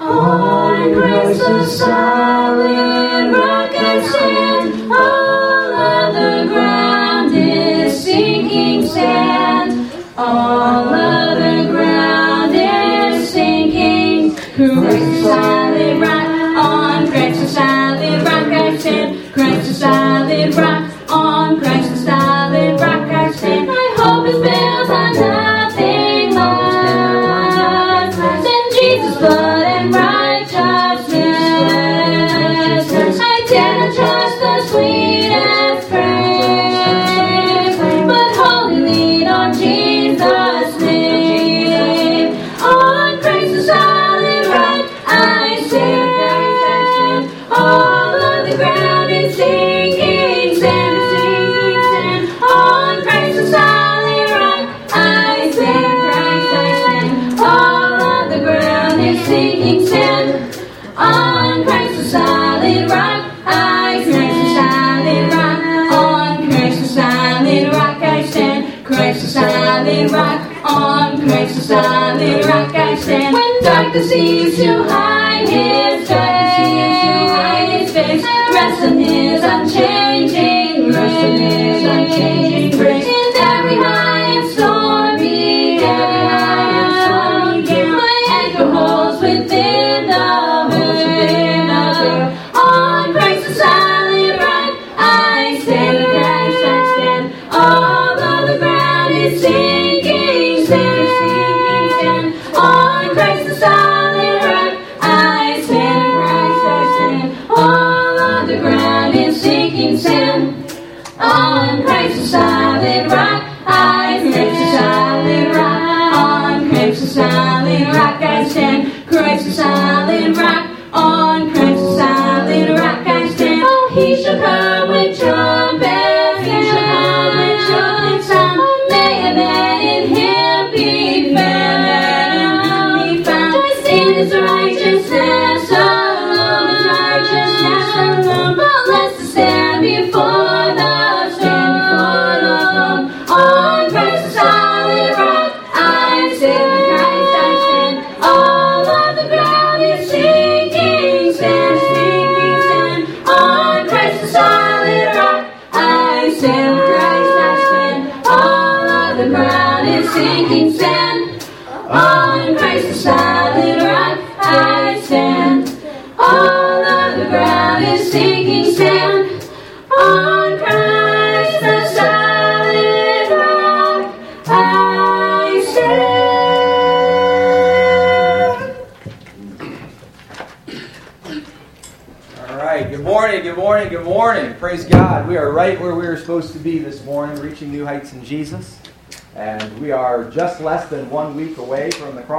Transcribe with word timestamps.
On 0.00 0.94
Christ 0.94 1.40
the 1.40 1.66
solid 1.66 2.93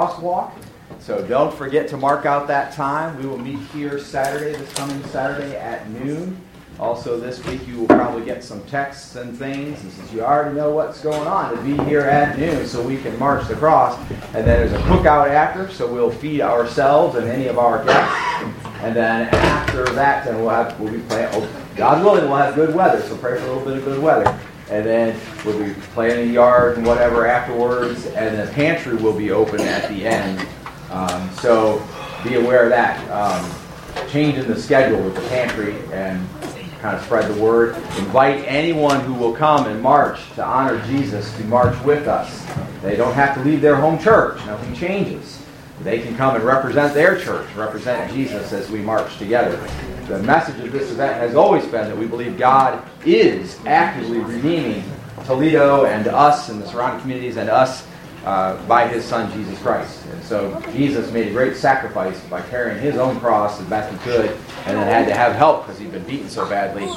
crosswalk. 0.05 0.51
So 0.99 1.25
don't 1.27 1.53
forget 1.53 1.87
to 1.89 1.97
mark 1.97 2.25
out 2.25 2.47
that 2.47 2.73
time. 2.73 3.17
We 3.21 3.27
will 3.27 3.37
meet 3.37 3.59
here 3.69 3.99
Saturday, 3.99 4.57
this 4.57 4.73
coming 4.73 5.03
Saturday 5.05 5.55
at 5.55 5.89
noon. 5.89 6.39
Also, 6.79 7.17
this 7.17 7.43
week 7.45 7.65
you 7.67 7.77
will 7.77 7.87
probably 7.87 8.25
get 8.25 8.43
some 8.43 8.61
texts 8.65 9.15
and 9.15 9.37
things. 9.37 9.81
And 9.81 9.91
since 9.91 10.11
you 10.11 10.21
already 10.21 10.55
know 10.55 10.71
what's 10.71 11.01
going 11.01 11.27
on, 11.27 11.55
to 11.55 11.63
be 11.63 11.81
here 11.85 12.01
at 12.01 12.37
noon 12.37 12.67
so 12.67 12.85
we 12.85 12.97
can 12.97 13.17
march 13.17 13.47
the 13.47 13.55
cross. 13.55 13.97
And 14.33 14.45
then 14.45 14.45
there's 14.45 14.73
a 14.73 14.83
cookout 14.83 15.29
after, 15.29 15.69
so 15.71 15.91
we'll 15.91 16.11
feed 16.11 16.41
ourselves 16.41 17.15
and 17.15 17.27
any 17.27 17.47
of 17.47 17.57
our 17.57 17.83
guests. 17.85 18.59
And 18.81 18.95
then 18.95 19.33
after 19.33 19.85
that, 19.93 20.25
then 20.25 20.39
we'll 20.39 20.49
have 20.49 20.77
we'll 20.79 20.91
be 20.91 20.99
playing. 21.01 21.29
Oh, 21.31 21.49
God 21.77 22.03
willing, 22.03 22.25
we'll 22.25 22.37
have 22.37 22.55
good 22.55 22.75
weather. 22.75 23.01
So 23.03 23.15
pray 23.17 23.39
for 23.39 23.45
a 23.45 23.47
little 23.47 23.65
bit 23.65 23.77
of 23.77 23.85
good 23.85 24.01
weather. 24.01 24.37
And 24.69 24.85
then 24.85 25.19
we'll 25.45 25.63
be 25.63 25.73
playing 25.93 26.21
in 26.21 26.27
the 26.27 26.33
yard 26.33 26.77
and 26.77 26.85
whatever 26.85 27.27
afterwards. 27.27 28.07
And 28.07 28.37
the 28.39 28.51
pantry 28.53 28.95
will 28.95 29.17
be 29.17 29.31
open 29.31 29.61
at 29.61 29.89
the 29.89 30.05
end. 30.05 30.47
Um, 30.89 31.29
so 31.35 31.85
be 32.23 32.35
aware 32.35 32.63
of 32.63 32.69
that. 32.69 32.99
Um, 33.11 34.07
change 34.09 34.37
in 34.37 34.47
the 34.47 34.59
schedule 34.59 35.01
with 35.01 35.15
the 35.15 35.27
pantry 35.29 35.75
and 35.91 36.27
kind 36.79 36.95
of 36.95 37.03
spread 37.03 37.33
the 37.33 37.41
word. 37.41 37.75
Invite 37.97 38.43
anyone 38.47 38.99
who 39.01 39.13
will 39.13 39.33
come 39.33 39.67
and 39.67 39.81
march 39.81 40.19
to 40.35 40.43
honor 40.43 40.83
Jesus 40.85 41.35
to 41.37 41.43
march 41.45 41.79
with 41.83 42.07
us. 42.07 42.45
They 42.81 42.95
don't 42.95 43.13
have 43.13 43.35
to 43.35 43.43
leave 43.43 43.61
their 43.61 43.75
home 43.75 43.97
church. 43.99 44.37
Nothing 44.45 44.75
changes. 44.75 45.41
They 45.81 45.99
can 45.99 46.15
come 46.15 46.35
and 46.35 46.43
represent 46.43 46.93
their 46.93 47.19
church, 47.19 47.47
represent 47.55 48.11
Jesus 48.13 48.53
as 48.53 48.69
we 48.69 48.79
march 48.79 49.17
together. 49.17 49.57
The 50.07 50.19
message 50.19 50.63
of 50.63 50.71
this 50.71 50.91
event 50.91 51.15
has 51.15 51.33
always 51.33 51.63
been 51.65 51.89
that 51.89 51.97
we 51.97 52.05
believe 52.05 52.37
God 52.37 52.87
is 53.05 53.57
actively 53.65 54.19
redeeming 54.19 54.83
Toledo 55.25 55.85
and 55.85 56.07
us 56.07 56.49
and 56.49 56.61
the 56.61 56.67
surrounding 56.67 57.01
communities 57.01 57.37
and 57.37 57.49
us 57.49 57.87
uh, 58.23 58.63
by 58.67 58.87
his 58.87 59.03
son 59.03 59.31
Jesus 59.33 59.59
Christ. 59.63 60.05
And 60.11 60.23
so 60.23 60.61
Jesus 60.73 61.11
made 61.11 61.29
a 61.29 61.31
great 61.31 61.55
sacrifice 61.55 62.19
by 62.25 62.41
carrying 62.43 62.79
his 62.79 62.97
own 62.97 63.19
cross 63.19 63.59
as 63.59 63.65
best 63.67 63.91
he 63.91 63.97
could 63.99 64.29
and 64.67 64.77
then 64.77 64.87
had 64.87 65.07
to 65.07 65.15
have 65.15 65.33
help 65.33 65.65
because 65.65 65.79
he'd 65.79 65.91
been 65.91 66.03
beaten 66.03 66.29
so 66.29 66.47
badly. 66.47 66.87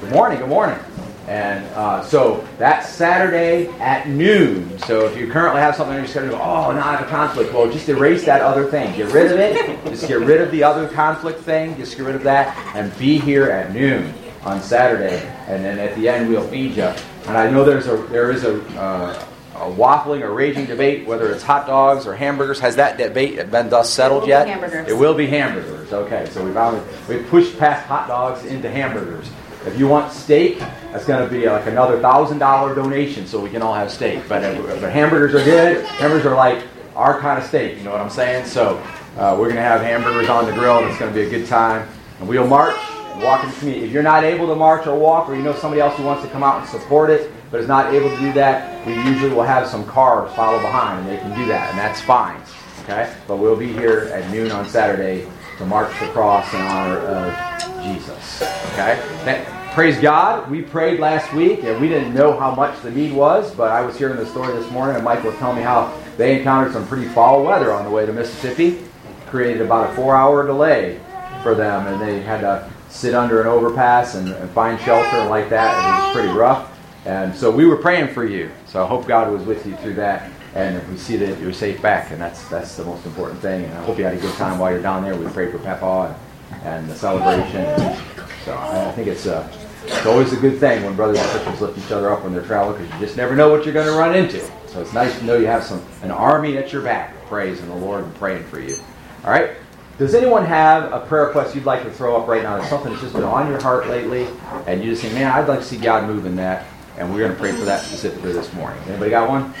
Good 0.00 0.12
morning, 0.12 0.38
good 0.38 0.48
morning. 0.48 0.78
And 1.28 1.62
uh, 1.74 2.02
so 2.04 2.48
that's 2.56 2.88
Saturday 2.88 3.68
at 3.80 4.08
noon. 4.08 4.78
So 4.78 5.04
if 5.04 5.14
you 5.14 5.30
currently 5.30 5.60
have 5.60 5.76
something 5.76 5.94
on 5.94 6.00
your 6.00 6.08
schedule, 6.08 6.36
oh, 6.36 6.72
now 6.72 6.88
I 6.88 6.96
have 6.96 7.06
a 7.06 7.10
conflict. 7.10 7.52
Well, 7.52 7.70
just 7.70 7.86
erase 7.90 8.24
that 8.24 8.40
other 8.40 8.64
thing. 8.70 8.96
Get 8.96 9.12
rid 9.12 9.30
of 9.30 9.38
it. 9.38 9.84
Just 9.84 10.08
get 10.08 10.20
rid 10.20 10.40
of 10.40 10.50
the 10.50 10.62
other 10.64 10.88
conflict 10.88 11.40
thing. 11.40 11.76
Just 11.76 11.98
get 11.98 12.06
rid 12.06 12.14
of 12.14 12.22
that 12.22 12.56
and 12.74 12.96
be 12.98 13.18
here 13.18 13.50
at 13.50 13.74
noon 13.74 14.14
on 14.42 14.62
Saturday. 14.62 15.18
And 15.46 15.62
then 15.62 15.78
at 15.78 15.94
the 15.96 16.08
end, 16.08 16.30
we'll 16.30 16.48
feed 16.48 16.76
you. 16.76 16.84
And 17.26 17.36
I 17.36 17.50
know 17.50 17.62
there's 17.62 17.88
a 17.88 17.98
there 18.08 18.30
is 18.30 18.44
a, 18.44 18.62
uh, 18.80 19.22
a 19.56 19.70
waffling 19.72 20.22
or 20.22 20.32
raging 20.32 20.64
debate 20.64 21.06
whether 21.06 21.30
it's 21.30 21.42
hot 21.42 21.66
dogs 21.66 22.06
or 22.06 22.14
hamburgers. 22.16 22.58
Has 22.60 22.76
that 22.76 22.96
debate 22.96 23.50
been 23.50 23.68
thus 23.68 23.92
settled 23.92 24.22
It 24.22 24.28
yet? 24.28 24.48
hamburgers. 24.48 24.88
It 24.88 24.96
will 24.96 25.14
be 25.14 25.26
hamburgers. 25.26 25.92
Okay, 25.92 26.26
so 26.30 26.42
we've 26.42 26.56
already, 26.56 26.86
we've 27.06 27.26
pushed 27.28 27.58
past 27.58 27.84
hot 27.86 28.08
dogs 28.08 28.46
into 28.46 28.70
hamburgers. 28.70 29.28
If 29.68 29.78
you 29.78 29.86
want 29.86 30.12
steak, 30.12 30.58
that's 30.58 31.04
going 31.04 31.26
to 31.26 31.32
be 31.32 31.46
like 31.46 31.66
another 31.66 32.00
thousand 32.00 32.38
dollar 32.38 32.74
donation 32.74 33.26
so 33.26 33.40
we 33.40 33.50
can 33.50 33.62
all 33.62 33.74
have 33.74 33.90
steak. 33.90 34.26
But, 34.28 34.40
but 34.80 34.90
hamburgers 34.90 35.34
are 35.34 35.44
good. 35.44 35.84
Hamburgers 35.84 36.26
are 36.26 36.34
like 36.34 36.66
our 36.96 37.20
kind 37.20 37.38
of 37.38 37.46
steak. 37.46 37.78
You 37.78 37.84
know 37.84 37.92
what 37.92 38.00
I'm 38.00 38.10
saying? 38.10 38.46
So 38.46 38.78
uh, 39.16 39.36
we're 39.38 39.46
going 39.46 39.56
to 39.56 39.62
have 39.62 39.82
hamburgers 39.82 40.28
on 40.28 40.46
the 40.46 40.52
grill, 40.52 40.78
and 40.78 40.88
it's 40.88 40.98
going 40.98 41.12
to 41.12 41.14
be 41.14 41.26
a 41.26 41.30
good 41.30 41.46
time. 41.46 41.88
And 42.18 42.28
we'll 42.28 42.46
march 42.46 42.76
walk 43.22 43.44
in 43.44 43.50
the 43.50 43.56
community. 43.56 43.86
If 43.86 43.92
you're 43.92 44.02
not 44.02 44.24
able 44.24 44.46
to 44.46 44.54
march 44.54 44.86
or 44.86 44.98
walk, 44.98 45.28
or 45.28 45.34
you 45.34 45.42
know 45.42 45.54
somebody 45.54 45.80
else 45.80 45.96
who 45.96 46.04
wants 46.04 46.22
to 46.24 46.30
come 46.30 46.42
out 46.42 46.60
and 46.60 46.68
support 46.68 47.10
it, 47.10 47.30
but 47.50 47.60
is 47.60 47.68
not 47.68 47.92
able 47.92 48.10
to 48.10 48.16
do 48.16 48.32
that, 48.34 48.86
we 48.86 48.94
usually 48.94 49.30
will 49.30 49.42
have 49.42 49.66
some 49.66 49.84
cars 49.86 50.32
follow 50.34 50.60
behind, 50.60 51.00
and 51.00 51.08
they 51.08 51.20
can 51.20 51.36
do 51.36 51.46
that, 51.46 51.70
and 51.70 51.78
that's 51.78 52.00
fine. 52.00 52.40
Okay? 52.84 53.14
But 53.26 53.36
we'll 53.36 53.56
be 53.56 53.72
here 53.72 54.10
at 54.14 54.30
noon 54.30 54.50
on 54.50 54.68
Saturday 54.68 55.28
to 55.58 55.66
march 55.66 55.90
the 56.00 56.06
cross 56.08 56.52
in 56.54 56.60
honor 56.60 56.98
of 56.98 57.82
Jesus. 57.82 58.42
Okay? 58.72 59.57
Praise 59.78 60.00
God. 60.00 60.50
We 60.50 60.62
prayed 60.62 60.98
last 60.98 61.32
week, 61.32 61.62
and 61.62 61.80
we 61.80 61.88
didn't 61.88 62.12
know 62.12 62.36
how 62.36 62.52
much 62.52 62.82
the 62.82 62.90
need 62.90 63.12
was, 63.12 63.54
but 63.54 63.70
I 63.70 63.80
was 63.82 63.96
hearing 63.96 64.16
the 64.16 64.26
story 64.26 64.52
this 64.52 64.68
morning, 64.72 64.96
and 64.96 65.04
Mike 65.04 65.22
was 65.22 65.36
telling 65.36 65.58
me 65.58 65.62
how 65.62 65.96
they 66.16 66.36
encountered 66.36 66.72
some 66.72 66.84
pretty 66.88 67.06
foul 67.06 67.44
weather 67.44 67.72
on 67.72 67.84
the 67.84 67.90
way 67.92 68.04
to 68.04 68.12
Mississippi. 68.12 68.82
Created 69.28 69.62
about 69.62 69.92
a 69.92 69.94
four 69.94 70.16
hour 70.16 70.44
delay 70.44 70.98
for 71.44 71.54
them, 71.54 71.86
and 71.86 72.02
they 72.02 72.18
had 72.18 72.40
to 72.40 72.68
sit 72.88 73.14
under 73.14 73.40
an 73.40 73.46
overpass 73.46 74.16
and, 74.16 74.30
and 74.30 74.50
find 74.50 74.80
shelter 74.80 75.16
and 75.16 75.30
like 75.30 75.48
that. 75.50 75.72
And 75.76 75.86
it 75.86 76.06
was 76.06 76.12
pretty 76.12 76.36
rough. 76.36 76.76
And 77.04 77.32
so 77.32 77.48
we 77.48 77.64
were 77.64 77.76
praying 77.76 78.12
for 78.12 78.24
you. 78.24 78.50
So 78.66 78.82
I 78.82 78.88
hope 78.88 79.06
God 79.06 79.32
was 79.32 79.44
with 79.44 79.64
you 79.64 79.76
through 79.76 79.94
that. 79.94 80.28
And 80.56 80.84
we 80.90 80.96
see 80.96 81.14
that 81.18 81.38
you're 81.38 81.52
safe 81.52 81.80
back, 81.80 82.10
and 82.10 82.20
that's 82.20 82.48
that's 82.48 82.76
the 82.76 82.84
most 82.84 83.06
important 83.06 83.38
thing. 83.38 83.64
And 83.64 83.74
I 83.74 83.84
hope 83.84 83.96
you 83.96 84.02
had 84.02 84.14
a 84.14 84.20
good 84.20 84.34
time 84.34 84.58
while 84.58 84.72
you're 84.72 84.82
down 84.82 85.04
there. 85.04 85.14
We 85.14 85.30
prayed 85.30 85.52
for 85.52 85.60
Papa 85.60 86.18
and, 86.50 86.66
and 86.66 86.90
the 86.90 86.96
celebration. 86.96 87.96
So 88.44 88.56
I 88.56 88.90
think 88.96 89.06
it's 89.06 89.26
a 89.26 89.48
it's 89.84 90.06
always 90.06 90.32
a 90.32 90.36
good 90.36 90.58
thing 90.58 90.84
when 90.84 90.96
brothers 90.96 91.18
and 91.18 91.28
sisters 91.30 91.60
lift 91.60 91.78
each 91.78 91.92
other 91.92 92.10
up 92.10 92.22
when 92.22 92.32
they're 92.32 92.44
traveling 92.44 92.82
because 92.82 93.00
you 93.00 93.06
just 93.06 93.16
never 93.16 93.34
know 93.34 93.50
what 93.50 93.64
you're 93.64 93.74
going 93.74 93.86
to 93.86 93.92
run 93.92 94.14
into. 94.14 94.40
So 94.66 94.80
it's 94.80 94.92
nice 94.92 95.18
to 95.18 95.24
know 95.24 95.36
you 95.36 95.46
have 95.46 95.64
some 95.64 95.82
an 96.02 96.10
army 96.10 96.56
at 96.56 96.72
your 96.72 96.82
back 96.82 97.14
praising 97.26 97.68
the 97.68 97.74
Lord 97.74 98.04
and 98.04 98.14
praying 98.16 98.44
for 98.44 98.60
you. 98.60 98.76
All 99.24 99.30
right. 99.30 99.50
Does 99.98 100.14
anyone 100.14 100.44
have 100.44 100.92
a 100.92 101.00
prayer 101.06 101.26
request 101.26 101.54
you'd 101.56 101.64
like 101.64 101.82
to 101.82 101.90
throw 101.90 102.20
up 102.20 102.28
right 102.28 102.42
now? 102.42 102.56
There's 102.56 102.68
something 102.68 102.90
that's 102.90 103.02
just 103.02 103.14
been 103.14 103.24
on 103.24 103.48
your 103.48 103.60
heart 103.60 103.88
lately, 103.88 104.28
and 104.68 104.82
you 104.82 104.90
just 104.90 105.02
think, 105.02 105.14
man, 105.14 105.26
I'd 105.32 105.48
like 105.48 105.58
to 105.58 105.64
see 105.64 105.76
God 105.76 106.06
move 106.06 106.24
in 106.24 106.36
that, 106.36 106.66
and 106.96 107.12
we're 107.12 107.18
going 107.18 107.32
to 107.32 107.38
pray 107.38 107.50
for 107.50 107.64
that 107.64 107.82
specifically 107.82 108.32
this 108.32 108.52
morning. 108.52 108.80
Anybody 108.86 109.10
got 109.10 109.28
one? 109.28 109.52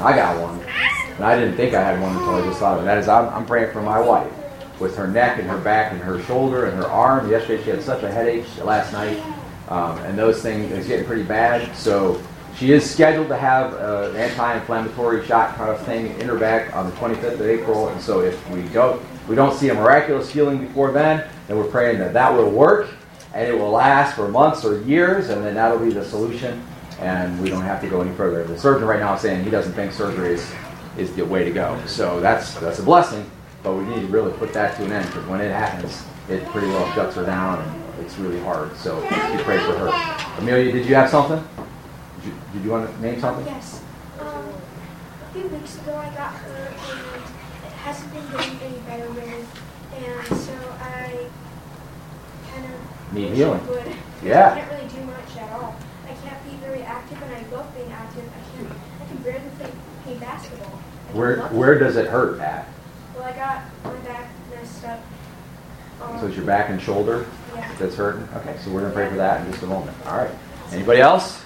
I 0.00 0.14
got 0.14 0.38
one, 0.38 0.60
and 0.60 1.24
I 1.24 1.34
didn't 1.38 1.56
think 1.56 1.72
I 1.72 1.82
had 1.82 1.98
one 1.98 2.14
until 2.14 2.34
I 2.34 2.42
just 2.42 2.60
thought 2.60 2.76
of 2.76 2.84
it. 2.84 2.86
That 2.86 2.98
is, 2.98 3.08
I'm, 3.08 3.30
I'm 3.30 3.46
praying 3.46 3.72
for 3.72 3.80
my 3.80 3.98
wife 3.98 4.30
with 4.80 4.96
her 4.96 5.06
neck 5.06 5.38
and 5.38 5.48
her 5.48 5.58
back 5.58 5.92
and 5.92 6.00
her 6.00 6.22
shoulder 6.22 6.66
and 6.66 6.76
her 6.76 6.88
arm. 6.88 7.30
Yesterday 7.30 7.62
she 7.62 7.70
had 7.70 7.82
such 7.82 8.02
a 8.02 8.10
headache 8.10 8.44
last 8.64 8.92
night, 8.92 9.18
um, 9.68 9.98
and 9.98 10.18
those 10.18 10.42
things 10.42 10.70
is 10.72 10.86
getting 10.86 11.06
pretty 11.06 11.24
bad. 11.24 11.74
So 11.76 12.22
she 12.56 12.72
is 12.72 12.88
scheduled 12.88 13.28
to 13.28 13.36
have 13.36 13.74
an 13.74 14.16
anti-inflammatory 14.16 15.26
shot 15.26 15.56
kind 15.56 15.70
of 15.70 15.80
thing 15.84 16.18
in 16.20 16.28
her 16.28 16.38
back 16.38 16.74
on 16.74 16.90
the 16.90 16.96
25th 16.96 17.34
of 17.34 17.42
April. 17.42 17.88
And 17.88 18.00
so 18.00 18.20
if 18.20 18.48
we 18.50 18.62
don't 18.68 19.00
we 19.28 19.36
don't 19.36 19.54
see 19.54 19.68
a 19.68 19.74
miraculous 19.74 20.30
healing 20.30 20.58
before 20.58 20.90
then, 20.90 21.28
then 21.46 21.58
we're 21.58 21.70
praying 21.70 21.98
that 21.98 22.14
that 22.14 22.32
will 22.32 22.50
work 22.50 22.88
and 23.34 23.46
it 23.46 23.58
will 23.58 23.70
last 23.70 24.16
for 24.16 24.28
months 24.28 24.64
or 24.64 24.80
years, 24.82 25.28
and 25.28 25.44
then 25.44 25.54
that'll 25.54 25.78
be 25.78 25.90
the 25.92 26.04
solution. 26.04 26.64
And 26.98 27.40
we 27.40 27.50
don't 27.50 27.62
have 27.62 27.80
to 27.82 27.88
go 27.88 28.00
any 28.00 28.12
further. 28.16 28.42
The 28.42 28.58
surgeon 28.58 28.88
right 28.88 28.98
now 28.98 29.14
is 29.14 29.20
saying 29.20 29.44
he 29.44 29.50
doesn't 29.50 29.74
think 29.74 29.92
surgery 29.92 30.34
is, 30.34 30.52
is 30.96 31.14
the 31.14 31.24
way 31.24 31.44
to 31.44 31.52
go. 31.52 31.80
So 31.86 32.18
that's 32.20 32.54
that's 32.54 32.80
a 32.80 32.82
blessing. 32.82 33.30
But 33.62 33.74
we 33.74 33.84
need 33.84 34.00
to 34.02 34.06
really 34.06 34.32
put 34.32 34.52
that 34.52 34.76
to 34.76 34.84
an 34.84 34.92
end 34.92 35.06
because 35.06 35.26
when 35.26 35.40
it 35.40 35.52
happens, 35.52 36.04
it 36.28 36.44
pretty 36.46 36.68
well 36.68 36.90
shuts 36.94 37.16
her 37.16 37.24
down 37.26 37.60
and 37.62 38.04
it's 38.04 38.16
really 38.18 38.40
hard. 38.40 38.76
So 38.76 39.00
we 39.00 39.42
pray 39.42 39.58
for 39.58 39.76
her. 39.76 40.38
Amelia, 40.38 40.72
did 40.72 40.86
you 40.86 40.94
have 40.94 41.10
something? 41.10 41.42
Did 42.20 42.26
you, 42.26 42.34
did 42.52 42.64
you 42.64 42.70
want 42.70 42.94
to 42.94 43.02
name 43.02 43.20
something? 43.20 43.44
Yes. 43.46 43.82
Um, 44.20 44.48
a 45.22 45.32
few 45.32 45.48
weeks 45.48 45.76
ago 45.78 45.94
I 45.96 46.08
got 46.14 46.34
hurt 46.34 46.72
and 46.72 47.22
it 47.64 47.72
hasn't 47.72 48.12
been 48.12 48.30
getting 48.30 48.58
any 48.60 48.78
better 48.80 49.08
really. 49.10 49.44
And 49.96 50.26
so 50.38 50.54
I 50.80 51.26
kind 52.50 52.64
of 52.66 53.12
need 53.12 53.34
healing. 53.34 53.60
Yeah. 54.22 54.52
I 54.52 54.60
can't 54.60 54.72
really 54.72 54.88
do 54.88 55.04
much 55.04 55.36
at 55.36 55.52
all. 55.52 55.74
I 56.06 56.14
can't 56.26 56.44
be 56.44 56.56
very 56.64 56.82
active 56.82 57.20
and 57.20 57.34
I 57.34 57.42
love 57.50 57.74
being 57.74 57.90
active. 57.90 58.24
I 58.24 58.56
can't 58.56 58.72
I 59.02 59.06
can 59.06 59.16
barely 59.18 59.50
play, 59.58 59.72
play 60.04 60.14
basketball. 60.18 60.78
Where 61.12 61.48
where 61.48 61.78
does 61.78 61.96
it 61.96 62.06
hurt 62.06 62.40
at? 62.40 62.68
I 63.28 63.32
got 63.36 63.62
my 63.84 63.94
back 64.08 64.30
messed 64.48 64.84
up. 64.86 65.00
Um, 66.00 66.18
so 66.18 66.28
it's 66.28 66.36
your 66.36 66.46
back 66.46 66.70
and 66.70 66.80
shoulder 66.80 67.26
yeah. 67.54 67.74
that's 67.78 67.94
hurting? 67.94 68.26
Okay, 68.36 68.56
so 68.64 68.70
we're 68.70 68.80
going 68.80 68.90
to 68.90 68.96
pray 68.96 69.10
for 69.10 69.16
that 69.16 69.44
in 69.44 69.52
just 69.52 69.62
a 69.62 69.66
moment. 69.66 69.94
All 70.06 70.16
right. 70.16 70.30
Anybody 70.72 71.02
else? 71.02 71.42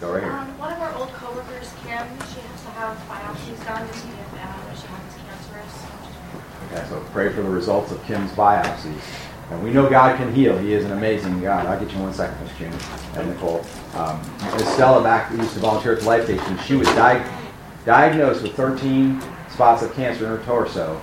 Go 0.00 0.14
right 0.14 0.22
here. 0.22 0.32
Um, 0.32 0.56
one 0.56 0.72
of 0.72 0.80
our 0.80 0.94
old 0.94 1.10
coworkers, 1.10 1.74
Kim, 1.84 2.08
she 2.32 2.40
has 2.40 2.62
to 2.62 2.70
have 2.70 2.96
biopsies 3.06 3.62
done 3.66 3.86
to 3.86 3.92
see 3.92 4.08
if 4.08 4.32
uh, 4.32 4.74
she 4.74 4.86
has 4.86 5.12
cancerous. 5.28 5.84
Okay, 6.72 6.88
so 6.88 7.04
pray 7.12 7.30
for 7.30 7.42
the 7.42 7.50
results 7.50 7.92
of 7.92 8.02
Kim's 8.04 8.30
biopsies. 8.32 9.02
And 9.50 9.62
we 9.62 9.74
know 9.74 9.90
God 9.90 10.16
can 10.16 10.34
heal. 10.34 10.56
He 10.56 10.72
is 10.72 10.86
an 10.86 10.92
amazing 10.92 11.42
God. 11.42 11.66
I'll 11.66 11.78
get 11.78 11.92
you 11.92 12.00
one 12.00 12.14
second, 12.14 12.42
Miss 12.42 12.56
June 12.56 12.72
and 13.16 13.28
Nicole. 13.28 13.62
Um, 13.92 14.18
Miss 14.54 14.72
Stella 14.72 15.02
back 15.02 15.30
used 15.32 15.52
to 15.52 15.58
volunteer 15.58 15.92
at 15.92 16.00
the 16.00 16.06
Life 16.06 16.24
Station. 16.24 16.58
She 16.60 16.76
was 16.76 16.88
di- 16.88 17.22
diagnosed 17.84 18.42
with 18.42 18.54
13 18.54 19.20
spots 19.60 19.82
of 19.82 19.92
cancer 19.92 20.24
in 20.24 20.30
her 20.30 20.42
torso, 20.46 20.98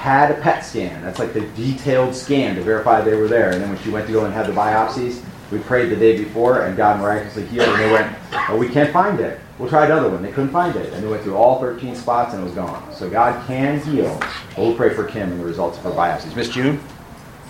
had 0.00 0.30
a 0.30 0.40
PET 0.40 0.64
scan. 0.64 1.02
That's 1.02 1.18
like 1.18 1.34
the 1.34 1.42
detailed 1.48 2.14
scan 2.14 2.56
to 2.56 2.62
verify 2.62 3.02
they 3.02 3.16
were 3.16 3.28
there. 3.28 3.50
And 3.50 3.60
then 3.60 3.68
when 3.68 3.78
she 3.80 3.90
went 3.90 4.06
to 4.06 4.12
go 4.14 4.24
and 4.24 4.32
have 4.32 4.46
the 4.46 4.52
biopsies, 4.54 5.22
we 5.52 5.58
prayed 5.58 5.90
the 5.90 5.96
day 5.96 6.16
before 6.16 6.62
and 6.62 6.74
God 6.74 7.00
miraculously 7.00 7.44
healed. 7.48 7.68
And 7.68 7.78
they 7.78 7.92
went, 7.92 8.16
oh, 8.48 8.56
we 8.56 8.66
can't 8.66 8.90
find 8.94 9.20
it. 9.20 9.38
We'll 9.58 9.68
try 9.68 9.84
another 9.84 10.08
one. 10.08 10.22
They 10.22 10.32
couldn't 10.32 10.52
find 10.52 10.74
it. 10.74 10.90
And 10.94 11.04
they 11.04 11.06
went 11.06 11.22
through 11.22 11.36
all 11.36 11.60
13 11.60 11.94
spots 11.94 12.32
and 12.32 12.40
it 12.40 12.44
was 12.46 12.54
gone. 12.54 12.94
So 12.94 13.10
God 13.10 13.46
can 13.46 13.78
heal. 13.82 14.18
But 14.56 14.58
we'll 14.58 14.74
pray 14.74 14.94
for 14.94 15.04
Kim 15.04 15.32
and 15.32 15.38
the 15.38 15.44
results 15.44 15.76
of 15.76 15.84
her 15.84 15.90
biopsies. 15.90 16.34
Miss 16.34 16.48
June? 16.48 16.80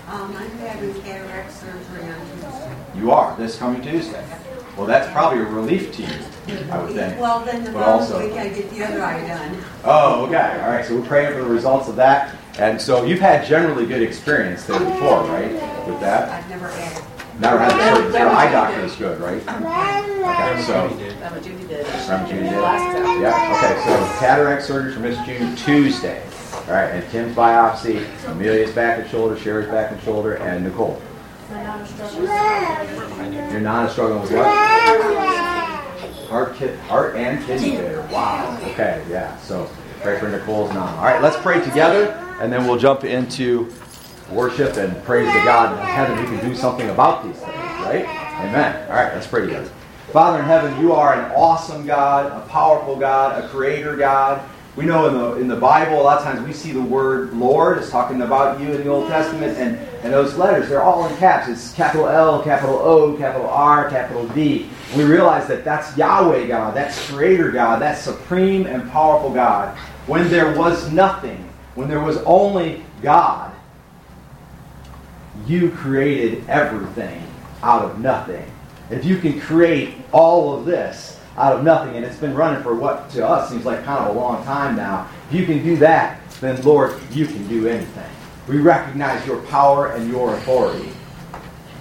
Um, 0.08 0.35
I'm 0.37 0.50
having 0.58 0.93
cataract 1.02 1.52
surgery 1.52 2.02
on 2.02 2.20
Tuesday. 2.32 2.76
You 2.97 3.12
are, 3.12 3.37
this 3.37 3.56
coming 3.58 3.81
Tuesday. 3.81 4.25
Well, 4.76 4.87
that's 4.87 5.11
probably 5.12 5.40
a 5.40 5.44
relief 5.44 5.93
to 5.96 6.02
you, 6.02 6.08
I 6.70 6.78
would 6.82 6.93
think. 6.94 7.20
Well, 7.20 7.40
then 7.44 7.64
the 7.64 7.70
But 7.72 7.84
following 7.84 8.00
also- 8.00 8.20
week 8.28 8.38
I 8.38 8.49
get 8.49 8.70
the 8.70 8.84
other 8.84 9.02
eye 9.05 9.26
done. 9.26 9.58
Oh, 9.84 10.25
okay. 10.26 10.61
All 10.64 10.70
right. 10.70 10.84
So 10.84 10.96
we're 10.96 11.06
praying 11.06 11.32
for 11.34 11.43
the 11.43 11.49
results 11.50 11.88
of 11.88 11.96
that. 11.96 12.34
And 12.58 12.81
so 12.81 13.05
you've 13.05 13.20
had 13.20 13.44
generally 13.46 13.87
good 13.87 14.02
experience 14.02 14.64
there 14.64 14.78
before, 14.78 15.22
right? 15.25 15.52
With 15.87 16.00
that? 16.00 16.28
I've 16.31 16.49
never 16.50 16.69
had 16.69 16.96
it. 16.96 17.02
Never 17.38 17.58
had 17.58 17.72
the 17.72 17.96
surgery. 17.96 18.19
Your 18.20 18.28
eye 18.31 18.52
doctor 18.52 18.81
is 18.81 18.96
good, 18.96 19.20
right? 19.20 19.40
Okay. 19.49 20.62
So, 20.67 20.88
Reverend 21.23 21.44
Judy 21.44 21.64
did. 21.66 21.87
Reverend 21.87 22.28
Judy 22.28 22.43
did? 22.43 22.52
Yeah. 22.52 23.55
Okay. 23.56 23.82
So 23.84 24.19
cataract 24.19 24.62
surgery 24.62 24.93
for 24.93 25.00
Miss 25.00 25.19
June 25.26 25.56
Tuesday. 25.56 26.23
All 26.69 26.75
right. 26.75 26.90
And 26.90 27.11
Kim's 27.11 27.34
biopsy, 27.34 28.04
Amelia's 28.28 28.73
back 28.73 28.99
and 28.99 29.09
shoulder, 29.11 29.38
Sherry's 29.38 29.68
back 29.68 29.90
and 29.92 30.00
shoulder, 30.02 30.35
and 30.35 30.64
Nicole. 30.64 31.00
You're 33.50 33.61
not 33.61 33.88
a 33.88 33.90
struggling 33.90 34.23
with 34.23 34.33
what? 34.33 34.47
Heart, 36.28 36.54
kid, 36.54 36.78
heart 36.80 37.16
and 37.16 37.45
kidney 37.45 37.73
failure. 37.73 38.07
Wow. 38.12 38.57
Okay, 38.62 39.04
yeah. 39.11 39.37
So 39.38 39.69
pray 40.00 40.21
for 40.21 40.28
Nicole's 40.28 40.73
mom. 40.73 40.97
All 40.97 41.04
right, 41.04 41.21
let's 41.21 41.37
pray 41.38 41.61
together, 41.64 42.12
and 42.40 42.52
then 42.52 42.69
we'll 42.69 42.78
jump 42.78 43.02
into 43.02 43.73
worship 44.30 44.76
and 44.76 45.02
praise 45.02 45.26
the 45.26 45.40
God 45.40 45.73
in 45.76 45.85
heaven 45.85 46.19
who 46.19 46.26
can 46.26 46.49
do 46.49 46.54
something 46.54 46.88
about 46.88 47.25
these 47.25 47.37
things, 47.37 47.49
right? 47.49 48.04
Amen. 48.45 48.88
All 48.88 48.95
right, 48.95 49.12
let's 49.12 49.26
pray 49.26 49.40
together. 49.40 49.69
Father 50.12 50.38
in 50.38 50.45
heaven, 50.45 50.80
you 50.80 50.92
are 50.92 51.14
an 51.14 51.33
awesome 51.33 51.85
God, 51.85 52.26
a 52.26 52.49
powerful 52.49 52.95
God, 52.95 53.42
a 53.42 53.49
creator 53.49 53.97
God. 53.97 54.40
We 54.80 54.87
know 54.87 55.08
in 55.08 55.14
the 55.14 55.34
in 55.34 55.46
the 55.46 55.56
Bible, 55.56 56.00
a 56.00 56.02
lot 56.02 56.16
of 56.16 56.25
times 56.25 56.40
we 56.40 56.54
see 56.54 56.72
the 56.72 56.80
word 56.80 57.34
Lord 57.34 57.76
is 57.76 57.90
talking 57.90 58.22
about 58.22 58.58
you 58.58 58.72
in 58.72 58.82
the 58.82 58.88
Old 58.88 59.08
Testament, 59.08 59.58
and, 59.58 59.76
and 60.02 60.10
those 60.10 60.37
letters, 60.37 60.70
they're 60.70 60.82
all 60.82 61.06
in 61.06 61.14
caps. 61.18 61.50
It's 61.50 61.75
capital 61.75 62.08
L, 62.08 62.42
capital 62.42 62.76
O, 62.76 63.14
capital 63.18 63.46
R, 63.46 63.90
capital 63.90 64.26
D. 64.28 64.70
We 64.96 65.04
realize 65.04 65.46
that 65.49 65.66
that's 65.66 65.94
Yahweh 65.99 66.46
God, 66.46 66.75
that's 66.75 67.10
Creator 67.10 67.50
God, 67.50 67.82
that's 67.82 68.00
supreme 68.00 68.64
and 68.64 68.90
powerful 68.90 69.28
God. 69.28 69.76
When 70.06 70.30
there 70.30 70.58
was 70.58 70.90
nothing, 70.90 71.46
when 71.75 71.87
there 71.87 72.00
was 72.00 72.16
only 72.22 72.82
God, 73.02 73.52
you 75.46 75.72
created 75.72 76.49
everything 76.49 77.22
out 77.62 77.84
of 77.84 78.00
nothing. 78.00 78.50
If 78.88 79.04
you 79.04 79.18
can 79.18 79.38
create 79.38 79.96
all 80.10 80.54
of 80.58 80.64
this 80.64 81.19
out 81.40 81.56
of 81.56 81.64
nothing, 81.64 81.97
and 81.97 82.04
it's 82.04 82.18
been 82.18 82.35
running 82.35 82.62
for 82.62 82.75
what 82.75 83.09
to 83.11 83.26
us 83.26 83.50
seems 83.50 83.64
like 83.64 83.82
kind 83.82 84.04
of 84.04 84.14
a 84.14 84.18
long 84.18 84.44
time 84.44 84.76
now, 84.76 85.09
if 85.28 85.35
you 85.35 85.47
can 85.47 85.62
do 85.64 85.75
that, 85.78 86.20
then 86.40 86.61
Lord, 86.62 87.00
you 87.11 87.26
can 87.26 87.49
do 87.49 87.66
anything. 87.66 88.11
We 88.47 88.59
recognize 88.59 89.26
your 89.26 89.40
power 89.44 89.92
and 89.92 90.11
your 90.11 90.35
authority. 90.35 90.92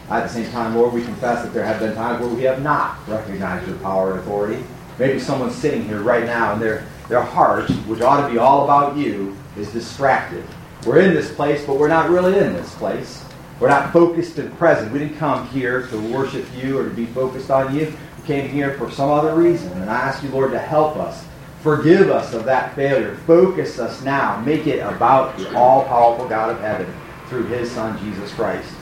At 0.10 0.24
the 0.24 0.30
same 0.30 0.50
time, 0.52 0.76
Lord, 0.76 0.94
we 0.94 1.04
confess 1.04 1.44
that 1.44 1.54
there 1.54 1.66
have 1.66 1.80
been 1.80 1.94
times 1.94 2.22
where 2.22 2.34
we 2.34 2.44
have 2.44 2.64
not 2.64 3.06
recognized 3.08 3.68
your 3.68 3.78
power 3.80 4.12
and 4.12 4.22
authority. 4.22 4.64
Maybe 4.98 5.20
someone's 5.20 5.56
sitting 5.56 5.84
here 5.84 6.02
right 6.02 6.26
now 6.26 6.54
and 6.54 6.62
their, 6.62 6.86
their 7.10 7.22
heart, 7.22 7.70
which 7.86 8.02
ought 8.02 8.26
to 8.26 8.32
be 8.32 8.40
all 8.40 8.64
about 8.64 8.96
you, 8.96 9.36
is 9.58 9.72
distracted. 9.74 10.44
We're 10.86 11.02
in 11.02 11.14
this 11.14 11.34
place, 11.34 11.66
but 11.66 11.78
we're 11.78 11.90
not 11.90 12.10
really 12.10 12.38
in 12.38 12.54
this 12.54 12.74
place. 12.76 13.26
We're 13.60 13.68
not 13.68 13.92
focused 13.92 14.38
and 14.38 14.58
present. 14.58 14.92
We 14.94 15.00
didn't 15.00 15.18
come 15.18 15.46
here 15.50 15.86
to 15.88 16.14
worship 16.14 16.46
you 16.56 16.80
or 16.80 16.86
to 16.86 16.90
be 16.90 17.06
focused 17.08 17.52
on 17.52 17.76
you. 17.76 17.94
Came 18.30 18.48
here 18.48 18.76
for 18.76 18.92
some 18.92 19.10
other 19.10 19.34
reason. 19.34 19.72
And 19.82 19.90
I 19.90 19.96
ask 19.96 20.22
you, 20.22 20.30
Lord, 20.30 20.52
to 20.52 20.60
help 20.60 20.98
us 20.98 21.26
Forgive 21.62 22.10
us 22.10 22.34
of 22.34 22.46
that 22.46 22.74
failure. 22.74 23.16
Focus 23.28 23.80
us 23.80 24.02
now. 24.02 24.40
Make 24.42 24.66
it 24.66 24.80
about 24.80 25.38
the 25.38 25.54
all 25.58 25.84
powerful 25.84 26.28
God 26.28 26.52
of 26.52 26.62
heaven 26.62 26.92
through 27.28 27.48
his 27.48 27.70
Son, 27.70 28.00
Jesus 28.00 28.34
Christ. 28.34 28.74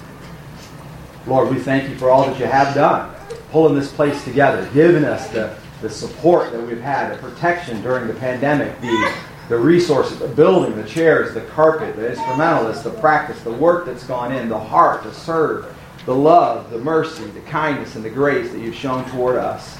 Lord, 1.25 1.49
we 1.49 1.59
thank 1.59 1.89
you 1.89 1.97
for 1.97 2.11
all 2.11 2.27
that 2.27 2.39
you 2.39 2.45
have 2.45 2.75
done, 2.75 3.13
pulling 3.51 3.73
this 3.73 3.91
place 3.91 4.23
together, 4.23 4.69
giving 4.73 5.05
us 5.05 5.27
the, 5.29 5.57
the 5.81 5.89
support 5.89 6.51
that 6.51 6.61
we've 6.61 6.79
had, 6.79 7.11
the 7.11 7.17
protection 7.17 7.81
during 7.81 8.07
the 8.07 8.13
pandemic, 8.13 8.79
the, 8.79 9.13
the 9.49 9.57
resources, 9.57 10.19
the 10.19 10.27
building, 10.27 10.75
the 10.75 10.87
chairs, 10.87 11.33
the 11.33 11.41
carpet, 11.41 11.95
the 11.95 12.09
instrumentalists, 12.11 12.83
the 12.83 12.91
practice, 12.91 13.41
the 13.41 13.51
work 13.51 13.87
that's 13.87 14.03
gone 14.03 14.31
in, 14.31 14.49
the 14.49 14.59
heart 14.59 15.01
to 15.01 15.13
serve, 15.13 15.75
the 16.07 16.15
love, 16.15 16.71
the 16.71 16.79
mercy, 16.79 17.25
the 17.25 17.41
kindness, 17.41 17.97
and 17.97 18.05
the 18.05 18.09
grace 18.09 18.49
that 18.53 18.59
you've 18.59 18.73
shown 18.73 19.03
toward 19.09 19.35
us. 19.35 19.77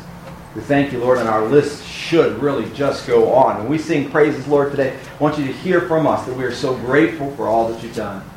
We 0.55 0.62
thank 0.62 0.91
you, 0.91 1.00
Lord, 1.00 1.19
and 1.19 1.29
our 1.29 1.46
list 1.46 1.88
should 1.88 2.38
really 2.41 2.69
just 2.74 3.07
go 3.07 3.34
on. 3.34 3.60
When 3.60 3.69
we 3.69 3.77
sing 3.77 4.12
praises, 4.12 4.46
Lord, 4.46 4.72
today, 4.72 4.98
I 4.98 5.24
want 5.24 5.39
you 5.39 5.46
to 5.48 5.53
hear 5.53 5.79
from 5.88 6.05
us 6.05 6.25
that 6.25 6.36
we 6.36 6.43
are 6.43 6.51
so 6.51 6.75
grateful 6.75 7.34
for 7.38 7.48
all 7.48 7.69
that 7.69 7.81
you've 7.81 7.96
done. 7.96 8.29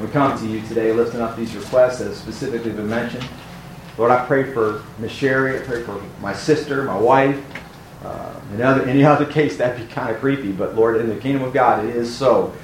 We 0.00 0.06
come 0.06 0.38
to 0.38 0.46
you 0.46 0.60
today 0.68 0.92
lifting 0.92 1.20
up 1.20 1.36
these 1.36 1.56
requests 1.56 1.98
that 1.98 2.04
have 2.04 2.16
specifically 2.16 2.70
been 2.70 2.88
mentioned. 2.88 3.28
Lord, 3.98 4.12
I 4.12 4.24
pray 4.26 4.52
for 4.52 4.84
Miss 4.98 5.10
Sherry. 5.10 5.60
I 5.60 5.64
pray 5.64 5.82
for 5.82 6.00
my 6.20 6.32
sister, 6.32 6.84
my 6.84 6.98
wife. 6.98 7.44
Uh, 8.04 8.38
in 8.52 8.62
other, 8.62 8.84
any 8.84 9.04
other 9.04 9.26
case, 9.26 9.56
that'd 9.56 9.84
be 9.84 9.92
kind 9.92 10.14
of 10.14 10.20
creepy. 10.20 10.52
But 10.52 10.76
Lord, 10.76 11.00
in 11.00 11.08
the 11.08 11.16
kingdom 11.16 11.42
of 11.42 11.52
God, 11.52 11.84
it 11.84 11.96
is 11.96 12.14
so. 12.14 12.54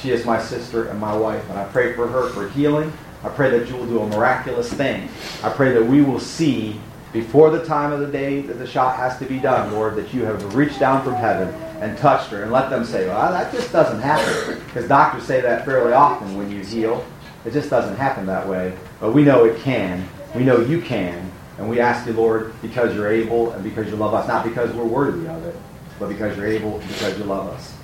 She 0.00 0.10
is 0.10 0.24
my 0.24 0.40
sister 0.40 0.88
and 0.88 0.98
my 0.98 1.14
wife. 1.14 1.46
And 1.50 1.58
I 1.58 1.64
pray 1.64 1.92
for 1.92 2.08
her 2.08 2.30
for 2.30 2.48
healing. 2.48 2.90
I 3.24 3.30
pray 3.30 3.58
that 3.58 3.68
you 3.68 3.76
will 3.76 3.86
do 3.86 4.00
a 4.00 4.06
miraculous 4.06 4.72
thing. 4.72 5.08
I 5.42 5.48
pray 5.48 5.72
that 5.72 5.84
we 5.84 6.02
will 6.02 6.20
see 6.20 6.78
before 7.12 7.50
the 7.50 7.64
time 7.64 7.92
of 7.92 8.00
the 8.00 8.06
day 8.06 8.42
that 8.42 8.54
the 8.54 8.66
shot 8.66 8.96
has 8.96 9.18
to 9.18 9.24
be 9.24 9.38
done, 9.38 9.72
Lord, 9.72 9.96
that 9.96 10.12
you 10.12 10.24
have 10.24 10.54
reached 10.54 10.78
down 10.78 11.02
from 11.02 11.14
heaven 11.14 11.48
and 11.80 11.96
touched 11.96 12.30
her 12.30 12.42
and 12.42 12.52
let 12.52 12.70
them 12.70 12.84
say, 12.84 13.06
well, 13.06 13.30
that 13.30 13.52
just 13.52 13.72
doesn't 13.72 14.00
happen. 14.00 14.62
Because 14.66 14.88
doctors 14.88 15.24
say 15.24 15.40
that 15.40 15.64
fairly 15.64 15.92
often 15.92 16.36
when 16.36 16.50
you 16.50 16.62
heal. 16.62 17.06
It 17.44 17.52
just 17.52 17.70
doesn't 17.70 17.96
happen 17.96 18.26
that 18.26 18.46
way. 18.46 18.76
But 19.00 19.12
we 19.12 19.22
know 19.22 19.44
it 19.44 19.60
can. 19.60 20.06
We 20.34 20.44
know 20.44 20.60
you 20.60 20.80
can. 20.80 21.30
And 21.58 21.70
we 21.70 21.78
ask 21.80 22.06
you, 22.06 22.14
Lord, 22.14 22.52
because 22.60 22.94
you're 22.94 23.10
able 23.10 23.52
and 23.52 23.62
because 23.62 23.88
you 23.88 23.96
love 23.96 24.12
us, 24.12 24.26
not 24.26 24.44
because 24.44 24.72
we're 24.74 24.84
worthy 24.84 25.28
of 25.28 25.44
it, 25.46 25.56
but 25.98 26.08
because 26.08 26.36
you're 26.36 26.46
able 26.46 26.78
and 26.78 26.88
because 26.88 27.16
you 27.16 27.24
love 27.24 27.48
us. 27.48 27.74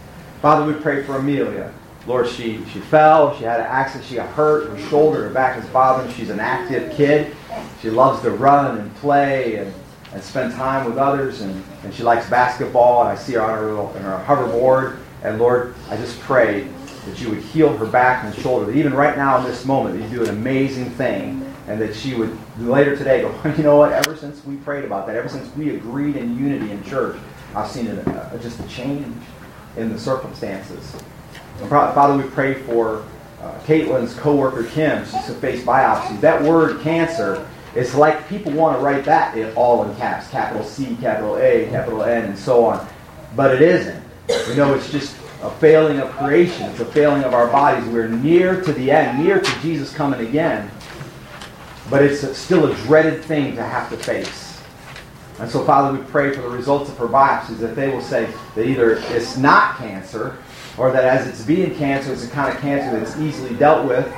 Father, 0.43 0.71
we 0.71 0.79
pray 0.81 1.05
for 1.05 1.17
Amelia. 1.17 1.73
Lord, 2.07 2.28
she, 2.28 2.64
she 2.66 2.80
fell, 2.80 3.37
she 3.37 3.45
had 3.45 3.61
an 3.61 3.66
accident, 3.66 4.09
she 4.09 4.16
got 4.16 4.28
hurt, 4.30 4.71
her 4.71 4.88
shoulder, 4.88 5.25
her 5.25 5.30
back 5.30 5.62
is 5.62 5.69
bothering. 5.71 6.12
She's 6.14 6.30
an 6.30 6.40
active 6.40 6.92
kid. 6.92 7.37
She 7.83 7.90
loves 7.90 8.23
to 8.23 8.30
run 8.30 8.78
and 8.78 8.95
play 8.97 9.57
and, 9.57 9.75
and 10.12 10.23
spend 10.23 10.54
time 10.54 10.87
with 10.87 10.97
others, 10.97 11.42
and, 11.42 11.62
and 11.85 11.92
she 11.92 12.02
likes 12.02 12.28
basketball, 12.30 13.02
and 13.02 13.11
I 13.11 13.14
see 13.16 13.35
her 13.35 13.42
on 13.42 13.59
her, 13.59 13.66
little, 13.66 13.88
on 13.88 14.02
her 14.02 14.25
hoverboard. 14.26 14.99
And 15.23 15.38
Lord, 15.38 15.75
I 15.90 15.97
just 15.97 16.19
pray 16.21 16.66
that 17.07 17.21
you 17.21 17.28
would 17.30 17.40
heal 17.40 17.76
her 17.76 17.87
back 17.87 18.25
and 18.25 18.35
shoulder. 18.35 18.66
That 18.66 18.76
even 18.76 18.95
right 18.95 19.16
now 19.16 19.38
in 19.38 19.45
this 19.45 19.66
moment, 19.66 20.00
you 20.00 20.09
do 20.09 20.23
an 20.23 20.30
amazing 20.30 20.90
thing, 20.90 21.54
and 21.69 21.78
that 21.80 21.95
she 21.95 22.14
would 22.14 22.37
later 22.59 22.97
today 22.97 23.21
go, 23.21 23.54
you 23.57 23.62
know 23.62 23.76
what? 23.76 23.92
Ever 23.92 24.16
since 24.16 24.45
we 24.47 24.57
prayed 24.57 24.85
about 24.85 25.07
that, 25.07 25.16
ever 25.16 25.28
since 25.28 25.54
we 25.54 25.76
agreed 25.76 26.16
in 26.16 26.38
unity 26.38 26.71
in 26.71 26.83
church, 26.85 27.19
I've 27.54 27.71
seen 27.71 27.88
a, 27.88 27.95
a, 27.95 28.11
uh, 28.11 28.38
just 28.38 28.59
a 28.61 28.69
change 28.69 29.23
in 29.76 29.92
the 29.92 29.99
circumstances. 29.99 30.97
Father, 31.69 32.17
we 32.23 32.29
pray 32.31 32.55
for 32.55 33.05
uh, 33.40 33.59
Caitlin's 33.64 34.14
coworker 34.14 34.64
Kim. 34.64 35.05
She's 35.05 35.26
to 35.26 35.35
face 35.35 35.62
biopsy. 35.62 36.21
That 36.21 36.43
word 36.43 36.81
cancer, 36.81 37.47
it's 37.75 37.95
like 37.95 38.29
people 38.29 38.52
want 38.52 38.79
to 38.79 38.85
write 38.85 39.05
that 39.05 39.37
in 39.37 39.52
all 39.55 39.85
in 39.85 39.95
caps, 39.97 40.29
capital 40.31 40.64
C, 40.64 40.97
capital 41.00 41.37
A, 41.37 41.69
capital 41.71 42.02
N, 42.02 42.25
and 42.25 42.38
so 42.38 42.64
on. 42.64 42.87
But 43.37 43.55
it 43.55 43.62
isn't. 43.62 44.02
We 44.49 44.57
know 44.57 44.75
it's 44.75 44.90
just 44.90 45.17
a 45.43 45.50
failing 45.50 45.99
of 46.00 46.11
creation. 46.12 46.71
It's 46.71 46.81
a 46.81 46.85
failing 46.85 47.25
of 47.25 47.35
our 47.35 47.47
bodies. 47.47 47.88
We're 47.88 48.09
near 48.09 48.61
to 48.62 48.73
the 48.73 48.90
end, 48.90 49.23
near 49.23 49.40
to 49.40 49.61
Jesus 49.61 49.93
coming 49.93 50.26
again. 50.26 50.71
But 51.88 52.02
it's 52.02 52.37
still 52.37 52.71
a 52.71 52.75
dreaded 52.76 53.23
thing 53.25 53.57
to 53.57 53.62
have 53.62 53.90
to 53.90 53.97
face. 53.97 54.62
And 55.38 55.50
so, 55.50 55.64
Father, 55.64 55.97
we 55.99 56.05
pray 56.05 56.35
for 56.35 56.43
the 56.43 56.50
results 56.50 56.90
of 56.90 56.99
her 56.99 57.07
biopsies 57.07 57.59
that 57.59 57.75
they 57.75 57.88
will 57.88 58.02
say 58.02 58.31
that 58.55 58.67
either 58.67 58.97
it's 59.14 59.37
not 59.37 59.79
cancer 59.79 60.37
or 60.79 60.91
that 60.93 61.05
as 61.05 61.27
it's 61.27 61.43
being 61.43 61.75
cancer, 61.75 62.12
it's 62.12 62.25
a 62.25 62.29
kind 62.29 62.55
of 62.55 62.61
cancer 62.61 62.99
that's 62.99 63.19
easily 63.19 63.55
dealt 63.57 63.87
with. 63.87 64.12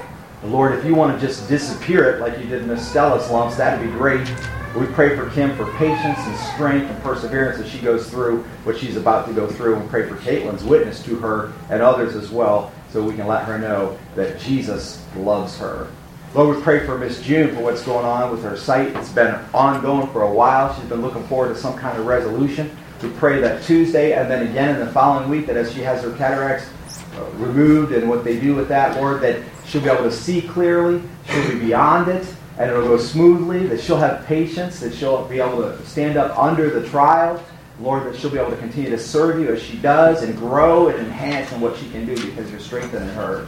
Lord, 0.44 0.76
if 0.76 0.84
you 0.84 0.94
want 0.94 1.18
to 1.18 1.24
just 1.24 1.48
disappear 1.48 2.10
it 2.10 2.20
like 2.20 2.38
you 2.38 2.46
did 2.46 2.66
Miss 2.66 2.86
Stella's 2.88 3.30
lumps, 3.30 3.56
that'd 3.56 3.84
be 3.84 3.92
great. 3.96 4.28
We 4.76 4.86
pray 4.86 5.14
for 5.14 5.28
Kim 5.30 5.54
for 5.56 5.66
patience 5.76 6.18
and 6.18 6.36
strength 6.54 6.90
and 6.90 7.02
perseverance 7.02 7.60
as 7.60 7.70
she 7.70 7.78
goes 7.78 8.08
through 8.10 8.42
what 8.64 8.78
she's 8.78 8.96
about 8.96 9.26
to 9.28 9.34
go 9.34 9.46
through, 9.46 9.76
and 9.76 9.88
pray 9.90 10.08
for 10.08 10.16
Caitlin's 10.16 10.64
witness 10.64 11.02
to 11.04 11.16
her 11.16 11.52
and 11.70 11.82
others 11.82 12.16
as 12.16 12.30
well, 12.30 12.72
so 12.90 13.02
we 13.02 13.14
can 13.14 13.26
let 13.26 13.44
her 13.44 13.58
know 13.58 13.98
that 14.16 14.40
Jesus 14.40 15.04
loves 15.16 15.58
her. 15.58 15.88
Lord, 16.34 16.56
we 16.56 16.62
pray 16.62 16.86
for 16.86 16.96
Miss 16.96 17.20
June 17.20 17.54
for 17.54 17.62
what's 17.62 17.82
going 17.82 18.06
on 18.06 18.30
with 18.30 18.42
her 18.42 18.56
sight. 18.56 18.96
It's 18.96 19.12
been 19.12 19.34
ongoing 19.52 20.06
for 20.08 20.22
a 20.22 20.32
while. 20.32 20.74
She's 20.74 20.88
been 20.88 21.02
looking 21.02 21.24
forward 21.24 21.48
to 21.48 21.54
some 21.54 21.76
kind 21.76 21.98
of 21.98 22.06
resolution. 22.06 22.74
We 23.02 23.10
pray 23.10 23.40
that 23.40 23.64
Tuesday 23.64 24.12
and 24.12 24.30
then 24.30 24.46
again 24.46 24.76
in 24.76 24.86
the 24.86 24.92
following 24.92 25.28
week 25.28 25.46
that 25.46 25.56
as 25.56 25.72
she 25.72 25.80
has 25.80 26.04
her 26.04 26.12
cataracts 26.12 26.70
uh, 27.16 27.24
removed 27.32 27.92
and 27.92 28.08
what 28.08 28.22
they 28.22 28.38
do 28.38 28.54
with 28.54 28.68
that, 28.68 28.96
Lord, 28.96 29.20
that 29.22 29.42
she'll 29.66 29.80
be 29.80 29.88
able 29.88 30.04
to 30.04 30.12
see 30.12 30.40
clearly, 30.40 31.02
she'll 31.28 31.50
be 31.50 31.58
beyond 31.58 32.08
it, 32.08 32.24
and 32.58 32.70
it'll 32.70 32.86
go 32.86 32.98
smoothly, 32.98 33.66
that 33.66 33.80
she'll 33.80 33.96
have 33.96 34.24
patience, 34.26 34.78
that 34.80 34.94
she'll 34.94 35.26
be 35.26 35.40
able 35.40 35.62
to 35.62 35.84
stand 35.84 36.16
up 36.16 36.38
under 36.38 36.70
the 36.70 36.88
trial. 36.90 37.42
Lord, 37.80 38.04
that 38.04 38.16
she'll 38.16 38.30
be 38.30 38.38
able 38.38 38.50
to 38.50 38.56
continue 38.58 38.90
to 38.90 38.98
serve 38.98 39.40
you 39.40 39.52
as 39.52 39.60
she 39.60 39.76
does 39.78 40.22
and 40.22 40.36
grow 40.36 40.88
and 40.88 40.98
enhance 41.00 41.50
in 41.50 41.60
what 41.60 41.76
she 41.76 41.90
can 41.90 42.06
do 42.06 42.14
because 42.14 42.50
you're 42.52 42.60
strengthening 42.60 43.08
her. 43.10 43.46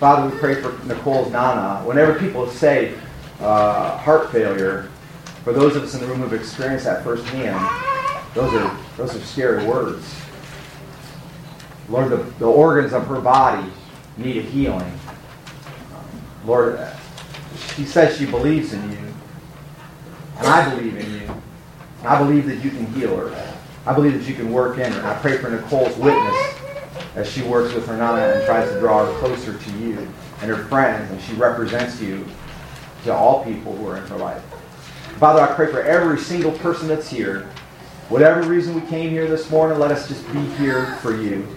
Father, 0.00 0.28
we 0.28 0.36
pray 0.40 0.60
for 0.60 0.72
Nicole's 0.86 1.30
Nana. 1.30 1.82
Whenever 1.84 2.18
people 2.18 2.48
say 2.48 2.94
uh, 3.40 3.96
heart 3.98 4.32
failure, 4.32 4.90
for 5.44 5.52
those 5.52 5.76
of 5.76 5.84
us 5.84 5.94
in 5.94 6.00
the 6.00 6.06
room 6.06 6.20
who've 6.20 6.32
experienced 6.32 6.86
that 6.86 7.04
firsthand, 7.04 7.60
those 8.34 8.52
are 8.54 8.78
those 8.96 9.14
are 9.14 9.20
scary 9.20 9.66
words. 9.66 10.14
Lord, 11.88 12.10
the, 12.10 12.16
the 12.38 12.46
organs 12.46 12.92
of 12.92 13.06
her 13.06 13.20
body 13.20 13.68
need 14.16 14.38
a 14.38 14.42
healing. 14.42 14.92
Lord, 16.44 16.80
she 17.76 17.84
says 17.84 18.16
she 18.16 18.26
believes 18.26 18.72
in 18.72 18.90
you. 18.90 18.98
And 20.38 20.46
I 20.46 20.74
believe 20.74 20.96
in 20.96 21.12
you. 21.12 21.42
I 22.04 22.18
believe 22.18 22.46
that 22.46 22.64
you 22.64 22.70
can 22.70 22.86
heal 22.94 23.16
her. 23.16 23.54
I 23.84 23.94
believe 23.94 24.14
that 24.14 24.28
you 24.28 24.34
can 24.34 24.52
work 24.52 24.78
in 24.78 24.92
her. 24.92 25.06
I 25.06 25.14
pray 25.18 25.38
for 25.38 25.50
Nicole's 25.50 25.96
witness 25.96 26.54
as 27.14 27.30
she 27.30 27.42
works 27.42 27.74
with 27.74 27.86
her 27.86 27.96
nana 27.96 28.34
and 28.34 28.46
tries 28.46 28.68
to 28.70 28.80
draw 28.80 29.04
her 29.04 29.18
closer 29.18 29.56
to 29.56 29.70
you 29.78 29.98
and 30.40 30.50
her 30.50 30.64
friends, 30.64 31.10
and 31.10 31.20
she 31.20 31.34
represents 31.34 32.00
you 32.00 32.26
to 33.04 33.12
all 33.12 33.44
people 33.44 33.76
who 33.76 33.86
are 33.88 33.98
in 33.98 34.06
her 34.06 34.16
life. 34.16 34.42
Father, 35.18 35.40
I 35.40 35.54
pray 35.54 35.70
for 35.70 35.82
every 35.82 36.18
single 36.18 36.52
person 36.52 36.88
that's 36.88 37.08
here. 37.08 37.48
Whatever 38.12 38.42
reason 38.42 38.74
we 38.74 38.86
came 38.88 39.08
here 39.08 39.26
this 39.26 39.50
morning, 39.50 39.78
let 39.78 39.90
us 39.90 40.06
just 40.06 40.30
be 40.34 40.40
here 40.56 40.84
for 40.96 41.16
you. 41.16 41.48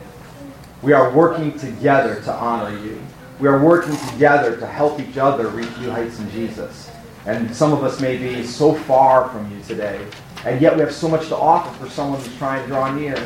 We 0.84 0.94
are 0.94 1.12
working 1.12 1.60
together 1.60 2.22
to 2.22 2.34
honor 2.34 2.80
you. 2.80 2.98
We 3.42 3.50
are 3.50 3.62
working 3.62 3.98
together 4.12 4.56
to 4.56 4.66
help 4.66 5.02
each 5.02 5.18
other 5.18 5.50
reach 5.50 5.78
new 5.80 5.92
heights 5.92 6.18
in 6.18 6.32
Jesus. 6.32 6.90
And 7.26 7.54
some 7.54 7.74
of 7.74 7.84
us 7.84 8.00
may 8.00 8.16
be 8.16 8.46
so 8.46 8.74
far 8.74 9.28
from 9.28 9.52
you 9.52 9.62
today, 9.64 10.08
and 10.46 10.62
yet 10.62 10.74
we 10.74 10.80
have 10.80 10.94
so 10.94 11.10
much 11.10 11.28
to 11.28 11.36
offer 11.36 11.78
for 11.84 11.92
someone 11.92 12.22
who's 12.22 12.38
trying 12.38 12.62
to 12.62 12.68
draw 12.70 12.90
near. 12.90 13.18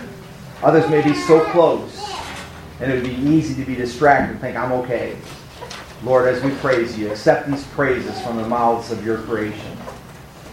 Others 0.64 0.90
may 0.90 1.04
be 1.04 1.14
so 1.14 1.46
close, 1.52 2.12
and 2.80 2.92
it 2.92 2.96
would 2.96 3.04
be 3.04 3.30
easy 3.30 3.54
to 3.54 3.64
be 3.64 3.76
distracted 3.76 4.32
and 4.32 4.42
think, 4.42 4.58
I'm 4.58 4.72
okay. 4.72 5.16
Lord, 6.02 6.28
as 6.28 6.42
we 6.44 6.50
praise 6.56 6.98
you, 6.98 7.12
accept 7.12 7.48
these 7.48 7.64
praises 7.68 8.20
from 8.22 8.38
the 8.38 8.48
mouths 8.48 8.90
of 8.92 9.06
your 9.06 9.20
creation. 9.20 9.78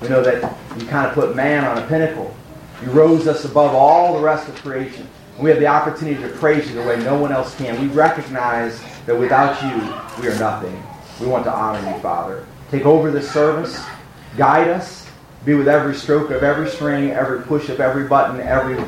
We 0.03 0.11
know 0.11 0.23
that 0.23 0.59
you 0.79 0.87
kind 0.87 1.07
of 1.07 1.15
put 1.15 1.35
man 1.35 1.65
on 1.65 1.83
a 1.83 1.87
pinnacle. 1.87 2.37
You 2.83 2.91
rose 2.91 3.27
us 3.27 3.45
above 3.45 3.75
all 3.75 4.15
the 4.15 4.21
rest 4.21 4.49
of 4.49 4.55
creation. 4.57 5.09
And 5.37 5.45
we 5.45 5.51
have 5.51 5.59
the 5.59 5.67
opportunity 5.67 6.21
to 6.23 6.29
praise 6.29 6.69
you 6.69 6.75
the 6.75 6.87
way 6.87 6.97
no 6.99 7.19
one 7.19 7.33
else 7.33 7.57
can. 7.57 7.81
We 7.81 7.89
recognize 7.89 8.81
that 9.07 9.19
without 9.19 9.63
you, 9.63 10.23
we 10.23 10.29
are 10.29 10.39
nothing. 10.39 10.83
We 11.21 11.27
want 11.27 11.45
to 11.45 11.53
honor 11.53 11.89
you, 11.91 11.99
Father. 12.01 12.47
Take 12.71 12.85
over 12.85 13.11
this 13.11 13.31
service. 13.31 13.83
Guide 14.37 14.69
us. 14.69 15.07
Be 15.45 15.55
with 15.55 15.69
every 15.69 15.95
stroke 15.95 16.31
of 16.31 16.43
every 16.43 16.69
string, 16.69 17.11
every 17.11 17.41
push 17.43 17.69
of 17.69 17.81
every 17.81 18.09
button, 18.09 18.41
every 18.41 18.83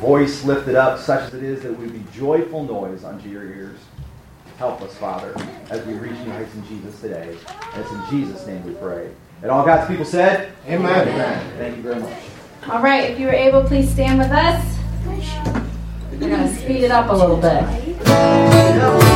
voice 0.00 0.44
lifted 0.44 0.74
up, 0.74 0.98
such 0.98 1.28
as 1.28 1.34
it 1.34 1.44
is, 1.44 1.62
that 1.62 1.78
we 1.78 1.86
would 1.86 1.92
be 1.92 2.04
joyful 2.12 2.64
noise 2.64 3.04
unto 3.04 3.28
your 3.28 3.44
ears. 3.44 3.78
Help 4.58 4.82
us, 4.82 4.94
Father, 4.96 5.34
as 5.70 5.84
we 5.86 5.94
reach 5.94 6.18
new 6.18 6.32
heights 6.32 6.54
in 6.54 6.66
Jesus 6.66 7.00
today. 7.00 7.36
And 7.72 7.82
it's 7.82 7.92
in 7.92 8.02
Jesus' 8.10 8.46
name 8.46 8.64
we 8.66 8.74
pray. 8.74 9.10
And 9.42 9.50
all 9.50 9.64
God's 9.64 9.88
people 9.88 10.04
said, 10.04 10.52
Amen. 10.66 11.08
Amen. 11.08 11.58
Thank 11.58 11.76
you 11.76 11.82
very 11.82 12.00
much. 12.00 12.31
All 12.68 12.80
right, 12.80 13.10
if 13.10 13.18
you 13.18 13.26
were 13.26 13.32
able, 13.32 13.64
please 13.64 13.90
stand 13.90 14.18
with 14.18 14.30
us. 14.30 14.78
We're 16.12 16.28
going 16.28 16.48
to 16.48 16.54
speed 16.54 16.84
it 16.84 16.92
up 16.92 17.10
a 17.10 17.12
little 17.12 17.36
bit. 17.36 19.11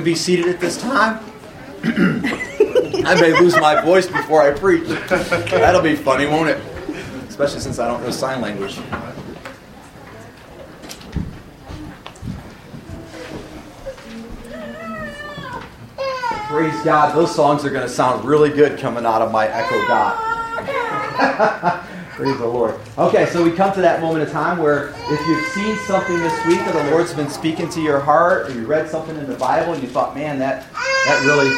Can 0.00 0.04
be 0.06 0.14
seated 0.14 0.46
at 0.46 0.60
this 0.60 0.80
time. 0.80 1.20
I 1.84 3.20
may 3.20 3.38
lose 3.38 3.54
my 3.56 3.82
voice 3.82 4.06
before 4.06 4.40
I 4.40 4.50
preach. 4.50 4.88
That'll 4.88 5.82
be 5.82 5.94
funny, 5.94 6.24
won't 6.26 6.48
it? 6.48 6.56
Especially 7.28 7.60
since 7.60 7.78
I 7.78 7.86
don't 7.86 8.02
know 8.02 8.10
sign 8.10 8.40
language. 8.40 8.80
Praise 16.48 16.82
God, 16.82 17.14
those 17.14 17.34
songs 17.34 17.66
are 17.66 17.70
going 17.70 17.86
to 17.86 17.92
sound 17.92 18.24
really 18.24 18.48
good 18.48 18.80
coming 18.80 19.04
out 19.04 19.20
of 19.20 19.30
my 19.30 19.48
Echo 19.48 19.86
Dot. 19.86 21.84
Praise 22.20 22.36
the 22.36 22.46
Lord. 22.46 22.78
Okay, 22.98 23.24
so 23.30 23.42
we 23.42 23.50
come 23.50 23.72
to 23.72 23.80
that 23.80 24.02
moment 24.02 24.22
of 24.22 24.30
time 24.30 24.58
where 24.58 24.88
if 24.90 25.26
you've 25.26 25.46
seen 25.54 25.74
something 25.86 26.18
this 26.18 26.46
week 26.46 26.58
that 26.58 26.74
the 26.74 26.90
Lord's 26.90 27.14
been 27.14 27.30
speaking 27.30 27.70
to 27.70 27.80
your 27.80 27.98
heart, 27.98 28.50
or 28.50 28.52
you 28.52 28.66
read 28.66 28.90
something 28.90 29.16
in 29.16 29.26
the 29.26 29.36
Bible 29.36 29.72
and 29.72 29.82
you 29.82 29.88
thought, 29.88 30.14
man, 30.14 30.38
that 30.38 30.70
that 30.74 31.24
really 31.24 31.48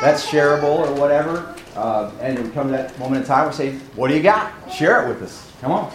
that's 0.00 0.24
shareable 0.24 0.86
or 0.88 0.94
whatever, 0.94 1.56
uh, 1.74 2.12
and 2.20 2.38
we 2.38 2.48
come 2.50 2.68
to 2.68 2.72
that 2.74 2.96
moment 2.96 3.22
in 3.22 3.26
time 3.26 3.48
we 3.48 3.54
say, 3.54 3.72
what 3.96 4.06
do 4.06 4.14
you 4.14 4.22
got? 4.22 4.52
Share 4.72 5.04
it 5.04 5.08
with 5.08 5.20
us. 5.20 5.50
Come 5.60 5.72
on. 5.72 5.92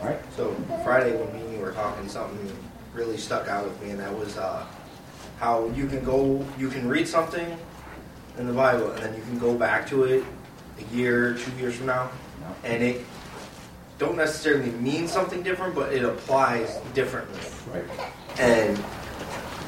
All 0.00 0.06
right. 0.06 0.18
So 0.34 0.54
Friday 0.82 1.14
when 1.18 1.30
me 1.34 1.40
and 1.44 1.52
you 1.52 1.60
were 1.60 1.72
talking, 1.72 2.08
something 2.08 2.50
really 2.94 3.18
stuck 3.18 3.46
out 3.46 3.64
with 3.64 3.78
me, 3.82 3.90
and 3.90 4.00
that 4.00 4.18
was 4.18 4.38
uh, 4.38 4.64
how 5.38 5.68
you 5.76 5.86
can 5.86 6.02
go, 6.02 6.42
you 6.58 6.70
can 6.70 6.88
read 6.88 7.06
something 7.06 7.58
in 8.38 8.46
the 8.46 8.54
Bible, 8.54 8.90
and 8.92 9.02
then 9.02 9.14
you 9.14 9.20
can 9.20 9.38
go 9.38 9.54
back 9.54 9.86
to 9.88 10.04
it 10.04 10.24
a 10.78 10.94
year, 10.96 11.34
two 11.34 11.52
years 11.60 11.76
from 11.76 11.88
now, 11.88 12.10
and 12.64 12.82
it 12.82 13.04
don't 13.98 14.16
necessarily 14.16 14.70
mean 14.72 15.08
something 15.08 15.42
different, 15.42 15.74
but 15.74 15.92
it 15.92 16.04
applies 16.04 16.78
differently. 16.94 17.40
Right. 17.72 17.84
And 18.38 18.82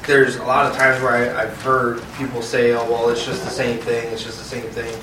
there's 0.05 0.37
a 0.37 0.43
lot 0.43 0.65
of 0.65 0.77
times 0.77 1.01
where 1.01 1.13
I, 1.13 1.43
I've 1.43 1.61
heard 1.61 2.01
people 2.17 2.41
say, 2.41 2.73
"Oh, 2.73 2.89
well, 2.89 3.09
it's 3.09 3.25
just 3.25 3.43
the 3.43 3.49
same 3.49 3.79
thing. 3.79 4.11
It's 4.11 4.23
just 4.23 4.37
the 4.37 4.43
same 4.43 4.69
thing," 4.71 4.99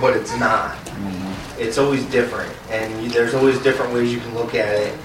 but 0.00 0.16
it's 0.16 0.36
not. 0.38 0.76
Mm-hmm. 0.76 1.60
It's 1.60 1.78
always 1.78 2.04
different, 2.06 2.52
and 2.70 3.02
you, 3.02 3.10
there's 3.10 3.34
always 3.34 3.58
different 3.60 3.92
ways 3.92 4.12
you 4.12 4.20
can 4.20 4.34
look 4.34 4.54
at 4.54 4.74
it. 4.74 4.98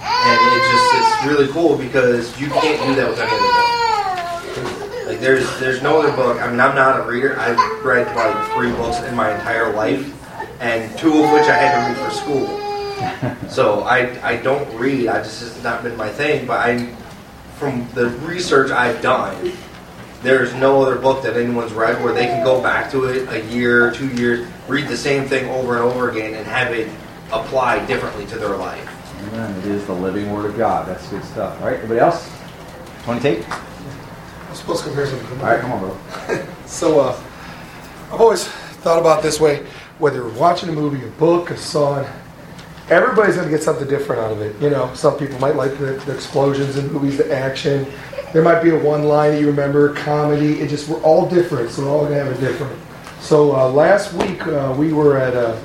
And 0.00 0.40
it 0.54 0.62
just 0.70 0.94
it's 0.94 1.26
really 1.26 1.52
cool 1.52 1.76
because 1.76 2.40
you 2.40 2.48
can't 2.48 2.80
do 2.86 2.94
that 2.94 3.08
with 3.10 3.18
any 3.18 3.30
other 3.30 3.42
book. 3.42 5.06
Like 5.08 5.20
there's 5.20 5.58
there's 5.58 5.82
no 5.82 6.00
other 6.00 6.14
book. 6.14 6.40
I 6.40 6.50
mean, 6.50 6.60
I'm 6.60 6.74
not 6.74 7.00
a 7.00 7.02
reader. 7.02 7.38
I've 7.38 7.84
read 7.84 8.06
like 8.14 8.52
three 8.52 8.70
books 8.72 9.02
in 9.02 9.14
my 9.14 9.34
entire 9.34 9.72
life, 9.72 10.06
and 10.60 10.96
two 10.98 11.22
of 11.22 11.32
which 11.32 11.44
I 11.44 11.56
had 11.56 11.94
to 11.94 12.00
read 12.00 12.10
for 12.10 12.14
school. 12.14 12.64
So 13.48 13.82
I 13.82 14.18
I 14.26 14.36
don't 14.36 14.68
read. 14.76 15.08
I 15.08 15.22
just 15.22 15.40
has 15.40 15.62
not 15.62 15.82
been 15.82 15.96
my 15.96 16.08
thing. 16.08 16.46
But 16.46 16.58
I, 16.58 16.84
from 17.56 17.88
the 17.94 18.10
research 18.26 18.70
I've 18.70 19.00
done, 19.00 19.52
there's 20.22 20.52
no 20.54 20.82
other 20.82 20.96
book 20.96 21.22
that 21.22 21.36
anyone's 21.36 21.72
read 21.72 22.02
where 22.02 22.12
they 22.12 22.26
can 22.26 22.44
go 22.44 22.60
back 22.60 22.90
to 22.90 23.04
it 23.04 23.28
a 23.28 23.44
year, 23.46 23.92
two 23.92 24.08
years, 24.08 24.46
read 24.66 24.88
the 24.88 24.96
same 24.96 25.26
thing 25.26 25.48
over 25.48 25.76
and 25.76 25.84
over 25.84 26.10
again, 26.10 26.34
and 26.34 26.46
have 26.46 26.72
it 26.72 26.88
apply 27.32 27.84
differently 27.86 28.26
to 28.26 28.36
their 28.36 28.56
life. 28.56 28.86
Amen. 29.28 29.56
It 29.60 29.66
is 29.66 29.86
the 29.86 29.94
living 29.94 30.32
Word 30.32 30.46
of 30.46 30.58
God. 30.58 30.86
That's 30.86 31.06
good 31.08 31.24
stuff. 31.24 31.58
All 31.60 31.68
right. 31.68 31.76
Everybody 31.76 32.00
else? 32.00 32.30
Want 33.06 33.22
to 33.22 33.36
take? 33.36 33.48
I'm 33.48 34.54
supposed 34.54 34.80
to 34.80 34.88
compare 34.88 35.06
something. 35.06 35.40
All 35.40 35.46
right. 35.46 35.60
Come 35.60 35.72
on, 35.72 35.80
bro. 35.80 36.46
So, 36.66 37.00
uh, 37.00 37.18
I've 38.12 38.20
always 38.20 38.46
thought 38.46 38.98
about 38.98 39.20
it 39.20 39.22
this 39.22 39.40
way 39.40 39.64
whether 39.98 40.18
you're 40.18 40.38
watching 40.38 40.68
a 40.68 40.72
movie, 40.72 41.04
a 41.06 41.10
book, 41.12 41.50
a 41.50 41.56
song, 41.56 42.06
everybody's 42.90 43.36
going 43.36 43.48
to 43.48 43.54
get 43.54 43.62
something 43.62 43.88
different 43.88 44.22
out 44.22 44.32
of 44.32 44.40
it. 44.40 44.60
You 44.62 44.70
know, 44.70 44.92
some 44.94 45.18
people 45.18 45.38
might 45.38 45.56
like 45.56 45.72
the, 45.78 45.92
the 46.06 46.14
explosions 46.14 46.76
in 46.76 46.92
movies, 46.92 47.18
the 47.18 47.32
action. 47.32 47.86
There 48.32 48.42
might 48.42 48.62
be 48.62 48.70
a 48.70 48.78
one 48.78 49.04
line 49.04 49.32
that 49.32 49.40
you 49.40 49.46
remember, 49.46 49.94
comedy. 49.94 50.60
It 50.60 50.68
just, 50.68 50.88
we're 50.88 51.02
all 51.02 51.28
different, 51.28 51.70
so 51.70 51.82
we're 51.82 51.90
all 51.90 52.00
going 52.00 52.12
to 52.12 52.24
have 52.24 52.36
a 52.36 52.40
different. 52.40 52.78
So 53.20 53.54
uh, 53.56 53.70
last 53.70 54.12
week 54.14 54.46
uh, 54.46 54.74
we 54.78 54.92
were 54.92 55.18
at 55.18 55.34
a, 55.34 55.56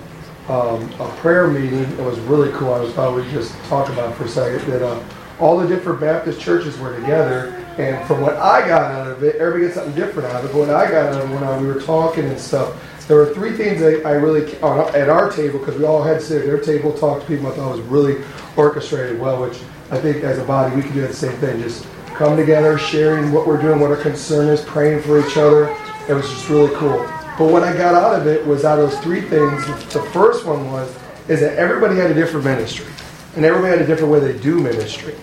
um, 0.50 0.92
a 1.00 1.08
prayer 1.18 1.48
meeting. 1.48 1.84
It 1.84 2.00
was 2.00 2.20
really 2.22 2.52
cool. 2.54 2.74
I 2.74 2.80
was 2.80 2.92
probably 2.94 3.30
just 3.32 3.54
talk 3.66 3.90
about 3.90 4.16
for 4.16 4.26
a 4.26 4.30
second 4.30 4.70
that 4.72 4.82
uh, 4.82 5.02
all 5.40 5.58
the 5.58 5.68
different 5.68 6.00
Baptist 6.00 6.42
churches 6.42 6.78
were 6.80 6.96
together. 7.00 7.50
And 7.78 8.06
from 8.08 8.22
what 8.22 8.36
I 8.38 8.68
got 8.68 8.92
out 8.92 9.08
of 9.08 9.24
it, 9.24 9.36
everybody 9.38 9.66
gets 9.66 9.76
something 9.76 9.96
different 9.96 10.30
out 10.30 10.44
of 10.44 10.50
it. 10.50 10.54
But 10.54 10.60
what 10.60 10.70
I 10.70 10.90
got 10.90 11.08
out 11.08 11.22
of 11.22 11.32
it 11.32 11.34
when 11.34 11.44
I, 11.44 11.60
we 11.60 11.68
were 11.68 11.82
talking 11.82 12.26
and 12.26 12.40
stuff, 12.40 12.80
there 13.08 13.18
were 13.18 13.34
three 13.34 13.52
things 13.56 13.82
that 13.82 14.06
I 14.06 14.12
really 14.12 14.58
on, 14.62 14.96
at 14.96 15.10
our 15.10 15.32
table 15.32 15.60
because 15.60 15.78
we 15.78 15.86
all 15.86 16.02
had 16.02 16.20
to 16.20 16.26
sit 16.26 16.42
at 16.42 16.48
their 16.48 16.60
table, 16.60 16.94
talk 16.94 17.22
to 17.22 17.28
people. 17.28 17.48
I 17.48 17.52
thought 17.52 17.72
was 17.72 17.82
really 17.82 18.24
orchestrated 18.56 19.20
well, 19.20 19.42
which 19.42 19.60
I 19.92 20.00
think 20.00 20.24
as 20.24 20.40
a 20.40 20.44
body 20.44 20.76
we 20.76 20.82
can 20.82 20.94
do 20.94 21.02
the 21.02 21.14
same 21.14 21.38
thing. 21.38 21.62
Just 21.62 21.86
come 22.16 22.38
together, 22.38 22.78
sharing 22.78 23.32
what 23.32 23.46
we're 23.46 23.62
doing, 23.62 23.80
what 23.80 23.92
our 23.92 23.98
concern 23.98 24.48
is, 24.48 24.62
praying 24.62 25.02
for 25.02 25.20
each 25.20 25.38
other. 25.38 25.76
It 26.08 26.14
was 26.14 26.30
just 26.30 26.50
really 26.50 26.74
cool. 26.76 27.00
But 27.38 27.52
what 27.52 27.64
I 27.64 27.76
got 27.76 27.96
out 27.96 28.20
of 28.20 28.28
it 28.28 28.46
was 28.46 28.64
out 28.64 28.80
of 28.80 28.92
those 28.92 29.00
three 29.02 29.22
things. 29.22 29.66
The 29.92 30.02
first 30.14 30.46
one 30.46 30.72
was 30.72 30.96
is 31.28 31.40
that 31.40 31.58
everybody 31.58 31.96
had 31.96 32.12
a 32.12 32.14
different 32.14 32.46
ministry, 32.46 32.92
and 33.36 33.46
everybody 33.46 33.72
had 33.72 33.82
a 33.82 33.88
different 33.88 34.12
way 34.12 34.20
they 34.20 34.38
do 34.38 34.60
ministry. 34.60 35.16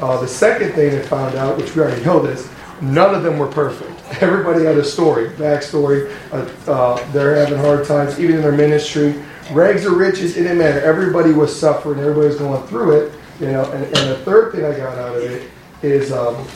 Uh, 0.00 0.20
the 0.20 0.26
second 0.26 0.72
thing 0.72 0.98
I 0.98 1.02
found 1.02 1.36
out, 1.36 1.56
which 1.56 1.76
we 1.76 1.82
already 1.82 2.04
know 2.04 2.20
this, 2.20 2.48
none 2.82 3.14
of 3.14 3.22
them 3.22 3.38
were 3.38 3.46
perfect. 3.46 3.90
Everybody 4.22 4.64
had 4.64 4.76
a 4.76 4.84
story, 4.84 5.30
backstory. 5.30 6.14
Uh, 6.32 6.70
uh, 6.70 7.12
they're 7.12 7.36
having 7.36 7.58
hard 7.58 7.86
times, 7.86 8.18
even 8.18 8.36
in 8.36 8.42
their 8.42 8.52
ministry. 8.52 9.22
Rags 9.52 9.86
or 9.86 9.94
riches, 9.94 10.36
it 10.36 10.42
didn't 10.42 10.58
matter. 10.58 10.80
Everybody 10.80 11.32
was 11.32 11.58
suffering. 11.58 12.00
Everybody 12.00 12.28
was 12.28 12.36
going 12.36 12.66
through 12.66 13.00
it. 13.00 13.14
You 13.40 13.46
know. 13.52 13.64
And, 13.72 13.84
and 13.84 14.10
the 14.10 14.18
third 14.24 14.52
thing 14.52 14.64
I 14.64 14.76
got 14.76 14.98
out 14.98 15.16
of 15.16 15.22
it 15.22 15.50
is, 15.82 16.12
um, 16.12 16.46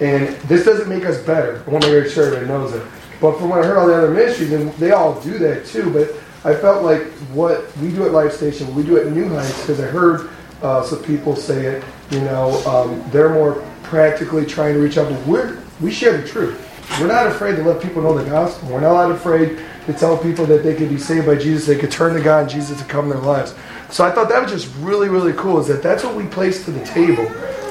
and 0.00 0.28
this 0.42 0.64
doesn't 0.64 0.88
make 0.88 1.04
us 1.04 1.18
better. 1.22 1.62
I 1.66 1.70
want 1.70 1.84
to 1.84 2.00
make 2.00 2.10
sure 2.10 2.26
everybody 2.26 2.46
knows 2.46 2.74
it. 2.74 2.86
But 3.20 3.38
from 3.38 3.48
what 3.48 3.64
I 3.64 3.66
heard 3.66 3.76
all 3.76 3.86
the 3.86 3.96
other 3.96 4.10
ministries, 4.10 4.52
and 4.52 4.72
they 4.74 4.92
all 4.92 5.20
do 5.20 5.38
that 5.38 5.66
too. 5.66 5.90
But 5.92 6.10
I 6.48 6.54
felt 6.54 6.84
like 6.84 7.02
what 7.32 7.76
we 7.78 7.90
do 7.90 8.06
at 8.06 8.12
Life 8.12 8.32
Station, 8.32 8.72
we 8.74 8.84
do 8.84 8.96
at 8.96 9.12
New 9.12 9.28
Heights, 9.28 9.60
because 9.60 9.80
I 9.80 9.86
heard 9.86 10.30
uh, 10.62 10.82
some 10.82 11.02
people 11.02 11.34
say 11.34 11.66
it. 11.66 11.84
You 12.10 12.20
know, 12.20 12.64
um, 12.64 13.04
they're 13.10 13.28
more 13.28 13.62
practically 13.88 14.46
trying 14.46 14.74
to 14.74 14.80
reach 14.80 14.98
out. 14.98 15.10
But 15.10 15.26
we're 15.26 15.58
we 15.80 15.90
share 15.90 16.16
the 16.16 16.26
truth. 16.26 16.64
We're 17.00 17.06
not 17.06 17.26
afraid 17.26 17.56
to 17.56 17.62
let 17.62 17.82
people 17.82 18.02
know 18.02 18.16
the 18.16 18.28
gospel. 18.28 18.70
We're 18.70 18.80
not 18.80 19.10
afraid 19.10 19.58
to 19.86 19.94
tell 19.94 20.18
people 20.18 20.44
that 20.46 20.62
they 20.62 20.74
could 20.74 20.90
be 20.90 20.98
saved 20.98 21.26
by 21.26 21.36
Jesus, 21.36 21.66
they 21.66 21.78
could 21.78 21.90
turn 21.90 22.14
to 22.14 22.20
God 22.20 22.42
and 22.42 22.50
Jesus 22.50 22.78
to 22.78 22.84
come 22.84 23.06
in 23.06 23.10
their 23.10 23.20
lives. 23.20 23.54
So 23.90 24.04
I 24.04 24.10
thought 24.10 24.28
that 24.28 24.42
was 24.42 24.52
just 24.52 24.74
really, 24.80 25.08
really 25.08 25.32
cool, 25.32 25.58
is 25.60 25.66
that 25.68 25.82
that's 25.82 26.04
what 26.04 26.14
we 26.14 26.26
place 26.26 26.64
to 26.66 26.70
the 26.70 26.84
table. 26.84 27.24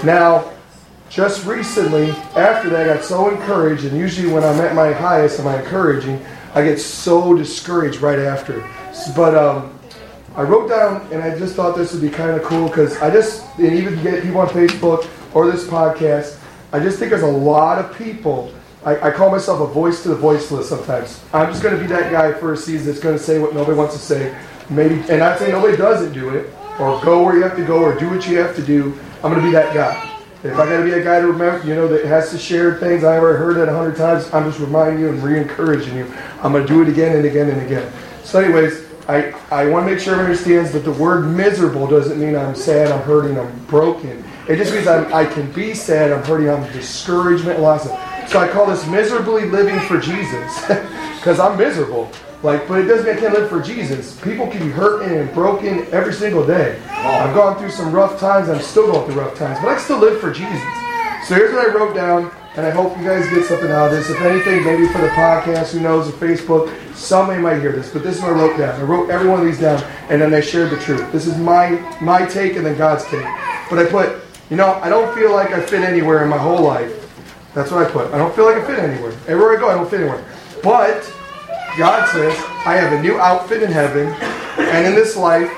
Now, 0.04 0.52
just 1.10 1.46
recently, 1.46 2.10
after 2.36 2.70
that, 2.70 2.90
I 2.90 2.96
got 2.96 3.04
so 3.04 3.30
encouraged, 3.30 3.86
and 3.86 3.96
usually 3.96 4.34
when 4.34 4.44
I'm 4.44 4.60
at 4.62 4.74
my 4.74 4.92
highest, 4.94 5.40
am 5.40 5.48
I 5.48 5.62
encouraging, 5.62 6.20
I 6.56 6.64
get 6.64 6.80
so 6.80 7.36
discouraged 7.36 8.02
right 8.02 8.20
after. 8.20 8.68
But 9.16 9.36
um, 9.36 9.78
I 10.36 10.42
wrote 10.42 10.70
down, 10.70 11.08
and 11.14 11.22
I 11.22 11.38
just 11.38 11.56
thought 11.56 11.78
this 11.78 11.94
would 11.94 12.02
be 12.02 12.10
kind 12.10 12.32
of 12.32 12.42
cool 12.44 12.68
because 12.68 12.98
I 12.98 13.12
just, 13.12 13.46
and 13.60 13.74
even 13.74 14.02
get 14.02 14.24
people 14.24 14.42
on 14.42 14.48
Facebook 14.48 15.08
or 15.34 15.50
this 15.50 15.68
podcast, 15.68 16.40
I 16.72 16.80
just 16.80 17.00
think 17.00 17.12
there's 17.12 17.24
a 17.24 17.28
lot 17.28 17.80
of 17.80 17.98
people 17.98 18.54
I, 18.86 19.10
I, 19.10 19.12
call 19.12 19.32
myself 19.32 19.60
a 19.60 19.74
voice 19.74 20.04
to 20.04 20.10
the 20.10 20.16
voiceless 20.16 20.70
sometimes. 20.70 21.22
I'm 21.34 21.52
just 21.52 21.62
going 21.62 21.76
to 21.76 21.82
be 21.82 21.88
that 21.88 22.10
guy 22.12 22.32
for 22.32 22.54
a 22.54 22.58
season 22.58 22.88
that's 22.88 23.00
going 23.00 23.18
to 23.18 23.22
say 23.22 23.38
what 23.38 23.54
nobody 23.54 23.78
wants 23.78 23.96
to 23.96 24.00
say. 24.00 24.38
Maybe, 24.70 24.96
and 25.10 25.22
I'd 25.22 25.40
say 25.40 25.52
nobody 25.52 25.76
doesn't 25.76 26.14
do 26.14 26.30
it, 26.30 26.54
or 26.80 27.02
go 27.04 27.24
where 27.24 27.36
you 27.36 27.44
have 27.44 27.58
to 27.58 27.66
go, 27.66 27.84
or 27.84 27.98
do 28.00 28.10
what 28.10 28.28
you 28.28 28.38
have 28.38 28.56
to 28.56 28.62
do. 28.62 28.98
I'm 29.24 29.34
going 29.34 29.42
to 29.42 29.42
be 29.42 29.52
that 29.52 29.74
guy. 29.74 30.14
If 30.44 30.54
I 30.54 30.70
got 30.70 30.78
to 30.78 30.84
be 30.86 30.92
a 30.92 31.04
guy 31.04 31.20
to 31.20 31.28
remember, 31.28 31.68
you 31.68 31.76
know, 31.76 31.88
that 31.88 32.06
has 32.06 32.30
to 32.30 32.38
share 32.38 32.80
things 32.80 33.04
I 33.04 33.18
already 33.18 33.40
heard 33.40 33.58
it 33.58 33.68
a 33.68 33.74
hundred 33.74 33.98
times, 33.98 34.32
I'm 34.34 34.46
just 34.46 34.60
reminding 34.60 35.00
you 35.00 35.10
and 35.10 35.22
re-encouraging 35.22 35.96
you. 35.96 36.14
I'm 36.42 36.52
going 36.52 36.66
to 36.66 36.74
do 36.74 36.82
it 36.82 36.88
again 36.88 37.16
and 37.16 37.26
again 37.26 37.50
and 37.50 37.62
again. 37.62 37.92
So, 38.24 38.40
anyways, 38.40 38.86
I, 39.10 39.32
I 39.52 39.68
want 39.68 39.88
to 39.88 39.92
make 39.92 40.00
sure 40.00 40.14
everyone 40.14 40.32
understands 40.32 40.72
that 40.74 40.86
the 40.86 40.92
word 40.92 41.26
miserable 41.26 41.88
doesn't 41.88 42.20
mean 42.20 42.36
I'm 42.36 42.56
sad, 42.56 42.92
I'm 42.92 43.02
hurting, 43.02 43.40
I'm 43.40 43.66
broken. 43.66 44.24
It 44.48 44.56
just 44.56 44.74
means 44.74 44.88
I'm, 44.88 45.14
I 45.14 45.26
can 45.26 45.52
be 45.52 45.74
sad, 45.74 46.12
I'm 46.12 46.24
hurting, 46.24 46.50
I'm 46.50 46.72
discouragement, 46.72 47.60
loss 47.60 47.86
of. 47.86 47.92
So 48.30 48.40
I 48.40 48.48
call 48.48 48.66
this 48.66 48.86
miserably 48.88 49.46
living 49.50 49.80
for 49.82 50.00
Jesus 50.00 50.62
because 51.18 51.40
I'm 51.40 51.58
miserable. 51.58 52.10
Like, 52.44 52.68
but 52.68 52.80
it 52.80 52.84
doesn't 52.84 53.06
mean 53.06 53.18
I 53.18 53.20
can't 53.20 53.34
live 53.34 53.50
for 53.50 53.62
Jesus. 53.62 54.20
People 54.22 54.48
can 54.48 54.66
be 54.66 54.72
hurting 54.72 55.18
and 55.18 55.34
broken 55.34 55.86
every 55.92 56.14
single 56.14 56.46
day. 56.46 56.80
I've 56.88 57.34
gone 57.34 57.58
through 57.58 57.72
some 57.72 57.92
rough 57.92 58.20
times. 58.20 58.48
I'm 58.48 58.62
still 58.62 58.92
going 58.92 59.10
through 59.12 59.22
rough 59.22 59.36
times, 59.36 59.60
but 59.60 59.70
I 59.70 59.78
still 59.80 59.98
live 59.98 60.22
for 60.22 60.32
Jesus. 60.32 60.62
So 61.28 61.36
here's 61.36 61.54
what 61.54 61.68
I 61.68 61.74
wrote 61.74 61.94
down, 61.94 62.32
and 62.56 62.66
I 62.66 62.70
hope 62.70 62.98
you 62.98 63.04
guys 63.04 63.28
get 63.30 63.44
something 63.46 63.70
out 63.70 63.88
of 63.88 63.92
this. 63.92 64.10
If 64.10 64.22
anything, 64.22 64.64
maybe 64.64 64.88
for 64.88 65.02
the 65.02 65.10
podcast, 65.10 65.72
who 65.72 65.82
knows, 65.82 66.08
or 66.08 66.14
Facebook, 66.14 66.74
somebody 66.96 67.42
might 67.42 67.60
hear 67.60 67.72
this. 67.72 67.92
But 67.92 68.04
this 68.04 68.18
is 68.18 68.22
what 68.22 68.32
I 68.32 68.36
wrote 68.36 68.58
down. 68.58 68.80
I 68.80 68.84
wrote 68.84 69.10
every 69.10 69.28
one 69.28 69.40
of 69.40 69.46
these 69.46 69.60
down, 69.60 69.84
and 70.10 70.22
then 70.22 70.34
I 70.34 70.40
shared 70.40 70.70
the 70.70 70.80
truth. 70.80 71.12
This 71.12 71.28
is 71.28 71.38
my 71.38 71.72
my 72.00 72.26
take, 72.26 72.56
and 72.56 72.66
then 72.66 72.78
God's 72.78 73.04
take. 73.06 73.26
But 73.70 73.80
I 73.80 73.86
put, 73.90 74.27
you 74.50 74.56
know, 74.56 74.74
I 74.76 74.90
don't 74.90 75.14
feel 75.14 75.34
like 75.34 75.52
I 75.52 75.62
fit 75.62 75.82
anywhere 75.82 76.24
in 76.24 76.30
my 76.30 76.38
whole 76.38 76.62
life. 76.62 77.04
That's 77.54 77.72
what 77.72 77.86
I 77.86 77.90
put. 77.90 78.14
I 78.14 78.18
don't 78.18 78.34
feel 78.36 78.46
like 78.46 78.58
I 78.58 78.66
fit 78.66 78.80
anywhere. 78.80 79.12
Everywhere 79.28 79.58
I 79.58 79.60
go, 79.60 79.70
I 79.70 79.74
don't 79.74 79.90
fit 79.90 80.02
anywhere. 80.02 80.24
But 80.64 81.04
God 81.78 82.08
says, 82.10 82.38
I 82.66 82.76
have 82.76 82.94
a 82.94 83.02
new 83.02 83.20
outfit 83.20 83.62
in 83.62 83.72
heaven, 83.72 84.08
and 84.58 84.88
in 84.88 84.96
this 84.96 85.18
life, 85.18 85.52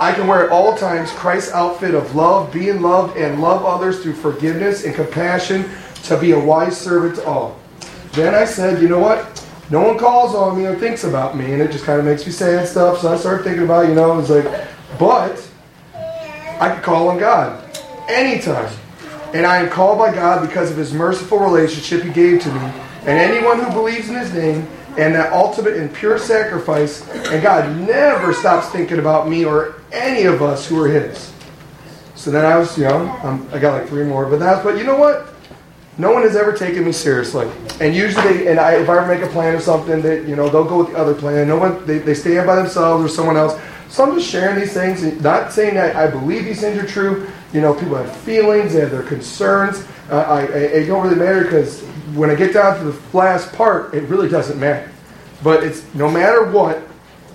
I 0.00 0.12
can 0.12 0.26
wear 0.26 0.46
at 0.46 0.50
all 0.50 0.76
times 0.76 1.10
Christ's 1.12 1.52
outfit 1.52 1.94
of 1.94 2.16
love, 2.16 2.52
being 2.52 2.82
loved, 2.82 3.16
and 3.16 3.40
love 3.40 3.64
others 3.64 4.02
through 4.02 4.14
forgiveness 4.14 4.84
and 4.84 4.94
compassion 4.94 5.70
to 6.04 6.18
be 6.18 6.32
a 6.32 6.38
wise 6.38 6.76
servant 6.76 7.16
to 7.16 7.26
all. 7.26 7.60
Then 8.12 8.34
I 8.34 8.44
said, 8.44 8.82
you 8.82 8.88
know 8.88 8.98
what? 8.98 9.46
No 9.70 9.86
one 9.86 9.98
calls 9.98 10.34
on 10.34 10.58
me 10.58 10.66
or 10.66 10.74
thinks 10.74 11.04
about 11.04 11.36
me, 11.36 11.52
and 11.52 11.62
it 11.62 11.70
just 11.70 11.84
kind 11.84 12.00
of 12.00 12.04
makes 12.04 12.26
me 12.26 12.32
sad 12.32 12.66
stuff. 12.66 13.00
So 13.00 13.12
I 13.12 13.16
started 13.16 13.44
thinking 13.44 13.62
about, 13.62 13.88
you 13.88 13.94
know, 13.94 14.18
it's 14.18 14.30
like, 14.30 14.66
but 14.98 15.48
I 16.60 16.74
could 16.74 16.82
call 16.82 17.08
on 17.08 17.18
God 17.18 17.61
anytime. 18.08 18.72
And 19.34 19.46
I 19.46 19.58
am 19.58 19.70
called 19.70 19.98
by 19.98 20.14
God 20.14 20.46
because 20.46 20.70
of 20.70 20.76
his 20.76 20.92
merciful 20.92 21.38
relationship 21.38 22.02
he 22.02 22.10
gave 22.10 22.42
to 22.42 22.52
me. 22.52 22.60
And 23.00 23.18
anyone 23.18 23.58
who 23.58 23.72
believes 23.72 24.08
in 24.08 24.16
his 24.16 24.32
name 24.32 24.68
and 24.98 25.14
that 25.14 25.32
ultimate 25.32 25.74
and 25.74 25.92
pure 25.92 26.18
sacrifice, 26.18 27.08
and 27.30 27.42
God 27.42 27.74
never 27.78 28.34
stops 28.34 28.68
thinking 28.68 28.98
about 28.98 29.28
me 29.28 29.44
or 29.44 29.80
any 29.90 30.24
of 30.24 30.42
us 30.42 30.66
who 30.66 30.82
are 30.82 30.88
his. 30.88 31.32
So 32.14 32.30
then 32.30 32.44
I 32.44 32.56
was 32.56 32.76
young. 32.78 33.08
Um, 33.26 33.48
I 33.52 33.58
got 33.58 33.80
like 33.80 33.88
three 33.88 34.04
more, 34.04 34.26
but 34.26 34.38
that's. 34.38 34.62
But 34.62 34.78
you 34.78 34.84
know 34.84 34.96
what? 34.96 35.28
No 35.98 36.12
one 36.12 36.22
has 36.22 36.36
ever 36.36 36.52
taken 36.52 36.84
me 36.84 36.92
seriously. 36.92 37.50
And 37.80 37.94
usually, 37.94 38.38
they, 38.38 38.48
and 38.48 38.60
I, 38.60 38.76
if 38.76 38.88
I 38.88 38.98
ever 38.98 39.12
make 39.12 39.22
a 39.22 39.32
plan 39.32 39.54
or 39.54 39.60
something, 39.60 40.00
that 40.02 40.28
you 40.28 40.36
know 40.36 40.48
they'll 40.48 40.64
go 40.64 40.78
with 40.78 40.92
the 40.92 40.96
other 40.96 41.14
plan. 41.14 41.48
No 41.48 41.56
one 41.58 41.84
they, 41.84 41.98
they 41.98 42.14
stand 42.14 42.46
by 42.46 42.54
themselves 42.54 43.04
or 43.04 43.08
someone 43.08 43.36
else. 43.36 43.60
So 43.88 44.04
I'm 44.04 44.14
just 44.14 44.30
sharing 44.30 44.58
these 44.58 44.72
things, 44.72 45.02
not 45.20 45.52
saying 45.52 45.74
that 45.74 45.96
I 45.96 46.06
believe 46.06 46.44
these 46.44 46.60
things 46.60 46.78
are 46.78 46.86
true. 46.86 47.28
You 47.52 47.60
know, 47.60 47.74
people 47.74 47.96
have 47.96 48.14
feelings, 48.18 48.72
they 48.72 48.80
have 48.80 48.90
their 48.90 49.02
concerns. 49.02 49.84
Uh, 50.10 50.16
I, 50.16 50.40
I, 50.40 50.44
it 50.44 50.86
don't 50.86 51.02
really 51.02 51.16
matter 51.16 51.44
because 51.44 51.82
when 52.14 52.30
I 52.30 52.34
get 52.34 52.54
down 52.54 52.78
to 52.78 52.84
the 52.84 53.16
last 53.16 53.52
part, 53.52 53.94
it 53.94 54.04
really 54.04 54.28
doesn't 54.28 54.58
matter. 54.58 54.90
But 55.42 55.62
it's 55.62 55.82
no 55.94 56.10
matter 56.10 56.50
what 56.50 56.82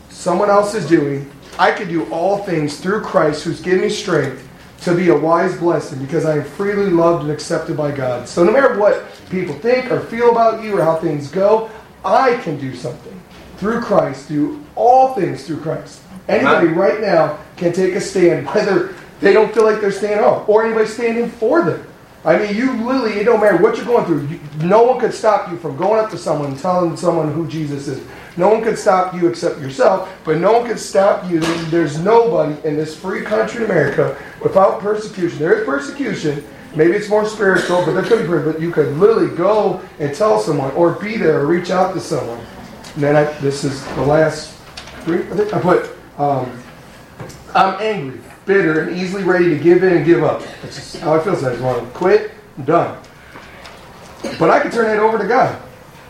someone 0.09 0.49
else 0.49 0.73
is 0.73 0.87
doing, 0.87 1.29
I 1.59 1.71
can 1.71 1.87
do 1.87 2.11
all 2.11 2.43
things 2.43 2.79
through 2.79 3.01
Christ 3.01 3.43
who's 3.43 3.61
given 3.61 3.81
me 3.81 3.89
strength 3.89 4.47
to 4.81 4.95
be 4.95 5.09
a 5.09 5.17
wise 5.17 5.57
blessing 5.57 5.99
because 5.99 6.25
I 6.25 6.37
am 6.37 6.43
freely 6.43 6.89
loved 6.89 7.23
and 7.23 7.31
accepted 7.31 7.75
by 7.75 7.91
God. 7.91 8.27
So 8.27 8.43
no 8.43 8.51
matter 8.51 8.77
what 8.77 9.05
people 9.29 9.55
think 9.55 9.91
or 9.91 9.99
feel 10.01 10.31
about 10.31 10.63
you 10.63 10.77
or 10.77 10.83
how 10.83 10.97
things 10.97 11.29
go, 11.29 11.69
I 12.05 12.37
can 12.37 12.59
do 12.59 12.75
something 12.75 13.19
through 13.57 13.81
Christ, 13.81 14.29
do 14.29 14.63
all 14.75 15.13
things 15.15 15.45
through 15.45 15.61
Christ. 15.61 16.01
Anybody 16.27 16.67
right 16.67 17.01
now 17.01 17.39
can 17.55 17.73
take 17.73 17.95
a 17.95 18.01
stand, 18.01 18.47
whether 18.47 18.93
they 19.19 19.33
don't 19.33 19.53
feel 19.53 19.63
like 19.63 19.81
they're 19.81 19.91
standing 19.91 20.19
up 20.19 20.47
or 20.47 20.65
anybody 20.65 20.87
standing 20.87 21.29
for 21.29 21.63
them. 21.63 21.85
I 22.25 22.37
mean, 22.37 22.55
you 22.55 22.71
literally, 22.83 23.13
it 23.13 23.23
don't 23.23 23.39
matter 23.39 23.57
what 23.57 23.77
you're 23.77 23.85
going 23.85 24.05
through. 24.05 24.27
You, 24.27 24.39
no 24.67 24.83
one 24.83 24.99
could 24.99 25.13
stop 25.13 25.49
you 25.49 25.57
from 25.57 25.77
going 25.77 26.03
up 26.03 26.09
to 26.11 26.17
someone 26.17 26.51
and 26.51 26.59
telling 26.59 26.97
someone 26.97 27.31
who 27.31 27.47
Jesus 27.47 27.87
is. 27.87 28.05
No 28.35 28.49
one 28.49 28.63
could 28.63 28.77
stop 28.77 29.15
you 29.15 29.27
except 29.27 29.59
yourself, 29.59 30.09
but 30.23 30.37
no 30.37 30.59
one 30.59 30.67
could 30.67 30.79
stop 30.79 31.29
you. 31.29 31.39
There's, 31.69 31.97
nobody 31.99 32.55
in 32.67 32.75
this 32.75 32.95
free 32.95 33.23
country 33.23 33.65
America 33.65 34.17
without 34.43 34.79
persecution. 34.79 35.39
There 35.39 35.59
is 35.59 35.65
persecution. 35.65 36.43
Maybe 36.75 36.93
it's 36.93 37.09
more 37.09 37.25
spiritual, 37.25 37.83
but 37.85 37.93
there 37.93 38.03
could 38.03 38.29
be, 38.29 38.51
but 38.51 38.61
you 38.61 38.71
could 38.71 38.95
literally 38.97 39.35
go 39.35 39.81
and 39.99 40.13
tell 40.13 40.39
someone 40.39 40.71
or 40.71 40.91
be 40.93 41.17
there 41.17 41.39
or 41.39 41.47
reach 41.47 41.71
out 41.71 41.93
to 41.93 41.99
someone. 41.99 42.39
And 42.93 43.03
then 43.03 43.15
I, 43.15 43.23
this 43.39 43.63
is 43.63 43.83
the 43.95 44.01
last 44.01 44.53
three. 45.01 45.21
I 45.51 45.59
put 45.59 45.97
um, 46.17 46.51
I'm 47.55 47.79
angry, 47.81 48.19
bitter, 48.47 48.81
and 48.81 48.97
easily 48.97 49.23
ready 49.23 49.49
to 49.49 49.59
give 49.59 49.83
in 49.83 49.97
and 49.97 50.05
give 50.05 50.23
up. 50.23 50.41
That's 50.63 50.75
just 50.77 50.97
how 50.97 51.15
I 51.15 51.23
feel. 51.23 51.35
So 51.35 51.47
I 51.49 51.51
just 51.51 51.63
want 51.63 51.83
to 51.85 51.91
quit. 51.97 52.31
I'm 52.57 52.65
done. 52.65 52.97
But 54.39 54.49
I 54.49 54.59
can 54.61 54.71
turn 54.71 54.85
that 54.87 54.99
over 54.99 55.17
to 55.19 55.27
God. 55.27 55.61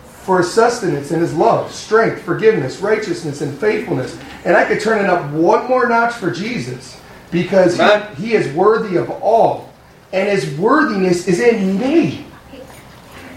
for 0.10 0.44
sustenance 0.44 1.12
and 1.12 1.22
his 1.22 1.34
love, 1.34 1.72
strength, 1.74 2.22
forgiveness, 2.22 2.80
righteousness, 2.82 3.42
and 3.42 3.58
faithfulness. 3.60 4.20
And 4.46 4.58
I 4.58 4.66
could 4.66 4.82
turn 4.82 5.04
it 5.04 5.10
up 5.10 5.32
one 5.32 5.68
more 5.70 5.88
notch 5.88 6.14
for 6.16 6.32
Jesus 6.32 7.00
because 7.32 7.78
he, 7.78 8.26
he 8.28 8.34
is 8.34 8.54
worthy 8.54 8.98
of 8.98 9.10
all. 9.10 9.74
And 10.12 10.28
his 10.30 10.58
worthiness 10.60 11.28
is 11.30 11.40
in 11.40 11.80
me. 11.80 12.26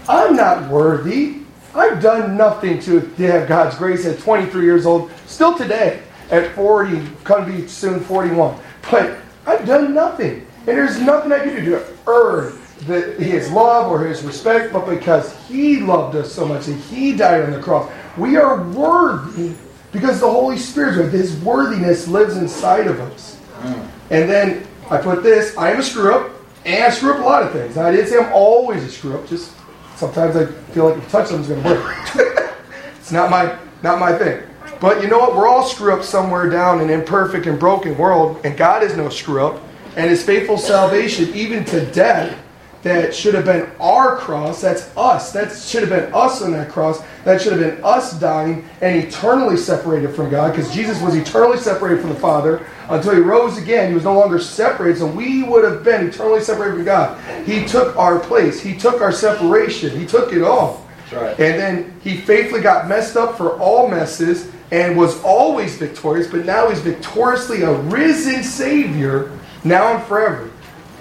I'm 0.09 0.35
not 0.35 0.69
worthy. 0.69 1.37
I've 1.73 2.01
done 2.01 2.35
nothing 2.37 2.81
to 2.81 2.99
have 3.17 3.47
God's 3.47 3.77
grace 3.77 4.05
at 4.05 4.19
23 4.19 4.63
years 4.65 4.85
old, 4.85 5.11
still 5.27 5.57
today 5.57 6.01
at 6.29 6.53
40, 6.55 6.99
going 7.23 7.45
to 7.45 7.57
be 7.61 7.67
soon 7.67 8.01
41. 8.01 8.59
But 8.89 9.17
I've 9.45 9.65
done 9.65 9.93
nothing. 9.93 10.45
And 10.59 10.77
there's 10.77 10.99
nothing 10.99 11.31
I 11.31 11.39
can 11.39 11.55
do 11.55 11.71
to 11.71 11.85
earn 12.07 12.57
the, 12.87 13.13
his 13.13 13.51
love 13.51 13.91
or 13.91 14.05
his 14.05 14.23
respect, 14.23 14.73
but 14.73 14.87
because 14.87 15.35
he 15.47 15.79
loved 15.79 16.15
us 16.15 16.31
so 16.31 16.45
much 16.45 16.67
and 16.67 16.79
he 16.83 17.15
died 17.15 17.43
on 17.43 17.51
the 17.51 17.59
cross, 17.59 17.91
we 18.17 18.37
are 18.37 18.63
worthy 18.69 19.53
because 19.91 20.19
the 20.19 20.29
Holy 20.29 20.57
Spirit, 20.57 21.11
his 21.11 21.35
worthiness 21.41 22.07
lives 22.07 22.37
inside 22.37 22.87
of 22.87 22.99
us. 22.99 23.37
Mm. 23.61 23.87
And 24.09 24.29
then 24.29 24.67
I 24.89 24.97
put 24.97 25.23
this 25.23 25.57
I 25.57 25.71
am 25.71 25.79
a 25.79 25.83
screw 25.83 26.13
up, 26.13 26.31
and 26.65 26.83
I 26.83 26.89
screw 26.89 27.13
up 27.13 27.19
a 27.19 27.23
lot 27.23 27.43
of 27.43 27.51
things. 27.51 27.75
Now, 27.75 27.87
I 27.87 27.91
didn't 27.91 28.07
say 28.07 28.17
I'm 28.17 28.33
always 28.33 28.83
a 28.83 28.89
screw 28.89 29.15
up, 29.15 29.27
just 29.27 29.53
sometimes 29.95 30.35
I 30.35 30.45
feel 30.45 30.89
like 30.89 30.97
if 30.97 31.07
I 31.07 31.19
touch 31.19 31.29
something's 31.29 31.47
going 31.47 31.63
to 31.63 32.15
break. 32.15 32.27
it's 32.97 33.11
not 33.11 33.29
my, 33.29 33.57
not 33.83 33.99
my 33.99 34.17
thing. 34.17 34.43
But 34.81 35.03
you 35.03 35.07
know 35.07 35.19
what? 35.19 35.35
We're 35.35 35.47
all 35.47 35.63
screw 35.63 35.93
up 35.93 36.03
somewhere 36.03 36.49
down 36.49 36.81
in 36.81 36.89
an 36.89 36.99
imperfect 36.99 37.45
and 37.45 37.59
broken 37.59 37.95
world, 37.97 38.41
and 38.43 38.57
God 38.57 38.83
is 38.83 38.97
no 38.97 39.09
screw 39.09 39.45
up. 39.45 39.61
And 39.95 40.09
his 40.09 40.23
faithful 40.23 40.57
salvation, 40.57 41.33
even 41.35 41.63
to 41.65 41.85
death, 41.91 42.37
that 42.81 43.13
should 43.13 43.35
have 43.35 43.45
been 43.45 43.69
our 43.79 44.17
cross, 44.17 44.61
that's 44.61 44.89
us. 44.97 45.31
That 45.33 45.55
should 45.55 45.87
have 45.87 45.89
been 45.91 46.11
us 46.15 46.41
on 46.41 46.51
that 46.53 46.71
cross. 46.71 46.99
That 47.25 47.39
should 47.39 47.51
have 47.51 47.61
been 47.61 47.83
us 47.83 48.19
dying 48.19 48.67
and 48.81 49.03
eternally 49.03 49.55
separated 49.55 50.15
from 50.15 50.31
God, 50.31 50.55
because 50.55 50.73
Jesus 50.73 50.99
was 50.99 51.15
eternally 51.15 51.59
separated 51.59 52.01
from 52.01 52.09
the 52.09 52.15
Father 52.15 52.65
until 52.89 53.13
he 53.13 53.21
rose 53.21 53.59
again. 53.59 53.89
He 53.89 53.93
was 53.93 54.05
no 54.05 54.17
longer 54.17 54.39
separated, 54.39 54.97
so 54.97 55.05
we 55.05 55.43
would 55.43 55.63
have 55.63 55.83
been 55.83 56.07
eternally 56.07 56.41
separated 56.41 56.77
from 56.77 56.85
God. 56.85 57.45
He 57.45 57.65
took 57.65 57.95
our 57.97 58.19
place, 58.19 58.59
he 58.59 58.75
took 58.75 58.99
our 58.99 59.11
separation, 59.11 59.95
he 59.99 60.07
took 60.07 60.33
it 60.33 60.41
all. 60.41 60.87
Right. 61.13 61.39
And 61.39 61.59
then 61.59 61.99
he 62.01 62.17
faithfully 62.17 62.61
got 62.61 62.87
messed 62.87 63.15
up 63.15 63.37
for 63.37 63.59
all 63.59 63.89
messes 63.89 64.49
and 64.71 64.97
was 64.97 65.21
always 65.23 65.77
victorious, 65.77 66.27
but 66.27 66.45
now 66.45 66.69
he's 66.69 66.79
victoriously 66.79 67.61
a 67.63 67.73
risen 67.73 68.43
Savior 68.43 69.37
now 69.63 69.95
and 69.95 70.03
forever. 70.05 70.49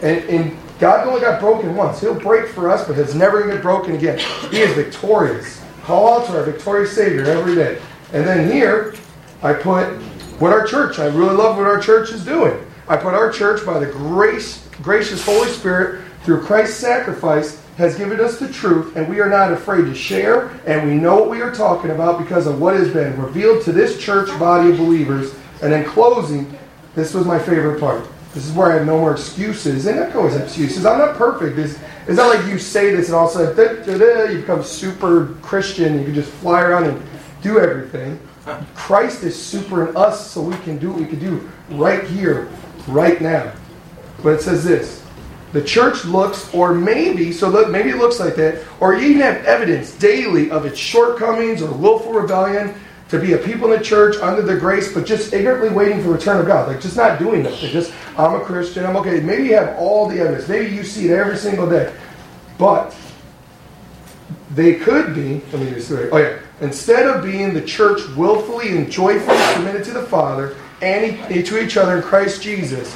And, 0.02 0.24
and 0.24 0.58
God 0.80 1.06
only 1.06 1.20
got 1.20 1.40
broken 1.40 1.76
once. 1.76 2.00
He'll 2.00 2.18
break 2.18 2.48
for 2.48 2.68
us, 2.68 2.86
but 2.86 2.98
it's 2.98 3.14
never 3.14 3.38
going 3.38 3.50
to 3.50 3.56
get 3.56 3.62
broken 3.62 3.94
again. 3.94 4.18
He 4.50 4.60
is 4.60 4.74
victorious. 4.74 5.62
Call 5.82 6.20
out 6.20 6.26
to 6.26 6.38
our 6.38 6.44
victorious 6.44 6.92
Savior 6.94 7.24
every 7.24 7.54
day. 7.54 7.80
And 8.12 8.26
then 8.26 8.50
here, 8.50 8.94
I 9.42 9.52
put 9.52 9.86
what 10.40 10.52
our 10.52 10.66
church, 10.66 10.98
I 10.98 11.06
really 11.06 11.36
love 11.36 11.56
what 11.56 11.66
our 11.66 11.80
church 11.80 12.10
is 12.10 12.24
doing. 12.24 12.58
I 12.88 12.96
put 12.96 13.14
our 13.14 13.30
church 13.30 13.64
by 13.64 13.78
the 13.78 13.86
grace, 13.86 14.66
gracious 14.82 15.24
Holy 15.24 15.48
Spirit 15.48 16.02
through 16.24 16.42
Christ's 16.42 16.78
sacrifice 16.78 17.62
has 17.80 17.96
given 17.96 18.20
us 18.20 18.38
the 18.38 18.52
truth, 18.52 18.94
and 18.94 19.08
we 19.08 19.20
are 19.20 19.28
not 19.28 19.52
afraid 19.52 19.86
to 19.86 19.94
share, 19.94 20.48
and 20.66 20.86
we 20.86 20.96
know 20.96 21.16
what 21.16 21.30
we 21.30 21.40
are 21.40 21.52
talking 21.52 21.90
about 21.90 22.18
because 22.22 22.46
of 22.46 22.60
what 22.60 22.74
has 22.74 22.92
been 22.92 23.18
revealed 23.20 23.64
to 23.64 23.72
this 23.72 23.98
church 23.98 24.28
body 24.38 24.70
of 24.70 24.76
believers. 24.76 25.34
And 25.62 25.72
in 25.72 25.84
closing, 25.84 26.56
this 26.94 27.14
was 27.14 27.24
my 27.24 27.38
favorite 27.38 27.80
part. 27.80 28.06
This 28.34 28.46
is 28.46 28.52
where 28.52 28.70
I 28.70 28.74
have 28.74 28.86
no 28.86 28.98
more 28.98 29.12
excuses. 29.12 29.86
And 29.86 29.98
I 29.98 30.12
always 30.12 30.34
have 30.34 30.42
excuses. 30.42 30.84
I'm 30.84 30.98
not 30.98 31.16
perfect. 31.16 31.58
It's, 31.58 31.78
it's 32.06 32.18
not 32.18 32.34
like 32.34 32.46
you 32.46 32.58
say 32.58 32.94
this 32.94 33.08
and 33.08 33.16
all 33.16 33.28
of 33.28 33.34
a 33.34 33.54
sudden 33.54 34.32
you 34.32 34.40
become 34.40 34.62
super 34.62 35.34
Christian 35.42 35.98
you 35.98 36.04
can 36.04 36.14
just 36.14 36.30
fly 36.30 36.60
around 36.60 36.84
and 36.84 37.02
do 37.42 37.58
everything. 37.58 38.20
Christ 38.74 39.22
is 39.22 39.40
super 39.40 39.88
in 39.88 39.96
us 39.96 40.30
so 40.30 40.42
we 40.42 40.56
can 40.58 40.78
do 40.78 40.90
what 40.90 41.00
we 41.00 41.06
can 41.06 41.18
do 41.18 41.48
right 41.70 42.04
here, 42.04 42.48
right 42.88 43.20
now. 43.20 43.52
But 44.22 44.34
it 44.34 44.42
says 44.42 44.64
this 44.64 45.02
the 45.52 45.62
church 45.62 46.04
looks, 46.04 46.52
or 46.54 46.72
maybe, 46.72 47.32
so 47.32 47.48
look, 47.48 47.70
maybe 47.70 47.90
it 47.90 47.96
looks 47.96 48.20
like 48.20 48.36
that, 48.36 48.64
or 48.78 48.94
you 48.94 49.08
even 49.08 49.22
have 49.22 49.44
evidence 49.44 49.92
daily 49.92 50.50
of 50.50 50.64
its 50.64 50.78
shortcomings 50.78 51.60
or 51.62 51.72
willful 51.72 52.12
rebellion 52.12 52.74
to 53.08 53.18
be 53.18 53.32
a 53.32 53.38
people 53.38 53.72
in 53.72 53.78
the 53.78 53.84
church 53.84 54.16
under 54.22 54.42
the 54.42 54.56
grace, 54.56 54.92
but 54.94 55.04
just 55.04 55.32
ignorantly 55.32 55.68
waiting 55.70 55.98
for 55.98 56.08
the 56.08 56.14
return 56.14 56.40
of 56.40 56.46
God. 56.46 56.68
Like 56.68 56.80
just 56.80 56.96
not 56.96 57.18
doing 57.18 57.42
nothing. 57.42 57.70
Just, 57.70 57.92
I'm 58.16 58.34
a 58.34 58.40
Christian, 58.40 58.86
I'm 58.86 58.96
okay. 58.98 59.18
Maybe 59.18 59.48
you 59.48 59.54
have 59.54 59.76
all 59.76 60.08
the 60.08 60.20
evidence. 60.20 60.48
Maybe 60.48 60.72
you 60.72 60.84
see 60.84 61.06
it 61.06 61.10
every 61.10 61.36
single 61.36 61.68
day. 61.68 61.92
But 62.56 62.94
they 64.54 64.74
could 64.74 65.14
be, 65.14 65.42
let 65.52 65.62
me 65.62 65.70
just 65.70 65.88
say, 65.88 66.08
oh 66.10 66.18
yeah, 66.18 66.38
instead 66.60 67.08
of 67.08 67.24
being 67.24 67.52
the 67.52 67.62
church 67.62 68.00
willfully 68.16 68.76
and 68.76 68.90
joyfully 68.90 69.38
submitted 69.54 69.84
to 69.84 69.92
the 69.92 70.02
Father 70.02 70.56
and 70.80 71.16
to 71.46 71.62
each 71.62 71.76
other 71.76 71.96
in 71.96 72.02
Christ 72.02 72.42
Jesus, 72.42 72.94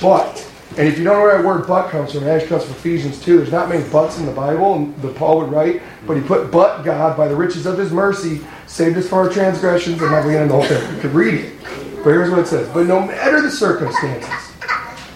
but, 0.00 0.46
and 0.76 0.88
if 0.88 0.98
you 0.98 1.04
don't 1.04 1.14
know 1.14 1.22
where 1.22 1.36
that 1.36 1.46
word 1.46 1.66
but 1.68 1.90
comes 1.90 2.12
from, 2.12 2.24
it 2.24 2.28
actually 2.28 2.48
comes 2.48 2.64
from 2.64 2.72
Ephesians 2.72 3.22
2. 3.22 3.36
There's 3.36 3.52
not 3.52 3.68
many 3.68 3.88
buts 3.90 4.18
in 4.18 4.26
the 4.26 4.32
Bible, 4.32 4.86
the 5.02 5.12
Paul 5.12 5.38
would 5.38 5.50
write, 5.50 5.82
but 6.06 6.16
he 6.16 6.22
put, 6.22 6.50
but 6.50 6.82
God, 6.82 7.16
by 7.16 7.28
the 7.28 7.36
riches 7.36 7.64
of 7.66 7.78
his 7.78 7.92
mercy, 7.92 8.40
saved 8.66 8.96
us 8.98 9.08
from 9.08 9.18
our 9.18 9.28
transgressions, 9.28 10.02
and 10.02 10.10
never 10.10 10.30
again 10.30 10.48
the 10.48 10.54
whole 10.54 10.64
thing. 10.64 10.94
You 10.96 11.00
could 11.00 11.14
read 11.14 11.34
it. 11.34 11.54
But 12.02 12.10
here's 12.10 12.30
what 12.30 12.40
it 12.40 12.46
says. 12.48 12.68
But 12.74 12.86
no 12.86 13.00
matter 13.00 13.40
the 13.40 13.50
circumstances, 13.50 14.30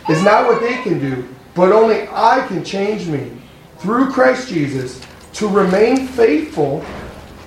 it's 0.09 0.23
not 0.23 0.47
what 0.47 0.63
they 0.63 0.81
can 0.83 1.01
do, 1.01 1.29
but 1.55 1.73
only 1.73 2.09
I 2.13 2.47
can 2.47 2.65
change 2.65 3.09
me 3.09 3.33
through 3.79 4.13
Christ 4.13 4.49
Jesus 4.49 5.05
to 5.35 5.49
remain 5.49 6.07
faithful. 6.07 6.85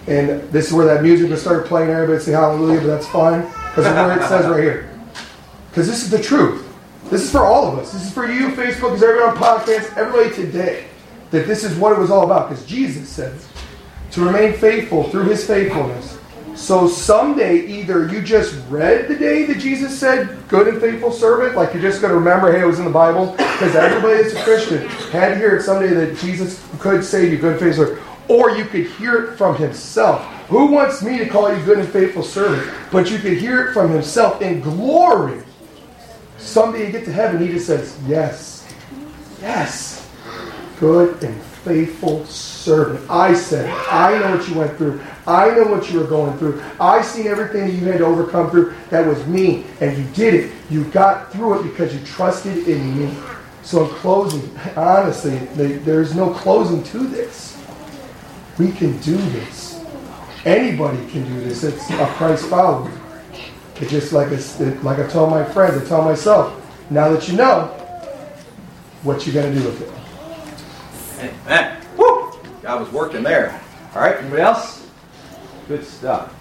And 0.07 0.41
this 0.51 0.67
is 0.67 0.73
where 0.73 0.85
that 0.85 1.01
music 1.01 1.29
will 1.29 1.37
start 1.37 1.65
playing. 1.65 1.89
Everybody 1.89 2.19
say 2.19 2.33
hallelujah, 2.33 2.81
but 2.81 2.87
that's 2.87 3.07
fine 3.07 3.41
because 3.41 3.85
of 3.85 3.95
where 3.95 4.19
it 4.19 4.27
says 4.27 4.45
right 4.47 4.61
here. 4.61 4.99
Because 5.69 5.87
this 5.87 6.03
is 6.03 6.09
the 6.09 6.21
truth. 6.21 6.70
This 7.11 7.23
is 7.23 7.31
for 7.31 7.43
all 7.43 7.67
of 7.67 7.77
us. 7.77 7.91
This 7.91 8.05
is 8.05 8.13
for 8.13 8.31
you, 8.31 8.51
Facebook, 8.51 8.95
is 8.95 9.03
everybody 9.03 9.31
on 9.31 9.35
podcasts, 9.35 9.97
everybody 9.97 10.33
today. 10.33 10.85
That 11.31 11.45
this 11.45 11.65
is 11.65 11.77
what 11.77 11.91
it 11.91 11.99
was 11.99 12.09
all 12.09 12.23
about. 12.23 12.49
Because 12.49 12.65
Jesus 12.65 13.09
says 13.09 13.49
to 14.11 14.25
remain 14.25 14.53
faithful 14.53 15.03
through 15.09 15.25
his 15.25 15.45
faithfulness. 15.45 16.17
So 16.55 16.87
someday, 16.87 17.65
either 17.65 18.07
you 18.07 18.21
just 18.21 18.55
read 18.69 19.09
the 19.09 19.15
day 19.15 19.43
that 19.43 19.59
Jesus 19.59 19.97
said, 19.97 20.47
good 20.47 20.69
and 20.69 20.79
faithful 20.79 21.11
servant, 21.11 21.57
like 21.57 21.73
you're 21.73 21.81
just 21.81 21.99
going 21.99 22.11
to 22.11 22.17
remember, 22.17 22.49
hey, 22.49 22.61
it 22.61 22.65
was 22.65 22.79
in 22.79 22.85
the 22.85 22.91
Bible, 22.91 23.31
because 23.31 23.75
everybody 23.75 24.23
that's 24.23 24.33
a 24.33 24.43
Christian 24.43 24.87
had 25.11 25.29
to 25.29 25.35
hear 25.35 25.57
it 25.57 25.63
someday 25.63 25.93
that 25.93 26.17
Jesus 26.17 26.65
could 26.79 27.03
say 27.03 27.29
you 27.29 27.37
good 27.37 27.53
and 27.53 27.59
faithful 27.59 27.87
servant. 27.87 28.07
Or 28.29 28.51
you 28.51 28.63
could 28.63 28.85
hear 28.85 29.25
it 29.25 29.37
from 29.37 29.57
himself. 29.57 30.23
Who 30.47 30.67
wants 30.67 31.01
me 31.01 31.17
to 31.17 31.27
call 31.27 31.53
you 31.53 31.61
good 31.65 31.79
and 31.79 31.89
faithful 31.89 32.23
servant? 32.23 32.73
But 32.89 33.11
you 33.11 33.19
could 33.19 33.37
hear 33.37 33.67
it 33.67 33.73
from 33.73 33.91
himself 33.91 34.41
in 34.41 34.61
glory. 34.61 35.43
Someday 36.41 36.87
you 36.87 36.91
get 36.91 37.05
to 37.05 37.13
heaven, 37.13 37.39
he 37.39 37.47
just 37.47 37.67
says, 37.67 37.97
yes, 38.07 38.67
yes, 39.39 40.09
good 40.79 41.23
and 41.23 41.41
faithful 41.63 42.25
servant. 42.25 43.09
I 43.09 43.33
said. 43.33 43.69
I 43.87 44.17
know 44.17 44.37
what 44.37 44.49
you 44.49 44.55
went 44.55 44.77
through. 44.77 45.01
I 45.27 45.51
know 45.51 45.65
what 45.65 45.91
you 45.91 45.99
were 45.99 46.07
going 46.07 46.37
through. 46.37 46.61
I 46.79 47.01
seen 47.01 47.27
everything 47.27 47.69
you 47.69 47.85
had 47.85 47.99
to 47.99 48.05
overcome 48.05 48.49
through. 48.49 48.73
That 48.89 49.05
was 49.05 49.25
me, 49.27 49.65
and 49.79 49.97
you 49.97 50.03
did 50.13 50.33
it. 50.33 50.51
You 50.69 50.85
got 50.85 51.31
through 51.31 51.59
it 51.59 51.63
because 51.63 51.93
you 51.93 52.03
trusted 52.05 52.67
in 52.67 52.99
me. 52.99 53.15
So, 53.63 53.85
in 53.85 53.89
closing, 53.95 54.57
honestly, 54.75 55.37
there's 55.37 56.15
no 56.15 56.33
closing 56.33 56.83
to 56.83 57.07
this. 57.07 57.63
We 58.57 58.71
can 58.71 58.97
do 58.99 59.17
this. 59.17 59.83
Anybody 60.45 60.97
can 61.11 61.23
do 61.25 61.41
this. 61.41 61.63
It's 61.63 61.89
a 61.91 62.07
Christ 62.17 62.47
follower. 62.47 62.91
It's 63.81 63.91
just 63.91 64.13
like 64.13 64.29
like 64.83 64.99
I 64.99 65.07
told 65.07 65.31
my 65.31 65.43
friends, 65.43 65.81
I 65.81 65.85
tell 65.85 66.03
myself. 66.03 66.57
Now 66.89 67.09
that 67.09 67.27
you 67.27 67.35
know, 67.35 67.65
what 69.03 69.25
you're 69.25 69.33
gonna 69.33 69.53
do 69.53 69.63
with 69.63 69.81
it? 69.81 71.31
Amen. 71.45 71.81
Woo! 71.97 72.31
God 72.61 72.79
was 72.79 72.91
working 72.91 73.23
there. 73.23 73.59
All 73.93 74.01
right, 74.01 74.17
anybody 74.17 74.41
else? 74.41 74.87
Good 75.67 75.85
stuff. 75.85 76.33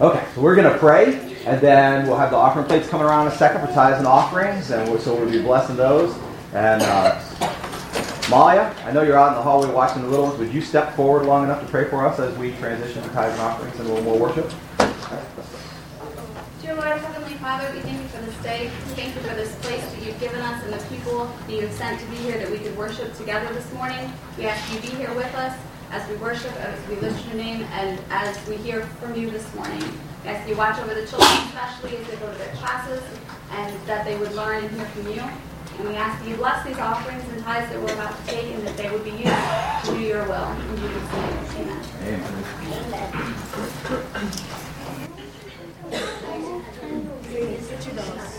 Okay, 0.00 0.24
so 0.34 0.40
we're 0.40 0.54
going 0.54 0.72
to 0.72 0.78
pray, 0.78 1.36
and 1.44 1.60
then 1.60 2.06
we'll 2.06 2.16
have 2.16 2.30
the 2.30 2.36
offering 2.36 2.66
plates 2.66 2.88
coming 2.88 3.04
around 3.04 3.26
in 3.26 3.32
a 3.32 3.36
second 3.36 3.66
for 3.66 3.72
tithes 3.72 3.98
and 3.98 4.06
offerings, 4.06 4.70
and 4.70 4.88
we'll, 4.88 5.00
so 5.00 5.14
we'll 5.14 5.28
be 5.28 5.42
blessing 5.42 5.74
those. 5.74 6.16
And 6.54 6.80
uh, 6.82 7.20
Malia, 8.30 8.72
I 8.84 8.92
know 8.92 9.02
you're 9.02 9.18
out 9.18 9.30
in 9.30 9.34
the 9.34 9.42
hallway 9.42 9.70
watching 9.70 10.02
the 10.02 10.08
little 10.08 10.26
ones. 10.26 10.38
Would 10.38 10.54
you 10.54 10.60
step 10.60 10.94
forward 10.94 11.26
long 11.26 11.42
enough 11.42 11.60
to 11.62 11.66
pray 11.66 11.88
for 11.88 12.06
us 12.06 12.20
as 12.20 12.36
we 12.38 12.52
transition 12.58 13.02
to 13.02 13.08
tithes 13.08 13.32
and 13.32 13.42
offerings 13.42 13.76
and 13.80 13.88
a 13.88 13.92
little 13.92 14.04
more 14.04 14.18
worship? 14.18 14.52
Dear 16.98 17.06
Lord, 17.06 17.14
Heavenly 17.14 17.38
Father, 17.38 17.72
we 17.74 17.80
thank 17.82 18.02
you 18.02 18.08
for 18.08 18.20
this 18.26 18.34
day. 18.42 18.64
We 18.64 18.94
thank 18.98 19.14
you 19.14 19.20
for 19.20 19.36
this 19.36 19.54
place 19.62 19.84
that 19.88 20.04
you've 20.04 20.18
given 20.18 20.40
us 20.40 20.64
and 20.64 20.72
the 20.72 20.82
people 20.86 21.30
that 21.46 21.52
you've 21.54 21.70
sent 21.70 22.00
to 22.00 22.06
be 22.06 22.16
here 22.16 22.38
that 22.38 22.50
we 22.50 22.58
could 22.58 22.76
worship 22.76 23.14
together 23.14 23.54
this 23.54 23.72
morning. 23.72 24.12
We 24.36 24.46
ask 24.46 24.68
you 24.72 24.80
to 24.80 24.90
be 24.90 24.96
here 24.96 25.14
with 25.14 25.32
us 25.36 25.56
as 25.92 26.08
we 26.10 26.16
worship, 26.16 26.50
as 26.56 26.76
we 26.88 26.96
lift 26.96 27.24
your 27.26 27.36
name, 27.36 27.62
and 27.70 28.00
as 28.10 28.36
we 28.48 28.56
hear 28.56 28.82
from 28.98 29.14
you 29.14 29.30
this 29.30 29.46
morning. 29.54 29.80
We 30.24 30.30
ask 30.30 30.48
you 30.48 30.54
to 30.56 30.58
watch 30.58 30.80
over 30.80 30.92
the 30.92 31.06
children, 31.06 31.30
especially 31.46 31.98
as 31.98 32.06
they 32.08 32.16
go 32.16 32.32
to 32.32 32.38
their 32.38 32.52
classes, 32.54 33.04
and 33.52 33.72
that 33.86 34.04
they 34.04 34.16
would 34.16 34.32
learn 34.32 34.64
and 34.64 34.74
hear 34.74 34.86
from 34.86 35.06
you. 35.06 35.22
And 35.78 35.88
we 35.88 35.94
ask 35.94 36.18
that 36.20 36.28
you 36.28 36.34
bless 36.34 36.66
these 36.66 36.78
offerings 36.78 37.22
and 37.32 37.44
tithes 37.44 37.70
that 37.70 37.78
we're 37.80 37.94
about 37.94 38.18
to 38.18 38.26
take 38.26 38.52
and 38.52 38.66
that 38.66 38.76
they 38.76 38.90
would 38.90 39.04
be 39.04 39.12
used 39.12 39.22
to 39.22 39.90
do 39.94 40.00
your 40.00 40.24
will. 40.26 40.50
In 40.50 40.76
Jesus' 40.78 41.12
name, 41.12 41.78
amen. 44.02 44.64
All 47.40 48.37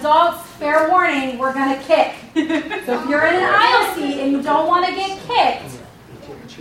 Adults, 0.00 0.40
fair 0.52 0.88
warning, 0.88 1.36
we're 1.36 1.52
going 1.52 1.78
to 1.78 1.84
kick. 1.84 2.14
so 2.32 3.02
if 3.02 3.08
you're 3.10 3.26
in 3.26 3.34
an 3.34 3.44
aisle 3.44 3.94
seat 3.94 4.18
and 4.18 4.32
you 4.32 4.40
don't 4.42 4.66
want 4.66 4.86
to 4.86 4.92
get 4.94 5.20
kicked, 5.28 5.76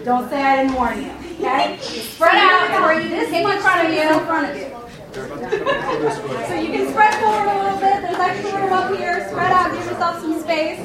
don't 0.04 0.30
say 0.30 0.43
I 0.43 0.58
didn't 0.58 0.75
warn 0.75 1.02
you. 1.02 1.10
Okay? 1.39 1.78
Spread 1.80 2.36
out 2.36 2.69
where 2.82 2.99
you 2.99 3.08
just 3.08 3.32
kick 3.32 3.45
in 3.45 3.60
front 3.62 3.88
of 3.88 3.93
you. 3.93 4.02
In 4.02 4.25
front 4.25 4.52
of 4.52 4.58
you. 4.58 4.67
So 6.47 6.54
you 6.54 6.67
can 6.67 6.89
spread 6.89 7.15
forward 7.15 7.47
a 7.47 7.63
little 7.63 7.80
bit. 7.80 8.02
There's 8.04 8.19
extra 8.19 8.60
room 8.60 8.73
up 8.73 8.93
here. 8.97 9.30
Spread 9.30 9.52
out. 9.54 9.71
Give 9.71 9.86
yourself 9.86 10.19
some 10.19 10.41
space. 10.41 10.80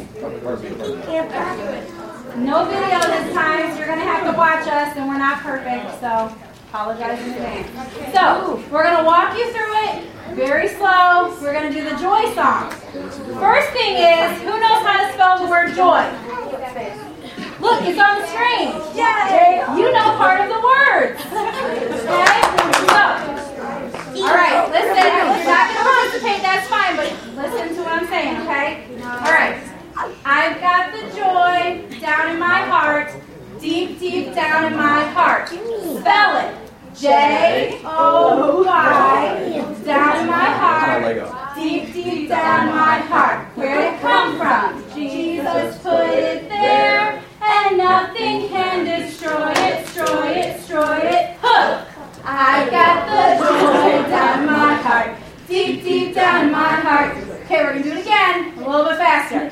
No 2.37 2.65
video 2.67 3.01
this 3.01 3.35
time, 3.35 3.73
so 3.73 3.79
you're 3.79 3.89
going 3.89 3.99
to 3.99 4.05
have 4.05 4.31
to 4.31 4.39
watch 4.39 4.69
us, 4.69 4.97
and 4.97 5.09
we're 5.09 5.19
not 5.19 5.41
perfect, 5.41 6.01
so 6.01 6.33
apologize 6.75 7.23
in 7.23 7.31
advance. 7.31 7.71
So, 8.11 8.59
we're 8.67 8.83
going 8.83 8.99
to 8.99 9.05
walk 9.05 9.39
you 9.39 9.47
through 9.53 9.75
it 9.87 10.11
very 10.35 10.67
slow. 10.67 11.31
We're 11.41 11.55
going 11.55 11.71
to 11.71 11.79
do 11.79 11.89
the 11.89 11.95
joy 12.03 12.35
song. 12.35 12.69
First 13.39 13.71
thing 13.71 13.95
is, 13.95 14.43
who 14.43 14.59
knows 14.59 14.83
how 14.83 15.07
to 15.07 15.13
spell 15.15 15.39
the 15.39 15.47
word 15.47 15.71
joy? 15.79 16.03
Look, 17.63 17.79
it's 17.87 17.95
on 17.95 18.19
the 18.19 18.27
screen. 18.27 18.75
Yay! 18.91 19.63
You 19.79 19.93
know 19.95 20.19
part 20.19 20.41
of 20.43 20.51
the 20.51 20.59
words. 20.59 21.23
Okay? 22.11 22.43
So, 22.91 23.03
all 24.27 24.35
right, 24.35 24.67
listen. 24.75 24.99
You're 24.99 25.47
not 25.47 25.71
going 25.71 25.79
to 25.79 25.95
participate, 25.95 26.43
that's 26.43 26.67
fine, 26.67 26.97
but 26.97 27.07
listen 27.39 27.77
to 27.77 27.83
what 27.83 28.03
I'm 28.03 28.09
saying, 28.09 28.43
okay? 28.43 28.83
All 28.99 29.31
right. 29.31 29.63
I've 30.27 30.61
got 30.61 30.91
the 30.91 31.07
joy 31.15 32.01
down 32.01 32.33
in 32.33 32.41
my 32.41 32.63
heart, 32.63 33.15
deep, 33.65 33.99
deep 33.99 34.35
down 34.35 34.71
in 34.71 34.77
my 34.77 35.05
heart. 35.05 35.49
Spell 35.49 36.37
it. 36.47 36.55
J 36.95 37.81
O 37.83 38.63
Y 38.63 39.65
down 39.85 40.21
in 40.21 40.27
my 40.27 40.51
heart, 40.63 41.57
deep, 41.57 41.93
deep 41.93 42.29
down 42.29 42.69
in 42.69 42.75
my 42.75 42.99
heart. 42.99 43.47
Where'd 43.57 43.95
it 43.95 44.01
come 44.01 44.37
from? 44.37 44.85
Jesus 44.95 45.79
put 45.79 46.07
it 46.11 46.49
there, 46.49 47.23
and 47.41 47.79
nothing 47.79 48.49
can 48.49 48.85
destroy 48.85 49.51
it, 49.57 49.87
destroy 49.87 50.29
it, 50.29 50.57
destroy 50.59 50.99
it. 50.99 51.37
Huh. 51.41 51.85
I 52.23 52.69
got 52.71 53.07
the 53.09 53.45
joy 53.45 54.09
down 54.11 54.41
in 54.41 54.47
my 54.47 54.75
heart, 54.75 55.17
deep, 55.49 55.83
deep 55.83 56.15
down 56.15 56.47
in 56.47 56.53
my 56.53 56.75
heart. 56.77 57.17
Okay, 57.45 57.65
we're 57.65 57.73
gonna 57.73 57.83
do 57.83 57.93
it 57.93 58.03
again, 58.03 58.59
a 58.59 58.69
little 58.69 58.91
bit 58.91 58.99
faster. 58.99 59.51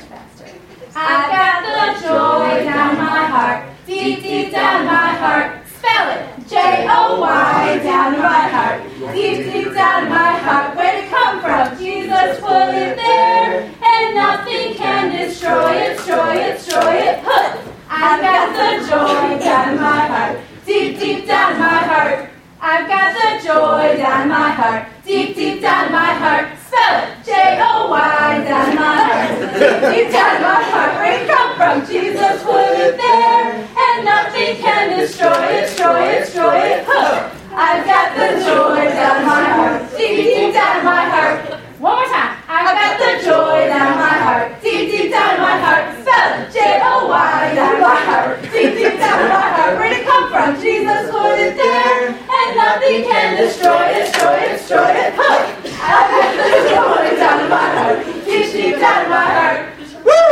I've 0.95 1.29
got 1.31 1.63
the 1.65 2.07
joy 2.07 2.65
down 2.65 2.97
my 2.97 3.25
heart, 3.25 3.69
deep, 3.87 4.21
deep 4.21 4.51
down 4.51 4.85
my 4.85 5.13
heart. 5.13 5.65
Spell 5.65 6.09
it, 6.11 6.47
J-O-Y, 6.47 7.79
down 7.83 8.11
my 8.19 8.47
heart, 8.47 8.83
deep, 9.13 9.51
deep 9.51 9.73
down 9.73 10.07
my 10.09 10.37
heart. 10.37 10.77
Where'd 10.77 11.03
it 11.03 11.09
come 11.09 11.41
from? 11.41 11.77
Jesus 11.79 12.39
put 12.39 12.69
it 12.75 12.95
there, 12.95 13.71
and 13.83 14.15
nothing 14.15 14.75
can 14.75 15.11
destroy 15.11 15.71
it, 15.73 15.97
destroy 15.97 16.35
it, 16.35 16.57
destroy 16.57 16.93
it. 16.93 17.23
Put, 17.23 17.73
I've 17.89 18.21
got 18.21 18.53
the 18.53 18.87
joy 18.87 19.39
down 19.43 19.77
my 19.81 20.05
heart, 20.05 20.39
deep, 20.65 20.99
deep 20.99 21.25
down 21.25 21.57
my 21.57 21.83
heart. 21.89 22.29
I've 22.61 22.87
got 22.87 23.13
the 23.13 23.43
joy 23.43 23.97
down 23.97 24.29
my 24.29 24.51
heart, 24.51 24.87
deep, 25.05 25.35
deep 25.35 25.61
down 25.61 25.91
my 25.91 26.13
heart. 26.13 26.57
Spell 26.67 27.03
it, 27.03 27.25
J-O-Y, 27.25 28.43
down 28.47 28.75
my 28.75 28.95
heart, 29.03 29.39
deep, 29.53 29.81
deep 29.93 30.11
down 30.11 30.41
my 30.41 30.63
heart. 30.63 30.93
Where'd 30.97 31.21
it 31.21 31.27
come 31.27 31.55
from? 31.55 31.85
Jesus 31.87 32.43
put 32.43 32.73
it 32.73 32.97
there, 32.97 33.67
and 33.77 34.05
nothing 34.05 34.55
can 34.57 34.97
destroy 34.97 35.29
it, 35.29 35.61
destroy 35.67 36.01
it, 36.09 36.19
destroy 36.25 36.57
it. 36.57 36.85
Huh. 36.87 37.29
I've 37.55 37.85
got 37.85 38.15
the 38.17 38.43
joy 38.43 38.85
down 38.89 39.25
my 39.25 39.43
heart, 39.43 39.97
deep, 39.97 40.15
deep 40.17 40.53
down 40.53 40.85
my 40.85 41.05
heart. 41.09 41.62
One 41.83 41.99
more 41.99 42.05
time. 42.07 42.39
I've 42.47 42.63
got 42.79 42.95
the 42.95 43.27
joy 43.27 43.67
down 43.67 43.99
my 43.99 44.15
heart, 44.23 44.55
deep, 44.63 44.87
deep 44.87 45.11
down 45.11 45.35
in 45.35 45.41
my 45.41 45.59
heart. 45.59 45.91
Spell 45.99 46.39
it, 46.39 46.47
J-O-Y, 46.55 47.55
down 47.55 47.81
my 47.81 47.99
heart, 48.07 48.41
deep, 48.43 48.71
deep 48.71 48.95
down 49.03 49.19
in 49.19 49.27
my 49.27 49.51
heart. 49.51 49.75
Where'd 49.75 49.91
it 49.91 50.07
come 50.07 50.31
from? 50.31 50.55
Jesus 50.63 51.11
put 51.11 51.35
it 51.35 51.59
there, 51.59 52.15
and 52.15 52.55
nothing 52.55 53.03
can 53.03 53.35
destroy 53.35 53.99
it, 53.99 54.15
destroy 54.15 54.31
it, 54.31 54.63
destroy 54.63 54.95
it. 54.95 55.11
Huh. 55.11 55.43
I've 55.83 56.07
got 56.07 56.31
the 56.39 56.55
joy 56.71 57.19
down 57.19 57.49
my 57.51 57.67
heart, 57.75 57.99
deep, 58.23 58.47
deep 58.55 58.79
down 58.79 59.03
in 59.03 59.11
my 59.11 59.27
heart. 59.27 59.75
Woo! 60.07 60.23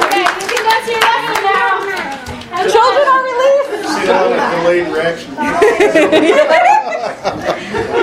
Okay, 0.00 0.24
you 0.24 0.48
can 0.48 0.64
go 0.64 0.76
to 0.80 0.92
your. 0.96 1.19
Children 2.68 3.08
are 3.08 3.24
released. 3.24 3.88
See 3.88 4.04
that 4.04 4.28
like 4.28 4.44
delayed 4.60 4.84
reaction. 4.92 5.32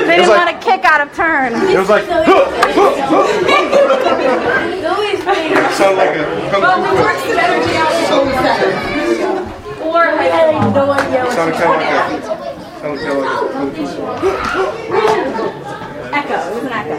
They 0.08 0.16
didn't 0.18 0.30
want 0.30 0.50
to 0.50 0.56
kick 0.66 0.84
out 0.86 1.02
of 1.02 1.14
turn. 1.14 1.54
It 1.54 1.78
was 1.78 1.90
like, 1.90 2.06
sound 5.76 5.98
like 5.98 6.16
a 6.16 6.24
kung 6.50 6.62
Well, 6.62 6.82
fu 6.82 6.88
we 6.96 7.02
work 7.02 7.18
some 7.18 7.38
energy 7.38 7.76
out 7.76 7.92
Or 9.82 10.08
I 10.08 10.24
had 10.24 10.74
no 10.74 10.92
idea 10.92 11.24
what 11.24 11.34
Sounded 11.34 11.56
kind 11.56 11.70
of 11.70 11.76
like 11.78 11.92
a, 11.92 11.94
sounded 12.80 13.00
kind 13.04 13.14
of 13.14 13.20
like 13.20 14.94
a 14.94 14.98
Echo. 16.18 16.34
It 16.34 16.56
was 16.56 16.66
an 16.66 16.72
echo. 16.72 16.98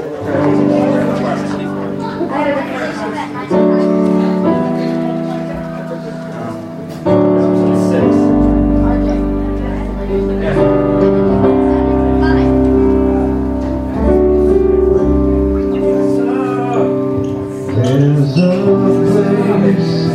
A 18.39 18.41
place 18.41 20.07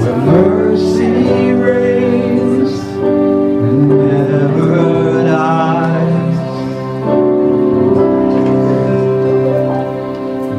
where 0.00 0.16
mercy 0.16 1.52
reigns 1.52 2.72
and 3.06 3.88
never 3.88 5.22
dies. 5.22 6.38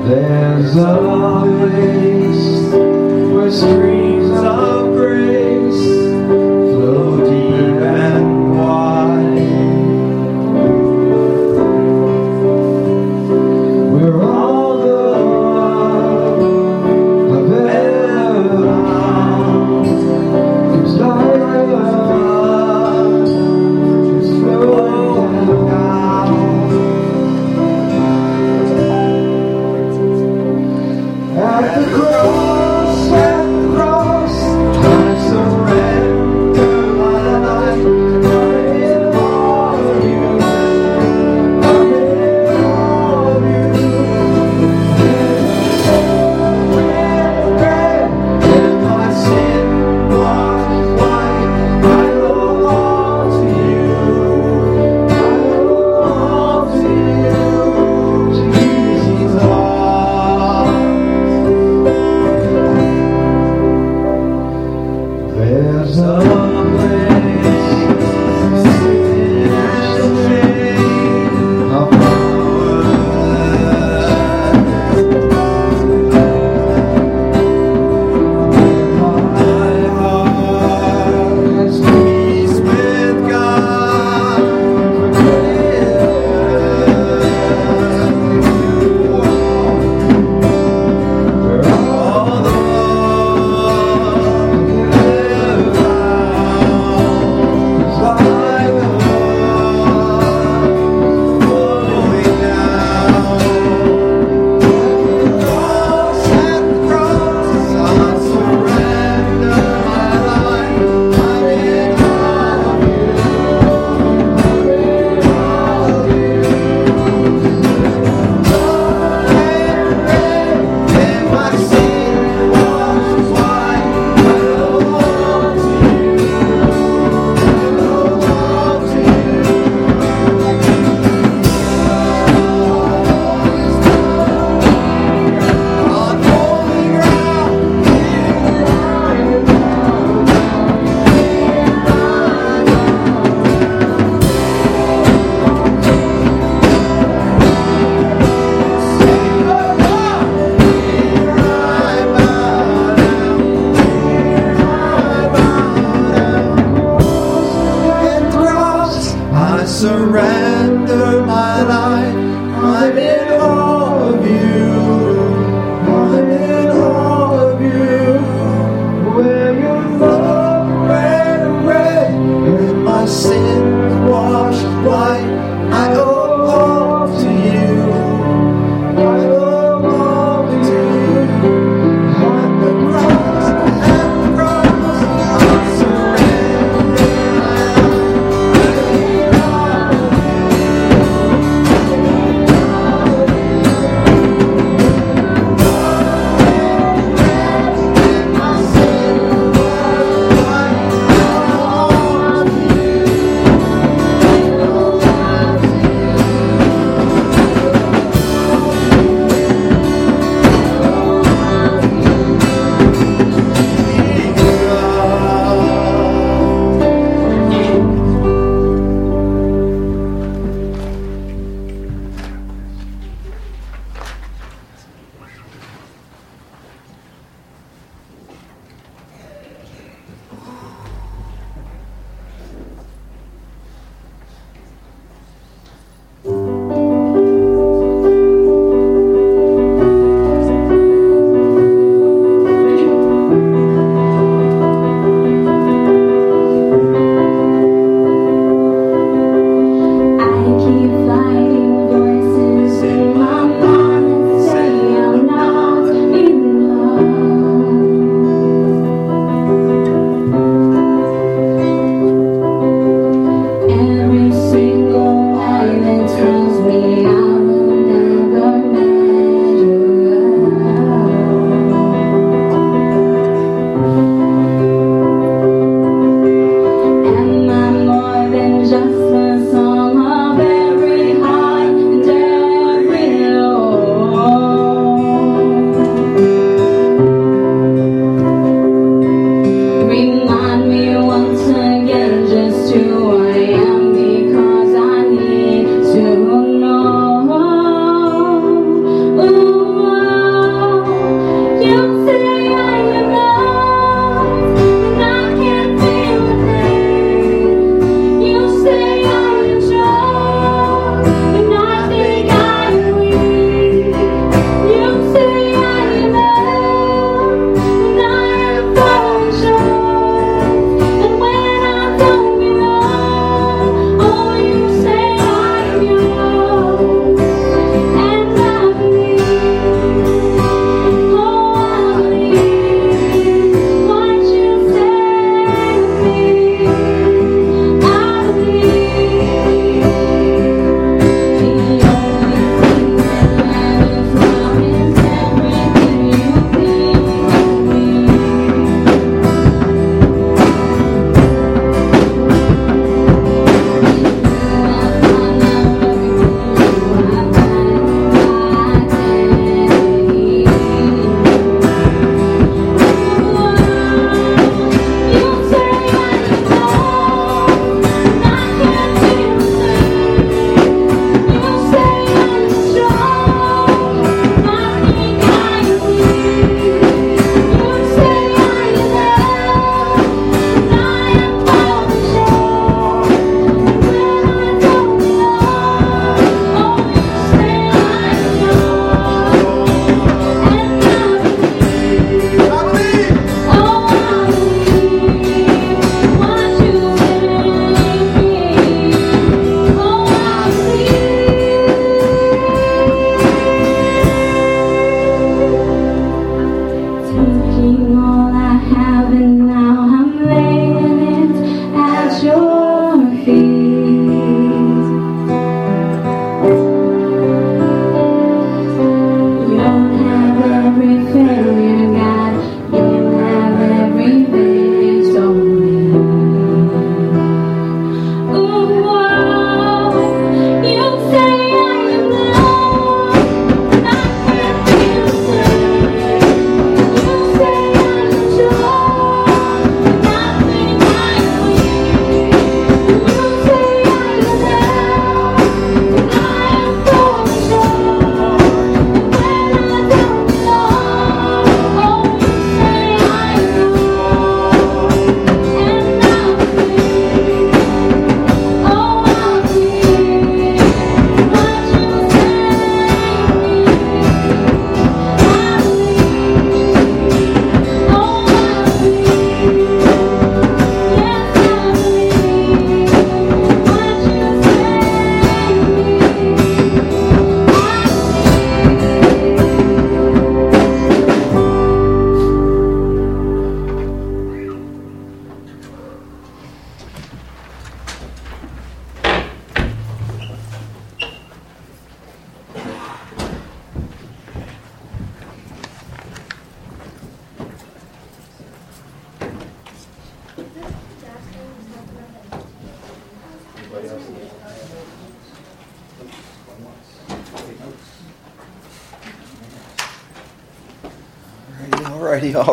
There's 0.07 0.75
a 0.77 0.95
place 1.59 2.10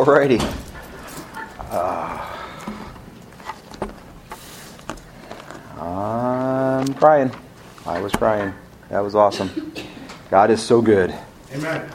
Alrighty. 0.08 0.40
Uh, 1.70 2.18
I'm 5.78 6.94
crying. 6.94 7.30
I 7.84 8.00
was 8.00 8.12
crying. 8.12 8.54
That 8.88 9.00
was 9.00 9.14
awesome. 9.14 9.70
God 10.30 10.50
is 10.50 10.62
so 10.62 10.80
good. 10.80 11.14
Amen. 11.52 11.90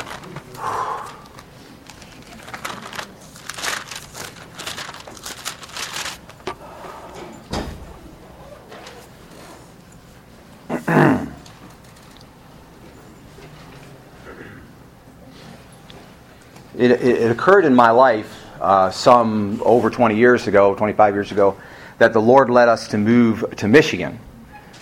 It, 16.75 16.91
it, 16.91 17.01
it 17.01 17.31
occurred 17.63 17.69
in 17.69 17.75
my 17.75 17.91
life 17.91 18.45
uh, 18.59 18.91
some 18.91 19.61
over 19.63 19.89
20 19.89 20.17
years 20.17 20.47
ago, 20.47 20.75
25 20.75 21.13
years 21.13 21.31
ago, 21.31 21.55
that 21.97 22.11
the 22.11 22.19
Lord 22.19 22.49
led 22.49 22.67
us 22.67 22.89
to 22.89 22.97
move 22.97 23.45
to 23.57 23.69
Michigan. 23.69 24.19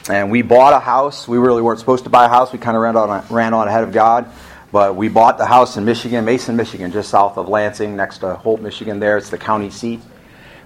And 0.10 0.32
we 0.32 0.42
bought 0.42 0.74
a 0.74 0.80
house. 0.80 1.28
We 1.28 1.38
really 1.38 1.62
weren't 1.62 1.80
supposed 1.80 2.06
to 2.06 2.10
buy 2.10 2.26
a 2.26 2.28
house. 2.28 2.52
We 2.52 2.58
kind 2.58 2.76
of 2.76 2.82
ran 2.82 2.96
on, 2.96 3.24
ran 3.30 3.54
on 3.54 3.68
ahead 3.68 3.84
of 3.84 3.92
God. 3.92 4.26
But 4.72 4.96
we 4.96 5.10
bought 5.10 5.38
the 5.38 5.46
house 5.46 5.78
in 5.78 5.86
Michigan, 5.86 6.26
Mason, 6.26 6.56
Michigan, 6.56 6.92
just 6.92 7.10
south 7.10 7.38
of 7.38 7.48
Lansing, 7.48 7.96
next 7.96 8.20
to 8.20 8.34
Holt, 8.34 8.62
Michigan, 8.62 9.00
there. 9.00 9.18
It's 9.18 9.30
the 9.30 9.38
county 9.38 9.70
seat. 9.70 10.00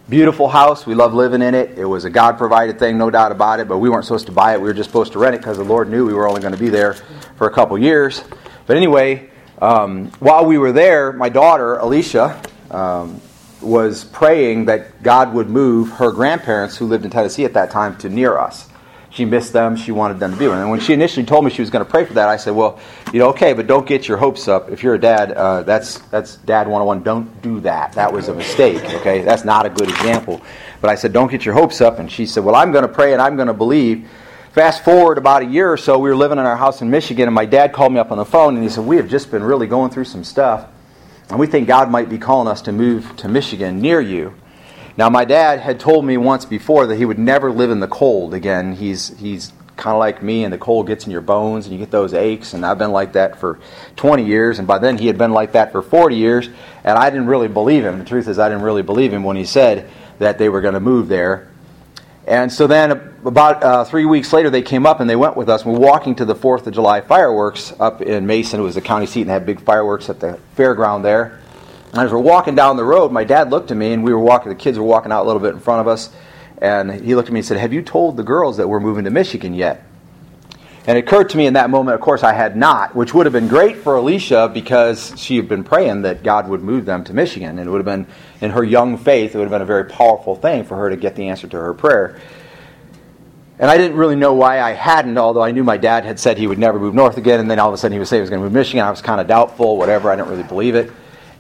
Beautiful 0.07 0.47
house. 0.47 0.85
We 0.85 0.95
love 0.95 1.13
living 1.13 1.41
in 1.41 1.53
it. 1.53 1.77
It 1.77 1.85
was 1.85 2.05
a 2.05 2.09
God 2.09 2.37
provided 2.37 2.79
thing, 2.79 2.97
no 2.97 3.09
doubt 3.09 3.33
about 3.33 3.59
it. 3.59 3.67
But 3.67 3.79
we 3.79 3.89
weren't 3.89 4.05
supposed 4.05 4.27
to 4.27 4.31
buy 4.31 4.53
it. 4.53 4.61
We 4.61 4.67
were 4.67 4.73
just 4.73 4.89
supposed 4.89 5.11
to 5.13 5.19
rent 5.19 5.35
it 5.35 5.39
because 5.39 5.57
the 5.57 5.65
Lord 5.65 5.89
knew 5.89 6.05
we 6.05 6.13
were 6.13 6.29
only 6.29 6.41
going 6.41 6.53
to 6.53 6.59
be 6.59 6.69
there 6.69 6.93
for 7.37 7.47
a 7.47 7.51
couple 7.51 7.77
years. 7.77 8.23
But 8.67 8.77
anyway, 8.77 9.29
um, 9.61 10.11
while 10.19 10.45
we 10.45 10.57
were 10.57 10.71
there, 10.71 11.13
my 11.13 11.29
daughter, 11.29 11.77
Alicia, 11.77 12.41
um, 12.71 13.21
was 13.61 14.03
praying 14.03 14.65
that 14.65 15.01
God 15.01 15.33
would 15.33 15.49
move 15.49 15.89
her 15.91 16.11
grandparents, 16.11 16.77
who 16.77 16.85
lived 16.85 17.05
in 17.05 17.11
Tennessee 17.11 17.45
at 17.45 17.53
that 17.53 17.71
time, 17.71 17.97
to 17.97 18.09
near 18.09 18.37
us. 18.37 18.69
She 19.09 19.23
missed 19.23 19.53
them. 19.53 19.77
She 19.77 19.93
wanted 19.93 20.19
them 20.19 20.33
to 20.33 20.37
be 20.37 20.45
with. 20.45 20.57
And 20.57 20.69
when 20.69 20.81
she 20.81 20.91
initially 20.91 21.25
told 21.25 21.45
me 21.45 21.51
she 21.51 21.61
was 21.61 21.69
going 21.69 21.85
to 21.85 21.89
pray 21.89 22.03
for 22.03 22.13
that, 22.15 22.27
I 22.27 22.35
said, 22.35 22.53
"Well, 22.53 22.79
you 23.13 23.19
know, 23.19 23.29
okay, 23.29 23.53
but 23.53 23.65
don't 23.65 23.87
get 23.87 24.09
your 24.09 24.17
hopes 24.17 24.49
up. 24.49 24.69
If 24.69 24.83
you're 24.83 24.95
a 24.95 24.99
dad, 24.99 25.31
uh, 25.31 25.63
that's 25.63 25.99
that's 26.09 26.35
dad 26.35 26.67
101. 26.67 27.01
Don't 27.03 27.41
do 27.41 27.61
that. 27.61 27.93
That 27.93 28.11
was 28.11 28.27
a 28.27 28.33
mistake. 28.33 28.83
Okay, 28.95 29.21
that's 29.21 29.45
not 29.45 29.65
a 29.65 29.69
good 29.69 29.87
example." 29.89 30.41
But 30.81 30.89
I 30.89 30.95
said, 30.95 31.13
"Don't 31.13 31.31
get 31.31 31.45
your 31.45 31.53
hopes 31.53 31.79
up." 31.79 31.99
And 31.99 32.11
she 32.11 32.25
said, 32.25 32.43
"Well, 32.43 32.55
I'm 32.55 32.73
going 32.73 32.81
to 32.81 32.93
pray 32.93 33.13
and 33.13 33.21
I'm 33.21 33.37
going 33.37 33.47
to 33.47 33.53
believe." 33.53 34.05
Fast 34.55 34.85
forward 34.85 35.17
about 35.17 35.41
a 35.41 35.45
year 35.47 35.69
or 35.69 35.75
so, 35.75 35.99
we 35.99 36.07
were 36.07 36.15
living 36.15 36.37
in 36.37 36.45
our 36.45 36.55
house 36.55 36.81
in 36.81 36.89
Michigan, 36.89 37.27
and 37.27 37.35
my 37.35 37.43
dad 37.43 37.73
called 37.73 37.91
me 37.91 37.99
up 37.99 38.09
on 38.09 38.17
the 38.17 38.23
phone 38.23 38.55
and 38.55 38.63
he 38.63 38.69
said, 38.69 38.85
We 38.85 38.95
have 38.95 39.09
just 39.09 39.29
been 39.29 39.43
really 39.43 39.67
going 39.67 39.91
through 39.91 40.05
some 40.05 40.23
stuff, 40.23 40.69
and 41.29 41.37
we 41.37 41.45
think 41.45 41.67
God 41.67 41.91
might 41.91 42.07
be 42.07 42.17
calling 42.17 42.47
us 42.47 42.61
to 42.61 42.71
move 42.71 43.17
to 43.17 43.27
Michigan 43.27 43.81
near 43.81 43.99
you. 43.99 44.33
Now, 44.95 45.09
my 45.09 45.25
dad 45.25 45.59
had 45.59 45.81
told 45.81 46.05
me 46.05 46.15
once 46.15 46.45
before 46.45 46.87
that 46.87 46.95
he 46.95 47.03
would 47.03 47.19
never 47.19 47.51
live 47.51 47.69
in 47.69 47.81
the 47.81 47.87
cold 47.89 48.33
again. 48.33 48.77
He's, 48.77 49.09
he's 49.19 49.51
kind 49.75 49.93
of 49.93 49.99
like 49.99 50.23
me, 50.23 50.45
and 50.45 50.53
the 50.53 50.57
cold 50.57 50.87
gets 50.87 51.03
in 51.03 51.11
your 51.11 51.19
bones, 51.19 51.65
and 51.65 51.73
you 51.73 51.79
get 51.79 51.91
those 51.91 52.13
aches, 52.13 52.53
and 52.53 52.65
I've 52.65 52.77
been 52.77 52.93
like 52.93 53.11
that 53.11 53.37
for 53.37 53.59
20 53.97 54.23
years, 54.23 54.57
and 54.57 54.65
by 54.65 54.77
then 54.77 54.97
he 54.97 55.07
had 55.07 55.17
been 55.17 55.33
like 55.33 55.51
that 55.51 55.73
for 55.73 55.81
40 55.81 56.15
years, 56.15 56.47
and 56.85 56.97
I 56.97 57.09
didn't 57.09 57.27
really 57.27 57.49
believe 57.49 57.83
him. 57.83 57.99
The 57.99 58.05
truth 58.05 58.29
is, 58.29 58.39
I 58.39 58.47
didn't 58.47 58.63
really 58.63 58.83
believe 58.83 59.11
him 59.11 59.25
when 59.25 59.35
he 59.35 59.43
said 59.43 59.89
that 60.19 60.37
they 60.37 60.47
were 60.47 60.61
going 60.61 60.75
to 60.75 60.79
move 60.79 61.09
there. 61.09 61.49
And 62.25 62.51
so 62.51 62.67
then, 62.67 63.14
about 63.25 63.63
uh, 63.63 63.83
three 63.83 64.05
weeks 64.05 64.31
later, 64.31 64.49
they 64.49 64.61
came 64.61 64.85
up 64.85 64.99
and 64.99 65.09
they 65.09 65.15
went 65.15 65.35
with 65.35 65.49
us. 65.49 65.65
We're 65.65 65.77
walking 65.77 66.15
to 66.15 66.25
the 66.25 66.35
Fourth 66.35 66.67
of 66.67 66.73
July 66.73 67.01
fireworks 67.01 67.73
up 67.79 68.01
in 68.01 68.25
Mason. 68.27 68.59
It 68.59 68.63
was 68.63 68.75
the 68.75 68.81
county 68.81 69.05
seat 69.05 69.21
and 69.21 69.29
they 69.29 69.33
had 69.33 69.45
big 69.45 69.61
fireworks 69.61 70.09
at 70.09 70.19
the 70.19 70.39
fairground 70.55 71.03
there. 71.03 71.39
And 71.91 72.01
as 72.01 72.11
we're 72.11 72.19
walking 72.19 72.55
down 72.55 72.77
the 72.77 72.83
road, 72.83 73.11
my 73.11 73.23
dad 73.23 73.49
looked 73.49 73.71
at 73.71 73.77
me 73.77 73.93
and 73.93 74.03
we 74.03 74.13
were 74.13 74.19
walking. 74.19 74.49
The 74.49 74.55
kids 74.55 74.77
were 74.77 74.83
walking 74.83 75.11
out 75.11 75.23
a 75.23 75.27
little 75.27 75.41
bit 75.41 75.53
in 75.53 75.59
front 75.59 75.81
of 75.81 75.87
us, 75.87 76.09
and 76.57 76.91
he 76.91 77.15
looked 77.15 77.29
at 77.29 77.33
me 77.33 77.39
and 77.39 77.45
said, 77.45 77.57
"Have 77.57 77.71
you 77.71 77.81
told 77.81 78.17
the 78.17 78.23
girls 78.23 78.57
that 78.57 78.67
we're 78.67 78.81
moving 78.81 79.05
to 79.05 79.11
Michigan 79.11 79.53
yet?" 79.53 79.85
And 80.87 80.97
it 80.97 81.05
occurred 81.05 81.29
to 81.29 81.37
me 81.37 81.47
in 81.47 81.53
that 81.53 81.71
moment, 81.71 81.95
of 81.95 82.01
course, 82.01 82.21
I 82.21 82.33
had 82.33 82.55
not, 82.55 82.95
which 82.95 83.13
would 83.13 83.25
have 83.25 83.33
been 83.33 83.47
great 83.47 83.77
for 83.77 83.95
Alicia 83.95 84.51
because 84.53 85.13
she 85.17 85.35
had 85.37 85.49
been 85.49 85.63
praying 85.63 86.03
that 86.03 86.21
God 86.21 86.47
would 86.47 86.61
move 86.61 86.85
them 86.85 87.03
to 87.05 87.13
Michigan. 87.13 87.57
And 87.57 87.67
it 87.67 87.71
would 87.71 87.79
have 87.79 87.85
been, 87.85 88.05
in 88.39 88.51
her 88.51 88.63
young 88.63 88.97
faith, 88.97 89.33
it 89.33 89.37
would 89.39 89.45
have 89.45 89.51
been 89.51 89.63
a 89.63 89.65
very 89.65 89.85
powerful 89.85 90.35
thing 90.35 90.63
for 90.63 90.75
her 90.77 90.91
to 90.91 90.95
get 90.95 91.15
the 91.15 91.29
answer 91.29 91.47
to 91.47 91.57
her 91.57 91.73
prayer. 91.73 92.19
And 93.57 93.71
I 93.71 93.77
didn't 93.77 93.95
really 93.95 94.17
know 94.17 94.33
why 94.33 94.59
I 94.59 94.71
hadn't, 94.71 95.17
although 95.17 95.41
I 95.41 95.51
knew 95.51 95.63
my 95.63 95.77
dad 95.77 96.03
had 96.03 96.19
said 96.19 96.37
he 96.37 96.45
would 96.45 96.59
never 96.59 96.77
move 96.77 96.93
north 96.93 97.17
again, 97.17 97.39
and 97.39 97.49
then 97.49 97.57
all 97.57 97.69
of 97.69 97.73
a 97.73 97.77
sudden 97.77 97.93
he 97.93 97.99
was 97.99 98.09
saying 98.09 98.19
he 98.19 98.21
was 98.21 98.29
going 98.29 98.41
to 98.41 98.43
move 98.43 98.51
to 98.51 98.59
Michigan. 98.59 98.85
I 98.85 98.89
was 98.89 99.01
kind 99.01 99.21
of 99.21 99.27
doubtful, 99.27 99.77
whatever. 99.77 100.11
I 100.11 100.17
didn't 100.17 100.29
really 100.29 100.43
believe 100.43 100.75
it. 100.75 100.91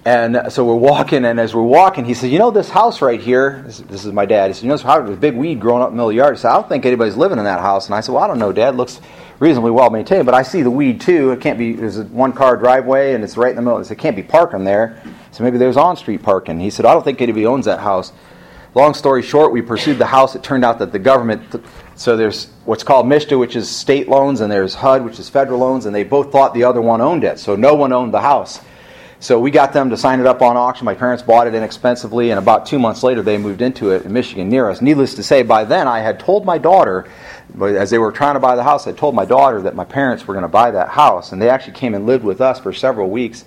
And 0.05 0.53
so 0.53 0.63
we're 0.63 0.75
walking, 0.75 1.25
and 1.25 1.39
as 1.39 1.55
we're 1.55 1.63
walking, 1.63 2.05
he 2.05 2.13
said, 2.13 2.29
You 2.29 2.37
know, 2.37 2.51
this 2.51 2.69
house 2.69 3.01
right 3.01 3.19
here, 3.19 3.63
this, 3.65 3.79
this 3.79 4.05
is 4.05 4.13
my 4.13 4.25
dad. 4.25 4.47
He 4.47 4.53
said, 4.53 4.63
You 4.63 4.69
know, 4.69 4.77
there's 4.77 5.09
a 5.09 5.19
big 5.19 5.35
weed 5.35 5.59
growing 5.59 5.81
up 5.81 5.89
in 5.89 5.93
the 5.93 5.97
middle 5.97 6.09
of 6.09 6.13
the 6.13 6.17
yard. 6.17 6.35
He 6.35 6.41
said, 6.41 6.51
I 6.51 6.53
don't 6.53 6.69
think 6.69 6.85
anybody's 6.85 7.17
living 7.17 7.39
in 7.39 7.45
that 7.45 7.59
house. 7.59 7.87
And 7.87 7.95
I 7.95 8.01
said, 8.01 8.13
Well, 8.13 8.23
I 8.23 8.27
don't 8.27 8.37
know, 8.37 8.53
Dad. 8.53 8.75
It 8.75 8.77
looks 8.77 9.01
reasonably 9.39 9.71
well 9.71 9.89
maintained, 9.89 10.27
but 10.27 10.35
I 10.35 10.43
see 10.43 10.61
the 10.61 10.69
weed 10.69 11.01
too. 11.01 11.31
It 11.31 11.41
can't 11.41 11.57
be, 11.57 11.73
there's 11.73 11.97
a 11.97 12.03
one 12.05 12.33
car 12.33 12.55
driveway, 12.55 13.13
and 13.13 13.23
it's 13.23 13.35
right 13.35 13.49
in 13.49 13.55
the 13.55 13.63
middle. 13.63 13.79
He 13.79 13.83
said, 13.83 13.97
It 13.97 14.01
can't 14.01 14.15
be 14.15 14.23
parking 14.23 14.63
there. 14.63 15.01
So 15.31 15.43
maybe 15.43 15.57
there's 15.57 15.75
on 15.75 15.97
street 15.97 16.21
parking. 16.21 16.59
He 16.59 16.69
said, 16.69 16.85
I 16.85 16.93
don't 16.93 17.03
think 17.03 17.19
anybody 17.19 17.47
owns 17.47 17.65
that 17.65 17.79
house. 17.79 18.13
Long 18.75 18.93
story 18.93 19.23
short, 19.23 19.51
we 19.51 19.61
pursued 19.61 19.97
the 19.97 20.05
house. 20.05 20.35
It 20.35 20.43
turned 20.43 20.63
out 20.63 20.79
that 20.79 20.91
the 20.91 20.99
government, 20.99 21.49
so 21.95 22.17
there's 22.17 22.47
what's 22.65 22.83
called 22.83 23.05
MSHDA, 23.05 23.39
which 23.39 23.55
is 23.55 23.69
state 23.69 24.09
loans, 24.09 24.41
and 24.41 24.51
there's 24.51 24.75
HUD, 24.75 25.05
which 25.05 25.17
is 25.19 25.29
federal 25.29 25.59
loans, 25.59 25.85
and 25.85 25.95
they 25.95 26.03
both 26.03 26.31
thought 26.31 26.53
the 26.53 26.65
other 26.65 26.81
one 26.81 26.99
owned 26.99 27.23
it. 27.23 27.39
So 27.39 27.55
no 27.55 27.73
one 27.73 27.93
owned 27.93 28.13
the 28.13 28.21
house. 28.21 28.59
So 29.21 29.39
we 29.39 29.49
got 29.49 29.71
them 29.71 29.89
to 29.91 29.97
sign 29.97 30.19
it 30.19 30.25
up 30.25 30.41
on 30.41 30.57
auction. 30.57 30.83
My 30.83 30.93
parents 30.93 31.23
bought 31.23 31.47
it 31.47 31.55
inexpensively, 31.55 32.31
and 32.31 32.37
about 32.37 32.65
two 32.65 32.77
months 32.77 33.01
later, 33.01 33.21
they 33.21 33.37
moved 33.37 33.61
into 33.61 33.91
it 33.91 34.05
in 34.05 34.11
Michigan 34.11 34.49
near 34.49 34.69
us. 34.69 34.81
Needless 34.81 35.15
to 35.15 35.23
say, 35.23 35.41
by 35.41 35.63
then 35.63 35.87
I 35.87 35.99
had 35.99 36.19
told 36.19 36.45
my 36.45 36.57
daughter, 36.57 37.07
as 37.61 37.89
they 37.89 37.97
were 37.97 38.11
trying 38.11 38.35
to 38.35 38.41
buy 38.41 38.57
the 38.57 38.63
house, 38.63 38.87
I 38.87 38.91
told 38.91 39.15
my 39.15 39.25
daughter 39.25 39.61
that 39.61 39.73
my 39.73 39.85
parents 39.85 40.27
were 40.27 40.33
going 40.33 40.43
to 40.43 40.49
buy 40.49 40.71
that 40.71 40.89
house, 40.89 41.31
and 41.31 41.41
they 41.41 41.49
actually 41.49 41.73
came 41.73 41.95
and 41.95 42.05
lived 42.05 42.25
with 42.25 42.41
us 42.41 42.59
for 42.59 42.73
several 42.73 43.09
weeks 43.09 43.45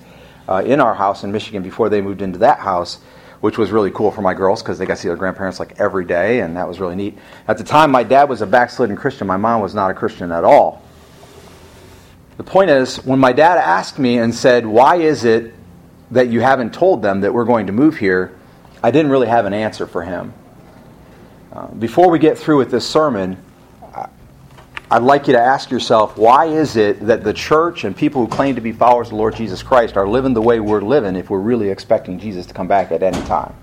uh, 0.48 0.62
in 0.64 0.80
our 0.80 0.94
house 0.94 1.22
in 1.22 1.32
Michigan 1.32 1.62
before 1.62 1.90
they 1.90 2.00
moved 2.00 2.22
into 2.22 2.38
that 2.38 2.60
house 2.60 2.98
which 3.40 3.56
was 3.56 3.70
really 3.70 3.90
cool 3.90 4.10
for 4.10 4.22
my 4.22 4.34
girls 4.34 4.62
because 4.62 4.78
they 4.78 4.86
got 4.86 4.96
to 4.96 5.00
see 5.00 5.08
their 5.08 5.16
grandparents 5.16 5.58
like 5.58 5.78
every 5.80 6.04
day, 6.04 6.40
and 6.40 6.56
that 6.56 6.66
was 6.66 6.80
really 6.80 6.96
neat. 6.96 7.18
At 7.46 7.58
the 7.58 7.64
time, 7.64 7.90
my 7.90 8.02
dad 8.02 8.28
was 8.28 8.42
a 8.42 8.46
backslidden 8.46 8.96
Christian. 8.96 9.26
My 9.26 9.36
mom 9.36 9.60
was 9.60 9.74
not 9.74 9.90
a 9.90 9.94
Christian 9.94 10.32
at 10.32 10.44
all. 10.44 10.82
The 12.36 12.44
point 12.44 12.70
is, 12.70 13.04
when 13.04 13.18
my 13.18 13.32
dad 13.32 13.58
asked 13.58 13.98
me 13.98 14.18
and 14.18 14.34
said, 14.34 14.66
Why 14.66 14.96
is 14.96 15.24
it 15.24 15.54
that 16.10 16.28
you 16.28 16.40
haven't 16.40 16.72
told 16.72 17.02
them 17.02 17.20
that 17.20 17.32
we're 17.32 17.44
going 17.44 17.66
to 17.66 17.72
move 17.72 17.98
here? 17.98 18.36
I 18.82 18.90
didn't 18.90 19.10
really 19.10 19.26
have 19.26 19.44
an 19.44 19.52
answer 19.52 19.86
for 19.86 20.02
him. 20.02 20.32
Uh, 21.52 21.66
before 21.66 22.10
we 22.10 22.18
get 22.18 22.38
through 22.38 22.58
with 22.58 22.70
this 22.70 22.86
sermon, 22.86 23.42
I'd 24.90 25.02
like 25.02 25.26
you 25.26 25.34
to 25.34 25.40
ask 25.40 25.70
yourself 25.70 26.16
why 26.16 26.46
is 26.46 26.76
it 26.76 27.00
that 27.00 27.22
the 27.22 27.34
church 27.34 27.84
and 27.84 27.94
people 27.94 28.24
who 28.24 28.28
claim 28.28 28.54
to 28.54 28.62
be 28.62 28.72
followers 28.72 29.08
of 29.08 29.10
the 29.10 29.16
Lord 29.16 29.36
Jesus 29.36 29.62
Christ 29.62 29.98
are 29.98 30.08
living 30.08 30.32
the 30.32 30.40
way 30.40 30.60
we're 30.60 30.80
living 30.80 31.14
if 31.14 31.28
we're 31.28 31.38
really 31.38 31.68
expecting 31.68 32.18
Jesus 32.18 32.46
to 32.46 32.54
come 32.54 32.68
back 32.68 32.90
at 32.90 33.02
any 33.02 33.20
time? 33.26 33.54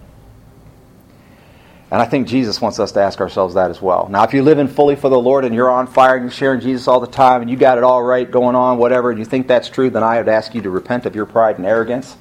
And 1.89 2.01
I 2.01 2.05
think 2.05 2.28
Jesus 2.28 2.61
wants 2.61 2.80
us 2.80 2.91
to 2.93 2.99
ask 2.99 3.21
ourselves 3.21 3.55
that 3.55 3.71
as 3.71 3.82
well. 3.82 4.07
Now, 4.09 4.23
if 4.23 4.34
you're 4.34 4.43
living 4.43 4.67
fully 4.67 4.95
for 4.95 5.09
the 5.09 5.19
Lord 5.19 5.45
and 5.45 5.55
you're 5.55 5.69
on 5.69 5.88
fire 5.88 6.15
and 6.15 6.26
you're 6.26 6.32
sharing 6.32 6.59
Jesus 6.59 6.88
all 6.88 6.99
the 6.99 7.07
time 7.07 7.41
and 7.41 7.49
you 7.49 7.57
got 7.57 7.78
it 7.78 7.84
all 7.84 8.03
right 8.03 8.30
going 8.30 8.55
on, 8.55 8.78
whatever, 8.78 9.09
and 9.09 9.17
you 9.17 9.26
think 9.26 9.47
that's 9.47 9.69
true, 9.69 9.89
then 9.89 10.03
I 10.03 10.17
would 10.17 10.28
ask 10.28 10.53
you 10.53 10.61
to 10.63 10.69
repent 10.69 11.05
of 11.05 11.15
your 11.15 11.26
pride 11.26 11.57
and 11.57 11.65
arrogance. 11.65 12.17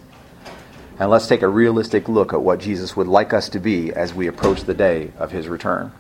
And 0.99 1.11
let's 1.11 1.27
take 1.27 1.43
a 1.43 1.49
realistic 1.49 2.09
look 2.09 2.33
at 2.33 2.41
what 2.41 2.61
Jesus 2.61 2.97
would 2.97 3.09
like 3.09 3.35
us 3.35 3.49
to 3.51 3.59
be 3.59 3.93
as 3.93 4.15
we 4.15 4.29
approach 4.29 4.63
the 4.63 4.75
day 4.75 5.11
of 5.19 5.33
his 5.33 5.49
return. 5.49 5.93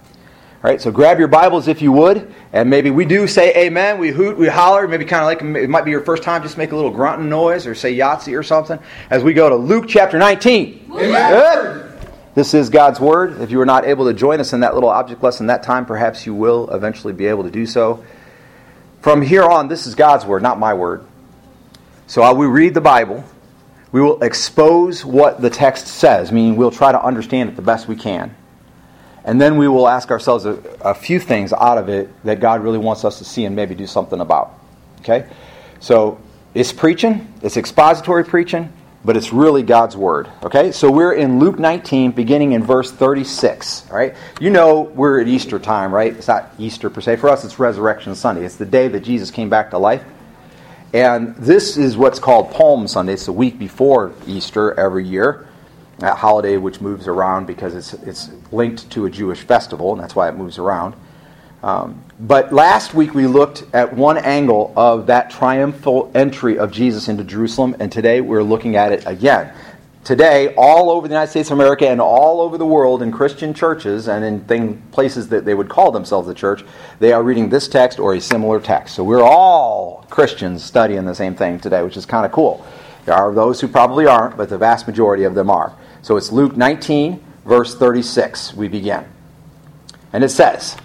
All 0.64 0.70
right, 0.70 0.80
so 0.80 0.90
grab 0.90 1.18
your 1.18 1.28
Bibles 1.28 1.68
if 1.68 1.82
you 1.82 1.92
would, 1.92 2.32
and 2.54 2.70
maybe 2.70 2.90
we 2.90 3.04
do 3.04 3.26
say 3.26 3.54
amen. 3.66 3.98
We 3.98 4.08
hoot, 4.08 4.38
we 4.38 4.48
holler, 4.48 4.88
maybe 4.88 5.04
kind 5.04 5.20
of 5.20 5.26
like 5.26 5.62
it 5.62 5.68
might 5.68 5.84
be 5.84 5.90
your 5.90 6.00
first 6.00 6.22
time, 6.22 6.40
just 6.40 6.56
make 6.56 6.72
a 6.72 6.74
little 6.74 6.90
grunting 6.90 7.28
noise 7.28 7.66
or 7.66 7.74
say 7.74 7.94
Yahtzee 7.94 8.34
or 8.34 8.42
something 8.42 8.78
as 9.10 9.22
we 9.22 9.34
go 9.34 9.50
to 9.50 9.56
Luke 9.56 9.84
chapter 9.86 10.18
19. 10.18 10.90
Amen. 10.90 11.92
This 12.34 12.54
is 12.54 12.70
God's 12.70 12.98
Word. 12.98 13.42
If 13.42 13.50
you 13.50 13.58
were 13.58 13.66
not 13.66 13.84
able 13.84 14.06
to 14.06 14.14
join 14.14 14.40
us 14.40 14.54
in 14.54 14.60
that 14.60 14.72
little 14.72 14.88
object 14.88 15.22
lesson 15.22 15.48
that 15.48 15.64
time, 15.64 15.84
perhaps 15.84 16.24
you 16.24 16.32
will 16.32 16.70
eventually 16.70 17.12
be 17.12 17.26
able 17.26 17.42
to 17.42 17.50
do 17.50 17.66
so. 17.66 18.02
From 19.02 19.20
here 19.20 19.44
on, 19.44 19.68
this 19.68 19.86
is 19.86 19.94
God's 19.94 20.24
Word, 20.24 20.42
not 20.42 20.58
my 20.58 20.72
Word. 20.72 21.04
So 22.06 22.22
while 22.22 22.36
we 22.36 22.46
read 22.46 22.72
the 22.72 22.80
Bible, 22.80 23.22
we 23.92 24.00
will 24.00 24.22
expose 24.22 25.04
what 25.04 25.42
the 25.42 25.50
text 25.50 25.88
says, 25.88 26.32
meaning 26.32 26.56
we'll 26.56 26.70
try 26.70 26.90
to 26.90 27.04
understand 27.04 27.50
it 27.50 27.56
the 27.56 27.60
best 27.60 27.86
we 27.86 27.96
can. 27.96 28.34
And 29.24 29.40
then 29.40 29.56
we 29.56 29.68
will 29.68 29.88
ask 29.88 30.10
ourselves 30.10 30.44
a, 30.44 30.52
a, 30.82 30.94
few 30.94 31.18
things 31.18 31.52
out 31.52 31.78
of 31.78 31.88
it 31.88 32.10
that 32.24 32.40
God 32.40 32.62
really 32.62 32.78
wants 32.78 33.04
us 33.04 33.18
to 33.18 33.24
see 33.24 33.46
and 33.46 33.56
maybe 33.56 33.74
do 33.74 33.86
something 33.86 34.20
about. 34.20 34.52
Okay? 35.00 35.26
So 35.80 36.20
it's 36.52 36.72
preaching, 36.72 37.32
it's 37.42 37.56
expository 37.56 38.24
preaching, 38.24 38.70
but 39.02 39.16
it's 39.16 39.32
really 39.32 39.62
God's 39.62 39.96
word. 39.96 40.30
Okay? 40.42 40.72
So 40.72 40.90
we're 40.90 41.14
in 41.14 41.38
Luke 41.38 41.58
19, 41.58 42.12
beginning 42.12 42.52
in 42.52 42.62
verse 42.62 42.92
36. 42.92 43.90
All 43.90 43.96
right? 43.96 44.14
You 44.40 44.50
know 44.50 44.82
we're 44.82 45.20
at 45.20 45.28
Easter 45.28 45.58
time, 45.58 45.94
right? 45.94 46.14
It's 46.14 46.28
not 46.28 46.52
Easter 46.58 46.90
per 46.90 47.00
se. 47.00 47.16
For 47.16 47.30
us, 47.30 47.44
it's 47.44 47.58
Resurrection 47.58 48.14
Sunday. 48.14 48.44
It's 48.44 48.56
the 48.56 48.66
day 48.66 48.88
that 48.88 49.00
Jesus 49.00 49.30
came 49.30 49.48
back 49.48 49.70
to 49.70 49.78
life. 49.78 50.04
And 50.92 51.34
this 51.36 51.76
is 51.76 51.96
what's 51.96 52.18
called 52.18 52.52
Palm 52.52 52.86
Sunday. 52.86 53.14
It's 53.14 53.26
the 53.26 53.32
week 53.32 53.58
before 53.58 54.12
Easter 54.26 54.78
every 54.78 55.04
year. 55.04 55.48
That 55.98 56.16
holiday 56.18 56.56
which 56.56 56.80
moves 56.80 57.06
around 57.06 57.46
because 57.46 57.74
it's, 57.74 57.94
it's 58.02 58.30
linked 58.50 58.90
to 58.90 59.06
a 59.06 59.10
Jewish 59.10 59.40
festival, 59.40 59.92
and 59.92 60.02
that's 60.02 60.16
why 60.16 60.28
it 60.28 60.36
moves 60.36 60.58
around. 60.58 60.94
Um, 61.62 62.02
but 62.20 62.52
last 62.52 62.92
week 62.92 63.14
we 63.14 63.26
looked 63.26 63.64
at 63.72 63.94
one 63.94 64.18
angle 64.18 64.72
of 64.76 65.06
that 65.06 65.30
triumphal 65.30 66.10
entry 66.14 66.58
of 66.58 66.70
Jesus 66.70 67.08
into 67.08 67.24
Jerusalem, 67.24 67.74
and 67.80 67.90
today 67.90 68.20
we're 68.20 68.42
looking 68.42 68.76
at 68.76 68.92
it 68.92 69.06
again. 69.06 69.52
Today, 70.04 70.52
all 70.58 70.90
over 70.90 71.08
the 71.08 71.14
United 71.14 71.30
States 71.30 71.50
of 71.50 71.58
America 71.58 71.88
and 71.88 71.98
all 71.98 72.42
over 72.42 72.58
the 72.58 72.66
world 72.66 73.00
in 73.00 73.10
Christian 73.10 73.54
churches 73.54 74.06
and 74.06 74.22
in 74.22 74.44
thing, 74.44 74.82
places 74.92 75.28
that 75.28 75.46
they 75.46 75.54
would 75.54 75.70
call 75.70 75.90
themselves 75.92 76.28
the 76.28 76.34
church, 76.34 76.62
they 76.98 77.10
are 77.10 77.22
reading 77.22 77.48
this 77.48 77.68
text 77.68 77.98
or 77.98 78.14
a 78.14 78.20
similar 78.20 78.60
text. 78.60 78.94
So 78.94 79.02
we're 79.02 79.22
all 79.22 80.04
Christians 80.10 80.62
studying 80.62 81.06
the 81.06 81.14
same 81.14 81.34
thing 81.34 81.58
today, 81.58 81.82
which 81.82 81.96
is 81.96 82.04
kind 82.04 82.26
of 82.26 82.32
cool. 82.32 82.66
There 83.06 83.14
are 83.14 83.32
those 83.32 83.62
who 83.62 83.68
probably 83.68 84.04
aren't, 84.04 84.36
but 84.36 84.50
the 84.50 84.58
vast 84.58 84.86
majority 84.86 85.24
of 85.24 85.34
them 85.34 85.48
are. 85.48 85.74
So 86.04 86.18
it's 86.18 86.30
Luke 86.30 86.54
19, 86.54 87.18
verse 87.46 87.74
36. 87.76 88.52
We 88.52 88.68
begin. 88.68 89.06
And 90.12 90.22
it 90.22 90.28
says, 90.28 90.76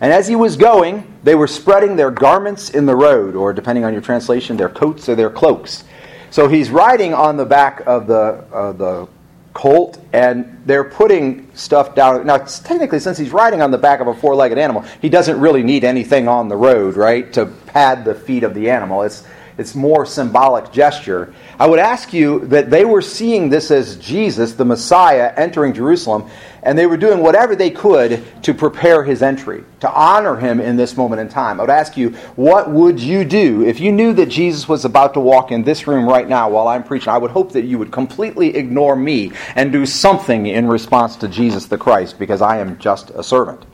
And 0.00 0.12
as 0.12 0.28
he 0.28 0.36
was 0.36 0.56
going, 0.56 1.18
they 1.24 1.34
were 1.34 1.48
spreading 1.48 1.96
their 1.96 2.12
garments 2.12 2.70
in 2.70 2.86
the 2.86 2.94
road, 2.94 3.34
or 3.34 3.52
depending 3.52 3.84
on 3.84 3.92
your 3.92 4.02
translation, 4.02 4.56
their 4.56 4.68
coats 4.68 5.08
or 5.08 5.16
their 5.16 5.30
cloaks. 5.30 5.82
So 6.30 6.46
he's 6.46 6.70
riding 6.70 7.12
on 7.12 7.36
the 7.36 7.44
back 7.44 7.82
of 7.88 8.06
the, 8.06 8.44
uh, 8.52 8.70
the 8.70 9.08
colt, 9.52 10.00
and 10.12 10.62
they're 10.64 10.84
putting 10.84 11.52
stuff 11.56 11.96
down. 11.96 12.24
Now, 12.24 12.38
technically, 12.38 13.00
since 13.00 13.18
he's 13.18 13.32
riding 13.32 13.60
on 13.60 13.72
the 13.72 13.78
back 13.78 13.98
of 13.98 14.06
a 14.06 14.14
four 14.14 14.36
legged 14.36 14.58
animal, 14.58 14.82
he 15.02 15.08
doesn't 15.08 15.40
really 15.40 15.64
need 15.64 15.82
anything 15.82 16.28
on 16.28 16.46
the 16.46 16.56
road, 16.56 16.94
right, 16.94 17.32
to 17.32 17.46
pad 17.46 18.04
the 18.04 18.14
feet 18.14 18.44
of 18.44 18.54
the 18.54 18.70
animal. 18.70 19.02
It's, 19.02 19.24
it's 19.58 19.74
more 19.74 20.06
symbolic 20.06 20.72
gesture. 20.72 21.34
I 21.58 21.66
would 21.66 21.80
ask 21.80 22.12
you 22.12 22.46
that 22.46 22.70
they 22.70 22.84
were 22.84 23.02
seeing 23.02 23.50
this 23.50 23.70
as 23.70 23.96
Jesus, 23.96 24.52
the 24.52 24.64
Messiah, 24.64 25.34
entering 25.36 25.74
Jerusalem, 25.74 26.30
and 26.62 26.78
they 26.78 26.86
were 26.86 26.96
doing 26.96 27.20
whatever 27.20 27.56
they 27.56 27.70
could 27.70 28.24
to 28.42 28.54
prepare 28.54 29.02
his 29.02 29.22
entry, 29.22 29.64
to 29.80 29.90
honor 29.92 30.36
him 30.36 30.60
in 30.60 30.76
this 30.76 30.96
moment 30.96 31.20
in 31.20 31.28
time. 31.28 31.58
I 31.58 31.64
would 31.64 31.70
ask 31.70 31.96
you, 31.96 32.10
what 32.36 32.70
would 32.70 33.00
you 33.00 33.24
do 33.24 33.64
if 33.64 33.80
you 33.80 33.92
knew 33.92 34.12
that 34.14 34.26
Jesus 34.26 34.68
was 34.68 34.84
about 34.84 35.14
to 35.14 35.20
walk 35.20 35.50
in 35.50 35.64
this 35.64 35.86
room 35.86 36.08
right 36.08 36.28
now 36.28 36.48
while 36.50 36.68
I'm 36.68 36.84
preaching? 36.84 37.08
I 37.08 37.18
would 37.18 37.30
hope 37.32 37.52
that 37.52 37.64
you 37.64 37.78
would 37.78 37.90
completely 37.90 38.56
ignore 38.56 38.96
me 38.96 39.32
and 39.56 39.72
do 39.72 39.86
something 39.86 40.46
in 40.46 40.68
response 40.68 41.16
to 41.16 41.28
Jesus 41.28 41.66
the 41.66 41.78
Christ, 41.78 42.18
because 42.18 42.42
I 42.42 42.58
am 42.58 42.78
just 42.78 43.10
a 43.10 43.22
servant. 43.22 43.64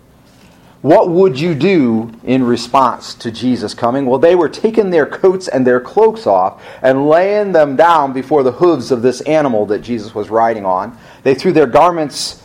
What 0.85 1.09
would 1.09 1.41
you 1.41 1.55
do 1.55 2.13
in 2.25 2.45
response 2.45 3.15
to 3.15 3.31
Jesus 3.31 3.73
coming? 3.73 4.05
Well, 4.05 4.19
they 4.19 4.35
were 4.35 4.51
taking 4.51 4.91
their 4.91 5.07
coats 5.07 5.49
and 5.49 5.67
their 5.67 5.81
cloaks 5.81 6.27
off 6.27 6.63
and 6.83 7.09
laying 7.09 7.53
them 7.53 7.75
down 7.75 8.13
before 8.13 8.43
the 8.43 8.53
hooves 8.53 8.91
of 8.91 9.01
this 9.01 9.23
animal 9.23 9.65
that 9.65 9.79
Jesus 9.79 10.15
was 10.15 10.29
riding 10.29 10.67
on. 10.67 10.99
They 11.23 11.35
threw 11.35 11.55
their 11.55 11.67
garments 11.67 12.43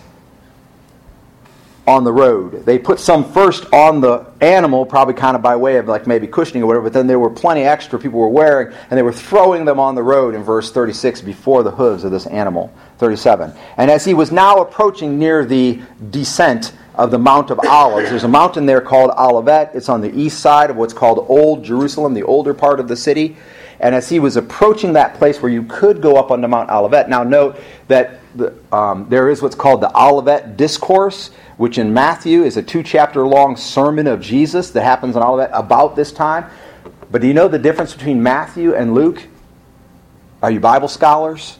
on 1.85 2.05
the 2.05 2.13
road. 2.13 2.65
They 2.65 2.79
put 2.79 3.01
some 3.01 3.29
first 3.33 3.65
on 3.73 3.99
the 3.99 4.27
animal, 4.39 4.85
probably 4.85 5.15
kind 5.15 5.35
of 5.35 5.41
by 5.41 5.57
way 5.57 5.75
of 5.75 5.89
like 5.89 6.07
maybe 6.07 6.25
cushioning 6.25 6.63
or 6.63 6.67
whatever, 6.67 6.85
but 6.85 6.93
then 6.93 7.07
there 7.07 7.19
were 7.19 7.29
plenty 7.29 7.63
extra 7.63 7.99
people 7.99 8.21
were 8.21 8.29
wearing, 8.29 8.73
and 8.89 8.97
they 8.97 9.01
were 9.01 9.11
throwing 9.11 9.65
them 9.65 9.81
on 9.81 9.95
the 9.95 10.03
road 10.03 10.33
in 10.33 10.43
verse 10.43 10.71
36 10.71 11.19
before 11.19 11.61
the 11.61 11.71
hooves 11.71 12.05
of 12.05 12.11
this 12.11 12.25
animal. 12.25 12.73
37. 12.99 13.51
And 13.75 13.91
as 13.91 14.05
he 14.05 14.13
was 14.13 14.31
now 14.31 14.61
approaching 14.61 15.19
near 15.19 15.43
the 15.43 15.81
descent 16.09 16.71
of 16.99 17.11
the 17.11 17.17
Mount 17.17 17.49
of 17.49 17.59
Olives, 17.65 18.09
there's 18.09 18.25
a 18.25 18.27
mountain 18.27 18.65
there 18.65 18.81
called 18.81 19.11
Olivet. 19.17 19.71
It's 19.73 19.87
on 19.87 20.01
the 20.01 20.13
east 20.19 20.41
side 20.41 20.69
of 20.69 20.75
what's 20.75 20.93
called 20.93 21.25
Old 21.29 21.63
Jerusalem, 21.63 22.13
the 22.13 22.23
older 22.23 22.53
part 22.53 22.81
of 22.81 22.89
the 22.89 22.95
city. 22.97 23.37
And 23.79 23.95
as 23.95 24.09
he 24.09 24.19
was 24.19 24.35
approaching 24.35 24.91
that 24.93 25.13
place 25.13 25.41
where 25.41 25.49
you 25.49 25.63
could 25.63 26.01
go 26.01 26.17
up 26.17 26.29
onto 26.29 26.45
Mount 26.49 26.69
Olivet, 26.69 27.07
now 27.07 27.23
note 27.23 27.57
that 27.87 28.19
the, 28.35 28.53
um, 28.73 29.07
there 29.07 29.29
is 29.29 29.41
what's 29.41 29.55
called 29.55 29.79
the 29.79 29.97
Olivet 29.97 30.57
Discourse, 30.57 31.31
which 31.55 31.77
in 31.77 31.93
Matthew 31.93 32.43
is 32.43 32.57
a 32.57 32.61
two 32.61 32.83
chapter 32.83 33.25
long 33.25 33.55
sermon 33.55 34.05
of 34.05 34.19
Jesus 34.19 34.71
that 34.71 34.83
happens 34.83 35.15
in 35.15 35.21
Olivet 35.21 35.51
about 35.53 35.95
this 35.95 36.11
time. 36.11 36.51
But 37.09 37.21
do 37.21 37.27
you 37.27 37.33
know 37.33 37.47
the 37.47 37.57
difference 37.57 37.93
between 37.93 38.21
Matthew 38.21 38.75
and 38.75 38.93
Luke? 38.93 39.25
Are 40.43 40.51
you 40.51 40.59
Bible 40.59 40.89
scholars? 40.89 41.59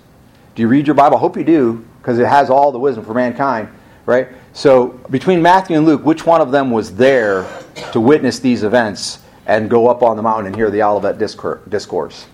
Do 0.56 0.62
you 0.62 0.68
read 0.68 0.86
your 0.86 0.96
Bible? 0.96 1.16
I 1.16 1.22
hope 1.22 1.38
you 1.38 1.46
do, 1.46 1.86
because 2.00 2.20
it 2.20 2.28
has 2.28 2.50
all 2.50 2.74
the 2.74 2.80
wisdom 2.80 3.06
for 3.06 3.14
mankind, 3.14 3.70
right? 4.06 4.28
So 4.54 5.00
between 5.10 5.42
Matthew 5.42 5.78
and 5.78 5.86
Luke, 5.86 6.06
which 6.06 6.26
one 6.26 6.42
of 6.42 6.52
them 6.52 6.72
was 6.72 6.96
there 6.96 7.48
to 7.92 8.00
witness 8.00 8.40
these 8.40 8.64
events 8.64 9.20
and 9.46 9.70
go 9.70 9.88
up 9.88 10.04
on 10.04 10.18
the 10.18 10.24
mountain 10.24 10.48
and 10.48 10.56
hear 10.56 10.70
the 10.70 10.84
Olivet 10.84 11.18
discourse? 11.18 12.28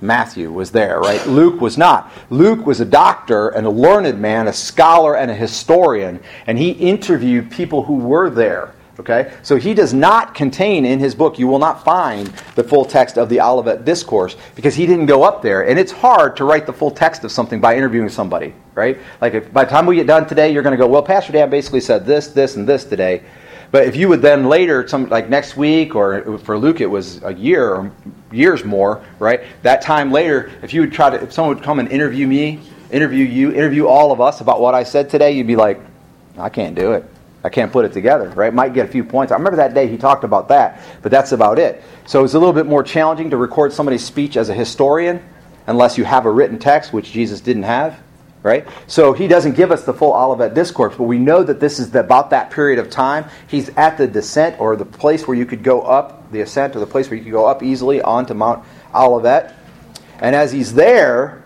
Matthew 0.00 0.52
was 0.52 0.70
there, 0.70 1.00
right? 1.00 1.24
Luke 1.26 1.60
was 1.60 1.78
not. 1.78 2.10
Luke 2.28 2.66
was 2.66 2.80
a 2.80 2.84
doctor 2.84 3.48
and 3.48 3.66
a 3.66 3.70
learned 3.70 4.20
man, 4.20 4.48
a 4.48 4.52
scholar 4.52 5.16
and 5.16 5.30
a 5.30 5.34
historian, 5.34 6.20
and 6.46 6.58
he 6.58 6.70
interviewed 6.72 7.50
people 7.50 7.84
who 7.84 7.96
were 7.96 8.28
there. 8.28 8.74
Okay? 8.98 9.32
So 9.42 9.56
he 9.56 9.74
does 9.74 9.92
not 9.92 10.34
contain 10.34 10.84
in 10.84 10.98
his 10.98 11.14
book, 11.14 11.38
you 11.38 11.46
will 11.46 11.58
not 11.58 11.84
find 11.84 12.28
the 12.54 12.62
full 12.62 12.84
text 12.84 13.18
of 13.18 13.28
the 13.28 13.40
Olivet 13.40 13.84
Discourse 13.84 14.36
because 14.54 14.74
he 14.74 14.86
didn't 14.86 15.06
go 15.06 15.24
up 15.24 15.42
there. 15.42 15.66
And 15.66 15.78
it's 15.78 15.92
hard 15.92 16.36
to 16.36 16.44
write 16.44 16.66
the 16.66 16.72
full 16.72 16.90
text 16.90 17.24
of 17.24 17.32
something 17.32 17.60
by 17.60 17.76
interviewing 17.76 18.08
somebody, 18.08 18.54
right? 18.74 18.98
Like 19.20 19.34
if, 19.34 19.52
by 19.52 19.64
the 19.64 19.70
time 19.70 19.86
we 19.86 19.96
get 19.96 20.06
done 20.06 20.26
today, 20.26 20.52
you're 20.52 20.62
going 20.62 20.76
to 20.76 20.82
go, 20.82 20.86
well, 20.86 21.02
Pastor 21.02 21.32
Dan 21.32 21.50
basically 21.50 21.80
said 21.80 22.06
this, 22.06 22.28
this, 22.28 22.56
and 22.56 22.66
this 22.66 22.84
today. 22.84 23.22
But 23.74 23.88
if 23.88 23.96
you 23.96 24.08
would 24.08 24.22
then 24.22 24.48
later, 24.48 24.86
some 24.86 25.08
like 25.08 25.28
next 25.28 25.56
week, 25.56 25.96
or 25.96 26.38
for 26.38 26.56
Luke 26.56 26.80
it 26.80 26.86
was 26.86 27.20
a 27.24 27.34
year 27.34 27.74
or 27.74 27.92
years 28.30 28.64
more, 28.64 29.04
right? 29.18 29.42
That 29.62 29.82
time 29.82 30.12
later, 30.12 30.52
if 30.62 30.72
you 30.72 30.82
would 30.82 30.92
try 30.92 31.10
to, 31.10 31.20
if 31.20 31.32
someone 31.32 31.56
would 31.56 31.64
come 31.64 31.80
and 31.80 31.90
interview 31.90 32.28
me, 32.28 32.60
interview 32.92 33.24
you, 33.24 33.50
interview 33.50 33.88
all 33.88 34.12
of 34.12 34.20
us 34.20 34.40
about 34.40 34.60
what 34.60 34.74
I 34.74 34.84
said 34.84 35.10
today, 35.10 35.32
you'd 35.32 35.48
be 35.48 35.56
like, 35.56 35.80
I 36.38 36.50
can't 36.50 36.76
do 36.76 36.92
it. 36.92 37.04
I 37.44 37.50
can't 37.50 37.70
put 37.70 37.84
it 37.84 37.92
together, 37.92 38.30
right? 38.30 38.52
Might 38.52 38.72
get 38.72 38.86
a 38.86 38.90
few 38.90 39.04
points. 39.04 39.30
I 39.30 39.36
remember 39.36 39.58
that 39.58 39.74
day 39.74 39.86
he 39.86 39.98
talked 39.98 40.24
about 40.24 40.48
that, 40.48 40.80
but 41.02 41.12
that's 41.12 41.32
about 41.32 41.58
it. 41.58 41.84
So 42.06 42.24
it's 42.24 42.34
a 42.34 42.38
little 42.38 42.54
bit 42.54 42.66
more 42.66 42.82
challenging 42.82 43.30
to 43.30 43.36
record 43.36 43.72
somebody's 43.72 44.04
speech 44.04 44.36
as 44.36 44.48
a 44.48 44.54
historian 44.54 45.22
unless 45.66 45.98
you 45.98 46.04
have 46.04 46.26
a 46.26 46.30
written 46.30 46.58
text, 46.58 46.92
which 46.92 47.12
Jesus 47.12 47.40
didn't 47.40 47.64
have 47.64 48.00
right? 48.44 48.68
So 48.86 49.14
he 49.14 49.26
doesn't 49.26 49.56
give 49.56 49.72
us 49.72 49.84
the 49.84 49.94
full 49.94 50.12
Olivet 50.12 50.52
discourse, 50.54 50.94
but 50.96 51.04
we 51.04 51.18
know 51.18 51.42
that 51.42 51.60
this 51.60 51.78
is 51.78 51.94
about 51.94 52.28
that 52.30 52.50
period 52.50 52.78
of 52.78 52.90
time. 52.90 53.24
He's 53.48 53.70
at 53.70 53.96
the 53.96 54.06
descent 54.06 54.60
or 54.60 54.76
the 54.76 54.84
place 54.84 55.26
where 55.26 55.36
you 55.36 55.46
could 55.46 55.64
go 55.64 55.80
up, 55.80 56.30
the 56.30 56.42
ascent 56.42 56.76
or 56.76 56.80
the 56.80 56.86
place 56.86 57.08
where 57.08 57.16
you 57.16 57.24
could 57.24 57.32
go 57.32 57.46
up 57.46 57.62
easily 57.62 58.02
onto 58.02 58.34
Mount 58.34 58.62
Olivet. 58.94 59.56
And 60.20 60.36
as 60.36 60.52
he's 60.52 60.74
there, 60.74 61.42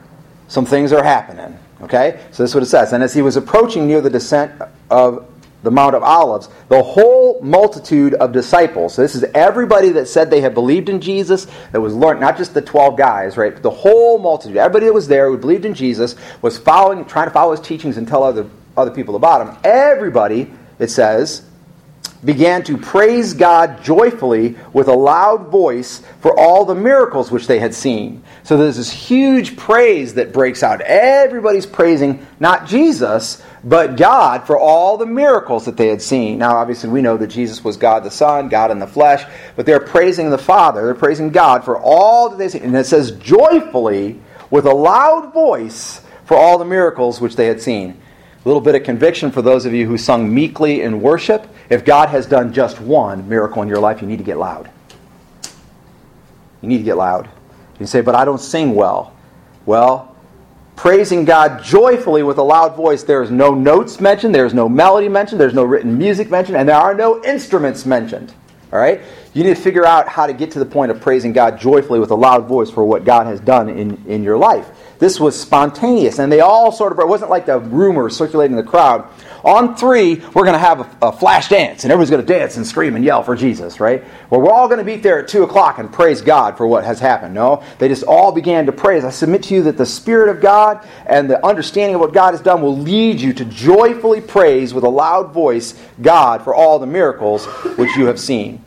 some 0.48 0.66
things 0.66 0.92
are 0.92 1.04
happening. 1.04 1.56
Okay? 1.82 2.20
So 2.32 2.42
this 2.42 2.50
is 2.50 2.54
what 2.54 2.64
it 2.64 2.66
says. 2.66 2.92
And 2.92 3.04
as 3.04 3.14
he 3.14 3.22
was 3.22 3.36
approaching 3.36 3.86
near 3.86 4.00
the 4.00 4.10
descent 4.10 4.60
of 4.90 5.24
the 5.62 5.70
Mount 5.70 5.94
of 5.94 6.02
Olives, 6.02 6.48
the 6.68 6.82
whole 6.82 7.40
multitude 7.42 8.14
of 8.14 8.32
disciples. 8.32 8.94
So 8.94 9.02
this 9.02 9.14
is 9.14 9.24
everybody 9.34 9.90
that 9.90 10.06
said 10.06 10.30
they 10.30 10.40
had 10.40 10.54
believed 10.54 10.88
in 10.88 11.00
Jesus, 11.00 11.46
that 11.72 11.80
was 11.80 11.94
learned, 11.94 12.20
not 12.20 12.36
just 12.36 12.54
the 12.54 12.62
12 12.62 12.96
guys, 12.96 13.36
right? 13.36 13.52
But 13.52 13.62
the 13.62 13.70
whole 13.70 14.18
multitude, 14.18 14.56
everybody 14.56 14.86
that 14.86 14.94
was 14.94 15.08
there 15.08 15.28
who 15.28 15.36
believed 15.36 15.64
in 15.64 15.74
Jesus, 15.74 16.14
was 16.42 16.58
following, 16.58 17.04
trying 17.04 17.26
to 17.26 17.32
follow 17.32 17.52
his 17.52 17.60
teachings 17.60 17.96
and 17.96 18.06
tell 18.06 18.22
other, 18.22 18.48
other 18.76 18.92
people 18.92 19.16
about 19.16 19.46
him. 19.46 19.56
Everybody, 19.64 20.52
it 20.78 20.90
says, 20.90 21.42
began 22.24 22.64
to 22.64 22.76
praise 22.76 23.34
God 23.34 23.82
joyfully 23.82 24.56
with 24.72 24.88
a 24.88 24.94
loud 24.94 25.48
voice 25.48 26.02
for 26.20 26.38
all 26.38 26.64
the 26.64 26.74
miracles 26.74 27.30
which 27.30 27.46
they 27.46 27.60
had 27.60 27.74
seen. 27.74 28.22
So 28.42 28.56
there's 28.56 28.76
this 28.76 28.90
huge 28.90 29.56
praise 29.56 30.14
that 30.14 30.32
breaks 30.32 30.62
out. 30.62 30.80
Everybody's 30.80 31.66
praising 31.66 32.26
not 32.40 32.66
Jesus, 32.66 33.42
but 33.64 33.96
God 33.96 34.46
for 34.46 34.58
all 34.58 34.96
the 34.96 35.06
miracles 35.06 35.64
that 35.64 35.76
they 35.76 35.88
had 35.88 36.02
seen. 36.02 36.38
Now, 36.38 36.56
obviously, 36.56 36.90
we 36.90 37.02
know 37.02 37.16
that 37.16 37.28
Jesus 37.28 37.62
was 37.62 37.76
God 37.76 38.04
the 38.04 38.10
Son, 38.10 38.48
God 38.48 38.70
in 38.70 38.78
the 38.78 38.86
flesh, 38.86 39.24
but 39.56 39.66
they're 39.66 39.80
praising 39.80 40.30
the 40.30 40.38
Father. 40.38 40.84
They're 40.84 40.94
praising 40.94 41.30
God 41.30 41.64
for 41.64 41.78
all 41.78 42.30
that 42.30 42.38
they 42.38 42.48
see. 42.48 42.60
And 42.60 42.76
it 42.76 42.86
says, 42.86 43.12
joyfully, 43.12 44.20
with 44.50 44.66
a 44.66 44.74
loud 44.74 45.32
voice, 45.32 46.02
for 46.28 46.36
all 46.36 46.58
the 46.58 46.64
miracles 46.64 47.22
which 47.22 47.36
they 47.36 47.46
had 47.46 47.58
seen. 47.58 47.98
A 48.44 48.48
little 48.48 48.60
bit 48.60 48.74
of 48.74 48.84
conviction 48.84 49.30
for 49.30 49.40
those 49.40 49.64
of 49.64 49.72
you 49.72 49.86
who 49.86 49.96
sung 49.96 50.32
meekly 50.32 50.82
in 50.82 51.00
worship. 51.00 51.48
If 51.70 51.86
God 51.86 52.10
has 52.10 52.26
done 52.26 52.52
just 52.52 52.80
one 52.82 53.26
miracle 53.30 53.62
in 53.62 53.68
your 53.68 53.78
life, 53.78 54.02
you 54.02 54.06
need 54.06 54.18
to 54.18 54.24
get 54.24 54.36
loud. 54.36 54.70
You 56.60 56.68
need 56.68 56.78
to 56.78 56.84
get 56.84 56.98
loud. 56.98 57.30
You 57.80 57.86
say, 57.86 58.02
but 58.02 58.14
I 58.14 58.26
don't 58.26 58.40
sing 58.40 58.74
well. 58.74 59.16
Well, 59.64 60.14
praising 60.78 61.24
God 61.24 61.60
joyfully 61.64 62.22
with 62.22 62.38
a 62.38 62.42
loud 62.42 62.76
voice, 62.76 63.02
there 63.02 63.20
is 63.20 63.32
no 63.32 63.52
notes 63.52 64.00
mentioned, 64.00 64.32
there 64.32 64.46
is 64.46 64.54
no 64.54 64.68
melody 64.68 65.08
mentioned, 65.08 65.40
there's 65.40 65.52
no 65.52 65.64
written 65.64 65.98
music 65.98 66.30
mentioned, 66.30 66.56
and 66.56 66.68
there 66.68 66.76
are 66.76 66.94
no 66.94 67.22
instruments 67.24 67.84
mentioned. 67.84 68.32
All 68.72 68.78
right? 68.78 69.00
You 69.34 69.44
need 69.44 69.56
to 69.56 69.62
figure 69.62 69.84
out 69.84 70.08
how 70.08 70.26
to 70.26 70.32
get 70.32 70.50
to 70.52 70.58
the 70.58 70.66
point 70.66 70.90
of 70.90 71.00
praising 71.00 71.32
God 71.32 71.60
joyfully 71.60 72.00
with 72.00 72.10
a 72.10 72.14
loud 72.14 72.46
voice 72.46 72.70
for 72.70 72.84
what 72.84 73.04
God 73.04 73.26
has 73.26 73.40
done 73.40 73.68
in, 73.68 74.02
in 74.06 74.22
your 74.22 74.38
life. 74.38 74.68
This 74.98 75.20
was 75.20 75.40
spontaneous, 75.40 76.18
and 76.18 76.30
they 76.30 76.40
all 76.40 76.72
sort 76.72 76.92
of, 76.92 76.98
it 76.98 77.06
wasn't 77.06 77.30
like 77.30 77.46
a 77.46 77.60
rumor 77.60 78.10
circulating 78.10 78.56
in 78.58 78.64
the 78.64 78.68
crowd. 78.68 79.06
on 79.44 79.76
three, 79.76 80.16
we're 80.34 80.42
going 80.42 80.54
to 80.54 80.58
have 80.58 80.80
a, 80.80 81.08
a 81.08 81.12
flash 81.12 81.48
dance, 81.48 81.84
and 81.84 81.92
everyone's 81.92 82.10
going 82.10 82.24
to 82.24 82.32
dance 82.32 82.56
and 82.56 82.66
scream 82.66 82.96
and 82.96 83.04
yell 83.04 83.22
for 83.22 83.36
Jesus, 83.36 83.78
right? 83.78 84.02
Well, 84.28 84.40
we're 84.40 84.50
all 84.50 84.66
going 84.66 84.78
to 84.78 84.84
be 84.84 84.96
there 84.96 85.20
at 85.20 85.28
2 85.28 85.44
o'clock 85.44 85.78
and 85.78 85.92
praise 85.92 86.20
God 86.20 86.56
for 86.56 86.66
what 86.66 86.82
has 86.82 86.98
happened. 86.98 87.32
No, 87.32 87.62
they 87.78 87.86
just 87.86 88.02
all 88.02 88.32
began 88.32 88.66
to 88.66 88.72
praise. 88.72 89.04
I 89.04 89.10
submit 89.10 89.44
to 89.44 89.54
you 89.54 89.62
that 89.64 89.76
the 89.76 89.86
Spirit 89.86 90.30
of 90.34 90.40
God 90.40 90.84
and 91.06 91.30
the 91.30 91.44
understanding 91.46 91.94
of 91.94 92.00
what 92.00 92.12
God 92.12 92.32
has 92.32 92.40
done 92.40 92.60
will 92.60 92.76
lead 92.76 93.20
you 93.20 93.32
to 93.34 93.44
joyfully 93.44 94.20
praise 94.20 94.74
with 94.74 94.82
a 94.82 94.90
loud 94.90 95.32
voice 95.32 95.80
God 96.02 96.42
for 96.42 96.56
all 96.56 96.80
the 96.80 96.86
miracles 96.86 97.46
which 97.76 97.94
you 97.96 98.06
have 98.06 98.18
seen. 98.18 98.64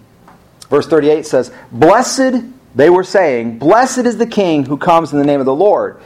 Verse 0.72 0.88
38 0.88 1.26
says, 1.26 1.52
Blessed, 1.74 2.46
they 2.76 2.90
were 2.90 3.04
saying, 3.04 3.60
Blessed 3.60 4.06
is 4.06 4.18
the 4.18 4.26
King 4.26 4.66
who 4.66 4.78
comes 4.78 5.12
in 5.12 5.20
the 5.20 5.26
name 5.26 5.42
of 5.42 5.46
the 5.46 5.54
Lord. 5.54 6.02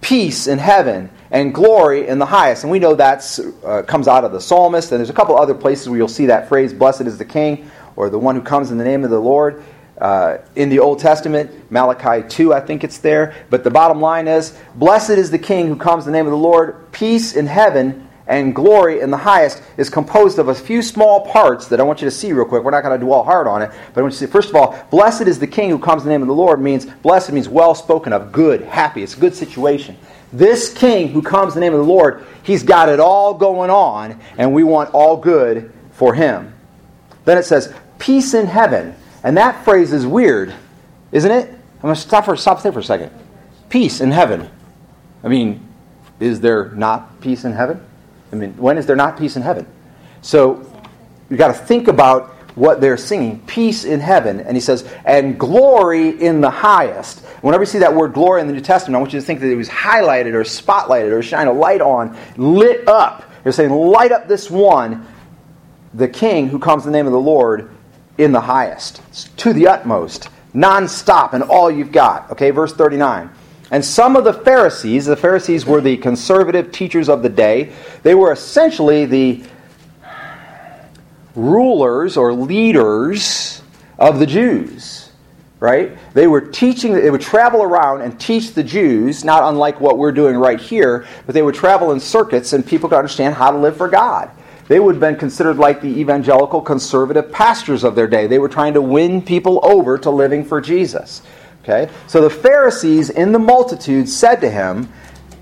Peace 0.00 0.48
in 0.48 0.58
heaven 0.58 1.10
and 1.30 1.54
glory 1.54 2.08
in 2.08 2.18
the 2.18 2.26
highest. 2.26 2.64
And 2.64 2.72
we 2.72 2.80
know 2.80 2.96
that 2.96 3.38
uh, 3.64 3.82
comes 3.82 4.08
out 4.08 4.24
of 4.24 4.32
the 4.32 4.40
psalmist, 4.40 4.90
and 4.90 4.98
there's 4.98 5.10
a 5.10 5.14
couple 5.14 5.38
other 5.38 5.54
places 5.54 5.88
where 5.88 5.96
you'll 5.96 6.08
see 6.08 6.26
that 6.26 6.48
phrase, 6.48 6.74
Blessed 6.74 7.02
is 7.02 7.18
the 7.18 7.24
King, 7.24 7.70
or 7.94 8.10
the 8.10 8.18
one 8.18 8.34
who 8.34 8.42
comes 8.42 8.72
in 8.72 8.78
the 8.78 8.84
name 8.84 9.04
of 9.04 9.10
the 9.10 9.20
Lord. 9.20 9.62
Uh, 9.96 10.38
in 10.56 10.70
the 10.70 10.80
Old 10.80 10.98
Testament, 10.98 11.70
Malachi 11.70 12.26
2, 12.28 12.52
I 12.52 12.58
think 12.58 12.82
it's 12.82 12.98
there. 12.98 13.36
But 13.48 13.62
the 13.62 13.70
bottom 13.70 14.00
line 14.00 14.26
is, 14.26 14.58
Blessed 14.74 15.10
is 15.10 15.30
the 15.30 15.38
King 15.38 15.68
who 15.68 15.76
comes 15.76 16.04
in 16.04 16.12
the 16.12 16.18
name 16.18 16.26
of 16.26 16.32
the 16.32 16.36
Lord. 16.36 16.90
Peace 16.90 17.36
in 17.36 17.46
heaven 17.46 18.08
and 18.30 18.54
glory 18.54 19.00
in 19.00 19.10
the 19.10 19.16
highest 19.16 19.60
is 19.76 19.90
composed 19.90 20.38
of 20.38 20.46
a 20.46 20.54
few 20.54 20.82
small 20.82 21.26
parts 21.26 21.66
that 21.66 21.80
I 21.80 21.82
want 21.82 22.00
you 22.00 22.04
to 22.06 22.12
see 22.12 22.32
real 22.32 22.44
quick. 22.44 22.62
We're 22.62 22.70
not 22.70 22.84
going 22.84 22.98
to 22.98 23.04
dwell 23.04 23.24
hard 23.24 23.48
on 23.48 23.60
it, 23.60 23.72
but 23.92 24.00
I 24.00 24.02
want 24.02 24.14
you 24.14 24.20
to 24.20 24.26
see, 24.26 24.30
first 24.30 24.50
of 24.50 24.54
all, 24.54 24.78
blessed 24.88 25.22
is 25.22 25.40
the 25.40 25.48
king 25.48 25.68
who 25.68 25.80
comes 25.80 26.04
in 26.04 26.08
the 26.08 26.14
name 26.14 26.22
of 26.22 26.28
the 26.28 26.34
Lord 26.34 26.60
means, 26.60 26.86
blessed 26.86 27.32
means 27.32 27.48
well 27.48 27.74
spoken 27.74 28.12
of, 28.12 28.30
good, 28.30 28.62
happy. 28.62 29.02
It's 29.02 29.16
a 29.16 29.20
good 29.20 29.34
situation. 29.34 29.98
This 30.32 30.72
king 30.72 31.08
who 31.08 31.22
comes 31.22 31.54
in 31.54 31.60
the 31.60 31.66
name 31.66 31.74
of 31.74 31.84
the 31.84 31.92
Lord, 31.92 32.24
he's 32.44 32.62
got 32.62 32.88
it 32.88 33.00
all 33.00 33.34
going 33.34 33.68
on, 33.68 34.20
and 34.38 34.54
we 34.54 34.62
want 34.62 34.94
all 34.94 35.16
good 35.16 35.72
for 35.90 36.14
him. 36.14 36.54
Then 37.24 37.36
it 37.36 37.44
says, 37.44 37.74
peace 37.98 38.32
in 38.32 38.46
heaven. 38.46 38.94
And 39.24 39.36
that 39.38 39.64
phrase 39.64 39.92
is 39.92 40.06
weird, 40.06 40.54
isn't 41.10 41.30
it? 41.32 41.48
I'm 41.48 41.82
going 41.82 41.96
to 41.96 42.00
stop 42.00 42.26
for, 42.26 42.36
stop 42.36 42.62
there 42.62 42.70
for 42.70 42.78
a 42.78 42.84
second. 42.84 43.10
Peace 43.70 44.00
in 44.00 44.12
heaven. 44.12 44.48
I 45.24 45.28
mean, 45.28 45.66
is 46.20 46.40
there 46.40 46.70
not 46.70 47.20
peace 47.20 47.44
in 47.44 47.54
heaven? 47.54 47.84
I 48.32 48.36
mean, 48.36 48.56
when 48.56 48.78
is 48.78 48.86
there 48.86 48.96
not 48.96 49.18
peace 49.18 49.36
in 49.36 49.42
heaven? 49.42 49.66
So 50.22 50.66
you've 51.28 51.38
got 51.38 51.48
to 51.48 51.54
think 51.54 51.88
about 51.88 52.28
what 52.54 52.80
they're 52.80 52.96
singing 52.96 53.40
peace 53.46 53.84
in 53.84 54.00
heaven. 54.00 54.40
And 54.40 54.56
he 54.56 54.60
says, 54.60 54.88
and 55.04 55.38
glory 55.38 56.20
in 56.20 56.40
the 56.40 56.50
highest. 56.50 57.20
Whenever 57.42 57.62
you 57.62 57.66
see 57.66 57.78
that 57.78 57.94
word 57.94 58.12
glory 58.12 58.40
in 58.40 58.46
the 58.46 58.52
New 58.52 58.60
Testament, 58.60 58.96
I 58.96 59.00
want 59.00 59.12
you 59.12 59.20
to 59.20 59.26
think 59.26 59.40
that 59.40 59.50
it 59.50 59.56
was 59.56 59.68
highlighted 59.68 60.34
or 60.34 60.42
spotlighted 60.42 61.12
or 61.12 61.22
shine 61.22 61.46
a 61.46 61.52
light 61.52 61.80
on, 61.80 62.16
lit 62.36 62.86
up. 62.86 63.24
They're 63.42 63.52
saying, 63.52 63.70
light 63.70 64.12
up 64.12 64.28
this 64.28 64.50
one, 64.50 65.06
the 65.94 66.08
king 66.08 66.48
who 66.48 66.58
comes 66.58 66.84
in 66.84 66.92
the 66.92 66.98
name 66.98 67.06
of 67.06 67.12
the 67.12 67.20
Lord 67.20 67.70
in 68.18 68.32
the 68.32 68.40
highest, 68.40 69.00
to 69.38 69.52
the 69.52 69.68
utmost, 69.68 70.28
non-stop, 70.52 71.32
and 71.32 71.42
all 71.42 71.70
you've 71.70 71.92
got. 71.92 72.30
Okay, 72.32 72.50
verse 72.50 72.74
39. 72.74 73.30
And 73.70 73.84
some 73.84 74.16
of 74.16 74.24
the 74.24 74.32
Pharisees, 74.32 75.06
the 75.06 75.16
Pharisees 75.16 75.64
were 75.64 75.80
the 75.80 75.96
conservative 75.96 76.72
teachers 76.72 77.08
of 77.08 77.22
the 77.22 77.28
day, 77.28 77.72
they 78.02 78.14
were 78.14 78.32
essentially 78.32 79.06
the 79.06 79.44
rulers 81.36 82.16
or 82.16 82.32
leaders 82.32 83.62
of 83.98 84.18
the 84.18 84.26
Jews, 84.26 85.12
right? 85.60 85.96
They 86.14 86.26
were 86.26 86.40
teaching, 86.40 86.94
they 86.94 87.10
would 87.10 87.20
travel 87.20 87.62
around 87.62 88.00
and 88.00 88.18
teach 88.18 88.54
the 88.54 88.64
Jews, 88.64 89.24
not 89.24 89.44
unlike 89.44 89.80
what 89.80 89.98
we're 89.98 90.12
doing 90.12 90.36
right 90.36 90.60
here, 90.60 91.06
but 91.26 91.34
they 91.34 91.42
would 91.42 91.54
travel 91.54 91.92
in 91.92 92.00
circuits 92.00 92.52
and 92.52 92.66
people 92.66 92.88
could 92.88 92.98
understand 92.98 93.34
how 93.34 93.52
to 93.52 93.58
live 93.58 93.76
for 93.76 93.88
God. 93.88 94.30
They 94.66 94.80
would 94.80 94.96
have 94.96 95.00
been 95.00 95.16
considered 95.16 95.58
like 95.58 95.80
the 95.80 95.88
evangelical 95.88 96.60
conservative 96.60 97.32
pastors 97.32 97.82
of 97.82 97.94
their 97.96 98.06
day. 98.06 98.26
They 98.26 98.38
were 98.38 98.48
trying 98.48 98.74
to 98.74 98.82
win 98.82 99.20
people 99.20 99.60
over 99.64 99.98
to 99.98 100.10
living 100.10 100.44
for 100.44 100.60
Jesus. 100.60 101.22
Okay? 101.62 101.90
So 102.06 102.20
the 102.20 102.30
Pharisees 102.30 103.10
in 103.10 103.32
the 103.32 103.38
multitude 103.38 104.08
said 104.08 104.36
to 104.36 104.50
him, 104.50 104.92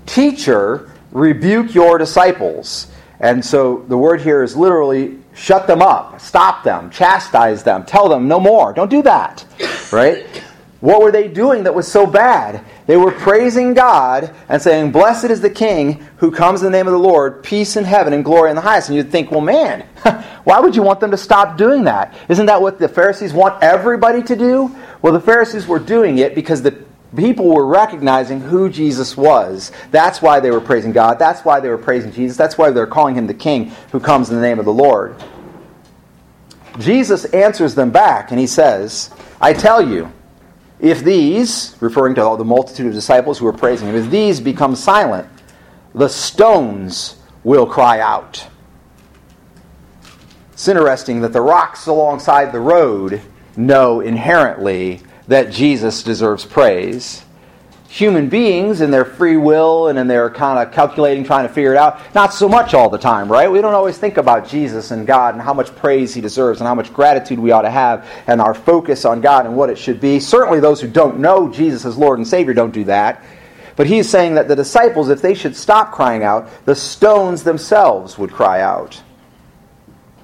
Teacher, 0.05 0.91
rebuke 1.11 1.73
your 1.73 1.97
disciples. 1.97 2.87
And 3.19 3.43
so 3.43 3.85
the 3.87 3.97
word 3.97 4.21
here 4.21 4.43
is 4.43 4.55
literally 4.55 5.19
shut 5.33 5.67
them 5.67 5.81
up, 5.81 6.19
stop 6.19 6.63
them, 6.63 6.89
chastise 6.89 7.63
them, 7.63 7.85
tell 7.85 8.09
them 8.09 8.27
no 8.27 8.39
more. 8.39 8.73
Don't 8.73 8.89
do 8.89 9.01
that. 9.03 9.45
Right? 9.91 10.25
What 10.81 11.01
were 11.01 11.11
they 11.11 11.27
doing 11.27 11.63
that 11.63 11.75
was 11.75 11.91
so 11.91 12.05
bad? 12.05 12.63
They 12.87 12.95
were 12.95 13.11
praising 13.11 13.73
God 13.73 14.33
and 14.47 14.61
saying, 14.61 14.93
Blessed 14.93 15.25
is 15.25 15.41
the 15.41 15.49
King 15.49 16.07
who 16.17 16.31
comes 16.31 16.61
in 16.61 16.71
the 16.71 16.77
name 16.77 16.87
of 16.87 16.93
the 16.93 16.99
Lord, 16.99 17.43
peace 17.43 17.75
in 17.75 17.83
heaven 17.83 18.13
and 18.13 18.23
glory 18.23 18.49
in 18.49 18.55
the 18.55 18.61
highest. 18.61 18.87
And 18.87 18.95
you'd 18.95 19.11
think, 19.11 19.29
well, 19.29 19.41
man, 19.41 19.81
why 20.45 20.59
would 20.59 20.77
you 20.77 20.81
want 20.81 21.01
them 21.01 21.11
to 21.11 21.17
stop 21.17 21.57
doing 21.57 21.83
that? 21.83 22.15
Isn't 22.29 22.45
that 22.45 22.61
what 22.61 22.79
the 22.79 22.87
Pharisees 22.87 23.33
want 23.33 23.61
everybody 23.61 24.23
to 24.23 24.35
do? 24.37 24.73
Well, 25.01 25.13
the 25.13 25.21
Pharisees 25.21 25.67
were 25.67 25.79
doing 25.79 26.17
it 26.17 26.35
because 26.35 26.61
the 26.61 26.83
people 27.15 27.53
were 27.53 27.65
recognizing 27.65 28.41
who 28.41 28.69
Jesus 28.69 29.15
was. 29.17 29.71
That's 29.91 30.21
why 30.21 30.39
they 30.39 30.51
were 30.51 30.61
praising 30.61 30.91
God. 30.91 31.17
That's 31.19 31.43
why 31.43 31.59
they 31.59 31.69
were 31.69 31.77
praising 31.77 32.11
Jesus. 32.11 32.37
That's 32.37 32.57
why 32.57 32.69
they're 32.71 32.87
calling 32.87 33.15
him 33.15 33.27
the 33.27 33.33
King 33.33 33.71
who 33.91 33.99
comes 33.99 34.29
in 34.29 34.35
the 34.35 34.41
name 34.41 34.59
of 34.59 34.65
the 34.65 34.73
Lord. 34.73 35.15
Jesus 36.79 37.25
answers 37.25 37.75
them 37.75 37.91
back 37.91 38.31
and 38.31 38.39
he 38.39 38.47
says, 38.47 39.09
I 39.41 39.53
tell 39.53 39.81
you, 39.81 40.11
if 40.79 41.03
these, 41.03 41.75
referring 41.81 42.15
to 42.15 42.21
all 42.21 42.37
the 42.37 42.45
multitude 42.45 42.87
of 42.87 42.93
disciples 42.93 43.39
who 43.39 43.45
were 43.45 43.53
praising 43.53 43.89
him, 43.89 43.95
if 43.95 44.09
these 44.09 44.39
become 44.39 44.75
silent, 44.75 45.27
the 45.93 46.07
stones 46.07 47.17
will 47.43 47.65
cry 47.65 47.99
out. 47.99 48.47
It's 50.53 50.67
interesting 50.67 51.21
that 51.21 51.33
the 51.33 51.41
rocks 51.41 51.87
alongside 51.87 52.51
the 52.51 52.59
road 52.59 53.21
know 53.59 53.99
inherently 53.99 55.01
that 55.27 55.51
Jesus 55.51 56.01
deserves 56.01 56.45
praise. 56.45 57.23
Human 57.89 58.29
beings, 58.29 58.81
in 58.81 58.91
their 58.91 59.03
free 59.03 59.35
will 59.35 59.87
and 59.87 59.97
in 59.97 60.07
their 60.07 60.29
kind 60.29 60.59
of 60.59 60.73
calculating, 60.73 61.23
trying 61.23 61.47
to 61.47 61.53
figure 61.53 61.73
it 61.73 61.77
out, 61.77 61.99
not 62.13 62.31
so 62.31 62.47
much 62.47 62.75
all 62.75 62.89
the 62.89 62.99
time, 62.99 63.31
right? 63.31 63.51
We 63.51 63.61
don't 63.61 63.73
always 63.73 63.97
think 63.97 64.17
about 64.17 64.47
Jesus 64.47 64.91
and 64.91 65.07
God 65.07 65.33
and 65.33 65.41
how 65.41 65.55
much 65.55 65.75
praise 65.75 66.13
He 66.13 66.21
deserves 66.21 66.61
and 66.61 66.67
how 66.67 66.75
much 66.75 66.93
gratitude 66.93 67.39
we 67.39 67.51
ought 67.51 67.63
to 67.63 67.71
have 67.71 68.07
and 68.27 68.39
our 68.39 68.53
focus 68.53 69.05
on 69.05 69.21
God 69.21 69.47
and 69.47 69.55
what 69.55 69.71
it 69.71 69.77
should 69.77 69.99
be. 69.99 70.19
Certainly, 70.19 70.59
those 70.59 70.79
who 70.79 70.87
don't 70.87 71.19
know 71.19 71.49
Jesus 71.49 71.83
as 71.83 71.97
Lord 71.97 72.19
and 72.19 72.27
Savior 72.27 72.53
don't 72.53 72.73
do 72.73 72.83
that. 72.85 73.23
But 73.75 73.87
He's 73.87 74.07
saying 74.07 74.35
that 74.35 74.47
the 74.47 74.55
disciples, 74.55 75.09
if 75.09 75.21
they 75.21 75.33
should 75.33 75.55
stop 75.55 75.91
crying 75.91 76.23
out, 76.23 76.47
the 76.65 76.75
stones 76.75 77.43
themselves 77.43 78.19
would 78.19 78.31
cry 78.31 78.61
out. 78.61 79.01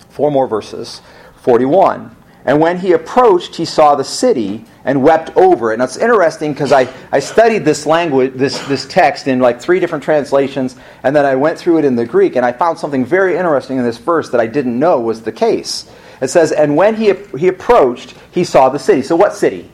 Four 0.10 0.32
more 0.32 0.48
verses. 0.48 1.02
41. 1.42 2.15
And 2.46 2.60
when 2.60 2.78
he 2.78 2.92
approached, 2.92 3.56
he 3.56 3.66
saw 3.66 3.96
the 3.96 4.04
city 4.04 4.66
and 4.84 5.02
wept 5.02 5.36
over 5.36 5.74
it. 5.74 5.78
Now 5.78 5.86
it's 5.86 5.98
interesting 5.98 6.54
because 6.54 6.72
I, 6.72 6.88
I 7.12 7.20
studied 7.20 7.66
this 7.66 7.88
language, 7.88 8.34
this, 8.36 8.60
this 8.68 8.86
text 8.86 9.28
in 9.28 9.40
like 9.40 9.60
three 9.60 9.80
different 9.80 10.04
translations, 10.04 10.76
and 11.02 11.16
then 11.16 11.26
I 11.26 11.36
went 11.36 11.58
through 11.58 11.80
it 11.80 11.86
in 11.86 11.96
the 11.96 12.06
Greek, 12.06 12.36
and 12.36 12.46
I 12.46 12.52
found 12.52 12.78
something 12.78 13.04
very 13.04 13.36
interesting 13.36 13.78
in 13.78 13.84
this 13.84 13.98
verse 13.98 14.30
that 14.30 14.40
I 14.40 14.46
didn't 14.46 14.78
know 14.78 15.00
was 15.00 15.24
the 15.24 15.32
case. 15.32 15.92
It 16.22 16.28
says, 16.28 16.52
And 16.52 16.76
when 16.76 16.96
he, 16.96 17.14
he 17.38 17.48
approached, 17.48 18.14
he 18.30 18.44
saw 18.44 18.70
the 18.70 18.80
city. 18.80 19.02
So 19.02 19.16
what 19.16 19.34
city? 19.34 19.72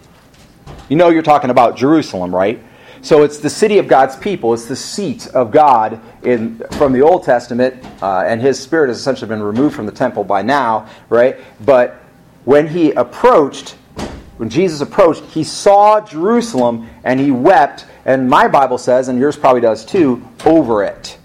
You 0.88 0.96
know 0.96 1.10
you're 1.10 1.24
talking 1.24 1.50
about 1.50 1.76
Jerusalem, 1.76 2.34
right? 2.34 2.64
So 3.02 3.24
it's 3.24 3.40
the 3.40 3.50
city 3.50 3.80
of 3.80 3.88
God's 3.88 4.16
people. 4.16 4.54
It's 4.54 4.66
the 4.66 4.76
seat 4.76 5.28
of 5.28 5.52
God 5.52 6.00
in 6.24 6.60
from 6.74 6.94
the 6.94 7.02
Old 7.02 7.24
Testament, 7.24 7.84
uh, 8.02 8.24
and 8.26 8.40
His 8.40 8.60
Spirit 8.60 8.90
has 8.90 9.00
essentially 9.00 9.28
been 9.28 9.42
removed 9.42 9.76
from 9.76 9.88
the 9.88 9.92
temple 9.92 10.24
by 10.24 10.42
now, 10.42 10.88
right? 11.10 11.38
But 11.66 12.01
when 12.46 12.68
he 12.68 12.92
approached, 12.92 13.76
when 14.38 14.50
Jesus 14.50 14.82
approached, 14.82 15.24
he 15.26 15.44
saw 15.44 16.02
Jerusalem 16.02 16.90
and 17.04 17.20
he 17.20 17.32
wept, 17.32 17.86
and 18.06 18.30
my 18.30 18.48
Bible 18.48 18.78
says, 18.78 19.08
and 19.08 19.20
yours 19.20 19.38
probably 19.38 19.62
does 19.62 19.86
too, 19.86 20.28
over 20.46 20.84
it. 20.84 21.18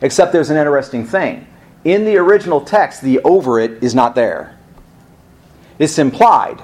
Except 0.00 0.32
there's 0.32 0.50
an 0.50 0.56
interesting 0.56 1.04
thing. 1.04 1.46
In 1.84 2.04
the 2.04 2.16
original 2.16 2.60
text, 2.60 3.02
the 3.02 3.20
over 3.20 3.58
it 3.58 3.82
is 3.82 3.94
not 3.94 4.14
there. 4.14 4.58
It's 5.78 5.98
implied. 5.98 6.62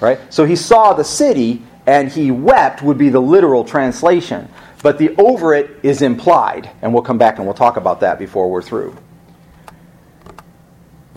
Right? 0.00 0.18
So 0.32 0.44
he 0.44 0.56
saw 0.56 0.92
the 0.92 1.04
city 1.04 1.62
and 1.86 2.10
he 2.10 2.30
wept 2.30 2.82
would 2.82 2.98
be 2.98 3.08
the 3.08 3.20
literal 3.20 3.64
translation. 3.64 4.48
But 4.82 4.98
the 4.98 5.14
over 5.16 5.54
it 5.54 5.80
is 5.82 6.02
implied. 6.02 6.70
And 6.82 6.92
we'll 6.92 7.02
come 7.02 7.18
back 7.18 7.38
and 7.38 7.46
we'll 7.46 7.54
talk 7.54 7.76
about 7.76 8.00
that 8.00 8.18
before 8.18 8.50
we're 8.50 8.62
through. 8.62 8.96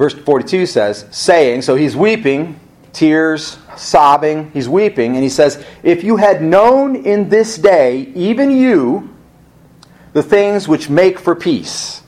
Verse 0.02 0.16
42 0.16 0.66
says, 0.66 1.06
saying, 1.12 1.62
so 1.62 1.76
he's 1.76 1.95
weeping, 1.95 2.60
tears, 2.91 3.60
sobbing, 3.78 4.49
he's 4.49 4.68
weeping, 4.68 5.14
and 5.14 5.22
he 5.22 5.30
says, 5.30 5.64
If 5.84 6.04
you 6.04 6.18
had 6.18 6.41
known 6.41 6.95
in 6.95 7.30
this 7.30 7.60
day, 7.60 8.12
even 8.16 8.49
you, 8.49 9.16
the 10.14 10.24
things 10.24 10.68
which 10.68 10.89
make 10.89 11.20
for 11.20 11.36
peace. 11.36 12.02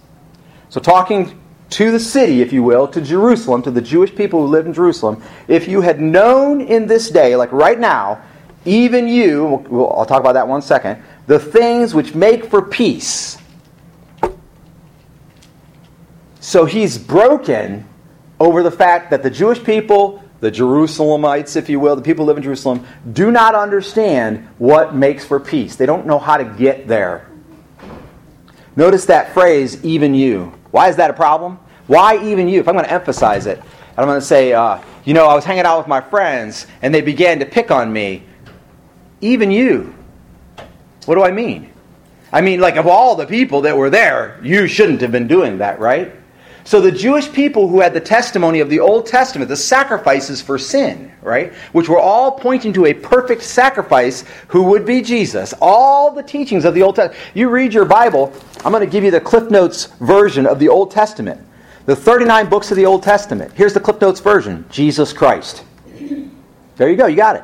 So, 0.69 0.79
talking 0.81 1.39
to 1.69 1.91
the 1.91 1.99
city, 1.99 2.41
if 2.41 2.51
you 2.51 2.63
will, 2.63 2.87
to 2.87 2.99
Jerusalem, 2.99 3.61
to 3.61 3.69
the 3.69 3.79
Jewish 3.79 4.15
people 4.15 4.41
who 4.41 4.47
lived 4.47 4.65
in 4.65 4.73
Jerusalem, 4.73 5.21
if 5.47 5.67
you 5.67 5.81
had 5.81 6.01
known 6.01 6.61
in 6.61 6.87
this 6.87 7.11
day, 7.11 7.35
like 7.35 7.51
right 7.51 7.79
now, 7.79 8.23
even 8.65 9.07
you, 9.07 9.63
we'll, 9.69 9.93
I'll 9.93 10.07
talk 10.07 10.19
about 10.19 10.33
that 10.33 10.47
one 10.47 10.63
second, 10.63 10.99
the 11.27 11.37
things 11.37 11.93
which 11.93 12.15
make 12.15 12.45
for 12.45 12.63
peace. 12.63 13.37
So 16.53 16.65
he's 16.65 16.99
broken 16.99 17.83
over 18.39 18.61
the 18.61 18.69
fact 18.69 19.09
that 19.09 19.23
the 19.23 19.31
Jewish 19.31 19.63
people, 19.63 20.23
the 20.39 20.51
Jerusalemites, 20.51 21.55
if 21.55 21.67
you 21.67 21.79
will, 21.79 21.95
the 21.95 22.03
people 22.03 22.25
who 22.25 22.27
live 22.27 22.37
in 22.37 22.43
Jerusalem, 22.43 22.85
do 23.11 23.31
not 23.31 23.55
understand 23.55 24.47
what 24.59 24.93
makes 24.93 25.25
for 25.25 25.39
peace. 25.39 25.75
They 25.75 25.87
don't 25.87 26.05
know 26.05 26.19
how 26.19 26.37
to 26.37 26.43
get 26.43 26.87
there. 26.87 27.27
Notice 28.75 29.05
that 29.05 29.33
phrase, 29.33 29.83
even 29.83 30.13
you. 30.13 30.53
Why 30.69 30.89
is 30.89 30.95
that 30.97 31.09
a 31.09 31.13
problem? 31.13 31.57
Why 31.87 32.23
even 32.23 32.47
you? 32.47 32.59
If 32.59 32.67
I'm 32.67 32.75
going 32.75 32.85
to 32.85 32.91
emphasize 32.91 33.47
it, 33.47 33.59
I'm 33.97 34.05
going 34.05 34.19
to 34.19 34.23
say, 34.23 34.53
uh, 34.53 34.79
you 35.05 35.15
know, 35.15 35.25
I 35.25 35.33
was 35.33 35.45
hanging 35.45 35.65
out 35.65 35.79
with 35.79 35.87
my 35.87 36.01
friends 36.01 36.67
and 36.83 36.93
they 36.93 37.01
began 37.01 37.39
to 37.39 37.47
pick 37.47 37.71
on 37.71 37.91
me. 37.91 38.21
Even 39.21 39.49
you. 39.49 39.95
What 41.05 41.15
do 41.15 41.23
I 41.23 41.31
mean? 41.31 41.73
I 42.31 42.41
mean, 42.41 42.59
like, 42.59 42.75
of 42.75 42.85
all 42.85 43.15
the 43.15 43.25
people 43.25 43.61
that 43.61 43.75
were 43.75 43.89
there, 43.89 44.39
you 44.43 44.67
shouldn't 44.67 45.01
have 45.01 45.11
been 45.11 45.27
doing 45.27 45.57
that, 45.57 45.79
right? 45.79 46.17
So 46.65 46.79
the 46.79 46.91
Jewish 46.91 47.31
people 47.31 47.67
who 47.67 47.81
had 47.81 47.93
the 47.93 47.99
testimony 47.99 48.61
of 48.61 48.69
the 48.69 48.79
Old 48.79 49.05
Testament, 49.05 49.49
the 49.49 49.57
sacrifices 49.57 50.41
for 50.41 50.57
sin, 50.57 51.11
right, 51.21 51.53
which 51.73 51.89
were 51.89 51.99
all 51.99 52.31
pointing 52.31 52.71
to 52.73 52.85
a 52.85 52.93
perfect 52.93 53.41
sacrifice 53.41 54.23
who 54.47 54.63
would 54.63 54.85
be 54.85 55.01
Jesus, 55.01 55.53
all 55.61 56.11
the 56.11 56.23
teachings 56.23 56.63
of 56.63 56.73
the 56.73 56.81
Old 56.81 56.95
Testament. 56.95 57.21
You 57.33 57.49
read 57.49 57.73
your 57.73 57.85
Bible, 57.85 58.33
I'm 58.63 58.71
going 58.71 58.85
to 58.85 58.91
give 58.91 59.03
you 59.03 59.11
the 59.11 59.19
Cliff 59.19 59.51
Notes 59.51 59.87
version 59.99 60.45
of 60.45 60.57
the 60.59 60.69
Old 60.69 60.91
Testament. 60.91 61.41
The 61.85 61.95
39 61.95 62.49
books 62.49 62.71
of 62.71 62.77
the 62.77 62.85
Old 62.85 63.03
Testament. 63.03 63.51
Here's 63.55 63.73
the 63.73 63.81
Cliff 63.81 63.99
Notes 63.99 64.21
version 64.21 64.65
Jesus 64.69 65.11
Christ. 65.11 65.65
There 66.77 66.89
you 66.89 66.95
go, 66.95 67.07
you 67.07 67.17
got 67.17 67.35
it. 67.35 67.43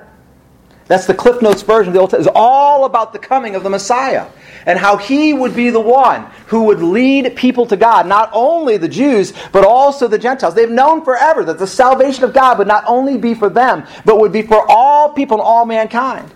That's 0.90 1.06
the 1.06 1.14
Cliff 1.14 1.40
Notes 1.40 1.62
version 1.62 1.90
of 1.90 1.94
the 1.94 2.00
Old 2.00 2.10
Testament. 2.10 2.30
It's 2.30 2.36
all 2.36 2.86
about 2.86 3.14
the 3.14 3.20
coming 3.20 3.54
of 3.54 3.62
the 3.62 3.70
Messiah 3.70 4.26
and 4.66 4.80
how 4.80 4.98
he 4.98 5.34
would 5.34 5.56
be 5.56 5.70
the 5.70 5.80
one 5.80 6.26
who 6.48 6.64
would 6.64 6.82
lead 6.82 7.36
people 7.36 7.68
to 7.68 7.78
God, 7.78 8.08
not 8.08 8.32
only 8.34 8.76
the 8.78 8.88
Jews, 8.88 9.32
but 9.52 9.64
also 9.64 10.08
the 10.08 10.18
Gentiles. 10.18 10.56
They've 10.56 10.68
known 10.68 11.06
forever 11.06 11.46
that 11.46 11.60
the 11.60 11.68
salvation 11.68 12.24
of 12.24 12.34
God 12.34 12.58
would 12.58 12.68
not 12.68 12.86
only 12.88 13.20
be 13.20 13.36
for 13.36 13.50
them, 13.52 13.86
but 14.04 14.20
would 14.20 14.32
be 14.32 14.42
for 14.42 14.66
all 14.68 15.14
people 15.14 15.38
and 15.38 15.44
all 15.44 15.64
mankind. 15.64 16.34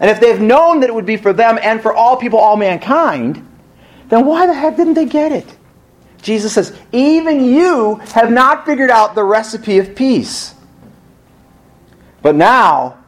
And 0.00 0.10
if 0.10 0.20
they've 0.20 0.40
known 0.40 0.80
that 0.80 0.90
it 0.90 0.94
would 0.94 1.06
be 1.06 1.16
for 1.16 1.32
them 1.32 1.58
and 1.62 1.80
for 1.80 1.94
all 1.94 2.18
people, 2.18 2.38
all 2.38 2.58
mankind, 2.58 3.48
then 4.10 4.26
why 4.26 4.46
the 4.46 4.52
heck 4.52 4.76
didn't 4.76 4.94
they 4.94 5.06
get 5.06 5.32
it? 5.32 5.56
Jesus 6.20 6.52
says, 6.52 6.76
even 6.92 7.42
you 7.42 7.94
have 8.12 8.30
not 8.30 8.66
figured 8.66 8.90
out 8.90 9.14
the 9.14 9.24
recipe 9.24 9.78
of 9.78 9.94
peace. 9.96 10.54
But 12.20 12.34
now, 12.34 12.98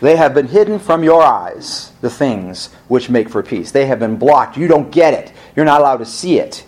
they 0.00 0.16
have 0.16 0.34
been 0.34 0.46
hidden 0.46 0.78
from 0.78 1.02
your 1.02 1.22
eyes, 1.22 1.92
the 2.00 2.10
things 2.10 2.72
which 2.88 3.08
make 3.08 3.28
for 3.28 3.42
peace. 3.42 3.70
They 3.70 3.86
have 3.86 3.98
been 3.98 4.16
blocked. 4.16 4.56
You 4.56 4.68
don't 4.68 4.90
get 4.90 5.14
it. 5.14 5.32
You're 5.54 5.64
not 5.64 5.80
allowed 5.80 5.98
to 5.98 6.06
see 6.06 6.38
it. 6.38 6.66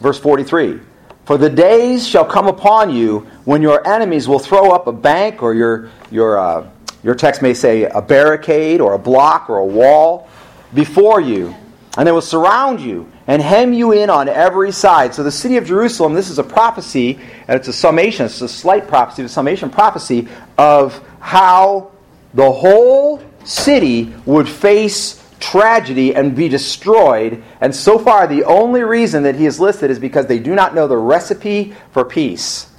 Verse 0.00 0.18
43 0.18 0.80
For 1.24 1.38
the 1.38 1.50
days 1.50 2.06
shall 2.06 2.24
come 2.24 2.46
upon 2.46 2.94
you 2.94 3.20
when 3.44 3.62
your 3.62 3.86
enemies 3.86 4.28
will 4.28 4.38
throw 4.38 4.70
up 4.70 4.86
a 4.86 4.92
bank, 4.92 5.42
or 5.42 5.54
your, 5.54 5.90
your, 6.10 6.38
uh, 6.38 6.68
your 7.02 7.14
text 7.14 7.42
may 7.42 7.54
say 7.54 7.84
a 7.84 8.00
barricade, 8.00 8.80
or 8.80 8.94
a 8.94 8.98
block, 8.98 9.50
or 9.50 9.58
a 9.58 9.66
wall 9.66 10.28
before 10.72 11.20
you, 11.20 11.54
and 11.96 12.06
they 12.06 12.12
will 12.12 12.20
surround 12.20 12.80
you 12.80 13.10
and 13.26 13.40
hem 13.40 13.72
you 13.72 13.92
in 13.92 14.10
on 14.10 14.28
every 14.28 14.72
side. 14.72 15.14
So 15.14 15.22
the 15.22 15.32
city 15.32 15.56
of 15.56 15.64
Jerusalem, 15.64 16.14
this 16.14 16.28
is 16.28 16.38
a 16.38 16.44
prophecy, 16.44 17.18
and 17.48 17.58
it's 17.58 17.68
a 17.68 17.72
summation, 17.72 18.26
it's 18.26 18.40
a 18.40 18.48
slight 18.48 18.86
prophecy, 18.86 19.22
a 19.22 19.28
summation 19.28 19.70
prophecy 19.70 20.28
of 20.58 21.02
how 21.24 21.90
the 22.34 22.52
whole 22.52 23.22
city 23.44 24.12
would 24.26 24.46
face 24.46 25.26
tragedy 25.40 26.14
and 26.14 26.36
be 26.36 26.50
destroyed. 26.50 27.42
And 27.62 27.74
so 27.74 27.98
far, 27.98 28.26
the 28.26 28.44
only 28.44 28.82
reason 28.82 29.22
that 29.22 29.34
he 29.34 29.46
is 29.46 29.58
listed 29.58 29.90
is 29.90 29.98
because 29.98 30.26
they 30.26 30.38
do 30.38 30.54
not 30.54 30.74
know 30.74 30.86
the 30.86 30.98
recipe 30.98 31.74
for 31.92 32.04
peace. 32.04 32.70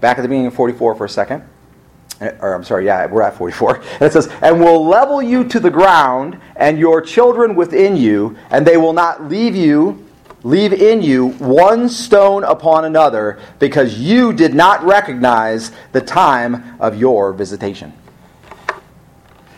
Back 0.00 0.18
at 0.18 0.22
the 0.22 0.28
beginning 0.28 0.48
of 0.48 0.54
44 0.54 0.96
for 0.96 1.04
a 1.04 1.08
second. 1.08 1.44
Eh, 2.20 2.32
or 2.40 2.54
I'm 2.54 2.64
sorry, 2.64 2.86
yeah, 2.86 3.06
we're 3.06 3.22
at 3.22 3.36
44. 3.36 3.76
And 3.76 3.84
it 4.02 4.12
says, 4.12 4.26
And 4.42 4.58
will 4.58 4.84
level 4.84 5.22
you 5.22 5.44
to 5.44 5.60
the 5.60 5.70
ground, 5.70 6.40
and 6.56 6.76
your 6.76 7.00
children 7.00 7.54
within 7.54 7.96
you, 7.96 8.36
and 8.50 8.66
they 8.66 8.76
will 8.76 8.92
not 8.92 9.28
leave 9.28 9.54
you 9.54 10.07
leave 10.42 10.72
in 10.72 11.02
you 11.02 11.28
one 11.28 11.88
stone 11.88 12.44
upon 12.44 12.84
another, 12.84 13.40
because 13.58 13.98
you 13.98 14.32
did 14.32 14.54
not 14.54 14.84
recognize 14.84 15.72
the 15.92 16.00
time 16.00 16.76
of 16.80 16.96
your 16.96 17.32
visitation. 17.32 17.92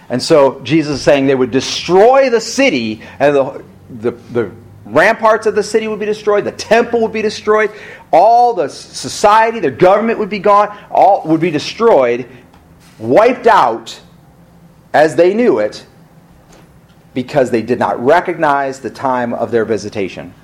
And 0.08 0.22
so 0.22 0.60
Jesus 0.62 0.98
is 0.98 1.02
saying 1.02 1.26
they 1.26 1.34
would 1.34 1.50
destroy 1.50 2.30
the 2.30 2.40
city, 2.40 3.02
and 3.18 3.36
the, 3.36 3.64
the, 3.90 4.10
the 4.10 4.52
ramparts 4.84 5.46
of 5.46 5.54
the 5.54 5.62
city 5.62 5.86
would 5.86 6.00
be 6.00 6.06
destroyed, 6.06 6.44
the 6.44 6.52
temple 6.52 7.02
would 7.02 7.12
be 7.12 7.22
destroyed, 7.22 7.70
all 8.10 8.54
the 8.54 8.68
society, 8.68 9.60
the 9.60 9.70
government 9.70 10.18
would 10.18 10.30
be 10.30 10.40
gone, 10.40 10.76
all 10.90 11.22
would 11.26 11.40
be 11.40 11.50
destroyed, 11.50 12.26
wiped 12.98 13.46
out 13.46 14.00
as 14.92 15.14
they 15.14 15.34
knew 15.34 15.60
it, 15.60 15.86
because 17.14 17.50
they 17.50 17.62
did 17.62 17.78
not 17.78 18.04
recognize 18.04 18.80
the 18.80 18.90
time 18.90 19.32
of 19.32 19.50
their 19.50 19.64
visitation. 19.64 20.34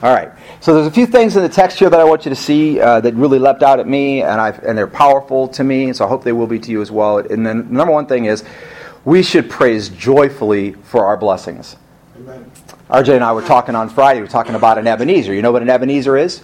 All 0.00 0.12
right. 0.12 0.32
So 0.60 0.74
there's 0.74 0.86
a 0.86 0.90
few 0.90 1.06
things 1.06 1.36
in 1.36 1.42
the 1.42 1.48
text 1.48 1.78
here 1.78 1.90
that 1.90 2.00
I 2.00 2.04
want 2.04 2.24
you 2.24 2.30
to 2.30 2.36
see 2.36 2.80
uh, 2.80 3.00
that 3.00 3.14
really 3.14 3.38
leapt 3.38 3.62
out 3.62 3.78
at 3.78 3.86
me, 3.86 4.22
and, 4.22 4.40
I've, 4.40 4.58
and 4.64 4.76
they're 4.76 4.86
powerful 4.86 5.48
to 5.48 5.64
me, 5.64 5.84
and 5.84 5.96
so 5.96 6.04
I 6.04 6.08
hope 6.08 6.24
they 6.24 6.32
will 6.32 6.46
be 6.46 6.58
to 6.58 6.70
you 6.70 6.82
as 6.82 6.90
well. 6.90 7.18
And 7.18 7.46
then 7.46 7.68
the 7.68 7.74
number 7.74 7.92
one 7.92 8.06
thing 8.06 8.24
is 8.24 8.44
we 9.04 9.22
should 9.22 9.50
praise 9.50 9.88
joyfully 9.88 10.72
for 10.72 11.06
our 11.06 11.16
blessings. 11.16 11.76
Amen. 12.16 12.50
RJ 12.88 13.14
and 13.14 13.24
I 13.24 13.32
were 13.32 13.42
talking 13.42 13.74
on 13.74 13.88
Friday, 13.88 14.20
we 14.20 14.24
were 14.24 14.28
talking 14.28 14.54
about 14.54 14.76
an 14.78 14.86
Ebenezer. 14.86 15.32
You 15.34 15.42
know 15.42 15.52
what 15.52 15.62
an 15.62 15.70
Ebenezer 15.70 16.16
is? 16.16 16.42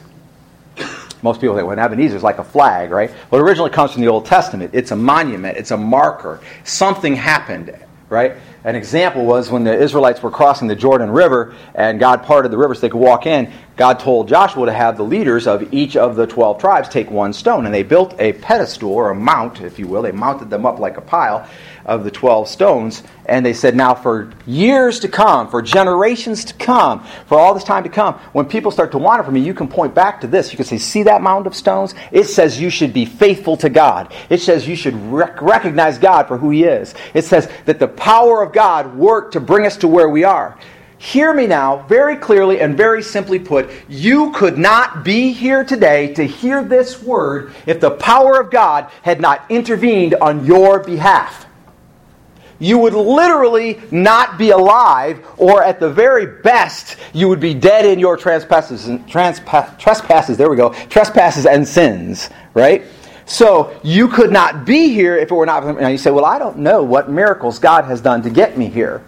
Most 1.22 1.40
people 1.40 1.57
think, 1.57 1.66
well, 1.66 1.78
an 1.78 1.84
Ebenezer 1.84 2.16
is 2.16 2.22
like 2.22 2.38
a 2.38 2.44
flag, 2.44 2.90
right? 2.90 3.11
Well, 3.30 3.40
it 3.40 3.44
originally 3.44 3.70
comes 3.70 3.92
from 3.92 4.03
the 4.03 4.09
Old 4.09 4.24
Testament. 4.24 4.70
It's 4.72 4.92
a 4.92 4.96
monument, 4.96 5.57
it's 5.57 5.72
a 5.72 5.76
marker. 5.76 6.40
Something 6.64 7.16
happened, 7.16 7.76
right? 8.09 8.36
An 8.64 8.74
example 8.74 9.24
was 9.24 9.50
when 9.50 9.64
the 9.64 9.74
Israelites 9.74 10.22
were 10.22 10.30
crossing 10.30 10.66
the 10.66 10.76
Jordan 10.76 11.11
River 11.11 11.54
and 11.74 12.00
God 12.00 12.24
parted 12.24 12.50
the 12.50 12.59
river 12.59 12.74
so 12.74 12.80
they 12.80 12.88
could 12.88 13.00
walk 13.00 13.24
in, 13.26 13.52
God 13.78 14.00
told 14.00 14.28
Joshua 14.28 14.66
to 14.66 14.72
have 14.72 14.96
the 14.96 15.04
leaders 15.04 15.46
of 15.46 15.72
each 15.72 15.96
of 15.96 16.16
the 16.16 16.26
12 16.26 16.59
tribes 16.59 16.88
take 16.88 17.12
one 17.12 17.32
stone. 17.32 17.64
And 17.64 17.72
they 17.72 17.84
built 17.84 18.16
a 18.18 18.32
pedestal 18.32 18.90
or 18.90 19.11
a 19.11 19.14
mount, 19.14 19.61
if 19.61 19.78
you 19.78 19.86
will. 19.86 20.02
They 20.02 20.11
mounted 20.11 20.50
them 20.50 20.66
up 20.66 20.80
like 20.80 20.96
a 20.96 21.00
pile 21.00 21.48
of 21.86 22.02
the 22.02 22.11
12 22.11 22.48
stones. 22.48 23.04
And 23.26 23.46
they 23.46 23.52
said, 23.52 23.76
now 23.76 23.94
for 23.94 24.32
years 24.46 25.00
to 25.00 25.09
come, 25.09 25.48
for 25.48 25.62
generations 25.62 26.44
to 26.46 26.54
come, 26.54 27.06
for 27.26 27.38
all 27.38 27.54
this 27.54 27.62
time 27.62 27.84
to 27.84 27.88
come, 27.88 28.14
when 28.32 28.46
people 28.46 28.70
start 28.70 28.90
to 28.92 28.98
wander 28.98 29.22
from 29.22 29.34
me, 29.34 29.40
you 29.40 29.54
can 29.54 29.68
point 29.68 29.94
back 29.94 30.20
to 30.22 30.26
this. 30.26 30.52
You 30.52 30.56
can 30.56 30.66
say, 30.66 30.78
see 30.78 31.04
that 31.04 31.22
mound 31.22 31.46
of 31.46 31.54
stones? 31.54 31.94
It 32.11 32.24
says 32.24 32.61
you 32.61 32.70
should 32.70 32.92
be 32.92 33.04
faithful 33.04 33.56
to 33.59 33.68
God. 33.68 34.12
It 34.28 34.40
says 34.40 34.66
you 34.66 34.74
should 34.76 34.96
rec- 35.12 35.40
recognize 35.40 35.98
God 35.98 36.26
for 36.26 36.36
who 36.36 36.50
He 36.50 36.64
is. 36.64 36.94
It 37.14 37.24
says 37.24 37.48
that 37.66 37.78
the 37.78 37.88
power 37.88 38.42
of 38.42 38.47
God 38.49 38.94
worked 38.96 39.32
to 39.34 39.40
bring 39.40 39.66
us 39.66 39.76
to 39.78 39.88
where 39.88 40.09
we 40.09 40.24
are. 40.24 40.59
Hear 40.99 41.32
me 41.32 41.46
now, 41.46 41.84
very 41.88 42.16
clearly 42.16 42.61
and 42.61 42.76
very 42.76 43.03
simply 43.03 43.38
put. 43.38 43.70
You 43.88 44.32
could 44.32 44.59
not 44.59 45.05
be 45.05 45.32
here 45.32 45.62
today 45.62 46.12
to 46.14 46.24
hear 46.24 46.64
this 46.64 47.01
word 47.03 47.53
if 47.66 47.80
the 47.80 47.92
power 47.92 48.40
of 48.40 48.51
God 48.51 48.90
had 49.03 49.20
not 49.20 49.44
intervened 49.49 50.14
on 50.16 50.44
your 50.44 50.80
behalf 50.80 51.46
you 52.59 52.78
would 52.78 52.94
literally 52.94 53.80
not 53.90 54.38
be 54.38 54.51
alive, 54.51 55.24
or 55.36 55.62
at 55.62 55.78
the 55.78 55.90
very 55.90 56.26
best, 56.26 56.96
you 57.12 57.28
would 57.28 57.40
be 57.40 57.55
dead 57.55 57.86
in 57.86 57.99
your 57.99 58.16
trespasses, 58.16 58.88
trespasses. 59.09 60.36
There 60.36 60.51
we 60.51 60.57
go, 60.57 60.72
trespasses 60.88 61.46
and 61.46 61.66
sins, 61.66 62.30
right? 62.55 62.84
So 63.29 63.79
you 63.83 64.09
could 64.09 64.33
not 64.33 64.64
be 64.64 64.89
here 64.89 65.16
if 65.16 65.31
it 65.31 65.35
were 65.35 65.47
not. 65.47 65.81
Now 65.81 65.89
you 65.89 65.99
say, 65.99 66.11
"Well, 66.11 66.24
I 66.24 66.39
don't 66.39 66.59
know 66.59 66.83
what 66.83 67.11
miracles 67.11 67.59
God 67.59 67.85
has 67.85 68.01
done 68.01 68.22
to 68.22 68.31
get 68.31 68.57
me 68.57 68.66
here." 68.66 69.03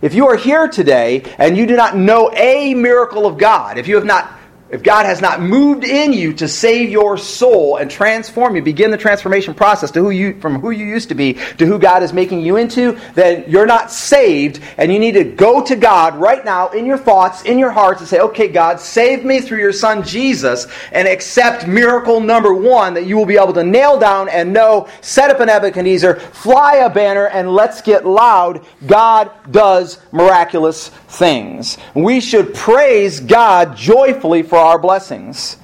If 0.00 0.14
you 0.14 0.28
are 0.28 0.36
here 0.36 0.68
today 0.68 1.24
and 1.38 1.56
you 1.56 1.66
do 1.66 1.74
not 1.74 1.96
know 1.96 2.30
a 2.32 2.72
miracle 2.74 3.26
of 3.26 3.36
God, 3.36 3.76
if 3.76 3.88
you 3.88 3.96
have 3.96 4.04
not 4.04 4.30
if 4.70 4.82
God 4.82 5.06
has 5.06 5.20
not 5.20 5.40
moved 5.40 5.84
in 5.84 6.12
you 6.12 6.32
to 6.34 6.48
save 6.48 6.90
your 6.90 7.16
soul 7.16 7.76
and 7.76 7.90
transform 7.90 8.54
you, 8.54 8.62
begin 8.62 8.90
the 8.90 8.98
transformation 8.98 9.54
process 9.54 9.90
to 9.92 10.00
who 10.00 10.10
you 10.10 10.38
from 10.40 10.60
who 10.60 10.70
you 10.70 10.84
used 10.84 11.08
to 11.08 11.14
be 11.14 11.34
to 11.56 11.66
who 11.66 11.78
God 11.78 12.02
is 12.02 12.12
making 12.12 12.40
you 12.40 12.56
into, 12.56 12.98
then 13.14 13.44
you're 13.48 13.66
not 13.66 13.90
saved 13.90 14.60
and 14.76 14.92
you 14.92 14.98
need 14.98 15.12
to 15.12 15.24
go 15.24 15.64
to 15.64 15.76
God 15.76 16.16
right 16.16 16.44
now 16.44 16.68
in 16.68 16.84
your 16.86 16.98
thoughts, 16.98 17.42
in 17.42 17.58
your 17.58 17.70
hearts 17.70 18.00
and 18.00 18.08
say, 18.08 18.20
"Okay, 18.20 18.48
God, 18.48 18.78
save 18.80 19.24
me 19.24 19.40
through 19.40 19.58
your 19.58 19.72
son 19.72 20.02
Jesus 20.02 20.66
and 20.92 21.08
accept 21.08 21.66
miracle 21.66 22.20
number 22.20 22.52
1 22.52 22.94
that 22.94 23.06
you 23.06 23.16
will 23.16 23.26
be 23.26 23.36
able 23.36 23.52
to 23.54 23.64
nail 23.64 23.98
down 23.98 24.28
and 24.28 24.52
know, 24.52 24.86
set 25.00 25.30
up 25.30 25.40
an 25.40 25.48
Ebenezer, 25.48 26.16
fly 26.16 26.76
a 26.76 26.90
banner 26.90 27.26
and 27.26 27.54
let's 27.54 27.80
get 27.80 28.06
loud. 28.06 28.60
God 28.86 29.30
does 29.50 29.98
miraculous 30.12 30.90
things. 31.08 31.78
We 31.94 32.20
should 32.20 32.54
praise 32.54 33.20
God 33.20 33.76
joyfully 33.76 34.42
for 34.42 34.58
our 34.58 34.78
blessings. 34.78 35.56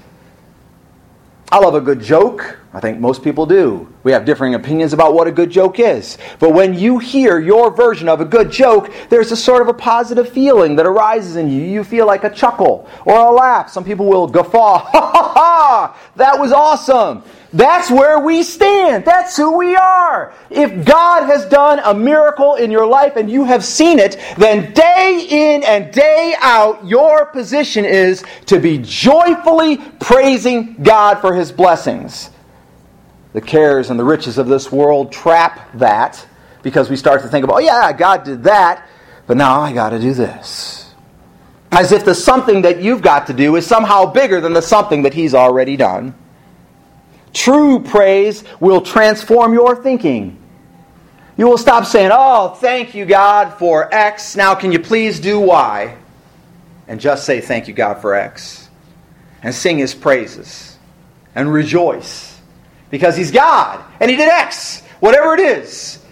I 1.53 1.59
love 1.59 1.75
a 1.75 1.81
good 1.81 2.01
joke. 2.01 2.59
I 2.73 2.81
think 2.81 2.99
most 2.99 3.23
people 3.23 3.47
do. 3.47 3.87
We 4.03 4.11
have 4.11 4.25
differing 4.25 4.55
opinions 4.55 4.93
about 4.93 5.15
what 5.15 5.29
a 5.29 5.31
good 5.31 5.51
joke 5.51 5.79
is. 5.79 6.19
But 6.41 6.53
when 6.53 6.75
you 6.75 6.99
hear 6.99 7.39
your 7.39 7.71
version 7.71 8.09
of 8.09 8.21
a 8.21 8.25
good 8.25 8.51
joke, 8.51 8.93
there's 9.11 9.31
a 9.31 9.37
sort 9.37 9.63
of 9.63 9.69
a 9.69 9.75
positive 9.75 10.29
feeling 10.29 10.75
that 10.75 10.87
arises 10.87 11.37
in 11.37 11.49
you. 11.49 11.63
You 11.63 11.85
feel 11.85 12.07
like 12.07 12.25
a 12.25 12.31
chuckle 12.31 12.89
or 13.05 13.17
a 13.17 13.31
laugh. 13.31 13.71
Some 13.71 13.85
people 13.85 14.07
will 14.07 14.27
guffaw. 14.27 14.91
Ha 14.95 15.11
ha 15.13 15.33
ha! 15.35 15.97
That 16.17 16.39
was 16.39 16.51
awesome. 16.51 17.23
That's 17.55 17.89
where 17.89 18.19
we 18.19 18.43
stand. 18.43 19.05
That's 19.05 19.37
who 19.37 19.57
we 19.57 19.77
are. 19.77 20.35
If 20.51 20.85
God 20.85 21.27
has 21.27 21.47
done 21.47 21.79
a 21.85 21.95
miracle 21.95 22.57
in 22.57 22.73
your 22.73 22.85
life 22.85 23.15
and 23.15 23.31
you 23.31 23.45
have 23.45 23.65
seen 23.65 24.01
it, 24.01 24.19
then 24.37 24.73
day 24.73 25.25
in 25.31 25.63
and 25.63 25.93
day 25.95 26.35
out, 26.41 26.85
your 26.85 27.27
position 27.27 27.85
is 27.85 28.25
to 28.47 28.59
be 28.59 28.79
joyfully 28.79 29.77
praising 30.01 30.83
God 30.83 31.21
for 31.21 31.33
his 31.33 31.53
blessings. 31.53 32.31
The 33.35 33.41
cares 33.41 33.89
and 33.89 34.01
the 34.01 34.05
riches 34.05 34.37
of 34.37 34.49
this 34.49 34.73
world 34.73 35.13
trap 35.13 35.71
that 35.75 36.27
because 36.65 36.91
we 36.91 36.97
start 36.97 37.23
to 37.23 37.29
think 37.29 37.45
about, 37.45 37.59
oh, 37.59 37.61
yeah, 37.61 37.93
God 37.93 38.25
did 38.25 38.43
that, 38.45 38.89
but 39.29 39.37
now 39.37 39.61
I 39.61 39.73
got 39.73 39.91
to 39.91 40.01
do 40.01 40.13
this. 40.13 40.93
As 41.71 41.93
if 41.93 42.05
the 42.05 42.17
something 42.17 42.63
that 42.63 42.83
you've 42.83 43.03
got 43.03 43.29
to 43.29 43.33
do 43.33 43.55
is 43.55 43.65
somehow 43.65 44.07
bigger 44.07 44.41
than 44.41 44.55
the 44.55 44.63
something 44.63 45.03
that 45.03 45.15
he's 45.15 45.35
already 45.35 45.77
done. 45.77 46.17
True 47.35 47.81
praise 47.81 48.45
will 48.61 48.81
transform 48.81 49.53
your 49.53 49.83
thinking. 49.83 50.39
You 51.37 51.49
will 51.49 51.59
stop 51.59 51.85
saying, 51.85 52.11
Oh, 52.13 52.51
thank 52.61 52.95
you, 52.95 53.05
God, 53.05 53.59
for 53.59 53.93
X. 53.93 54.37
Now, 54.37 54.55
can 54.55 54.73
you 54.73 54.79
please 54.79 55.21
do 55.21 55.41
Y? 55.41 55.97
And 56.87 57.01
just 57.01 57.27
say, 57.27 57.41
Thank 57.41 57.69
you, 57.69 57.75
God, 57.75 58.01
for 58.01 58.15
X. 58.15 58.71
And 59.43 59.55
sing 59.55 59.79
His 59.79 59.95
praises. 59.95 60.79
And 61.35 61.53
rejoice. 61.53 62.41
Because 62.91 63.17
He's 63.17 63.33
God. 63.33 63.85
And 64.01 64.11
He 64.11 64.17
did 64.17 64.29
X. 64.29 64.83
Whatever 65.01 65.35
it 65.35 65.41
is 65.41 66.04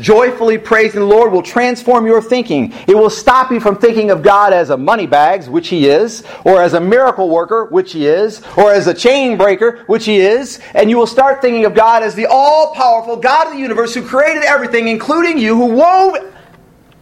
joyfully 0.00 0.58
praising 0.58 1.00
the 1.00 1.06
Lord 1.06 1.32
will 1.32 1.42
transform 1.42 2.06
your 2.06 2.22
thinking. 2.22 2.72
It 2.86 2.94
will 2.94 3.10
stop 3.10 3.50
you 3.50 3.60
from 3.60 3.76
thinking 3.76 4.10
of 4.10 4.22
God 4.22 4.52
as 4.52 4.70
a 4.70 4.76
money 4.76 5.06
bags, 5.06 5.48
which 5.48 5.68
He 5.68 5.88
is, 5.88 6.24
or 6.44 6.62
as 6.62 6.74
a 6.74 6.80
miracle 6.80 7.28
worker, 7.28 7.66
which 7.66 7.92
He 7.92 8.06
is, 8.06 8.42
or 8.56 8.72
as 8.72 8.86
a 8.86 8.94
chain 8.94 9.36
breaker, 9.36 9.84
which 9.86 10.04
He 10.04 10.18
is, 10.18 10.60
and 10.74 10.90
you 10.90 10.96
will 10.96 11.06
start 11.06 11.40
thinking 11.40 11.64
of 11.64 11.74
God 11.74 12.02
as 12.02 12.14
the 12.14 12.26
all 12.26 12.74
powerful 12.74 13.16
God 13.16 13.48
of 13.48 13.52
the 13.54 13.58
universe 13.58 13.94
who 13.94 14.06
created 14.06 14.44
everything, 14.44 14.88
including 14.88 15.38
you, 15.38 15.56
who 15.56 15.66
wove, 15.74 16.16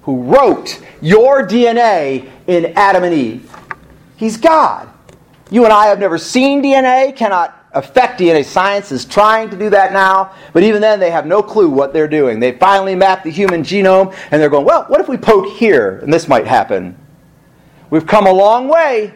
who 0.02 0.22
wrote 0.22 0.80
your 1.00 1.46
DNA 1.46 2.30
in 2.46 2.72
Adam 2.76 3.04
and 3.04 3.14
Eve. 3.14 3.52
He's 4.16 4.36
God. 4.36 4.88
You 5.50 5.64
and 5.64 5.72
I 5.72 5.86
have 5.86 5.98
never 5.98 6.18
seen 6.18 6.62
DNA, 6.62 7.14
cannot 7.14 7.65
affect 7.76 8.18
DNA. 8.18 8.44
Science 8.44 8.90
is 8.90 9.04
trying 9.04 9.50
to 9.50 9.56
do 9.56 9.70
that 9.70 9.92
now, 9.92 10.32
but 10.52 10.62
even 10.62 10.80
then 10.80 10.98
they 10.98 11.10
have 11.10 11.26
no 11.26 11.42
clue 11.42 11.68
what 11.68 11.92
they're 11.92 12.08
doing. 12.08 12.40
They 12.40 12.52
finally 12.52 12.94
mapped 12.94 13.24
the 13.24 13.30
human 13.30 13.62
genome 13.62 14.16
and 14.30 14.40
they're 14.40 14.50
going, 14.50 14.64
well, 14.64 14.84
what 14.84 15.00
if 15.00 15.08
we 15.08 15.16
poke 15.16 15.46
here 15.46 15.98
and 16.02 16.12
this 16.12 16.26
might 16.26 16.46
happen? 16.46 16.96
We've 17.90 18.06
come 18.06 18.26
a 18.26 18.32
long 18.32 18.66
way, 18.66 19.14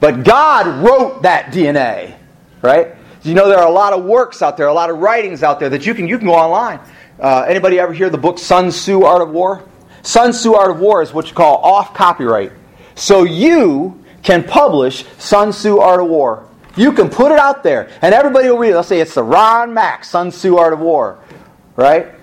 but 0.00 0.24
God 0.24 0.84
wrote 0.84 1.22
that 1.22 1.52
DNA, 1.52 2.14
right? 2.62 2.96
You 3.22 3.34
know 3.34 3.48
there 3.48 3.58
are 3.58 3.68
a 3.68 3.72
lot 3.72 3.92
of 3.92 4.04
works 4.04 4.40
out 4.40 4.56
there, 4.56 4.66
a 4.66 4.72
lot 4.72 4.88
of 4.88 4.98
writings 4.98 5.42
out 5.42 5.60
there 5.60 5.68
that 5.68 5.84
you 5.84 5.94
can 5.94 6.08
you 6.08 6.16
can 6.16 6.26
go 6.26 6.34
online. 6.34 6.80
Uh, 7.18 7.44
anybody 7.46 7.78
ever 7.78 7.92
hear 7.92 8.08
the 8.08 8.16
book 8.16 8.38
Sun 8.38 8.70
Tzu 8.70 9.02
Art 9.02 9.20
of 9.20 9.28
War? 9.28 9.62
Sun 10.02 10.32
Tzu 10.32 10.54
Art 10.54 10.70
of 10.70 10.80
War 10.80 11.02
is 11.02 11.12
what 11.12 11.28
you 11.28 11.34
call 11.34 11.58
off 11.58 11.92
copyright. 11.92 12.52
So 12.94 13.24
you 13.24 14.02
can 14.22 14.42
publish 14.42 15.04
Sun 15.18 15.50
Tzu 15.50 15.78
Art 15.78 16.00
of 16.00 16.08
War. 16.08 16.49
You 16.76 16.92
can 16.92 17.08
put 17.08 17.32
it 17.32 17.38
out 17.38 17.62
there, 17.62 17.90
and 18.02 18.14
everybody 18.14 18.48
will 18.48 18.58
read 18.58 18.70
it. 18.70 18.72
They'll 18.72 18.82
say 18.82 19.00
it's 19.00 19.14
the 19.14 19.24
Ron 19.24 19.74
Mack 19.74 20.04
Sun 20.04 20.30
Tzu 20.30 20.56
Art 20.56 20.72
of 20.72 20.80
War, 20.80 21.18
right? 21.76 22.14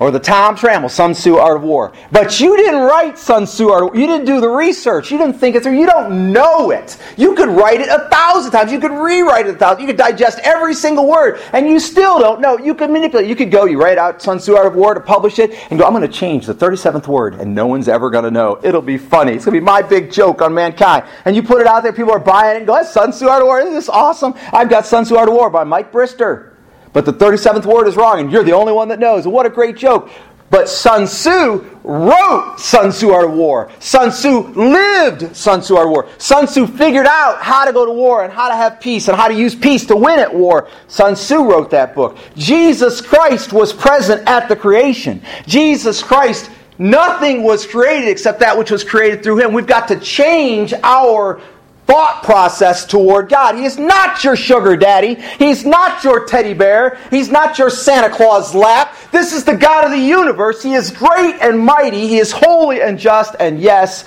Or 0.00 0.10
the 0.10 0.18
Tom 0.18 0.56
Trammell 0.56 0.90
Sun 0.90 1.12
Tzu 1.12 1.36
Art 1.36 1.56
of 1.56 1.62
War. 1.62 1.92
But 2.10 2.40
you 2.40 2.56
didn't 2.56 2.80
write 2.80 3.16
Sun 3.16 3.44
Tzu 3.44 3.68
Art 3.68 3.84
of 3.84 3.88
War. 3.90 3.96
You 3.96 4.08
didn't 4.08 4.26
do 4.26 4.40
the 4.40 4.48
research. 4.48 5.12
You 5.12 5.18
didn't 5.18 5.38
think 5.38 5.54
it 5.54 5.62
through. 5.62 5.78
You 5.78 5.86
don't 5.86 6.32
know 6.32 6.72
it. 6.72 6.98
You 7.16 7.36
could 7.36 7.48
write 7.48 7.80
it 7.80 7.88
a 7.88 8.08
thousand 8.08 8.50
times. 8.50 8.72
You 8.72 8.80
could 8.80 8.90
rewrite 8.90 9.46
it 9.46 9.54
a 9.54 9.58
thousand. 9.58 9.82
You 9.82 9.86
could 9.86 9.96
digest 9.96 10.40
every 10.42 10.74
single 10.74 11.06
word, 11.06 11.40
and 11.52 11.68
you 11.68 11.78
still 11.78 12.18
don't 12.18 12.40
know. 12.40 12.58
You 12.58 12.74
could 12.74 12.90
manipulate. 12.90 13.28
You 13.28 13.36
could 13.36 13.52
go, 13.52 13.66
you 13.66 13.80
write 13.80 13.96
out 13.96 14.20
Sun 14.20 14.38
Tzu 14.38 14.56
Art 14.56 14.66
of 14.66 14.74
War 14.74 14.94
to 14.94 15.00
publish 15.00 15.38
it, 15.38 15.52
and 15.70 15.78
go, 15.78 15.86
I'm 15.86 15.92
going 15.92 16.02
to 16.02 16.08
change 16.08 16.46
the 16.46 16.54
37th 16.54 17.06
word, 17.06 17.34
and 17.34 17.54
no 17.54 17.68
one's 17.68 17.86
ever 17.86 18.10
going 18.10 18.24
to 18.24 18.32
know. 18.32 18.58
It'll 18.64 18.82
be 18.82 18.98
funny. 18.98 19.34
It's 19.34 19.44
going 19.44 19.54
to 19.54 19.60
be 19.60 19.64
my 19.64 19.80
big 19.80 20.10
joke 20.10 20.42
on 20.42 20.52
mankind. 20.52 21.04
And 21.24 21.36
you 21.36 21.42
put 21.44 21.60
it 21.60 21.68
out 21.68 21.84
there, 21.84 21.92
people 21.92 22.12
are 22.12 22.18
buying 22.18 22.56
it, 22.56 22.58
and 22.58 22.66
go, 22.66 22.82
Sun 22.82 23.12
Tzu 23.12 23.28
Art 23.28 23.42
of 23.42 23.46
War. 23.46 23.60
Isn't 23.60 23.74
this 23.74 23.88
awesome? 23.88 24.34
I've 24.52 24.68
got 24.68 24.86
Sun 24.86 25.04
Tzu 25.04 25.14
Art 25.14 25.28
of 25.28 25.34
War 25.34 25.50
by 25.50 25.62
Mike 25.62 25.92
Brister. 25.92 26.53
But 26.94 27.04
the 27.04 27.12
37th 27.12 27.66
word 27.66 27.88
is 27.88 27.96
wrong, 27.96 28.20
and 28.20 28.32
you're 28.32 28.44
the 28.44 28.52
only 28.52 28.72
one 28.72 28.88
that 28.88 29.00
knows. 29.00 29.26
What 29.26 29.44
a 29.44 29.50
great 29.50 29.76
joke. 29.76 30.08
But 30.48 30.68
Sun 30.68 31.06
Tzu 31.06 31.64
wrote 31.82 32.54
Sun 32.58 32.90
Tzu 32.90 33.10
Art 33.10 33.24
of 33.24 33.32
War. 33.32 33.72
Sun 33.80 34.10
Tzu 34.10 34.52
lived 34.54 35.34
Sun 35.34 35.62
Tzu 35.62 35.74
Art 35.74 35.86
of 35.86 35.90
War. 35.90 36.08
Sun 36.18 36.46
Tzu 36.46 36.68
figured 36.68 37.06
out 37.06 37.42
how 37.42 37.64
to 37.64 37.72
go 37.72 37.84
to 37.84 37.90
war 37.90 38.22
and 38.22 38.32
how 38.32 38.48
to 38.48 38.54
have 38.54 38.78
peace 38.78 39.08
and 39.08 39.16
how 39.16 39.26
to 39.26 39.34
use 39.34 39.56
peace 39.56 39.84
to 39.86 39.96
win 39.96 40.20
at 40.20 40.32
war. 40.32 40.68
Sun 40.86 41.14
Tzu 41.14 41.42
wrote 41.42 41.70
that 41.70 41.92
book. 41.92 42.16
Jesus 42.36 43.00
Christ 43.00 43.52
was 43.52 43.72
present 43.72 44.22
at 44.28 44.48
the 44.48 44.54
creation. 44.54 45.20
Jesus 45.48 46.00
Christ, 46.00 46.48
nothing 46.78 47.42
was 47.42 47.66
created 47.66 48.08
except 48.08 48.38
that 48.38 48.56
which 48.56 48.70
was 48.70 48.84
created 48.84 49.24
through 49.24 49.38
him. 49.38 49.52
We've 49.52 49.66
got 49.66 49.88
to 49.88 49.98
change 49.98 50.72
our 50.84 51.40
thought 51.86 52.22
process 52.22 52.86
toward 52.86 53.28
God. 53.28 53.56
He 53.56 53.64
is 53.64 53.78
not 53.78 54.24
your 54.24 54.36
sugar 54.36 54.76
daddy. 54.76 55.16
He's 55.38 55.64
not 55.64 56.02
your 56.02 56.24
teddy 56.24 56.54
bear. 56.54 56.98
He's 57.10 57.28
not 57.28 57.58
your 57.58 57.70
Santa 57.70 58.14
Claus 58.14 58.54
lap. 58.54 58.96
This 59.12 59.32
is 59.32 59.44
the 59.44 59.56
God 59.56 59.84
of 59.84 59.90
the 59.90 59.98
universe. 59.98 60.62
He 60.62 60.74
is 60.74 60.90
great 60.90 61.36
and 61.40 61.58
mighty. 61.58 62.08
He 62.08 62.18
is 62.18 62.32
holy 62.32 62.80
and 62.80 62.98
just. 62.98 63.34
And 63.38 63.60
yes, 63.60 64.04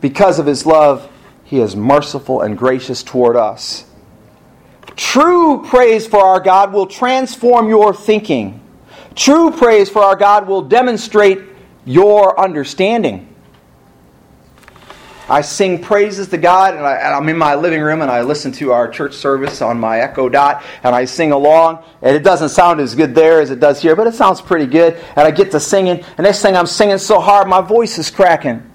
because 0.00 0.38
of 0.38 0.46
his 0.46 0.66
love, 0.66 1.10
he 1.44 1.60
is 1.60 1.74
merciful 1.74 2.42
and 2.42 2.56
gracious 2.56 3.02
toward 3.02 3.36
us. 3.36 3.84
True 4.96 5.64
praise 5.66 6.06
for 6.06 6.20
our 6.20 6.40
God 6.40 6.72
will 6.72 6.86
transform 6.86 7.68
your 7.68 7.94
thinking. 7.94 8.60
True 9.14 9.50
praise 9.50 9.88
for 9.88 10.02
our 10.02 10.16
God 10.16 10.46
will 10.46 10.62
demonstrate 10.62 11.40
your 11.84 12.38
understanding. 12.38 13.31
I 15.28 15.40
sing 15.40 15.80
praises 15.80 16.28
to 16.28 16.38
God, 16.38 16.74
and, 16.74 16.84
I, 16.84 17.16
am 17.16 17.28
in 17.28 17.38
my 17.38 17.54
living 17.54 17.80
room 17.80 18.02
and 18.02 18.10
I 18.10 18.22
listen 18.22 18.52
to 18.52 18.72
our 18.72 18.88
church 18.88 19.14
service 19.14 19.62
on 19.62 19.78
my 19.78 20.00
Echo 20.00 20.28
Dot, 20.28 20.64
and 20.82 20.94
I 20.94 21.04
sing 21.04 21.32
along. 21.32 21.84
And 22.02 22.16
it 22.16 22.22
doesn't 22.22 22.48
sound 22.48 22.80
as 22.80 22.94
good 22.94 23.14
there 23.14 23.40
as 23.40 23.50
it 23.50 23.60
does 23.60 23.80
here, 23.80 23.94
but 23.94 24.06
it 24.06 24.14
sounds 24.14 24.40
pretty 24.40 24.66
good. 24.66 24.94
And 25.16 25.26
I 25.26 25.30
get 25.30 25.50
to 25.52 25.60
singing, 25.60 26.04
and 26.16 26.24
next 26.24 26.42
thing 26.42 26.56
I'm 26.56 26.66
singing 26.66 26.98
so 26.98 27.20
hard, 27.20 27.48
my 27.48 27.60
voice 27.60 27.98
is 27.98 28.10
cracking. 28.10 28.68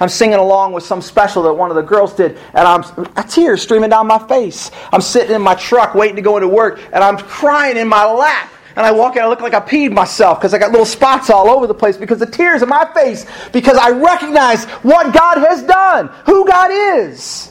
I'm 0.00 0.08
singing 0.08 0.38
along 0.38 0.72
with 0.72 0.84
some 0.84 1.02
special 1.02 1.42
that 1.42 1.54
one 1.54 1.70
of 1.70 1.76
the 1.76 1.82
girls 1.82 2.14
did, 2.14 2.38
and 2.54 2.68
I'm 2.68 2.84
a 3.16 3.24
tear 3.24 3.56
streaming 3.56 3.90
down 3.90 4.06
my 4.06 4.24
face. 4.28 4.70
I'm 4.92 5.00
sitting 5.00 5.34
in 5.34 5.42
my 5.42 5.56
truck 5.56 5.94
waiting 5.94 6.16
to 6.16 6.22
go 6.22 6.36
into 6.36 6.48
work, 6.48 6.80
and 6.92 7.02
I'm 7.02 7.18
crying 7.18 7.76
in 7.76 7.88
my 7.88 8.04
lap 8.04 8.50
and 8.78 8.86
I 8.86 8.92
walk 8.92 9.16
in, 9.16 9.22
I 9.22 9.26
look 9.26 9.40
like 9.40 9.54
I 9.54 9.60
peed 9.60 9.90
myself 9.90 10.38
because 10.38 10.54
I 10.54 10.58
got 10.58 10.70
little 10.70 10.86
spots 10.86 11.30
all 11.30 11.50
over 11.50 11.66
the 11.66 11.74
place 11.74 11.96
because 11.96 12.20
the 12.20 12.26
tears 12.26 12.62
in 12.62 12.68
my 12.68 12.88
face 12.94 13.26
because 13.52 13.76
I 13.76 13.90
recognize 13.90 14.66
what 14.84 15.12
God 15.12 15.38
has 15.38 15.64
done, 15.64 16.06
who 16.26 16.46
God 16.46 16.70
is. 16.70 17.50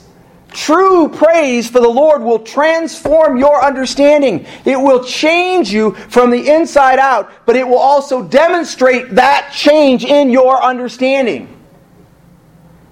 True 0.52 1.10
praise 1.10 1.68
for 1.68 1.80
the 1.80 1.88
Lord 1.88 2.22
will 2.22 2.38
transform 2.38 3.36
your 3.36 3.62
understanding. 3.62 4.46
It 4.64 4.80
will 4.80 5.04
change 5.04 5.70
you 5.70 5.92
from 6.08 6.30
the 6.30 6.48
inside 6.48 6.98
out, 6.98 7.30
but 7.44 7.56
it 7.56 7.68
will 7.68 7.76
also 7.76 8.22
demonstrate 8.26 9.14
that 9.16 9.52
change 9.52 10.06
in 10.06 10.30
your 10.30 10.62
understanding. 10.62 11.54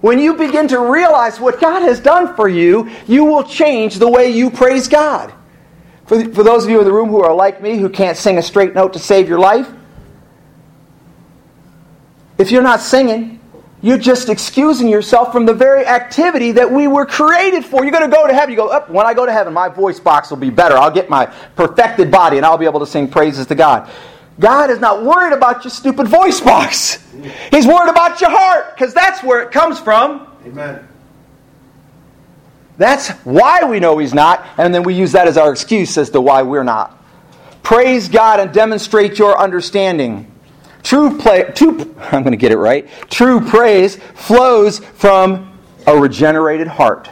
When 0.01 0.19
you 0.19 0.35
begin 0.35 0.67
to 0.67 0.79
realize 0.79 1.39
what 1.39 1.59
God 1.59 1.81
has 1.81 1.99
done 1.99 2.35
for 2.35 2.47
you, 2.47 2.91
you 3.07 3.25
will 3.25 3.45
change 3.45 3.95
the 3.95 4.07
way 4.07 4.29
you 4.29 4.51
praise 4.51 4.87
God. 4.87 5.33
For, 6.07 6.23
for 6.33 6.43
those 6.43 6.63
of 6.63 6.69
you 6.69 6.79
in 6.79 6.85
the 6.85 6.91
room 6.91 7.09
who 7.09 7.21
are 7.21 7.33
like 7.33 7.61
me, 7.61 7.77
who 7.77 7.89
can't 7.89 8.17
sing 8.17 8.37
a 8.37 8.41
straight 8.41 8.73
note 8.73 8.93
to 8.93 8.99
save 8.99 9.27
your 9.27 9.39
life, 9.39 9.69
if 12.37 12.49
you're 12.49 12.63
not 12.63 12.79
singing, 12.81 13.39
you're 13.81 13.97
just 13.97 14.29
excusing 14.29 14.87
yourself 14.87 15.31
from 15.31 15.45
the 15.45 15.53
very 15.53 15.85
activity 15.85 16.53
that 16.53 16.71
we 16.71 16.87
were 16.87 17.05
created 17.05 17.63
for. 17.65 17.83
You're 17.83 17.91
going 17.91 18.09
to 18.09 18.15
go 18.15 18.25
to 18.25 18.33
heaven. 18.33 18.51
You 18.51 18.55
go, 18.55 18.69
oh, 18.71 18.91
when 18.91 19.05
I 19.05 19.13
go 19.13 19.25
to 19.25 19.31
heaven, 19.31 19.53
my 19.53 19.69
voice 19.69 19.99
box 19.99 20.29
will 20.29 20.37
be 20.37 20.49
better. 20.49 20.75
I'll 20.77 20.91
get 20.91 21.09
my 21.09 21.25
perfected 21.55 22.09
body 22.09 22.37
and 22.37 22.45
I'll 22.45 22.57
be 22.57 22.65
able 22.65 22.79
to 22.79 22.87
sing 22.87 23.09
praises 23.09 23.45
to 23.47 23.55
God. 23.55 23.89
God 24.39 24.69
is 24.69 24.79
not 24.79 25.03
worried 25.03 25.33
about 25.33 25.63
your 25.63 25.71
stupid 25.71 26.07
voice 26.07 26.39
box. 26.39 27.03
He's 27.51 27.67
worried 27.67 27.89
about 27.89 28.21
your 28.21 28.29
heart 28.29 28.75
because 28.75 28.93
that's 28.93 29.23
where 29.23 29.41
it 29.41 29.51
comes 29.51 29.79
from. 29.79 30.27
Amen. 30.45 30.86
That's 32.77 33.09
why 33.25 33.63
we 33.63 33.79
know 33.79 33.97
He's 33.97 34.13
not, 34.13 34.45
and 34.57 34.73
then 34.73 34.83
we 34.83 34.93
use 34.93 35.11
that 35.13 35.27
as 35.27 35.37
our 35.37 35.51
excuse 35.51 35.97
as 35.97 36.09
to 36.11 36.21
why 36.21 36.41
we're 36.43 36.63
not. 36.63 37.03
Praise 37.63 38.07
God 38.07 38.39
and 38.39 38.53
demonstrate 38.53 39.19
your 39.19 39.37
understanding. 39.37 40.31
True 40.83 41.17
play, 41.17 41.43
true, 41.53 41.95
I'm 41.99 42.23
going 42.23 42.31
to 42.31 42.37
get 42.37 42.51
it 42.51 42.57
right. 42.57 42.87
True 43.09 43.41
praise 43.41 43.97
flows 44.15 44.79
from 44.79 45.59
a 45.85 45.97
regenerated 45.97 46.67
heart. 46.67 47.09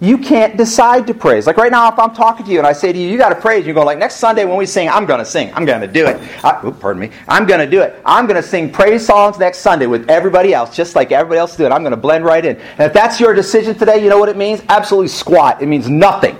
You 0.00 0.16
can't 0.16 0.56
decide 0.56 1.06
to 1.06 1.14
praise. 1.14 1.46
Like 1.46 1.58
right 1.58 1.70
now, 1.70 1.90
if 1.92 1.98
I'm 1.98 2.14
talking 2.14 2.46
to 2.46 2.52
you 2.52 2.58
and 2.58 2.66
I 2.66 2.72
say 2.72 2.92
to 2.92 2.98
you, 2.98 3.08
you 3.08 3.18
got 3.18 3.28
to 3.28 3.34
praise, 3.34 3.66
you 3.66 3.74
go 3.74 3.84
like 3.84 3.98
next 3.98 4.16
Sunday 4.16 4.46
when 4.46 4.56
we 4.56 4.64
sing, 4.64 4.88
I'm 4.88 5.04
going 5.04 5.18
to 5.18 5.24
sing. 5.24 5.52
I'm 5.52 5.66
going 5.66 5.82
to 5.82 5.86
do 5.86 6.06
it. 6.06 6.16
I, 6.42 6.60
oops, 6.64 6.78
pardon 6.80 7.00
me. 7.00 7.10
I'm 7.28 7.46
going 7.46 7.60
to 7.60 7.70
do 7.70 7.82
it. 7.82 8.00
I'm 8.06 8.26
going 8.26 8.40
to 8.40 8.46
sing 8.46 8.72
praise 8.72 9.04
songs 9.04 9.38
next 9.38 9.58
Sunday 9.58 9.86
with 9.86 10.08
everybody 10.08 10.54
else, 10.54 10.74
just 10.74 10.96
like 10.96 11.12
everybody 11.12 11.38
else 11.38 11.54
do 11.54 11.66
it. 11.66 11.72
I'm 11.72 11.82
going 11.82 11.90
to 11.92 11.98
blend 11.98 12.24
right 12.24 12.44
in. 12.44 12.56
And 12.56 12.80
if 12.80 12.94
that's 12.94 13.20
your 13.20 13.34
decision 13.34 13.74
today, 13.74 14.02
you 14.02 14.08
know 14.08 14.18
what 14.18 14.30
it 14.30 14.36
means? 14.36 14.62
Absolutely 14.70 15.08
squat. 15.08 15.60
It 15.60 15.66
means 15.66 15.88
nothing. 15.88 16.36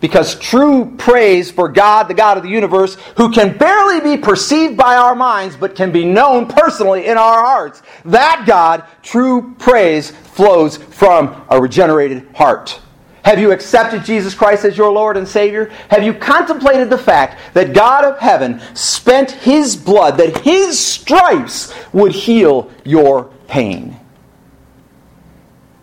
Because 0.00 0.38
true 0.38 0.94
praise 0.96 1.50
for 1.50 1.68
God, 1.68 2.04
the 2.04 2.14
God 2.14 2.36
of 2.36 2.44
the 2.44 2.48
universe, 2.48 2.96
who 3.16 3.32
can 3.32 3.56
barely 3.58 4.00
be 4.00 4.16
perceived 4.16 4.76
by 4.76 4.96
our 4.96 5.16
minds, 5.16 5.56
but 5.56 5.74
can 5.74 5.90
be 5.90 6.04
known 6.04 6.46
personally 6.46 7.06
in 7.06 7.18
our 7.18 7.44
hearts, 7.44 7.82
that 8.04 8.44
God, 8.46 8.84
true 9.02 9.54
praise, 9.58 10.10
flows 10.10 10.76
from 10.76 11.44
a 11.50 11.60
regenerated 11.60 12.28
heart. 12.34 12.80
Have 13.24 13.40
you 13.40 13.50
accepted 13.50 14.04
Jesus 14.04 14.34
Christ 14.34 14.64
as 14.64 14.78
your 14.78 14.90
Lord 14.92 15.16
and 15.16 15.26
Savior? 15.26 15.66
Have 15.90 16.04
you 16.04 16.14
contemplated 16.14 16.88
the 16.88 16.96
fact 16.96 17.54
that 17.54 17.74
God 17.74 18.04
of 18.04 18.18
heaven 18.18 18.60
spent 18.74 19.32
His 19.32 19.76
blood, 19.76 20.16
that 20.16 20.38
His 20.38 20.78
stripes 20.78 21.74
would 21.92 22.12
heal 22.12 22.70
your 22.84 23.24
pain? 23.48 23.98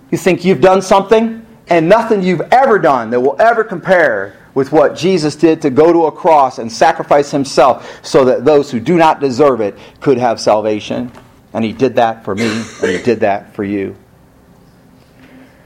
You 0.10 0.18
think 0.18 0.46
you've 0.46 0.62
done 0.62 0.82
something? 0.82 1.45
And 1.68 1.90
nothing 1.90 2.22
you've 2.22 2.42
ever 2.52 2.80
done 2.80 3.10
that 3.10 3.20
will 3.20 3.40
ever 3.40 3.64
compare 3.64 4.38
with 4.54 4.72
what 4.72 4.96
Jesus 4.96 5.36
did 5.36 5.62
to 5.64 5.70
go 5.70 5.92
to 5.92 6.06
a 6.06 6.12
cross 6.12 6.60
and 6.60 6.72
sacrifice 6.72 7.32
himself 7.32 8.00
so 8.06 8.26
that 8.26 8.46
those 8.46 8.72
who 8.72 8.80
do 8.80 8.98
not 8.98 9.20
deserve 9.20 9.62
it 9.62 9.78
could 10.00 10.18
have 10.18 10.40
salvation. 10.40 11.12
And 11.54 11.64
he 11.64 11.74
did 11.74 11.96
that 11.96 12.26
for 12.26 12.36
me, 12.36 12.48
and 12.82 12.92
he 12.92 13.02
did 13.02 13.22
that 13.22 13.54
for 13.54 13.64
you. 13.64 13.96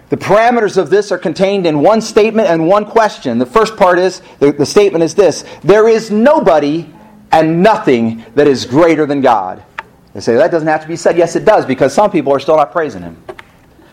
The 0.09 0.17
parameters 0.17 0.77
of 0.77 0.89
this 0.89 1.11
are 1.11 1.19
contained 1.19 1.67
in 1.67 1.81
one 1.81 2.01
statement 2.01 2.47
and 2.47 2.67
one 2.67 2.85
question. 2.85 3.37
The 3.37 3.45
first 3.45 3.77
part 3.77 3.99
is 3.99 4.21
the, 4.39 4.51
the 4.51 4.65
statement 4.65 5.03
is 5.03 5.13
this 5.13 5.45
there 5.63 5.87
is 5.87 6.09
nobody 6.09 6.91
and 7.31 7.61
nothing 7.61 8.25
that 8.33 8.47
is 8.47 8.65
greater 8.65 9.05
than 9.05 9.21
God. 9.21 9.63
They 10.13 10.19
say 10.19 10.35
that 10.35 10.49
doesn't 10.49 10.67
have 10.67 10.81
to 10.81 10.87
be 10.87 10.95
said. 10.95 11.15
Yes, 11.15 11.35
it 11.35 11.45
does, 11.45 11.65
because 11.65 11.93
some 11.93 12.09
people 12.09 12.33
are 12.33 12.39
still 12.39 12.57
not 12.57 12.71
praising 12.71 13.03
him. 13.03 13.23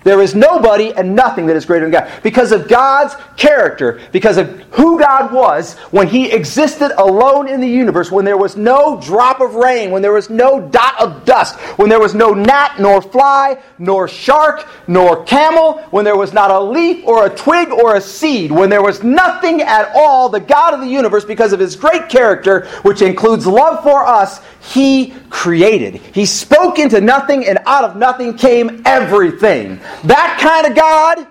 There 0.07 0.23
is 0.23 0.37
nobody 0.37 0.95
and 0.95 1.17
nothing 1.17 1.47
that 1.47 1.57
is 1.57 1.65
greater 1.65 1.85
than 1.85 1.91
God. 1.91 2.23
Because 2.23 2.53
of 2.53 2.69
God's 2.69 3.17
character, 3.37 4.01
because 4.13 4.37
of 4.37 4.49
who 4.71 5.01
God 5.01 5.33
was 5.33 5.75
when 5.91 6.07
He 6.07 6.31
existed 6.31 6.93
alone 6.97 7.49
in 7.49 7.61
the 7.61 7.67
universe, 7.67 8.13
when 8.13 8.25
there 8.25 8.37
was 8.37 8.57
no 8.57 9.01
drop 9.01 9.41
of 9.41 9.57
rain, 9.57 9.91
when 9.91 10.03
there 10.03 10.13
was 10.13 10.31
no 10.31 10.61
dot 10.61 10.95
of 11.01 11.25
dust, 11.25 11.59
when 11.77 11.89
there 11.89 11.99
was 11.99 12.15
no 12.15 12.33
gnat, 12.33 12.79
nor 12.79 13.03
fly, 13.03 13.61
nor 13.79 14.07
shark, 14.07 14.69
nor 14.87 15.25
camel, 15.25 15.79
when 15.91 16.05
there 16.05 16.17
was 16.17 16.33
not 16.33 16.53
a 16.53 16.61
leaf 16.61 17.05
or 17.05 17.27
a 17.27 17.31
twig 17.31 17.73
or 17.73 17.97
a 17.97 18.01
seed, 18.01 18.53
when 18.53 18.71
there 18.71 18.85
was 18.85 19.03
nothing 19.03 19.61
at 19.61 19.91
all, 19.93 20.29
the 20.29 20.39
God 20.39 20.73
of 20.73 20.79
the 20.79 20.87
universe, 20.87 21.25
because 21.25 21.53
of 21.53 21.59
His 21.59 21.75
great 21.75 22.09
character, 22.09 22.67
which 22.83 23.03
includes 23.03 23.45
love 23.45 23.83
for 23.83 24.07
us, 24.07 24.41
He 24.61 25.15
created. 25.31 25.97
He 25.97 26.27
spoke 26.27 26.79
into 26.79 27.01
nothing, 27.01 27.45
and 27.45 27.59
out 27.67 27.83
of 27.83 27.97
nothing 27.97 28.39
came 28.39 28.83
everything. 28.87 29.81
That 30.05 30.39
kind 30.41 30.67
of 30.67 30.77
God, 30.77 31.27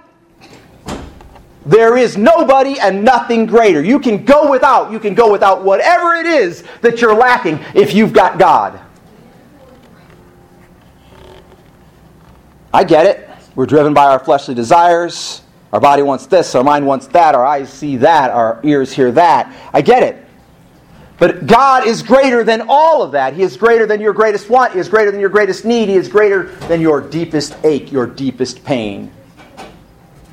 there 1.66 1.98
is 1.98 2.18
nobody 2.18 2.80
and 2.80 3.04
nothing 3.04 3.46
greater. 3.46 3.84
You 3.84 4.00
can 4.00 4.26
go 4.26 4.50
without. 4.50 4.92
You 4.92 5.00
can 5.00 5.14
go 5.16 5.32
without 5.32 5.64
whatever 5.64 6.16
it 6.16 6.26
is 6.26 6.64
that 6.82 7.02
you're 7.02 7.16
lacking 7.16 7.60
if 7.74 7.94
you've 7.94 8.14
got 8.14 8.38
God. 8.38 8.80
I 12.74 12.84
get 12.84 13.06
it. 13.06 13.30
We're 13.56 13.66
driven 13.66 13.94
by 13.94 14.06
our 14.06 14.20
fleshly 14.20 14.54
desires. 14.54 15.42
Our 15.72 15.80
body 15.80 16.04
wants 16.04 16.26
this, 16.28 16.56
our 16.56 16.64
mind 16.64 16.88
wants 16.88 17.08
that, 17.08 17.36
our 17.36 17.46
eyes 17.46 17.70
see 17.70 17.98
that, 17.98 18.32
our 18.32 18.62
ears 18.64 18.94
hear 18.94 19.12
that. 19.12 19.54
I 19.74 19.82
get 19.82 20.04
it. 20.04 20.25
But 21.18 21.48
God 21.48 21.88
is 21.88 22.04
greater 22.04 22.44
than 22.44 22.66
all 22.68 23.02
of 23.02 23.14
that. 23.14 23.34
He 23.34 23.44
is 23.44 23.56
greater 23.56 23.86
than 23.86 24.02
your 24.02 24.14
greatest 24.14 24.50
want. 24.50 24.74
He 24.74 24.80
is 24.80 24.90
greater 24.90 25.12
than 25.12 25.20
your 25.20 25.30
greatest 25.30 25.64
need. 25.64 25.88
He 25.88 25.96
is 25.96 26.10
greater 26.10 26.48
than 26.68 26.82
your 26.82 27.00
deepest 27.00 27.56
ache, 27.64 27.92
your 27.92 28.06
deepest 28.06 28.64
pain. 28.66 29.12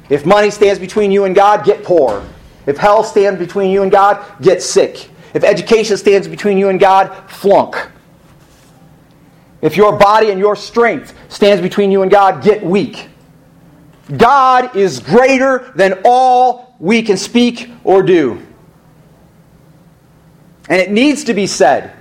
If 0.08 0.26
money 0.26 0.50
stands 0.50 0.80
between 0.80 1.12
you 1.12 1.24
and 1.24 1.34
God, 1.34 1.64
get 1.64 1.84
poor. 1.84 2.26
If 2.66 2.76
health 2.76 3.06
stands 3.06 3.38
between 3.38 3.70
you 3.70 3.82
and 3.82 3.92
God, 3.92 4.24
get 4.42 4.62
sick. 4.62 5.08
If 5.34 5.44
education 5.44 5.96
stands 5.96 6.26
between 6.28 6.58
you 6.58 6.68
and 6.68 6.78
God, 6.78 7.30
flunk. 7.30 7.76
If 9.60 9.76
your 9.76 9.96
body 9.96 10.30
and 10.30 10.40
your 10.40 10.56
strength 10.56 11.14
stands 11.28 11.62
between 11.62 11.92
you 11.92 12.02
and 12.02 12.10
God, 12.10 12.42
get 12.42 12.64
weak. 12.64 13.08
God 14.16 14.76
is 14.76 14.98
greater 14.98 15.72
than 15.76 16.00
all 16.04 16.74
we 16.80 17.02
can 17.02 17.16
speak 17.16 17.70
or 17.84 18.02
do. 18.02 18.44
And 20.68 20.80
it 20.80 20.90
needs 20.90 21.24
to 21.24 21.34
be 21.34 21.46
said 21.46 21.92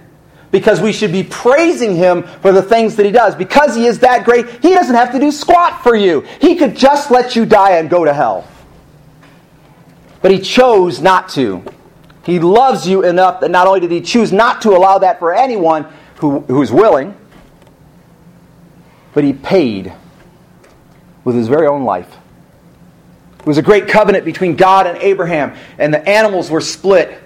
because 0.52 0.82
we 0.82 0.92
should 0.92 1.12
be 1.12 1.24
praising 1.24 1.96
him 1.96 2.24
for 2.24 2.52
the 2.52 2.62
things 2.62 2.96
that 2.98 3.06
he 3.06 3.12
does. 3.12 3.36
Because 3.36 3.76
he 3.76 3.86
is 3.86 4.00
that 4.00 4.26
great, 4.26 4.48
he 4.62 4.74
doesn't 4.74 4.96
have 4.96 5.12
to 5.14 5.20
do 5.20 5.32
squat 5.32 5.82
for 5.82 5.96
you. 5.96 6.22
He 6.40 6.56
could 6.56 6.76
just 6.76 7.10
let 7.10 7.36
you 7.36 7.46
die 7.46 7.78
and 7.78 7.90
go 7.90 8.06
to 8.06 8.14
hell. 8.14 8.48
But 10.22 10.32
he 10.32 10.40
chose 10.40 11.02
not 11.02 11.30
to. 11.30 11.64
He 12.24 12.40
loves 12.40 12.88
you 12.88 13.04
enough 13.04 13.40
that 13.40 13.50
not 13.50 13.66
only 13.66 13.80
did 13.80 13.92
he 13.92 14.02
choose 14.02 14.32
not 14.32 14.62
to 14.62 14.72
allow 14.72 15.00
that 15.00 15.18
for 15.18 15.34
anyone 15.34 15.88
who, 16.18 16.42
who's 16.42 16.72
willing, 16.72 17.16
but 19.14 19.24
he 19.24 19.34
paid 19.34 19.92
with 21.24 21.36
his 21.36 21.48
very 21.48 21.66
own 21.66 21.84
life. 21.84 22.18
It 23.40 23.48
was 23.48 23.58
a 23.58 23.64
great 23.64 23.88
covenant 23.88 24.24
between 24.24 24.56
God 24.56 24.86
and 24.86 24.98
Abraham, 25.00 25.56
and 25.80 25.92
the 25.92 26.08
animals 26.08 26.52
were 26.52 26.62
split 26.62 27.18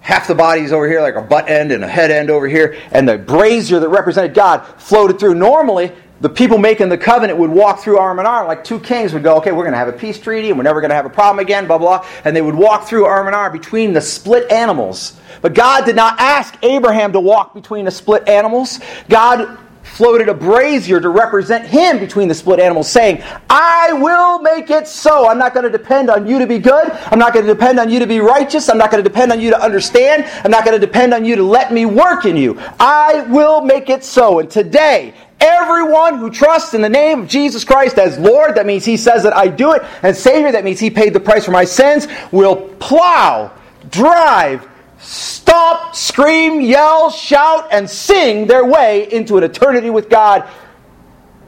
half 0.00 0.28
the 0.28 0.34
body's 0.34 0.72
over 0.72 0.88
here, 0.88 1.00
like 1.00 1.14
a 1.14 1.22
butt 1.22 1.48
end 1.48 1.72
and 1.72 1.84
a 1.84 1.88
head 1.88 2.10
end 2.10 2.30
over 2.30 2.48
here, 2.48 2.76
and 2.92 3.08
the 3.08 3.18
brazier 3.18 3.80
that 3.80 3.88
represented 3.88 4.34
God 4.34 4.64
floated 4.78 5.18
through. 5.18 5.34
Normally, 5.34 5.92
the 6.20 6.28
people 6.28 6.58
making 6.58 6.90
the 6.90 6.98
covenant 6.98 7.38
would 7.38 7.50
walk 7.50 7.80
through 7.80 7.98
arm 7.98 8.18
in 8.18 8.26
arm, 8.26 8.46
like 8.46 8.62
two 8.62 8.78
kings 8.78 9.14
would 9.14 9.22
go, 9.22 9.36
okay, 9.38 9.52
we're 9.52 9.62
going 9.62 9.72
to 9.72 9.78
have 9.78 9.88
a 9.88 9.92
peace 9.92 10.18
treaty, 10.18 10.48
and 10.48 10.58
we're 10.58 10.64
never 10.64 10.80
going 10.80 10.90
to 10.90 10.94
have 10.94 11.06
a 11.06 11.10
problem 11.10 11.38
again, 11.38 11.66
blah, 11.66 11.78
blah, 11.78 11.98
blah. 11.98 12.08
And 12.24 12.36
they 12.36 12.42
would 12.42 12.54
walk 12.54 12.86
through 12.86 13.06
arm 13.06 13.26
in 13.26 13.34
arm 13.34 13.52
between 13.52 13.94
the 13.94 14.02
split 14.02 14.50
animals. 14.52 15.18
But 15.40 15.54
God 15.54 15.86
did 15.86 15.96
not 15.96 16.20
ask 16.20 16.54
Abraham 16.62 17.12
to 17.12 17.20
walk 17.20 17.54
between 17.54 17.86
the 17.86 17.90
split 17.90 18.28
animals. 18.28 18.80
God 19.08 19.58
floated 20.00 20.30
a 20.30 20.34
brazier 20.34 20.98
to 20.98 21.10
represent 21.10 21.66
him 21.66 21.98
between 21.98 22.26
the 22.26 22.34
split 22.34 22.58
animals, 22.58 22.90
saying, 22.90 23.22
I 23.50 23.92
will 23.92 24.38
make 24.40 24.70
it 24.70 24.88
so. 24.88 25.28
I'm 25.28 25.36
not 25.36 25.52
going 25.52 25.70
to 25.70 25.70
depend 25.70 26.08
on 26.08 26.26
you 26.26 26.38
to 26.38 26.46
be 26.46 26.58
good. 26.58 26.90
I'm 26.90 27.18
not 27.18 27.34
going 27.34 27.44
to 27.44 27.52
depend 27.52 27.78
on 27.78 27.90
you 27.90 27.98
to 27.98 28.06
be 28.06 28.18
righteous. 28.18 28.70
I'm 28.70 28.78
not 28.78 28.90
going 28.90 29.04
to 29.04 29.06
depend 29.06 29.30
on 29.30 29.42
you 29.42 29.50
to 29.50 29.62
understand. 29.62 30.24
I'm 30.42 30.50
not 30.50 30.64
going 30.64 30.80
to 30.80 30.86
depend 30.86 31.12
on 31.12 31.26
you 31.26 31.36
to 31.36 31.42
let 31.42 31.70
me 31.70 31.84
work 31.84 32.24
in 32.24 32.34
you. 32.34 32.58
I 32.80 33.26
will 33.28 33.60
make 33.60 33.90
it 33.90 34.02
so. 34.02 34.38
And 34.38 34.50
today, 34.50 35.12
Everyone 35.42 36.18
who 36.18 36.30
trusts 36.30 36.74
in 36.74 36.82
the 36.82 36.88
name 36.90 37.22
of 37.22 37.28
Jesus 37.28 37.64
Christ 37.64 37.96
as 37.96 38.18
Lord, 38.18 38.56
that 38.56 38.66
means 38.66 38.84
He 38.84 38.98
says 38.98 39.22
that 39.22 39.34
I 39.34 39.48
do 39.48 39.72
it, 39.72 39.82
and 40.02 40.14
Savior, 40.14 40.52
that 40.52 40.64
means 40.64 40.78
He 40.78 40.90
paid 40.90 41.14
the 41.14 41.20
price 41.20 41.46
for 41.46 41.50
my 41.50 41.64
sins, 41.64 42.06
will 42.30 42.56
plow, 42.78 43.50
drive, 43.90 44.68
stomp, 45.00 45.94
scream, 45.94 46.60
yell, 46.60 47.10
shout, 47.10 47.68
and 47.72 47.88
sing 47.88 48.46
their 48.46 48.64
way 48.64 49.10
into 49.12 49.36
an 49.38 49.44
eternity 49.44 49.90
with 49.90 50.08
God 50.08 50.48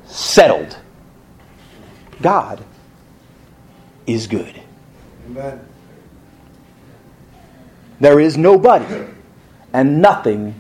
settled. 0.06 0.76
God 2.20 2.64
is 4.06 4.26
good. 4.26 4.60
Amen. 5.26 5.60
There 8.00 8.18
is 8.18 8.36
nobody 8.36 9.06
and 9.72 10.02
nothing 10.02 10.54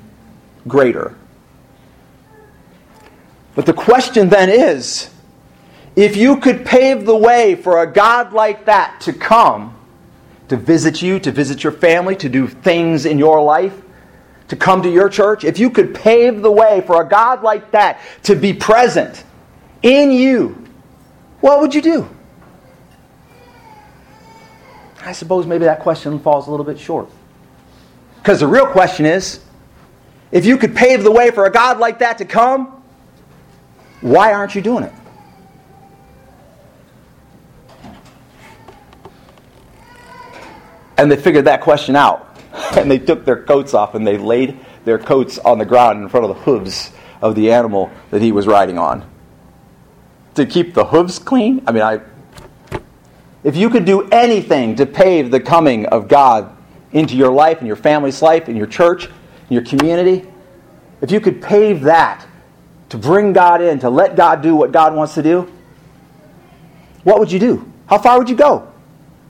greater. 0.68 1.16
But 3.54 3.66
the 3.66 3.72
question 3.72 4.28
then 4.28 4.48
is 4.48 5.10
if 5.96 6.16
you 6.16 6.38
could 6.38 6.64
pave 6.64 7.04
the 7.04 7.16
way 7.16 7.54
for 7.54 7.82
a 7.82 7.92
God 7.92 8.32
like 8.32 8.66
that 8.66 9.00
to 9.02 9.12
come, 9.12 9.76
to 10.52 10.58
visit 10.58 11.00
you, 11.00 11.18
to 11.18 11.32
visit 11.32 11.64
your 11.64 11.72
family, 11.72 12.14
to 12.14 12.28
do 12.28 12.46
things 12.46 13.06
in 13.06 13.18
your 13.18 13.42
life, 13.42 13.74
to 14.48 14.54
come 14.54 14.82
to 14.82 14.90
your 14.90 15.08
church, 15.08 15.44
if 15.44 15.58
you 15.58 15.70
could 15.70 15.94
pave 15.94 16.42
the 16.42 16.52
way 16.52 16.82
for 16.82 17.00
a 17.00 17.08
God 17.08 17.42
like 17.42 17.70
that 17.70 17.98
to 18.24 18.36
be 18.36 18.52
present 18.52 19.24
in 19.82 20.12
you, 20.12 20.62
what 21.40 21.62
would 21.62 21.74
you 21.74 21.80
do? 21.80 22.06
I 25.00 25.12
suppose 25.12 25.46
maybe 25.46 25.64
that 25.64 25.80
question 25.80 26.18
falls 26.18 26.48
a 26.48 26.50
little 26.50 26.66
bit 26.66 26.78
short. 26.78 27.08
Because 28.16 28.40
the 28.40 28.46
real 28.46 28.66
question 28.66 29.06
is 29.06 29.40
if 30.32 30.44
you 30.44 30.58
could 30.58 30.76
pave 30.76 31.02
the 31.02 31.10
way 31.10 31.30
for 31.30 31.46
a 31.46 31.50
God 31.50 31.78
like 31.78 32.00
that 32.00 32.18
to 32.18 32.26
come, 32.26 32.82
why 34.02 34.34
aren't 34.34 34.54
you 34.54 34.60
doing 34.60 34.84
it? 34.84 34.92
And 40.96 41.10
they 41.10 41.16
figured 41.16 41.46
that 41.46 41.60
question 41.60 41.96
out. 41.96 42.28
And 42.76 42.90
they 42.90 42.98
took 42.98 43.24
their 43.24 43.42
coats 43.42 43.72
off 43.72 43.94
and 43.94 44.06
they 44.06 44.18
laid 44.18 44.58
their 44.84 44.98
coats 44.98 45.38
on 45.38 45.58
the 45.58 45.64
ground 45.64 46.02
in 46.02 46.08
front 46.08 46.26
of 46.28 46.36
the 46.36 46.42
hooves 46.42 46.90
of 47.20 47.34
the 47.34 47.52
animal 47.52 47.90
that 48.10 48.20
he 48.20 48.32
was 48.32 48.46
riding 48.46 48.78
on. 48.78 49.08
To 50.34 50.44
keep 50.44 50.74
the 50.74 50.84
hooves 50.84 51.18
clean? 51.18 51.62
I 51.66 51.72
mean, 51.72 51.82
I. 51.82 52.00
if 53.44 53.56
you 53.56 53.70
could 53.70 53.84
do 53.84 54.08
anything 54.08 54.76
to 54.76 54.86
pave 54.86 55.30
the 55.30 55.40
coming 55.40 55.86
of 55.86 56.08
God 56.08 56.54
into 56.92 57.16
your 57.16 57.32
life 57.32 57.58
and 57.58 57.66
your 57.66 57.76
family's 57.76 58.20
life, 58.20 58.48
in 58.48 58.56
your 58.56 58.66
church, 58.66 59.06
in 59.06 59.54
your 59.54 59.64
community, 59.64 60.26
if 61.00 61.10
you 61.10 61.20
could 61.20 61.42
pave 61.42 61.82
that 61.82 62.26
to 62.90 62.98
bring 62.98 63.32
God 63.32 63.60
in, 63.60 63.78
to 63.80 63.90
let 63.90 64.16
God 64.16 64.42
do 64.42 64.54
what 64.54 64.72
God 64.72 64.94
wants 64.94 65.14
to 65.14 65.22
do, 65.22 65.50
what 67.04 67.18
would 67.18 67.32
you 67.32 67.38
do? 67.38 67.70
How 67.86 67.98
far 67.98 68.18
would 68.18 68.28
you 68.28 68.36
go? 68.36 68.70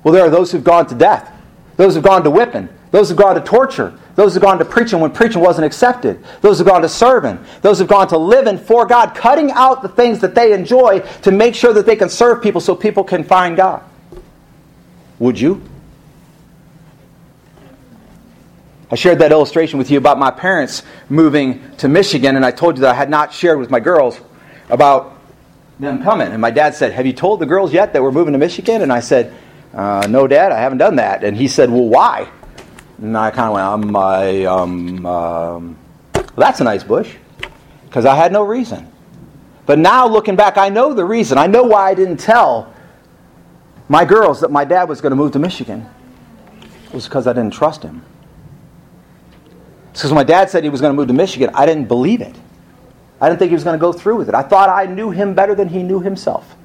Well, 0.04 0.12
there 0.12 0.24
are 0.24 0.30
those 0.30 0.52
who've 0.52 0.64
gone 0.64 0.86
to 0.88 0.94
death, 0.94 1.31
those 1.76 1.94
who've 1.94 2.04
gone 2.04 2.24
to 2.24 2.30
whipping, 2.30 2.68
those 2.90 3.08
who've 3.08 3.18
gone 3.18 3.34
to 3.34 3.40
torture, 3.40 3.98
those 4.14 4.34
who've 4.34 4.42
gone 4.42 4.58
to 4.58 4.64
preaching 4.64 5.00
when 5.00 5.10
preaching 5.10 5.40
wasn't 5.40 5.64
accepted, 5.64 6.22
those 6.40 6.58
who've 6.58 6.66
gone 6.66 6.82
to 6.82 6.88
serving, 6.88 7.38
those 7.62 7.78
who've 7.78 7.88
gone 7.88 8.08
to 8.08 8.18
living 8.18 8.58
for 8.58 8.86
God, 8.86 9.14
cutting 9.14 9.50
out 9.52 9.82
the 9.82 9.88
things 9.88 10.20
that 10.20 10.34
they 10.34 10.52
enjoy 10.52 11.00
to 11.22 11.30
make 11.30 11.54
sure 11.54 11.72
that 11.72 11.86
they 11.86 11.96
can 11.96 12.08
serve 12.08 12.42
people 12.42 12.60
so 12.60 12.74
people 12.74 13.04
can 13.04 13.24
find 13.24 13.56
God. 13.56 13.82
Would 15.18 15.40
you? 15.40 15.62
I 18.90 18.94
shared 18.94 19.20
that 19.20 19.32
illustration 19.32 19.78
with 19.78 19.90
you 19.90 19.96
about 19.96 20.18
my 20.18 20.30
parents 20.30 20.82
moving 21.08 21.62
to 21.78 21.88
Michigan, 21.88 22.36
and 22.36 22.44
I 22.44 22.50
told 22.50 22.76
you 22.76 22.82
that 22.82 22.90
I 22.90 22.94
had 22.94 23.08
not 23.08 23.32
shared 23.32 23.58
with 23.58 23.70
my 23.70 23.80
girls 23.80 24.20
about 24.68 25.18
them 25.80 26.02
coming. 26.02 26.28
And 26.28 26.42
my 26.42 26.50
dad 26.50 26.74
said, 26.74 26.92
Have 26.92 27.06
you 27.06 27.14
told 27.14 27.40
the 27.40 27.46
girls 27.46 27.72
yet 27.72 27.94
that 27.94 28.02
we're 28.02 28.12
moving 28.12 28.32
to 28.32 28.38
Michigan? 28.38 28.82
And 28.82 28.92
I 28.92 29.00
said, 29.00 29.34
uh, 29.74 30.06
No, 30.08 30.26
Dad, 30.26 30.52
I 30.52 30.58
haven't 30.58 30.78
done 30.78 30.96
that. 30.96 31.24
And 31.24 31.36
he 31.36 31.48
said, 31.48 31.70
Well, 31.70 31.88
why? 31.88 32.28
And 32.98 33.16
I 33.16 33.30
kind 33.30 33.48
of 33.48 33.54
went, 33.54 33.66
um, 33.66 33.96
I, 33.96 34.44
um, 34.44 35.06
um, 35.06 35.78
well, 36.14 36.26
that's 36.36 36.60
a 36.60 36.64
nice 36.64 36.84
bush. 36.84 37.16
Because 37.84 38.06
I 38.06 38.14
had 38.14 38.32
no 38.32 38.42
reason. 38.42 38.90
But 39.66 39.78
now, 39.78 40.06
looking 40.06 40.36
back, 40.36 40.56
I 40.56 40.68
know 40.68 40.94
the 40.94 41.04
reason. 41.04 41.38
I 41.38 41.46
know 41.46 41.62
why 41.62 41.90
I 41.90 41.94
didn't 41.94 42.18
tell 42.18 42.72
my 43.88 44.04
girls 44.04 44.40
that 44.40 44.50
my 44.50 44.64
dad 44.64 44.88
was 44.88 45.00
going 45.00 45.10
to 45.10 45.16
move 45.16 45.32
to 45.32 45.38
Michigan. 45.38 45.86
It 46.86 46.94
was 46.94 47.04
because 47.04 47.26
I 47.26 47.32
didn't 47.32 47.52
trust 47.52 47.82
him. 47.82 48.02
Because 49.92 50.10
when 50.10 50.16
my 50.16 50.24
dad 50.24 50.48
said 50.48 50.64
he 50.64 50.70
was 50.70 50.80
going 50.80 50.92
to 50.92 50.96
move 50.96 51.08
to 51.08 51.14
Michigan, 51.14 51.50
I 51.54 51.66
didn't 51.66 51.86
believe 51.86 52.20
it. 52.20 52.34
I 53.20 53.28
didn't 53.28 53.38
think 53.38 53.50
he 53.50 53.54
was 53.54 53.64
going 53.64 53.78
to 53.78 53.80
go 53.80 53.92
through 53.92 54.16
with 54.16 54.28
it. 54.28 54.34
I 54.34 54.42
thought 54.42 54.68
I 54.68 54.86
knew 54.86 55.10
him 55.10 55.34
better 55.34 55.54
than 55.54 55.68
he 55.68 55.82
knew 55.82 56.00
himself. 56.00 56.56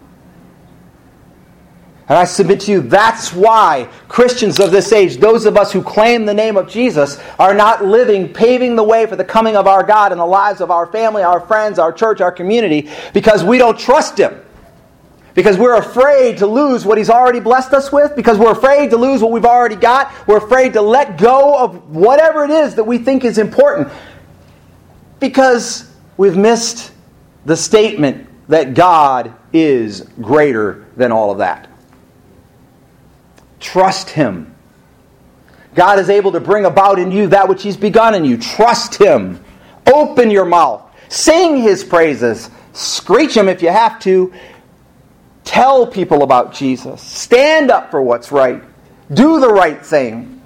And 2.09 2.17
I 2.17 2.23
submit 2.23 2.61
to 2.61 2.71
you, 2.71 2.81
that's 2.81 3.33
why 3.33 3.89
Christians 4.07 4.61
of 4.61 4.71
this 4.71 4.93
age, 4.93 5.17
those 5.17 5.45
of 5.45 5.57
us 5.57 5.73
who 5.73 5.83
claim 5.83 6.25
the 6.25 6.33
name 6.33 6.55
of 6.55 6.69
Jesus, 6.69 7.21
are 7.37 7.53
not 7.53 7.83
living, 7.83 8.31
paving 8.31 8.77
the 8.77 8.83
way 8.83 9.05
for 9.05 9.17
the 9.17 9.25
coming 9.25 9.57
of 9.57 9.67
our 9.67 9.83
God 9.83 10.13
in 10.13 10.17
the 10.17 10.25
lives 10.25 10.61
of 10.61 10.71
our 10.71 10.87
family, 10.87 11.23
our 11.23 11.41
friends, 11.41 11.79
our 11.79 11.91
church, 11.91 12.21
our 12.21 12.31
community, 12.31 12.89
because 13.13 13.43
we 13.43 13.57
don't 13.57 13.77
trust 13.77 14.17
Him. 14.17 14.41
Because 15.33 15.57
we're 15.57 15.75
afraid 15.75 16.37
to 16.37 16.47
lose 16.47 16.85
what 16.85 16.97
He's 16.97 17.09
already 17.09 17.41
blessed 17.41 17.73
us 17.73 17.91
with, 17.91 18.15
because 18.15 18.37
we're 18.37 18.53
afraid 18.53 18.89
to 18.91 18.97
lose 18.97 19.21
what 19.21 19.31
we've 19.33 19.43
already 19.43 19.75
got, 19.75 20.11
we're 20.27 20.37
afraid 20.37 20.73
to 20.73 20.81
let 20.81 21.17
go 21.17 21.57
of 21.57 21.93
whatever 21.93 22.45
it 22.45 22.51
is 22.51 22.75
that 22.75 22.85
we 22.85 22.99
think 22.99 23.25
is 23.25 23.37
important, 23.37 23.89
because 25.19 25.91
we've 26.15 26.37
missed 26.37 26.93
the 27.45 27.57
statement 27.57 28.29
that 28.47 28.75
God 28.75 29.33
is 29.51 30.07
greater 30.21 30.85
than 30.95 31.11
all 31.11 31.31
of 31.31 31.39
that. 31.39 31.67
Trust 33.59 34.09
Him. 34.09 34.53
God 35.75 35.99
is 35.99 36.09
able 36.09 36.31
to 36.31 36.39
bring 36.39 36.65
about 36.65 36.97
in 36.99 37.11
you 37.11 37.27
that 37.27 37.47
which 37.47 37.63
He's 37.63 37.77
begun 37.77 38.15
in 38.15 38.25
you. 38.25 38.37
Trust 38.37 38.95
Him. 38.95 39.43
Open 39.91 40.31
your 40.31 40.45
mouth. 40.45 40.83
Sing 41.09 41.57
His 41.57 41.83
praises. 41.83 42.49
Screech 42.73 43.35
Him 43.35 43.47
if 43.47 43.61
you 43.61 43.69
have 43.69 43.99
to. 44.01 44.33
Tell 45.43 45.87
people 45.87 46.23
about 46.23 46.53
Jesus. 46.53 47.01
Stand 47.01 47.71
up 47.71 47.89
for 47.89 48.01
what's 48.01 48.31
right. 48.31 48.61
Do 49.13 49.39
the 49.39 49.49
right 49.49 49.83
thing. 49.83 50.41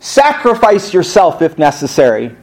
Sacrifice 0.00 0.92
yourself 0.92 1.42
if 1.42 1.58
necessary. 1.58 2.34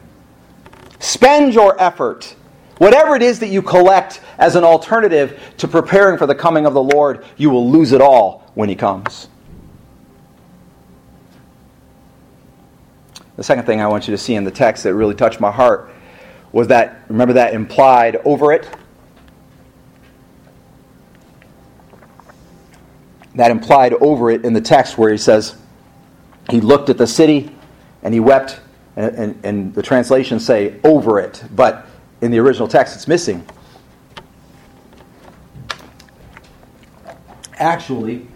Spend 0.98 1.52
your 1.52 1.80
effort. 1.80 2.34
Whatever 2.78 3.14
it 3.14 3.22
is 3.22 3.40
that 3.40 3.48
you 3.48 3.60
collect 3.62 4.20
as 4.38 4.56
an 4.56 4.64
alternative 4.64 5.40
to 5.58 5.68
preparing 5.68 6.16
for 6.16 6.26
the 6.26 6.34
coming 6.34 6.66
of 6.66 6.74
the 6.74 6.82
Lord, 6.82 7.24
you 7.36 7.50
will 7.50 7.70
lose 7.70 7.92
it 7.92 8.00
all 8.00 8.50
when 8.54 8.68
He 8.68 8.74
comes. 8.74 9.28
The 13.36 13.42
second 13.42 13.64
thing 13.66 13.80
I 13.80 13.88
want 13.88 14.06
you 14.06 14.12
to 14.12 14.18
see 14.18 14.34
in 14.34 14.44
the 14.44 14.50
text 14.50 14.84
that 14.84 14.94
really 14.94 15.14
touched 15.14 15.40
my 15.40 15.50
heart 15.50 15.90
was 16.52 16.68
that, 16.68 17.00
remember 17.08 17.34
that 17.34 17.52
implied 17.52 18.16
over 18.24 18.52
it? 18.52 18.68
That 23.34 23.50
implied 23.50 23.94
over 23.94 24.30
it 24.30 24.44
in 24.44 24.52
the 24.52 24.60
text 24.60 24.96
where 24.96 25.10
he 25.10 25.18
says, 25.18 25.56
he 26.48 26.60
looked 26.60 26.90
at 26.90 26.98
the 26.98 27.06
city 27.08 27.50
and 28.04 28.14
he 28.14 28.20
wept, 28.20 28.60
and, 28.94 29.16
and, 29.16 29.44
and 29.44 29.74
the 29.74 29.82
translations 29.82 30.46
say 30.46 30.78
over 30.84 31.18
it, 31.18 31.42
but 31.56 31.86
in 32.20 32.30
the 32.30 32.38
original 32.38 32.68
text 32.68 32.94
it's 32.94 33.08
missing. 33.08 33.44
Actually, 37.58 38.28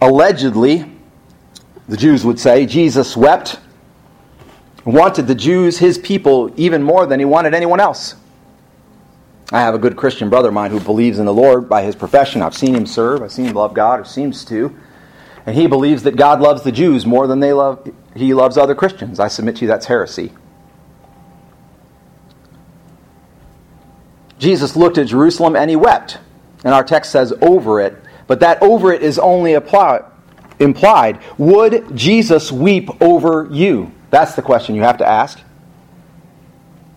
allegedly, 0.00 0.95
the 1.88 1.96
Jews 1.96 2.24
would 2.24 2.38
say, 2.38 2.66
Jesus 2.66 3.16
wept, 3.16 3.60
wanted 4.84 5.26
the 5.26 5.34
Jews, 5.34 5.78
his 5.78 5.98
people, 5.98 6.52
even 6.56 6.82
more 6.82 7.06
than 7.06 7.18
he 7.18 7.24
wanted 7.24 7.54
anyone 7.54 7.80
else. 7.80 8.16
I 9.52 9.60
have 9.60 9.74
a 9.74 9.78
good 9.78 9.96
Christian 9.96 10.28
brother 10.28 10.48
of 10.48 10.54
mine 10.54 10.72
who 10.72 10.80
believes 10.80 11.20
in 11.20 11.26
the 11.26 11.34
Lord 11.34 11.68
by 11.68 11.82
his 11.82 11.94
profession. 11.94 12.42
I've 12.42 12.56
seen 12.56 12.74
him 12.74 12.86
serve, 12.86 13.22
I've 13.22 13.30
seen 13.30 13.46
him 13.46 13.54
love 13.54 13.74
God, 13.74 14.00
or 14.00 14.04
seems 14.04 14.44
to. 14.46 14.76
And 15.44 15.54
he 15.54 15.68
believes 15.68 16.02
that 16.02 16.16
God 16.16 16.40
loves 16.40 16.62
the 16.62 16.72
Jews 16.72 17.06
more 17.06 17.28
than 17.28 17.38
they 17.38 17.52
love 17.52 17.88
he 18.16 18.34
loves 18.34 18.56
other 18.56 18.74
Christians. 18.74 19.20
I 19.20 19.28
submit 19.28 19.56
to 19.56 19.62
you 19.62 19.68
that's 19.68 19.86
heresy. 19.86 20.32
Jesus 24.38 24.74
looked 24.74 24.98
at 24.98 25.06
Jerusalem 25.06 25.54
and 25.54 25.70
he 25.70 25.76
wept. 25.76 26.18
And 26.64 26.74
our 26.74 26.82
text 26.82 27.12
says 27.12 27.32
over 27.40 27.80
it, 27.80 27.96
but 28.26 28.40
that 28.40 28.60
over 28.62 28.92
it 28.92 29.02
is 29.02 29.18
only 29.18 29.54
applied 29.54 30.04
implied. 30.58 31.20
Would 31.38 31.96
Jesus 31.96 32.50
weep 32.50 32.90
over 33.00 33.48
you? 33.50 33.92
That's 34.10 34.34
the 34.34 34.42
question 34.42 34.74
you 34.74 34.82
have 34.82 34.98
to 34.98 35.06
ask. 35.06 35.40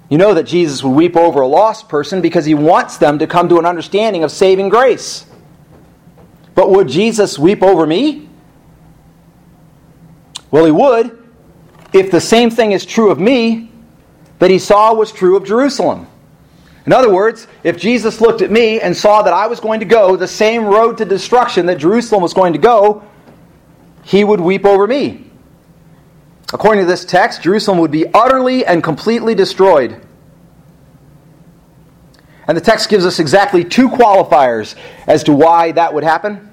You 0.10 0.18
know 0.18 0.34
that 0.34 0.44
Jesus 0.44 0.84
would 0.84 0.95
weep 0.95 1.15
over 1.15 1.41
a 1.41 1.48
lost 1.48 1.88
person 1.88 2.22
because 2.22 2.45
he 2.45 2.56
wants 2.56 2.98
them 2.98 3.19
to 3.19 3.27
come 3.27 3.48
to 3.49 3.60
an 3.60 3.65
understanding 3.65 4.23
of 4.23 4.31
saving 4.31 4.69
grace. 4.69 5.26
But 6.56 6.72
would 6.72 6.88
Jesus 6.88 7.38
weep 7.38 7.61
over 7.61 7.86
me? 7.86 8.27
Well, 10.52 10.65
he 10.65 10.72
would 10.72 11.15
if 11.94 12.11
the 12.11 12.22
same 12.22 12.49
thing 12.49 12.72
is 12.72 12.86
true 12.86 13.11
of 13.11 13.19
me 13.19 13.72
that 14.40 14.49
he 14.49 14.60
saw 14.60 14.94
was 14.94 15.11
true 15.11 15.36
of 15.36 15.45
Jerusalem. 15.45 16.07
In 16.86 16.94
other 16.94 17.14
words, 17.14 17.48
if 17.64 17.77
Jesus 17.77 18.22
looked 18.22 18.41
at 18.41 18.52
me 18.52 18.80
and 18.80 18.95
saw 18.95 19.22
that 19.22 19.34
I 19.34 19.48
was 19.48 19.60
going 19.60 19.80
to 19.80 19.86
go 19.86 20.15
the 20.15 20.27
same 20.27 20.65
road 20.65 20.98
to 20.98 21.06
destruction 21.06 21.65
that 21.68 21.77
Jerusalem 21.77 22.22
was 22.22 22.34
going 22.34 22.53
to 22.53 22.60
go, 22.60 23.03
he 24.10 24.23
would 24.23 24.41
weep 24.41 24.65
over 24.65 24.88
me. 24.88 25.23
According 26.52 26.84
to 26.84 26.88
this 26.88 27.06
text, 27.06 27.44
Jerusalem 27.44 27.77
would 27.77 27.91
be 27.91 28.11
utterly 28.11 28.65
and 28.65 28.84
completely 28.84 29.36
destroyed. 29.36 30.02
And 32.48 32.57
the 32.57 32.61
text 32.61 32.90
gives 32.90 33.06
us 33.06 33.19
exactly 33.19 33.64
two 33.64 33.88
qualifiers 33.88 34.73
as 35.06 35.26
to 35.26 35.34
why 35.34 35.73
that 35.73 35.94
would 35.94 36.03
happen. 36.03 36.49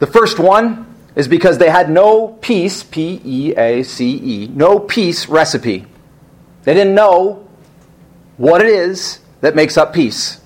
The 0.00 0.08
first 0.08 0.40
one 0.40 0.92
is 1.14 1.28
because 1.28 1.58
they 1.58 1.70
had 1.70 1.88
no 1.88 2.26
peace, 2.26 2.82
P 2.82 3.20
E 3.24 3.54
A 3.56 3.84
C 3.84 4.16
E, 4.16 4.48
no 4.48 4.80
peace 4.80 5.28
recipe. 5.28 5.86
They 6.64 6.74
didn't 6.74 6.96
know 6.96 7.48
what 8.36 8.62
it 8.62 8.66
is 8.68 9.20
that 9.42 9.54
makes 9.54 9.76
up 9.76 9.94
peace. 9.94 10.40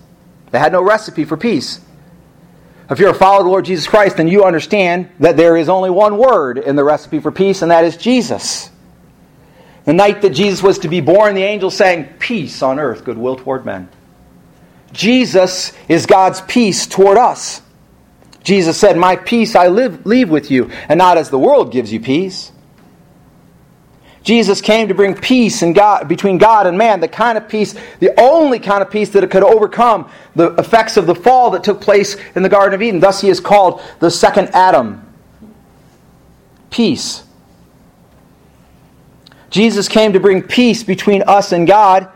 They 0.51 0.59
had 0.59 0.73
no 0.73 0.83
recipe 0.83 1.25
for 1.25 1.39
peace. 1.39 1.81
If 2.91 2.99
you're 2.99 3.11
a 3.11 3.15
follower 3.15 3.41
of 3.41 3.45
the 3.45 3.51
Lord 3.51 3.65
Jesus 3.65 3.87
Christ, 3.87 4.19
then 4.19 4.29
you 4.29 4.45
understand 4.45 5.11
that 5.21 5.37
there 5.37 5.57
is 5.57 5.69
only 5.69 5.91
one 5.91 6.19
word 6.19 6.59
in 6.59 6.77
the 6.77 6.85
recipe 6.85 7.19
for 7.19 7.33
peace, 7.33 7.63
and 7.63 7.71
that 7.71 7.85
is 7.85 7.97
Jesus. 7.97 8.71
The 9.85 9.95
night 9.95 10.23
that 10.23 10.31
Jesus 10.31 10.63
was 10.63 10.79
to 10.81 10.89
be 10.89 11.01
born, 11.01 11.35
the 11.35 11.43
angels 11.43 11.77
sang, 11.77 12.05
Peace 12.19 12.63
on 12.63 12.79
earth, 12.79 13.05
goodwill 13.05 13.37
toward 13.37 13.65
men. 13.65 13.89
Jesus 14.93 15.73
is 15.89 16.07
God's 16.07 16.41
peace 16.43 16.87
toward 16.87 17.19
us. 17.19 17.63
Jesus 18.43 18.77
said, 18.79 18.97
My 18.97 19.17
peace 19.17 19.57
I 19.57 19.69
live, 19.69 20.05
leave 20.07 20.29
with 20.29 20.51
you, 20.51 20.71
and 20.89 20.99
not 20.99 21.17
as 21.17 21.31
the 21.31 21.39
world 21.39 21.73
gives 21.73 21.93
you 21.93 22.01
peace. 22.01 22.53
Jesus 24.25 24.63
came 24.63 24.89
to 24.89 24.95
bring 24.95 25.15
peace 25.15 25.63
in 25.63 25.75
God, 25.75 26.09
between 26.09 26.39
God 26.39 26.67
and 26.67 26.79
man, 26.79 26.99
the 26.99 27.09
kind 27.09 27.37
of 27.37 27.47
peace, 27.47 27.75
the 28.01 28.19
only 28.19 28.59
kind 28.59 28.83
of 28.83 28.91
peace 28.91 29.11
that 29.11 29.31
could 29.31 29.45
overcome 29.45 30.11
the 30.35 30.53
effects 30.55 30.97
of 30.97 31.07
the 31.07 31.15
fall 31.15 31.51
that 31.51 31.63
took 31.63 31.81
place 31.81 32.17
in 32.35 32.43
the 32.43 32.49
Garden 32.49 32.75
of 32.75 32.81
Eden. 32.81 33.01
Thus, 33.01 33.21
he 33.21 33.29
is 33.29 33.39
called 33.39 33.83
the 34.01 34.11
second 34.11 34.49
Adam. 34.55 35.07
Peace. 36.71 37.23
Jesus 39.51 39.89
came 39.89 40.15
to 40.15 40.21
bring 40.21 40.43
peace 40.43 40.83
between 40.83 41.23
us 41.23 41.53
and 41.53 41.67
God 41.67 42.09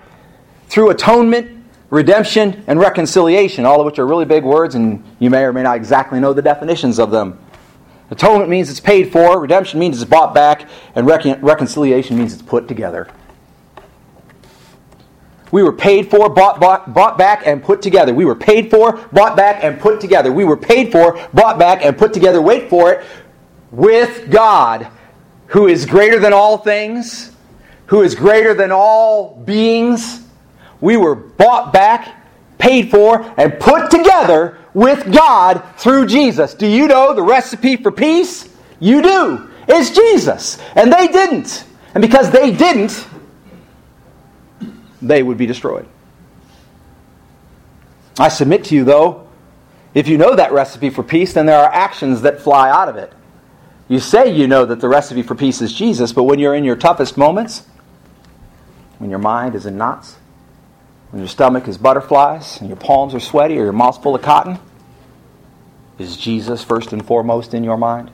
through 0.68 0.88
atonement, 0.88 1.62
redemption, 1.90 2.64
and 2.66 2.80
reconciliation, 2.80 3.66
all 3.66 3.80
of 3.80 3.86
which 3.86 3.98
are 3.98 4.06
really 4.06 4.24
big 4.24 4.44
words, 4.44 4.74
and 4.74 5.04
you 5.18 5.28
may 5.28 5.44
or 5.44 5.52
may 5.52 5.62
not 5.62 5.76
exactly 5.76 6.20
know 6.20 6.32
the 6.32 6.42
definitions 6.42 6.98
of 6.98 7.10
them. 7.10 7.38
Atonement 8.10 8.48
means 8.48 8.70
it's 8.70 8.80
paid 8.80 9.12
for, 9.12 9.38
redemption 9.38 9.78
means 9.78 10.00
it's 10.00 10.10
bought 10.10 10.34
back, 10.34 10.68
and 10.94 11.06
recon- 11.06 11.40
reconciliation 11.42 12.16
means 12.16 12.32
it's 12.32 12.42
put 12.42 12.66
together. 12.66 13.08
We 15.50 15.62
were 15.62 15.72
paid 15.72 16.10
for, 16.10 16.28
bought, 16.28 16.60
bought, 16.60 16.92
bought 16.92 17.16
back, 17.18 17.46
and 17.46 17.62
put 17.62 17.80
together. 17.82 18.14
We 18.14 18.24
were 18.24 18.34
paid 18.34 18.70
for, 18.70 18.96
bought 19.12 19.36
back, 19.36 19.64
and 19.64 19.80
put 19.80 20.00
together. 20.00 20.32
We 20.32 20.44
were 20.44 20.56
paid 20.56 20.92
for, 20.92 21.18
bought 21.32 21.58
back, 21.58 21.84
and 21.84 21.96
put 21.96 22.12
together. 22.12 22.40
Wait 22.42 22.68
for 22.68 22.92
it. 22.92 23.06
With 23.70 24.30
God, 24.30 24.88
who 25.48 25.66
is 25.66 25.86
greater 25.86 26.18
than 26.18 26.32
all 26.32 26.58
things, 26.58 27.32
who 27.86 28.02
is 28.02 28.14
greater 28.14 28.54
than 28.54 28.70
all 28.70 29.36
beings. 29.44 30.22
We 30.80 30.96
were 30.96 31.14
bought 31.14 31.72
back, 31.72 32.17
paid 32.58 32.90
for, 32.90 33.22
and 33.38 33.58
put 33.58 33.90
together 33.90 34.58
with 34.74 35.12
God 35.12 35.62
through 35.76 36.06
Jesus. 36.06 36.54
Do 36.54 36.66
you 36.66 36.86
know 36.88 37.14
the 37.14 37.22
recipe 37.22 37.76
for 37.76 37.90
peace? 37.90 38.48
You 38.80 39.02
do. 39.02 39.50
It's 39.66 39.90
Jesus. 39.90 40.58
And 40.74 40.92
they 40.92 41.08
didn't. 41.08 41.64
And 41.94 42.02
because 42.02 42.30
they 42.30 42.52
didn't, 42.52 43.06
they 45.00 45.22
would 45.22 45.38
be 45.38 45.46
destroyed. 45.46 45.88
I 48.18 48.28
submit 48.28 48.64
to 48.64 48.74
you, 48.74 48.84
though, 48.84 49.28
if 49.94 50.08
you 50.08 50.18
know 50.18 50.34
that 50.34 50.52
recipe 50.52 50.90
for 50.90 51.02
peace, 51.02 51.32
then 51.32 51.46
there 51.46 51.58
are 51.58 51.72
actions 51.72 52.22
that 52.22 52.40
fly 52.40 52.68
out 52.68 52.88
of 52.88 52.96
it. 52.96 53.12
You 53.88 54.00
say 54.00 54.34
you 54.34 54.46
know 54.46 54.66
that 54.66 54.80
the 54.80 54.88
recipe 54.88 55.22
for 55.22 55.34
peace 55.34 55.62
is 55.62 55.72
Jesus, 55.72 56.12
but 56.12 56.24
when 56.24 56.38
you're 56.38 56.54
in 56.54 56.64
your 56.64 56.76
toughest 56.76 57.16
moments, 57.16 57.66
when 58.98 59.08
your 59.08 59.18
mind 59.18 59.54
is 59.54 59.64
in 59.64 59.78
knots, 59.78 60.17
when 61.10 61.20
your 61.20 61.28
stomach 61.28 61.68
is 61.68 61.78
butterflies, 61.78 62.60
and 62.60 62.68
your 62.68 62.76
palms 62.76 63.14
are 63.14 63.20
sweaty, 63.20 63.58
or 63.58 63.64
your 63.64 63.72
mouth's 63.72 63.98
full 63.98 64.14
of 64.14 64.22
cotton, 64.22 64.58
is 65.98 66.16
Jesus 66.16 66.62
first 66.62 66.92
and 66.92 67.04
foremost 67.04 67.54
in 67.54 67.64
your 67.64 67.76
mind? 67.76 68.10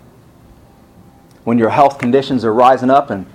When 1.44 1.58
your 1.58 1.70
health 1.70 1.98
conditions 1.98 2.44
are 2.44 2.54
rising 2.54 2.90
up 2.90 3.10
and 3.10 3.26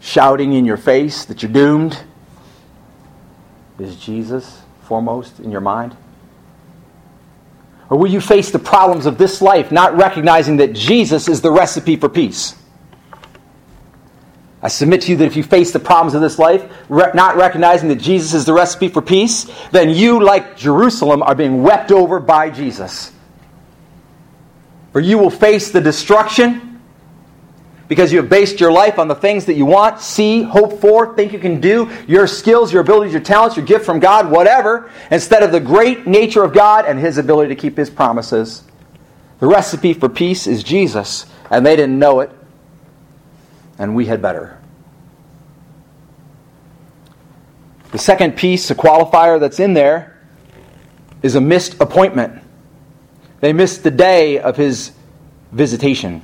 shouting 0.00 0.52
in 0.52 0.64
your 0.64 0.76
face 0.76 1.24
that 1.26 1.42
you're 1.42 1.52
doomed, 1.52 2.02
is 3.78 3.96
Jesus 3.96 4.62
foremost 4.84 5.38
in 5.38 5.50
your 5.50 5.60
mind? 5.60 5.96
Or 7.88 7.98
will 7.98 8.10
you 8.10 8.20
face 8.20 8.50
the 8.50 8.58
problems 8.58 9.06
of 9.06 9.18
this 9.18 9.40
life 9.40 9.70
not 9.70 9.96
recognizing 9.96 10.56
that 10.56 10.72
Jesus 10.72 11.28
is 11.28 11.40
the 11.40 11.52
recipe 11.52 11.96
for 11.96 12.08
peace? 12.08 12.56
I 14.66 14.68
submit 14.68 15.02
to 15.02 15.12
you 15.12 15.16
that 15.18 15.26
if 15.26 15.36
you 15.36 15.44
face 15.44 15.70
the 15.70 15.78
problems 15.78 16.14
of 16.14 16.22
this 16.22 16.40
life, 16.40 16.68
re- 16.88 17.12
not 17.14 17.36
recognizing 17.36 17.88
that 17.90 18.00
Jesus 18.00 18.34
is 18.34 18.46
the 18.46 18.52
recipe 18.52 18.88
for 18.88 19.00
peace, 19.00 19.48
then 19.70 19.90
you, 19.90 20.20
like 20.20 20.56
Jerusalem, 20.56 21.22
are 21.22 21.36
being 21.36 21.62
wept 21.62 21.92
over 21.92 22.18
by 22.18 22.50
Jesus. 22.50 23.12
For 24.90 24.98
you 24.98 25.18
will 25.18 25.30
face 25.30 25.70
the 25.70 25.80
destruction 25.80 26.82
because 27.86 28.10
you 28.10 28.18
have 28.18 28.28
based 28.28 28.58
your 28.58 28.72
life 28.72 28.98
on 28.98 29.06
the 29.06 29.14
things 29.14 29.44
that 29.44 29.54
you 29.54 29.66
want, 29.66 30.00
see, 30.00 30.42
hope 30.42 30.80
for, 30.80 31.14
think 31.14 31.32
you 31.32 31.38
can 31.38 31.60
do, 31.60 31.88
your 32.08 32.26
skills, 32.26 32.72
your 32.72 32.82
abilities, 32.82 33.12
your 33.12 33.22
talents, 33.22 33.56
your 33.56 33.64
gift 33.64 33.86
from 33.86 34.00
God, 34.00 34.32
whatever, 34.32 34.90
instead 35.12 35.44
of 35.44 35.52
the 35.52 35.60
great 35.60 36.08
nature 36.08 36.42
of 36.42 36.52
God 36.52 36.86
and 36.86 36.98
His 36.98 37.18
ability 37.18 37.54
to 37.54 37.60
keep 37.60 37.76
His 37.76 37.88
promises. 37.88 38.64
The 39.38 39.46
recipe 39.46 39.92
for 39.92 40.08
peace 40.08 40.48
is 40.48 40.64
Jesus, 40.64 41.26
and 41.52 41.64
they 41.64 41.76
didn't 41.76 42.00
know 42.00 42.18
it, 42.18 42.32
and 43.78 43.94
we 43.94 44.06
had 44.06 44.22
better. 44.22 44.58
The 47.92 47.98
second 47.98 48.36
piece, 48.36 48.70
a 48.70 48.74
qualifier 48.74 49.40
that's 49.40 49.60
in 49.60 49.74
there, 49.74 50.18
is 51.22 51.34
a 51.34 51.40
missed 51.40 51.80
appointment. 51.80 52.42
They 53.40 53.52
missed 53.52 53.82
the 53.82 53.90
day 53.90 54.38
of 54.38 54.56
his 54.56 54.92
visitation. 55.52 56.22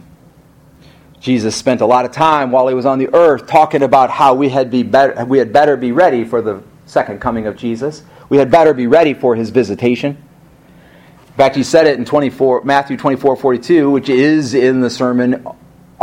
Jesus 1.20 1.54
spent 1.54 1.80
a 1.80 1.86
lot 1.86 2.04
of 2.04 2.10
time 2.10 2.50
while 2.50 2.66
he 2.66 2.74
was 2.74 2.84
on 2.84 2.98
the 2.98 3.14
earth 3.14 3.46
talking 3.46 3.82
about 3.82 4.10
how 4.10 4.34
we 4.34 4.48
had, 4.48 4.70
be 4.70 4.82
better, 4.82 5.24
we 5.24 5.38
had 5.38 5.52
better 5.52 5.76
be 5.76 5.92
ready 5.92 6.24
for 6.24 6.42
the 6.42 6.62
second 6.86 7.20
coming 7.20 7.46
of 7.46 7.56
Jesus. 7.56 8.02
We 8.28 8.38
had 8.38 8.50
better 8.50 8.74
be 8.74 8.86
ready 8.86 9.14
for 9.14 9.36
his 9.36 9.50
visitation. 9.50 10.16
In 11.28 11.34
fact, 11.34 11.54
he 11.56 11.62
said 11.62 11.86
it 11.86 11.98
in 11.98 12.04
24, 12.04 12.64
Matthew 12.64 12.96
24 12.96 13.36
42, 13.36 13.90
which 13.90 14.08
is 14.08 14.52
in 14.52 14.80
the 14.80 14.90
sermon 14.90 15.46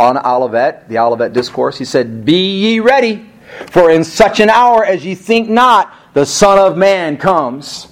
on 0.00 0.16
Olivet, 0.16 0.88
the 0.88 0.98
Olivet 0.98 1.34
Discourse. 1.34 1.76
He 1.76 1.84
said, 1.84 2.24
Be 2.24 2.58
ye 2.58 2.80
ready, 2.80 3.30
for 3.66 3.90
in 3.90 4.02
such 4.02 4.40
an 4.40 4.48
hour 4.48 4.82
as 4.82 5.04
ye 5.04 5.14
think 5.14 5.48
not, 5.50 5.94
the 6.14 6.24
Son 6.24 6.58
of 6.58 6.76
Man 6.76 7.18
comes. 7.18 7.88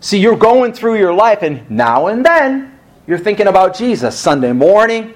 See, 0.00 0.18
you're 0.18 0.36
going 0.36 0.72
through 0.72 0.98
your 0.98 1.12
life, 1.12 1.42
and 1.42 1.70
now 1.70 2.06
and 2.06 2.24
then 2.24 2.76
you're 3.06 3.18
thinking 3.18 3.48
about 3.48 3.76
Jesus. 3.76 4.18
Sunday 4.18 4.52
morning, 4.52 5.12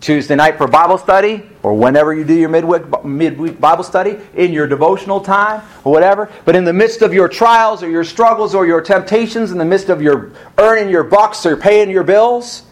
Tuesday 0.00 0.34
night 0.34 0.56
for 0.56 0.66
Bible 0.66 0.96
study, 0.96 1.46
or 1.62 1.74
whenever 1.74 2.14
you 2.14 2.24
do 2.24 2.34
your 2.34 2.48
midweek, 2.48 3.04
midweek 3.04 3.60
Bible 3.60 3.84
study, 3.84 4.16
in 4.34 4.50
your 4.50 4.66
devotional 4.66 5.20
time, 5.20 5.62
or 5.84 5.92
whatever. 5.92 6.30
But 6.46 6.56
in 6.56 6.64
the 6.64 6.72
midst 6.72 7.02
of 7.02 7.12
your 7.12 7.28
trials, 7.28 7.82
or 7.82 7.90
your 7.90 8.02
struggles, 8.02 8.54
or 8.54 8.66
your 8.66 8.80
temptations, 8.80 9.52
in 9.52 9.58
the 9.58 9.64
midst 9.66 9.90
of 9.90 10.00
your 10.00 10.32
earning 10.56 10.88
your 10.88 11.04
bucks 11.04 11.44
or 11.44 11.54
paying 11.54 11.90
your 11.90 12.02
bills, 12.02 12.62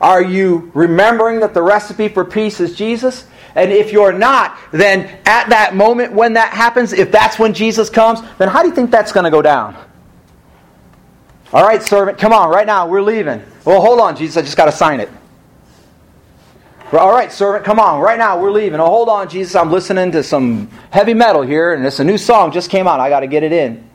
are 0.00 0.22
you 0.22 0.70
remembering 0.74 1.40
that 1.40 1.54
the 1.54 1.62
recipe 1.62 2.08
for 2.08 2.24
peace 2.24 2.60
is 2.60 2.74
Jesus? 2.74 3.26
And 3.54 3.72
if 3.72 3.92
you're 3.92 4.12
not, 4.12 4.56
then 4.70 5.18
at 5.26 5.48
that 5.48 5.74
moment 5.74 6.12
when 6.12 6.34
that 6.34 6.52
happens, 6.52 6.92
if 6.92 7.10
that's 7.10 7.38
when 7.38 7.52
Jesus 7.52 7.90
comes, 7.90 8.20
then 8.38 8.48
how 8.48 8.62
do 8.62 8.68
you 8.68 8.74
think 8.74 8.90
that's 8.90 9.12
going 9.12 9.24
to 9.24 9.30
go 9.30 9.42
down? 9.42 9.76
All 11.52 11.64
right, 11.64 11.82
servant, 11.82 12.16
come 12.16 12.32
on, 12.32 12.48
right 12.48 12.66
now, 12.66 12.86
we're 12.86 13.02
leaving. 13.02 13.42
Well, 13.64 13.80
hold 13.80 14.00
on, 14.00 14.16
Jesus, 14.16 14.36
I 14.36 14.42
just 14.42 14.56
got 14.56 14.66
to 14.66 14.72
sign 14.72 15.00
it. 15.00 15.10
All 16.92 17.12
right, 17.12 17.30
servant, 17.30 17.64
come 17.64 17.78
on. 17.78 18.00
Right 18.00 18.18
now, 18.18 18.40
we're 18.40 18.50
leaving. 18.50 18.80
Oh, 18.80 18.86
hold 18.86 19.08
on, 19.08 19.28
Jesus. 19.28 19.54
I'm 19.54 19.70
listening 19.70 20.10
to 20.10 20.24
some 20.24 20.68
heavy 20.90 21.14
metal 21.14 21.42
here, 21.42 21.72
and 21.72 21.86
it's 21.86 22.00
a 22.00 22.04
new 22.04 22.18
song 22.18 22.50
just 22.50 22.68
came 22.68 22.88
out. 22.88 22.98
I 22.98 23.08
got 23.08 23.20
to 23.20 23.28
get 23.28 23.44
it 23.44 23.52
in. 23.52 23.88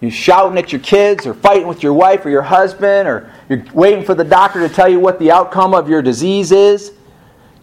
You're 0.00 0.10
shouting 0.10 0.58
at 0.58 0.72
your 0.72 0.80
kids, 0.80 1.26
or 1.26 1.34
fighting 1.34 1.66
with 1.66 1.82
your 1.82 1.94
wife 1.94 2.26
or 2.26 2.30
your 2.30 2.42
husband, 2.42 3.08
or 3.08 3.32
you're 3.48 3.64
waiting 3.72 4.04
for 4.04 4.14
the 4.14 4.24
doctor 4.24 4.66
to 4.66 4.72
tell 4.72 4.88
you 4.88 5.00
what 5.00 5.18
the 5.18 5.30
outcome 5.30 5.72
of 5.74 5.88
your 5.88 6.02
disease 6.02 6.52
is. 6.52 6.92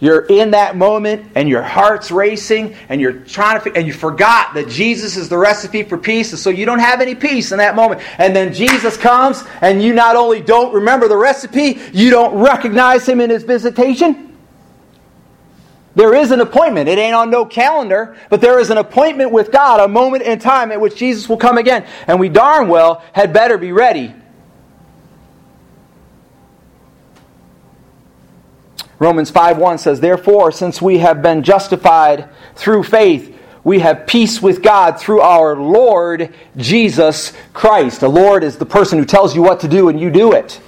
You're 0.02 0.26
in 0.26 0.52
that 0.52 0.76
moment 0.76 1.32
and 1.36 1.48
your 1.48 1.62
heart's 1.62 2.10
racing 2.10 2.76
and 2.90 3.00
you're 3.00 3.14
trying 3.14 3.62
to 3.62 3.72
and 3.78 3.86
you 3.86 3.94
forgot 3.94 4.56
that 4.56 4.68
Jesus 4.68 5.16
is 5.16 5.30
the 5.30 5.38
recipe 5.38 5.84
for 5.84 5.96
peace 5.96 6.32
and 6.32 6.40
so 6.40 6.50
you 6.50 6.66
don't 6.66 6.80
have 6.80 7.02
any 7.02 7.14
peace 7.14 7.52
in 7.52 7.60
that 7.60 7.76
moment. 7.76 8.02
And 8.18 8.36
then 8.36 8.52
Jesus 8.52 8.98
comes 8.98 9.44
and 9.62 9.82
you 9.82 9.94
not 9.94 10.16
only 10.16 10.42
don't 10.42 10.74
remember 10.74 11.08
the 11.08 11.18
recipe, 11.18 11.80
you 11.94 12.10
don't 12.10 12.34
recognize 12.42 13.08
him 13.08 13.22
in 13.22 13.30
his 13.30 13.44
visitation. 13.44 14.31
There 15.94 16.14
is 16.16 16.32
an 16.32 16.40
appointment. 16.40 16.88
It 16.88 16.98
ain't 16.98 17.16
on 17.16 17.30
no 17.30 17.46
calendar, 17.46 18.16
but 18.30 18.40
there 18.40 18.60
is 18.60 18.70
an 18.70 18.78
appointment 18.78 19.32
with 19.32 19.52
God, 19.52 19.80
a 19.80 19.88
moment 19.88 20.24
in 20.24 20.40
time 20.40 20.72
at 20.72 20.80
which 20.80 20.96
Jesus 20.96 21.28
will 21.28 21.38
come 21.38 21.58
again. 21.58 21.86
And 22.08 22.20
we 22.20 22.30
darn 22.30 22.68
well 22.70 23.04
had 23.14 23.34
better 23.34 23.58
be 23.58 23.72
ready 23.72 24.16
Romans 29.02 29.32
5:1 29.32 29.80
says, 29.80 30.00
"Therefore, 30.00 30.52
since 30.52 30.80
we 30.80 31.00
have 31.00 31.24
been 31.24 31.42
justified 31.42 32.26
through 32.56 32.84
faith, 32.84 33.36
we 33.64 33.80
have 33.80 34.06
peace 34.06 34.44
with 34.44 34.62
God 34.62 35.00
through 35.00 35.22
our 35.22 35.56
Lord 35.56 36.30
Jesus 36.56 37.34
Christ." 37.52 38.02
The 38.02 38.08
Lord 38.08 38.44
is 38.44 38.58
the 38.58 38.66
person 38.68 39.00
who 39.00 39.06
tells 39.06 39.36
you 39.36 39.42
what 39.42 39.62
to 39.62 39.68
do 39.68 39.90
and 39.90 40.00
you 40.00 40.12
do 40.12 40.34
it. 40.34 40.60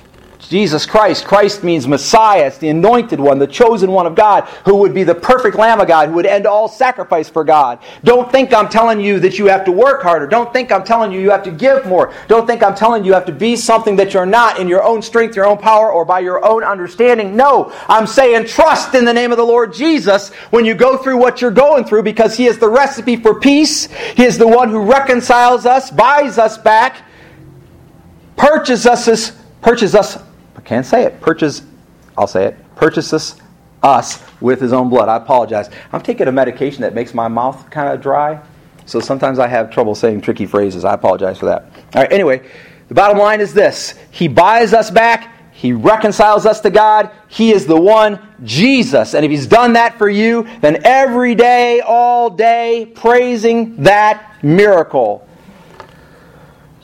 Jesus 0.48 0.86
Christ. 0.86 1.26
Christ 1.26 1.64
means 1.64 1.88
Messiah. 1.88 2.48
It's 2.48 2.58
the 2.58 2.70
anointed 2.70 3.20
one, 3.20 3.40
the 3.40 3.48
chosen 3.48 3.92
one 3.92 4.06
of 4.06 4.16
God, 4.16 4.44
who 4.66 4.76
would 4.78 4.94
be 4.94 5.04
the 5.04 5.16
perfect 5.16 5.56
Lamb 5.56 5.80
of 5.80 5.88
God, 5.88 6.10
who 6.10 6.16
would 6.16 6.26
end 6.26 6.46
all 6.46 6.68
sacrifice 6.68 7.30
for 7.30 7.44
God. 7.44 7.80
Don't 8.04 8.32
think 8.32 8.54
I'm 8.54 8.70
telling 8.70 9.00
you 9.00 9.20
that 9.22 9.40
you 9.40 9.46
have 9.48 9.66
to 9.66 9.72
work 9.72 10.04
harder. 10.04 10.28
Don't 10.28 10.52
think 10.52 10.72
I'm 10.72 10.84
telling 10.84 11.12
you 11.12 11.20
you 11.20 11.30
have 11.30 11.44
to 11.44 11.52
give 11.52 11.86
more. 11.86 12.14
Don't 12.28 12.46
think 12.46 12.62
I'm 12.62 12.76
telling 12.76 13.04
you 13.04 13.08
you 13.08 13.14
have 13.14 13.26
to 13.26 13.32
be 13.32 13.56
something 13.56 13.96
that 13.96 14.14
you're 14.14 14.26
not 14.26 14.60
in 14.60 14.68
your 14.68 14.84
own 14.84 15.02
strength, 15.02 15.36
your 15.36 15.46
own 15.46 15.58
power, 15.58 15.92
or 15.92 16.04
by 16.04 16.20
your 16.20 16.46
own 16.46 16.64
understanding. 16.64 17.36
No, 17.36 17.74
I'm 17.88 18.06
saying 18.06 18.48
trust 18.48 18.96
in 18.96 19.06
the 19.06 19.14
name 19.14 19.32
of 19.32 19.38
the 19.38 19.46
Lord 19.46 19.74
Jesus 19.74 20.34
when 20.50 20.66
you 20.66 20.74
go 20.74 20.98
through 20.98 21.18
what 21.18 21.42
you're 21.42 21.52
going 21.52 21.86
through 21.86 22.04
because 22.04 22.36
He 22.36 22.48
is 22.48 22.60
the 22.60 22.70
recipe 22.70 23.16
for 23.16 23.40
peace. 23.40 23.86
He 23.86 24.24
is 24.24 24.38
the 24.38 24.48
one 24.48 24.70
who 24.70 24.84
reconciles 24.84 25.66
us, 25.66 25.90
buys 25.90 26.38
us 26.38 26.58
back, 26.58 27.04
purchases 28.36 28.86
us, 28.86 29.32
purchases 29.62 29.96
us 29.96 30.18
can't 30.66 30.86
say 30.86 31.04
it. 31.04 31.20
Purchase, 31.22 31.62
I'll 32.18 32.28
say 32.28 32.46
it. 32.46 32.76
Purchases 32.76 33.36
us 33.82 34.24
with 34.40 34.62
his 34.62 34.74
own 34.74 34.90
blood. 34.90 35.10
I 35.10 35.18
apologize. 35.18 35.70
I'm 35.92 36.02
taking 36.02 36.28
a 36.28 36.32
medication 36.32 36.82
that 36.82 36.96
makes 36.96 37.14
my 37.14 37.28
mouth 37.28 37.70
kind 37.70 37.94
of 37.94 38.02
dry, 38.02 38.42
so 38.86 39.00
sometimes 39.00 39.40
I 39.40 39.48
have 39.48 39.72
trouble 39.72 39.96
saying 39.96 40.22
tricky 40.22 40.46
phrases. 40.46 40.86
I 40.86 40.94
apologize 40.94 41.38
for 41.38 41.48
that. 41.48 41.64
All 41.96 42.02
right, 42.02 42.12
anyway, 42.12 42.48
the 42.88 42.94
bottom 42.94 43.18
line 43.18 43.42
is 43.42 43.54
this 43.54 43.96
He 44.12 44.28
buys 44.28 44.74
us 44.74 44.90
back 44.90 45.34
He 45.52 45.74
reconciles 45.74 46.46
us 46.46 46.62
to 46.62 46.70
God. 46.70 47.12
He 47.28 47.52
is 47.52 47.66
the 47.66 47.80
one, 47.80 48.20
Jesus. 48.44 49.14
And 49.14 49.26
if 49.26 49.32
He's 49.32 49.48
done 49.48 49.74
that 49.74 49.98
for 49.98 50.10
you, 50.10 50.48
then 50.62 50.82
every 50.86 51.36
day, 51.36 51.82
all 51.82 52.30
day, 52.30 52.92
praising 52.96 53.84
that 53.84 54.44
miracle. 54.44 55.28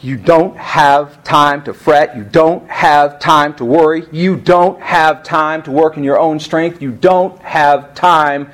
You 0.01 0.15
don't 0.15 0.55
have 0.55 1.23
time 1.25 1.63
to 1.65 1.73
fret. 1.73 2.15
You 2.15 2.23
don't 2.23 2.69
have 2.69 3.19
time 3.19 3.53
to 3.55 3.65
worry. 3.65 4.05
You 4.13 4.37
don't 4.37 4.81
have 4.81 5.23
time 5.23 5.61
to 5.63 5.71
work 5.71 5.97
in 5.97 6.05
your 6.05 6.17
own 6.17 6.39
strength. 6.39 6.81
You 6.81 6.91
don't 6.91 7.37
have 7.41 7.93
time 7.95 8.49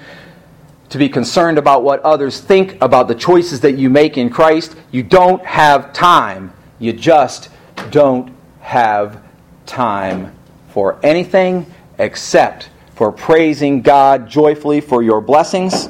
to 0.90 0.98
be 0.98 1.08
concerned 1.08 1.60
about 1.60 1.84
what 1.84 2.02
others 2.02 2.40
think 2.40 2.82
about 2.82 3.08
the 3.08 3.14
choices 3.14 3.60
that 3.60 3.74
you 3.74 3.92
make 3.92 4.18
in 4.18 4.32
Christ. 4.32 4.76
You 4.92 5.04
don't 5.04 5.46
have 5.46 5.94
time. 5.94 6.52
You 6.80 6.94
just 6.94 7.50
don't 7.92 8.34
have 8.62 9.22
time 9.68 10.36
for 10.70 10.98
anything 11.04 11.72
except 12.00 12.70
for 12.96 13.12
praising 13.12 13.84
God 13.84 14.28
joyfully 14.28 14.82
for 14.82 15.04
your 15.04 15.22
blessings, 15.22 15.90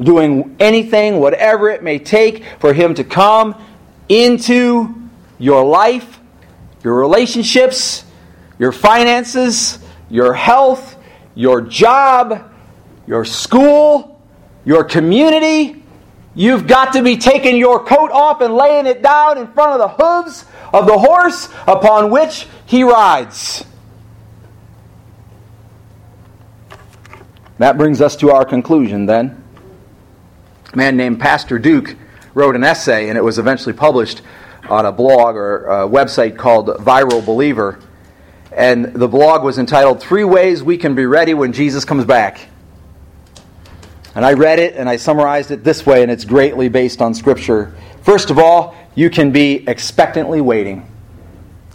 doing 0.00 0.54
anything, 0.60 1.18
whatever 1.18 1.70
it 1.70 1.82
may 1.82 1.98
take, 1.98 2.44
for 2.60 2.72
Him 2.72 2.94
to 2.94 3.04
come 3.04 3.54
into 4.10 4.92
your 5.38 5.64
life, 5.64 6.18
your 6.82 6.94
relationships, 6.94 8.04
your 8.58 8.72
finances, 8.72 9.78
your 10.10 10.34
health, 10.34 10.96
your 11.34 11.62
job, 11.62 12.52
your 13.06 13.24
school, 13.24 14.20
your 14.64 14.84
community. 14.84 15.82
You've 16.34 16.66
got 16.66 16.92
to 16.94 17.02
be 17.02 17.16
taking 17.16 17.56
your 17.56 17.84
coat 17.84 18.10
off 18.10 18.40
and 18.40 18.54
laying 18.54 18.86
it 18.86 19.00
down 19.00 19.38
in 19.38 19.46
front 19.52 19.72
of 19.72 19.78
the 19.78 20.04
hooves 20.04 20.44
of 20.72 20.86
the 20.86 20.98
horse 20.98 21.48
upon 21.66 22.10
which 22.10 22.46
he 22.66 22.82
rides. 22.82 23.64
That 27.58 27.76
brings 27.76 28.00
us 28.00 28.16
to 28.16 28.30
our 28.30 28.44
conclusion 28.44 29.06
then. 29.06 29.42
A 30.72 30.76
man 30.76 30.96
named 30.96 31.20
Pastor 31.20 31.58
Duke 31.58 31.96
wrote 32.34 32.54
an 32.54 32.64
essay, 32.64 33.08
and 33.08 33.18
it 33.18 33.24
was 33.24 33.38
eventually 33.38 33.72
published 33.72 34.22
on 34.68 34.86
a 34.86 34.92
blog 34.92 35.36
or 35.36 35.66
a 35.66 35.88
website 35.88 36.36
called 36.36 36.68
Viral 36.68 37.24
Believer. 37.24 37.80
And 38.52 38.86
the 38.86 39.08
blog 39.08 39.42
was 39.42 39.58
entitled 39.58 40.00
Three 40.00 40.24
Ways 40.24 40.62
We 40.62 40.76
Can 40.76 40.94
Be 40.94 41.06
Ready 41.06 41.34
When 41.34 41.52
Jesus 41.52 41.84
Comes 41.84 42.04
Back. 42.04 42.48
And 44.14 44.24
I 44.24 44.32
read 44.32 44.58
it 44.58 44.74
and 44.74 44.88
I 44.88 44.96
summarized 44.96 45.50
it 45.50 45.62
this 45.62 45.86
way, 45.86 46.02
and 46.02 46.10
it's 46.10 46.24
greatly 46.24 46.68
based 46.68 47.00
on 47.00 47.14
Scripture. 47.14 47.74
First 48.02 48.30
of 48.30 48.38
all, 48.38 48.74
you 48.94 49.08
can 49.08 49.30
be 49.30 49.64
expectantly 49.68 50.40
waiting. 50.40 50.86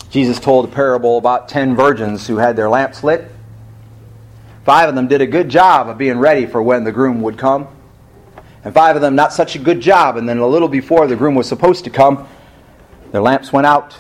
Jesus 0.10 0.40
told 0.40 0.66
a 0.66 0.68
parable 0.68 1.18
about 1.18 1.50
ten 1.50 1.76
virgins 1.76 2.28
who 2.28 2.38
had 2.38 2.56
their 2.56 2.70
lamps 2.70 3.04
lit. 3.04 3.32
Five 4.64 4.90
of 4.90 4.96
them 4.96 5.08
did 5.08 5.22
a 5.22 5.28
good 5.28 5.50
job 5.50 5.90
of 5.90 5.98
being 5.98 6.20
ready 6.20 6.46
for 6.46 6.62
when 6.62 6.84
the 6.84 6.92
groom 6.92 7.22
would 7.22 7.38
come. 7.38 7.68
And 8.66 8.74
five 8.74 8.96
of 8.96 9.02
them, 9.02 9.16
not 9.16 9.32
such 9.32 9.56
a 9.56 9.60
good 9.60 9.80
job. 9.80 10.18
And 10.18 10.28
then 10.28 10.40
a 10.40 10.48
little 10.48 10.68
before 10.68 11.08
the 11.08 11.16
groom 11.16 11.36
was 11.36 11.48
supposed 11.48 11.84
to 11.86 11.90
come, 11.90 12.28
their 13.12 13.22
lamps 13.22 13.54
went 13.54 13.68
out. 13.68 13.96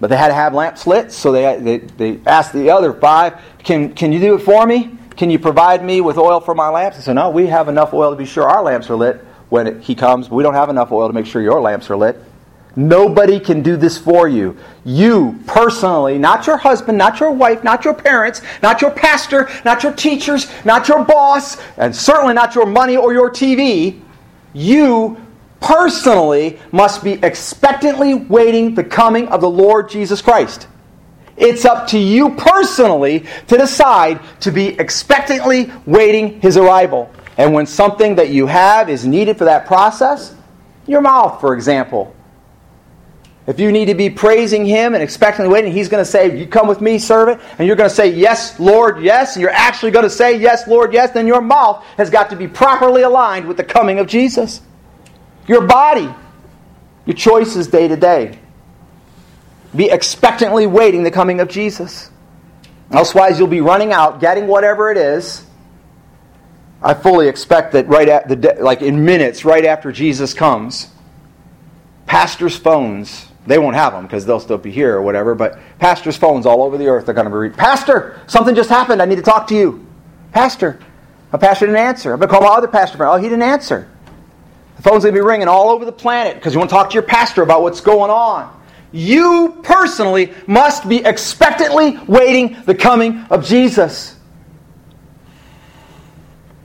But 0.00 0.08
they 0.08 0.16
had 0.16 0.28
to 0.28 0.34
have 0.34 0.54
lamps 0.54 0.86
lit, 0.86 1.12
so 1.12 1.32
they, 1.32 1.58
they, 1.60 1.78
they 1.78 2.20
asked 2.26 2.52
the 2.52 2.70
other 2.70 2.92
five, 2.92 3.40
can, 3.62 3.92
can 3.92 4.12
you 4.12 4.20
do 4.20 4.34
it 4.34 4.38
for 4.38 4.66
me? 4.66 4.96
Can 5.16 5.30
you 5.30 5.38
provide 5.38 5.84
me 5.84 6.00
with 6.00 6.16
oil 6.16 6.40
for 6.40 6.54
my 6.54 6.68
lamps? 6.68 6.96
They 6.96 7.02
said, 7.02 7.14
No, 7.14 7.30
we 7.30 7.46
have 7.48 7.68
enough 7.68 7.92
oil 7.92 8.10
to 8.10 8.16
be 8.16 8.24
sure 8.24 8.48
our 8.48 8.62
lamps 8.62 8.88
are 8.88 8.96
lit 8.96 9.16
when 9.48 9.66
it, 9.66 9.82
he 9.82 9.94
comes, 9.94 10.30
we 10.30 10.42
don't 10.42 10.54
have 10.54 10.68
enough 10.68 10.92
oil 10.92 11.08
to 11.08 11.12
make 11.12 11.26
sure 11.26 11.42
your 11.42 11.60
lamps 11.60 11.90
are 11.90 11.96
lit. 11.96 12.22
Nobody 12.78 13.40
can 13.40 13.60
do 13.60 13.76
this 13.76 13.98
for 13.98 14.28
you. 14.28 14.56
You 14.84 15.40
personally, 15.48 16.16
not 16.16 16.46
your 16.46 16.56
husband, 16.56 16.96
not 16.96 17.18
your 17.18 17.32
wife, 17.32 17.64
not 17.64 17.84
your 17.84 17.92
parents, 17.92 18.40
not 18.62 18.80
your 18.80 18.92
pastor, 18.92 19.50
not 19.64 19.82
your 19.82 19.92
teachers, 19.92 20.46
not 20.64 20.86
your 20.86 21.04
boss, 21.04 21.60
and 21.76 21.94
certainly 21.94 22.34
not 22.34 22.54
your 22.54 22.66
money 22.66 22.96
or 22.96 23.12
your 23.12 23.30
TV. 23.30 24.00
You 24.52 25.20
personally 25.58 26.60
must 26.70 27.02
be 27.02 27.14
expectantly 27.14 28.14
waiting 28.14 28.76
the 28.76 28.84
coming 28.84 29.26
of 29.26 29.40
the 29.40 29.50
Lord 29.50 29.90
Jesus 29.90 30.22
Christ. 30.22 30.68
It's 31.36 31.64
up 31.64 31.88
to 31.88 31.98
you 31.98 32.36
personally 32.36 33.26
to 33.48 33.56
decide 33.56 34.20
to 34.42 34.52
be 34.52 34.68
expectantly 34.78 35.72
waiting 35.84 36.40
his 36.40 36.56
arrival. 36.56 37.10
And 37.38 37.52
when 37.52 37.66
something 37.66 38.14
that 38.14 38.30
you 38.30 38.46
have 38.46 38.88
is 38.88 39.04
needed 39.04 39.36
for 39.36 39.46
that 39.46 39.66
process, 39.66 40.32
your 40.86 41.00
mouth, 41.00 41.40
for 41.40 41.54
example, 41.54 42.14
if 43.48 43.58
you 43.58 43.72
need 43.72 43.86
to 43.86 43.94
be 43.94 44.10
praising 44.10 44.66
Him 44.66 44.92
and 44.92 45.02
expectantly 45.02 45.50
waiting, 45.50 45.72
He's 45.72 45.88
going 45.88 46.04
to 46.04 46.10
say, 46.10 46.38
You 46.38 46.46
come 46.46 46.68
with 46.68 46.82
me, 46.82 46.98
servant, 46.98 47.40
and 47.58 47.66
you're 47.66 47.76
going 47.76 47.88
to 47.88 47.94
say, 47.94 48.10
Yes, 48.10 48.60
Lord, 48.60 49.00
yes, 49.00 49.36
and 49.36 49.40
you're 49.40 49.50
actually 49.50 49.90
going 49.90 50.02
to 50.02 50.10
say, 50.10 50.38
Yes, 50.38 50.68
Lord, 50.68 50.92
yes, 50.92 51.12
then 51.12 51.26
your 51.26 51.40
mouth 51.40 51.82
has 51.96 52.10
got 52.10 52.28
to 52.28 52.36
be 52.36 52.46
properly 52.46 53.00
aligned 53.02 53.48
with 53.48 53.56
the 53.56 53.64
coming 53.64 54.00
of 54.00 54.06
Jesus. 54.06 54.60
Your 55.46 55.66
body, 55.66 56.14
your 57.06 57.16
choices 57.16 57.68
day 57.68 57.88
to 57.88 57.96
day. 57.96 58.38
Be 59.74 59.90
expectantly 59.90 60.66
waiting 60.66 61.02
the 61.02 61.10
coming 61.10 61.40
of 61.40 61.48
Jesus. 61.48 62.10
Elsewise, 62.90 63.38
you'll 63.38 63.48
be 63.48 63.62
running 63.62 63.92
out, 63.94 64.20
getting 64.20 64.46
whatever 64.46 64.90
it 64.90 64.98
is. 64.98 65.42
I 66.82 66.92
fully 66.92 67.28
expect 67.28 67.72
that 67.72 67.88
right 67.88 68.10
at 68.10 68.28
the 68.28 68.58
like 68.60 68.82
in 68.82 69.06
minutes, 69.06 69.46
right 69.46 69.64
after 69.64 69.90
Jesus 69.90 70.34
comes, 70.34 70.90
pastors' 72.04 72.54
phones 72.54 73.27
they 73.48 73.58
won't 73.58 73.76
have 73.76 73.94
them 73.94 74.04
because 74.04 74.26
they'll 74.26 74.40
still 74.40 74.58
be 74.58 74.70
here 74.70 74.94
or 74.94 75.02
whatever. 75.02 75.34
But 75.34 75.58
pastors' 75.78 76.16
phones 76.16 76.44
all 76.44 76.62
over 76.62 76.76
the 76.76 76.86
earth 76.86 77.08
are 77.08 77.14
going 77.14 77.24
to 77.24 77.30
be. 77.30 77.36
Re- 77.36 77.50
pastor, 77.50 78.20
something 78.26 78.54
just 78.54 78.68
happened. 78.68 79.00
I 79.00 79.06
need 79.06 79.16
to 79.16 79.22
talk 79.22 79.46
to 79.48 79.54
you. 79.54 79.86
Pastor, 80.32 80.78
my 81.32 81.38
pastor 81.38 81.66
didn't 81.66 81.80
answer. 81.80 82.12
I'm 82.12 82.18
going 82.18 82.28
to 82.28 82.34
call 82.34 82.42
my 82.42 82.54
other 82.54 82.68
pastor. 82.68 83.02
Oh, 83.06 83.16
he 83.16 83.24
didn't 83.24 83.42
answer. 83.42 83.88
The 84.76 84.82
phone's 84.82 85.02
going 85.02 85.14
to 85.14 85.20
be 85.20 85.26
ringing 85.26 85.48
all 85.48 85.70
over 85.70 85.84
the 85.84 85.92
planet 85.92 86.34
because 86.34 86.52
you 86.52 86.58
want 86.58 86.70
to 86.70 86.76
talk 86.76 86.90
to 86.90 86.94
your 86.94 87.02
pastor 87.02 87.42
about 87.42 87.62
what's 87.62 87.80
going 87.80 88.10
on. 88.10 88.54
You 88.92 89.60
personally 89.62 90.32
must 90.46 90.88
be 90.88 91.04
expectantly 91.04 91.98
waiting 92.06 92.56
the 92.64 92.74
coming 92.74 93.24
of 93.30 93.44
Jesus. 93.44 94.16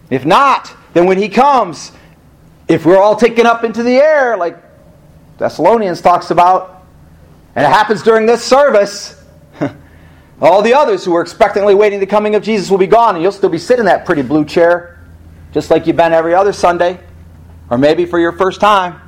If 0.10 0.26
not, 0.26 0.76
then 0.94 1.06
when 1.06 1.18
he 1.18 1.30
comes, 1.30 1.92
if 2.68 2.86
we're 2.86 3.00
all 3.00 3.16
taken 3.16 3.46
up 3.46 3.64
into 3.64 3.84
the 3.84 3.96
air, 3.96 4.38
like 4.38 4.58
Thessalonians 5.38 6.02
talks 6.02 6.30
about, 6.30 6.73
and 7.56 7.66
it 7.66 7.70
happens 7.70 8.02
during 8.02 8.26
this 8.26 8.44
service, 8.44 9.24
all 10.42 10.62
the 10.62 10.74
others 10.74 11.06
who 11.06 11.12
were 11.12 11.22
expectantly 11.22 11.76
waiting 11.76 12.00
the 12.00 12.08
coming 12.08 12.36
of 12.36 12.44
Jesus 12.44 12.72
will 12.72 12.80
be 12.80 12.88
gone, 12.88 13.16
and 13.16 13.24
you'll 13.24 13.32
still 13.32 13.50
be 13.50 13.60
sitting 13.60 13.82
in 13.82 13.86
that 13.86 14.06
pretty 14.06 14.24
blue 14.24 14.44
chair, 14.44 15.00
just 15.52 15.70
like 15.70 15.86
you've 15.86 15.96
been 15.96 16.14
every 16.14 16.34
other 16.34 16.52
Sunday, 16.52 17.00
or 17.70 17.78
maybe 17.78 18.06
for 18.06 18.20
your 18.20 18.32
first 18.32 18.60
time, 18.60 19.00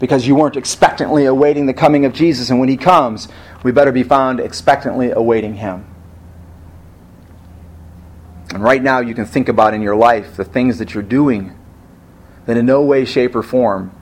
because 0.00 0.26
you 0.26 0.34
weren't 0.34 0.56
expectantly 0.56 1.26
awaiting 1.26 1.66
the 1.66 1.74
coming 1.74 2.04
of 2.04 2.12
Jesus, 2.12 2.50
and 2.50 2.58
when 2.58 2.68
He 2.68 2.76
comes, 2.76 3.28
we 3.62 3.70
better 3.70 3.92
be 3.92 4.02
found 4.02 4.40
expectantly 4.40 5.10
awaiting 5.10 5.54
Him. 5.54 5.86
And 8.52 8.62
right 8.62 8.82
now, 8.82 9.00
you 9.00 9.14
can 9.14 9.24
think 9.24 9.48
about 9.48 9.72
in 9.72 9.82
your 9.82 9.96
life 9.96 10.36
the 10.36 10.44
things 10.44 10.78
that 10.78 10.94
you're 10.94 11.02
doing 11.02 11.56
that 12.46 12.56
in 12.56 12.66
no 12.66 12.82
way, 12.82 13.04
shape, 13.04 13.34
or 13.34 13.42
form, 13.42 13.92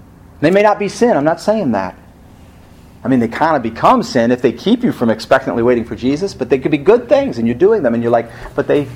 they 0.41 0.51
may 0.51 0.63
not 0.63 0.79
be 0.79 0.89
sin, 0.89 1.17
I'm 1.17 1.25
not 1.25 1.41
saying 1.41 1.73
that. 1.73 1.97
I 3.05 3.09
mean, 3.09 3.19
they 3.19 3.29
kind 3.29 3.57
of 3.57 3.63
become 3.63 4.03
sin 4.03 4.31
if 4.31 4.43
they 4.43 4.53
keep 4.53 4.85
you 4.85 4.93
from 4.93 5.11
expectantly 5.11 5.63
waiting 5.63 5.85
for 5.85 5.97
Jesus, 5.97 6.35
but 6.35 6.49
they 6.49 6.59
could 6.59 6.71
be 6.71 6.79
good 6.79 7.09
things 7.09 7.39
and 7.39 7.47
you're 7.47 7.57
doing 7.57 7.83
them 7.83 7.95
and 7.95 8.03
you're 8.03 8.13
like, 8.13 8.31
but 8.55 8.69
they 8.69 8.87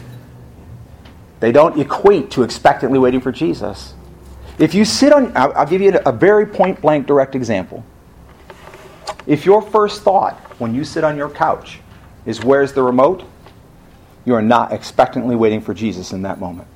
they 1.40 1.52
don't 1.52 1.78
equate 1.78 2.30
to 2.32 2.42
expectantly 2.42 2.98
waiting 2.98 3.20
for 3.20 3.30
Jesus. 3.30 3.94
If 4.58 4.74
you 4.74 4.84
sit 4.84 5.12
on, 5.12 5.36
I'll, 5.36 5.52
I'll 5.52 5.66
give 5.66 5.82
you 5.82 5.98
a 6.04 6.12
very 6.12 6.46
point 6.46 6.80
blank 6.80 7.06
direct 7.06 7.34
example. 7.34 7.84
If 9.26 9.44
your 9.44 9.60
first 9.60 10.02
thought 10.02 10.34
when 10.58 10.74
you 10.74 10.84
sit 10.84 11.04
on 11.04 11.16
your 11.16 11.28
couch 11.28 11.80
is, 12.24 12.42
where's 12.42 12.72
the 12.72 12.82
remote? 12.82 13.24
You 14.24 14.34
are 14.34 14.42
not 14.42 14.72
expectantly 14.72 15.36
waiting 15.36 15.60
for 15.60 15.74
Jesus 15.74 16.12
in 16.12 16.22
that 16.22 16.40
moment. 16.40 16.68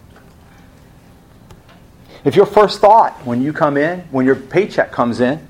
If 2.23 2.37
your 2.37 2.47
first 2.47 2.81
thought 2.81 3.15
when 3.25 3.41
you 3.41 3.53
come 3.53 3.77
in, 3.77 4.01
when 4.11 4.27
your 4.27 4.37
paycheck 4.37 4.93
comes 4.93 5.21
in, 5.21 5.49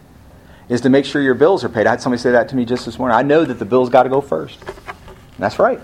is 0.70 0.80
to 0.82 0.88
make 0.88 1.04
sure 1.04 1.20
your 1.20 1.34
bills 1.34 1.64
are 1.64 1.68
paid. 1.68 1.86
I 1.86 1.90
had 1.90 2.00
somebody 2.00 2.22
say 2.22 2.30
that 2.30 2.48
to 2.50 2.56
me 2.56 2.64
just 2.64 2.86
this 2.86 2.96
morning. 2.96 3.16
I 3.16 3.22
know 3.22 3.44
that 3.44 3.58
the 3.58 3.64
bills 3.64 3.90
got 3.90 4.04
to 4.04 4.08
go 4.08 4.20
first. 4.20 4.62
And 4.62 5.38
that's 5.38 5.58
right. 5.58 5.80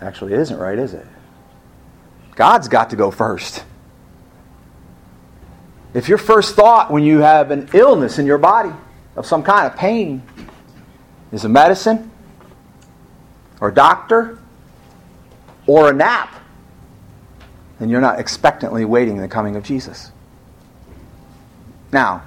Actually, 0.00 0.34
it 0.34 0.40
isn't 0.40 0.58
right, 0.58 0.78
is 0.78 0.92
it? 0.92 1.06
God's 2.34 2.68
got 2.68 2.90
to 2.90 2.96
go 2.96 3.10
first. 3.10 3.64
If 5.94 6.10
your 6.10 6.18
first 6.18 6.54
thought 6.54 6.90
when 6.92 7.02
you 7.02 7.20
have 7.20 7.50
an 7.50 7.70
illness 7.72 8.18
in 8.18 8.26
your 8.26 8.36
body 8.36 8.72
of 9.16 9.24
some 9.24 9.42
kind 9.42 9.66
of 9.66 9.78
pain 9.78 10.22
is 11.32 11.46
a 11.46 11.48
medicine 11.48 12.10
or 13.58 13.68
a 13.68 13.74
doctor 13.74 14.38
or 15.66 15.88
a 15.88 15.94
nap, 15.94 16.34
then 17.78 17.88
you're 17.88 18.02
not 18.02 18.20
expectantly 18.20 18.84
waiting 18.84 19.16
the 19.16 19.28
coming 19.28 19.56
of 19.56 19.64
Jesus. 19.64 20.12
Now, 21.90 22.22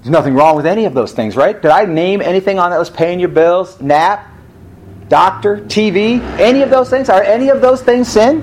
There's 0.00 0.10
nothing 0.10 0.34
wrong 0.34 0.56
with 0.56 0.66
any 0.66 0.86
of 0.86 0.94
those 0.94 1.12
things, 1.12 1.36
right? 1.36 1.60
Did 1.60 1.70
I 1.70 1.84
name 1.84 2.22
anything 2.22 2.58
on 2.58 2.70
that 2.70 2.78
list? 2.78 2.94
Paying 2.94 3.20
your 3.20 3.28
bills, 3.28 3.80
nap, 3.82 4.26
doctor, 5.08 5.58
TV, 5.58 6.20
any 6.38 6.62
of 6.62 6.70
those 6.70 6.88
things? 6.88 7.10
Are 7.10 7.22
any 7.22 7.50
of 7.50 7.60
those 7.60 7.82
things 7.82 8.08
sin? 8.08 8.42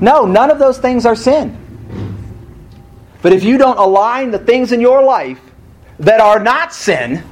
No, 0.00 0.24
none 0.24 0.50
of 0.50 0.58
those 0.58 0.78
things 0.78 1.04
are 1.04 1.16
sin. 1.16 1.56
But 3.20 3.32
if 3.34 3.44
you 3.44 3.58
don't 3.58 3.76
align 3.76 4.30
the 4.30 4.38
things 4.38 4.72
in 4.72 4.80
your 4.80 5.02
life 5.02 5.40
that 5.98 6.20
are 6.20 6.38
not 6.38 6.72
sin 6.72 7.22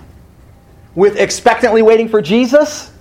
with 0.95 1.17
expectantly 1.17 1.81
waiting 1.81 2.09
for 2.09 2.21
Jesus, 2.21 2.93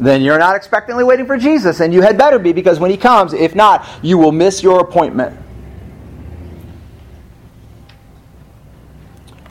then 0.00 0.22
you're 0.22 0.38
not 0.38 0.56
expectantly 0.56 1.04
waiting 1.04 1.26
for 1.26 1.36
Jesus, 1.36 1.80
and 1.80 1.92
you 1.92 2.00
had 2.00 2.16
better 2.16 2.38
be 2.38 2.52
because 2.52 2.80
when 2.80 2.90
He 2.90 2.96
comes, 2.96 3.34
if 3.34 3.54
not, 3.54 3.86
you 4.02 4.18
will 4.18 4.32
miss 4.32 4.62
your 4.62 4.80
appointment. 4.80 5.38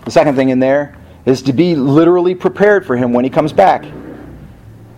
The 0.09 0.13
second 0.13 0.37
thing 0.37 0.49
in 0.49 0.57
there 0.57 0.95
is 1.27 1.43
to 1.43 1.53
be 1.53 1.75
literally 1.75 2.33
prepared 2.33 2.83
for 2.83 2.97
Him 2.97 3.13
when 3.13 3.25
He 3.25 3.29
comes 3.29 3.53
back. 3.53 3.85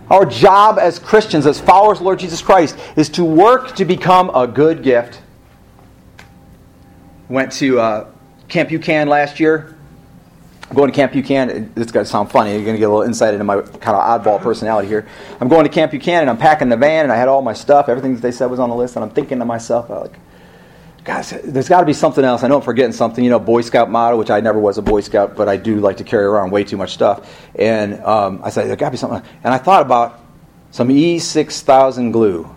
Our 0.08 0.24
job 0.24 0.78
as 0.78 0.98
Christians, 0.98 1.44
as 1.44 1.60
followers 1.60 1.98
of 1.98 2.06
Lord 2.06 2.18
Jesus 2.18 2.40
Christ, 2.40 2.78
is 2.96 3.10
to 3.10 3.22
work 3.22 3.76
to 3.76 3.84
become 3.84 4.30
a 4.34 4.46
good 4.46 4.82
gift. 4.82 5.20
Went 7.28 7.52
to 7.52 7.78
uh, 7.78 8.10
Camp 8.48 8.70
Buchanan 8.70 9.06
last 9.06 9.38
year. 9.38 9.76
I'm 10.70 10.76
going 10.76 10.90
to 10.90 10.96
Camp 10.96 11.12
Buchanan. 11.12 11.70
It's 11.76 11.92
going 11.92 12.06
to 12.06 12.10
sound 12.10 12.30
funny. 12.30 12.54
You're 12.54 12.64
going 12.64 12.76
to 12.76 12.80
get 12.80 12.88
a 12.88 12.88
little 12.88 13.02
insight 13.02 13.34
into 13.34 13.44
my 13.44 13.60
kind 13.60 13.94
of 13.94 14.22
oddball 14.22 14.40
personality 14.40 14.88
here. 14.88 15.06
I'm 15.42 15.48
going 15.48 15.64
to 15.64 15.70
Camp 15.70 15.90
Buchanan. 15.90 16.30
I'm 16.30 16.38
packing 16.38 16.70
the 16.70 16.78
van, 16.78 17.04
and 17.04 17.12
I 17.12 17.16
had 17.16 17.28
all 17.28 17.42
my 17.42 17.52
stuff. 17.52 17.90
Everything 17.90 18.14
that 18.14 18.22
they 18.22 18.32
said 18.32 18.46
was 18.46 18.58
on 18.58 18.70
the 18.70 18.76
list, 18.76 18.96
and 18.96 19.04
I'm 19.04 19.10
thinking 19.10 19.40
to 19.40 19.44
myself, 19.44 19.90
like, 19.90 20.14
guys, 21.04 21.30
there's 21.44 21.68
got 21.68 21.80
to 21.80 21.86
be 21.86 21.92
something 21.92 22.24
else. 22.24 22.42
I 22.42 22.48
know 22.48 22.56
I'm 22.56 22.62
forgetting 22.62 22.92
something. 22.92 23.22
You 23.22 23.30
know, 23.30 23.40
Boy 23.40 23.62
Scout 23.62 23.90
motto, 23.90 24.16
which 24.16 24.30
I 24.30 24.40
never 24.40 24.58
was 24.58 24.78
a 24.78 24.82
Boy 24.82 25.00
Scout, 25.00 25.34
but 25.36 25.48
I 25.48 25.56
do 25.56 25.80
like 25.80 25.96
to 25.98 26.04
carry 26.04 26.24
around 26.24 26.50
way 26.50 26.64
too 26.64 26.76
much 26.76 26.92
stuff. 26.92 27.28
And 27.54 28.02
um, 28.04 28.40
I 28.44 28.50
said, 28.50 28.68
there 28.68 28.76
got 28.76 28.86
to 28.86 28.90
be 28.92 28.96
something. 28.96 29.22
And 29.42 29.52
I 29.52 29.58
thought 29.58 29.82
about 29.82 30.20
some 30.70 30.88
E6000 30.88 32.12
glue. 32.12 32.48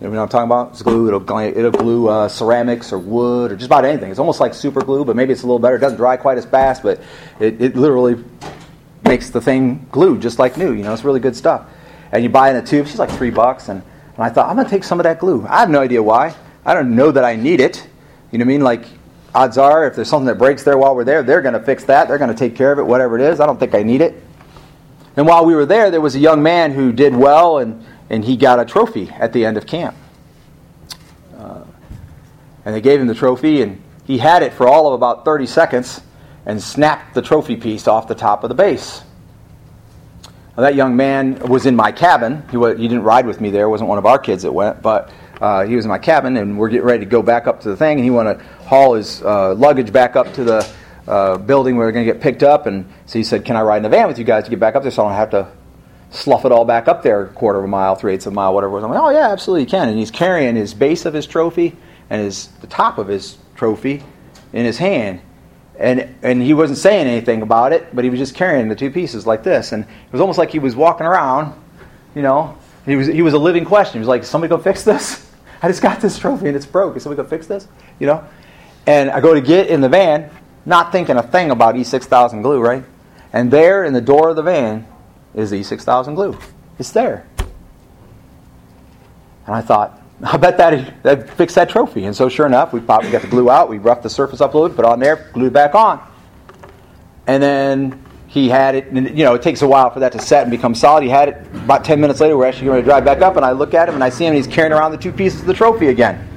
You 0.00 0.08
know 0.08 0.10
what 0.10 0.22
I'm 0.22 0.28
talking 0.28 0.46
about? 0.46 0.72
It's 0.72 0.82
glue. 0.82 1.08
It'll, 1.08 1.38
it'll 1.38 1.70
glue 1.70 2.08
uh, 2.08 2.28
ceramics 2.28 2.92
or 2.92 2.98
wood 2.98 3.52
or 3.52 3.56
just 3.56 3.66
about 3.66 3.86
anything. 3.86 4.10
It's 4.10 4.20
almost 4.20 4.40
like 4.40 4.52
super 4.52 4.82
glue, 4.82 5.06
but 5.06 5.16
maybe 5.16 5.32
it's 5.32 5.42
a 5.42 5.46
little 5.46 5.58
better. 5.58 5.76
It 5.76 5.80
doesn't 5.80 5.96
dry 5.96 6.18
quite 6.18 6.36
as 6.36 6.44
fast, 6.44 6.82
but 6.82 7.00
it, 7.40 7.60
it 7.62 7.76
literally 7.76 8.22
makes 9.04 9.30
the 9.30 9.40
thing 9.40 9.86
glue 9.90 10.18
just 10.18 10.38
like 10.38 10.58
new. 10.58 10.72
You 10.72 10.82
know, 10.82 10.92
it's 10.92 11.04
really 11.04 11.20
good 11.20 11.34
stuff. 11.34 11.66
And 12.12 12.22
you 12.22 12.28
buy 12.28 12.50
it 12.50 12.56
in 12.56 12.62
a 12.62 12.66
tube. 12.66 12.86
She's 12.86 12.98
like 12.98 13.10
three 13.10 13.30
bucks. 13.30 13.70
And, 13.70 13.82
and 14.14 14.22
I 14.22 14.28
thought, 14.28 14.50
I'm 14.50 14.56
going 14.56 14.66
to 14.66 14.70
take 14.70 14.84
some 14.84 15.00
of 15.00 15.04
that 15.04 15.18
glue. 15.18 15.46
I 15.46 15.60
have 15.60 15.70
no 15.70 15.80
idea 15.80 16.02
why. 16.02 16.34
I 16.66 16.74
don't 16.74 16.96
know 16.96 17.12
that 17.12 17.24
I 17.24 17.36
need 17.36 17.60
it. 17.60 17.86
You 18.32 18.38
know 18.38 18.44
what 18.44 18.50
I 18.50 18.54
mean? 18.54 18.60
Like, 18.60 18.86
odds 19.32 19.56
are, 19.56 19.86
if 19.86 19.94
there's 19.94 20.08
something 20.08 20.26
that 20.26 20.34
breaks 20.34 20.64
there 20.64 20.76
while 20.76 20.96
we're 20.96 21.04
there, 21.04 21.22
they're 21.22 21.40
going 21.40 21.54
to 21.54 21.62
fix 21.62 21.84
that. 21.84 22.08
They're 22.08 22.18
going 22.18 22.30
to 22.30 22.36
take 22.36 22.56
care 22.56 22.72
of 22.72 22.80
it, 22.80 22.82
whatever 22.82 23.16
it 23.16 23.22
is. 23.22 23.38
I 23.38 23.46
don't 23.46 23.60
think 23.60 23.74
I 23.74 23.84
need 23.84 24.00
it. 24.00 24.20
And 25.16 25.28
while 25.28 25.46
we 25.46 25.54
were 25.54 25.64
there, 25.64 25.92
there 25.92 26.00
was 26.00 26.16
a 26.16 26.18
young 26.18 26.42
man 26.42 26.72
who 26.72 26.92
did 26.92 27.14
well, 27.14 27.58
and, 27.58 27.86
and 28.10 28.24
he 28.24 28.36
got 28.36 28.58
a 28.58 28.64
trophy 28.64 29.08
at 29.10 29.32
the 29.32 29.44
end 29.44 29.56
of 29.56 29.64
camp. 29.64 29.96
Uh, 31.38 31.62
and 32.64 32.74
they 32.74 32.80
gave 32.80 33.00
him 33.00 33.06
the 33.06 33.14
trophy, 33.14 33.62
and 33.62 33.80
he 34.04 34.18
had 34.18 34.42
it 34.42 34.52
for 34.52 34.66
all 34.66 34.88
of 34.88 34.94
about 34.94 35.24
30 35.24 35.46
seconds 35.46 36.00
and 36.44 36.60
snapped 36.60 37.14
the 37.14 37.22
trophy 37.22 37.54
piece 37.54 37.86
off 37.86 38.08
the 38.08 38.14
top 38.14 38.42
of 38.42 38.48
the 38.48 38.54
base. 38.56 39.02
Now, 40.56 40.64
that 40.64 40.74
young 40.74 40.96
man 40.96 41.38
was 41.38 41.64
in 41.64 41.76
my 41.76 41.92
cabin. 41.92 42.42
He, 42.50 42.56
was, 42.56 42.76
he 42.76 42.88
didn't 42.88 43.04
ride 43.04 43.26
with 43.26 43.40
me 43.40 43.50
there. 43.50 43.66
It 43.66 43.68
wasn't 43.68 43.88
one 43.88 43.98
of 43.98 44.06
our 44.06 44.18
kids 44.18 44.42
that 44.42 44.52
went, 44.52 44.82
but 44.82 45.10
uh, 45.40 45.66
he 45.66 45.76
was 45.76 45.84
in 45.84 45.88
my 45.88 45.98
cabin, 45.98 46.36
and 46.36 46.58
we're 46.58 46.68
getting 46.68 46.86
ready 46.86 47.04
to 47.04 47.10
go 47.10 47.22
back 47.22 47.46
up 47.46 47.60
to 47.62 47.68
the 47.68 47.76
thing, 47.76 47.98
and 47.98 48.04
he 48.04 48.10
wanted 48.10 48.38
to 48.38 48.44
haul 48.64 48.94
his 48.94 49.22
uh, 49.22 49.54
luggage 49.54 49.92
back 49.92 50.16
up 50.16 50.32
to 50.34 50.44
the 50.44 50.68
uh, 51.06 51.36
building 51.38 51.76
where 51.76 51.86
we 51.86 51.90
are 51.90 51.92
going 51.92 52.06
to 52.06 52.12
get 52.12 52.20
picked 52.20 52.42
up. 52.42 52.66
And 52.66 52.90
so 53.06 53.18
he 53.18 53.24
said, 53.24 53.44
Can 53.44 53.56
I 53.56 53.62
ride 53.62 53.78
in 53.78 53.82
the 53.84 53.88
van 53.88 54.08
with 54.08 54.18
you 54.18 54.24
guys 54.24 54.44
to 54.44 54.50
get 54.50 54.58
back 54.58 54.74
up 54.74 54.82
there 54.82 54.90
so 54.90 55.04
I 55.04 55.08
don't 55.08 55.16
have 55.16 55.30
to 55.30 55.48
slough 56.10 56.44
it 56.44 56.52
all 56.52 56.64
back 56.64 56.88
up 56.88 57.02
there 57.02 57.24
a 57.24 57.28
quarter 57.28 57.58
of 57.58 57.64
a 57.64 57.68
mile, 57.68 57.94
three 57.96 58.14
eighths 58.14 58.26
of 58.26 58.32
a 58.32 58.34
mile, 58.34 58.54
whatever? 58.54 58.78
I'm 58.78 58.90
like, 58.90 59.00
Oh, 59.00 59.10
yeah, 59.10 59.30
absolutely 59.30 59.62
you 59.62 59.68
can. 59.68 59.88
And 59.88 59.98
he's 59.98 60.10
carrying 60.10 60.56
his 60.56 60.74
base 60.74 61.04
of 61.04 61.14
his 61.14 61.26
trophy 61.26 61.76
and 62.10 62.22
his, 62.22 62.48
the 62.60 62.66
top 62.66 62.98
of 62.98 63.08
his 63.08 63.38
trophy 63.54 64.02
in 64.52 64.64
his 64.64 64.78
hand. 64.78 65.20
And, 65.78 66.14
and 66.22 66.40
he 66.40 66.54
wasn't 66.54 66.78
saying 66.78 67.06
anything 67.06 67.42
about 67.42 67.72
it, 67.72 67.94
but 67.94 68.02
he 68.02 68.08
was 68.08 68.18
just 68.18 68.34
carrying 68.34 68.68
the 68.68 68.74
two 68.74 68.90
pieces 68.90 69.26
like 69.26 69.42
this. 69.42 69.72
And 69.72 69.84
it 69.84 70.12
was 70.12 70.22
almost 70.22 70.38
like 70.38 70.50
he 70.50 70.58
was 70.58 70.74
walking 70.74 71.06
around, 71.06 71.60
you 72.14 72.22
know. 72.22 72.56
He 72.86 72.96
was, 72.96 73.08
he 73.08 73.20
was 73.20 73.34
a 73.34 73.38
living 73.38 73.64
question. 73.64 73.94
He 73.94 73.98
was 73.98 74.08
like, 74.08 74.24
somebody 74.24 74.48
go 74.48 74.58
fix 74.58 74.84
this? 74.84 75.25
I 75.62 75.68
just 75.68 75.82
got 75.82 76.00
this 76.00 76.18
trophy 76.18 76.48
and 76.48 76.56
it's 76.56 76.66
broke. 76.66 76.96
Is 76.96 77.02
somebody 77.02 77.22
go 77.22 77.28
fix 77.28 77.46
this? 77.46 77.68
You 77.98 78.06
know? 78.06 78.24
And 78.86 79.10
I 79.10 79.20
go 79.20 79.34
to 79.34 79.40
get 79.40 79.68
in 79.68 79.80
the 79.80 79.88
van, 79.88 80.30
not 80.64 80.92
thinking 80.92 81.16
a 81.16 81.22
thing 81.22 81.50
about 81.50 81.74
E6000 81.74 82.42
glue, 82.42 82.60
right? 82.60 82.84
And 83.32 83.50
there 83.50 83.84
in 83.84 83.92
the 83.92 84.00
door 84.00 84.30
of 84.30 84.36
the 84.36 84.42
van 84.42 84.86
is 85.34 85.52
E6000 85.52 86.14
glue. 86.14 86.38
It's 86.78 86.92
there. 86.92 87.26
And 89.46 89.54
I 89.54 89.60
thought, 89.60 90.00
I 90.22 90.36
bet 90.36 90.56
that 90.58 91.02
that 91.02 91.30
fixed 91.30 91.56
that 91.56 91.68
trophy. 91.68 92.04
And 92.04 92.16
so 92.16 92.28
sure 92.28 92.46
enough, 92.46 92.72
we 92.72 92.80
popped, 92.80 93.04
we 93.04 93.10
got 93.10 93.22
the 93.22 93.28
glue 93.28 93.50
out, 93.50 93.68
we 93.68 93.78
roughed 93.78 94.02
the 94.02 94.10
surface 94.10 94.40
up 94.40 94.54
a 94.54 94.56
little 94.56 94.68
bit, 94.68 94.76
put 94.76 94.84
it 94.84 94.90
on 94.90 95.00
there, 95.00 95.30
glued 95.32 95.48
it 95.48 95.52
back 95.52 95.74
on. 95.74 96.00
And 97.26 97.42
then 97.42 98.05
he 98.36 98.48
had 98.48 98.74
it, 98.74 98.86
and, 98.88 99.16
you 99.16 99.24
know, 99.24 99.34
it 99.34 99.42
takes 99.42 99.62
a 99.62 99.66
while 99.66 99.90
for 99.90 100.00
that 100.00 100.12
to 100.12 100.18
set 100.20 100.42
and 100.42 100.50
become 100.50 100.74
solid. 100.74 101.02
He 101.02 101.08
had 101.08 101.30
it 101.30 101.46
about 101.54 101.84
10 101.84 102.00
minutes 102.00 102.20
later, 102.20 102.36
we're 102.36 102.46
actually 102.46 102.66
going 102.66 102.80
to 102.80 102.84
drive 102.84 103.04
back 103.04 103.22
up, 103.22 103.36
and 103.36 103.44
I 103.44 103.52
look 103.52 103.74
at 103.74 103.88
him 103.88 103.94
and 103.94 104.04
I 104.04 104.10
see 104.10 104.24
him, 104.24 104.34
and 104.34 104.36
he's 104.36 104.52
carrying 104.52 104.72
around 104.72 104.92
the 104.92 104.98
two 104.98 105.10
pieces 105.10 105.40
of 105.40 105.46
the 105.46 105.54
trophy 105.54 105.88
again. 105.88 106.28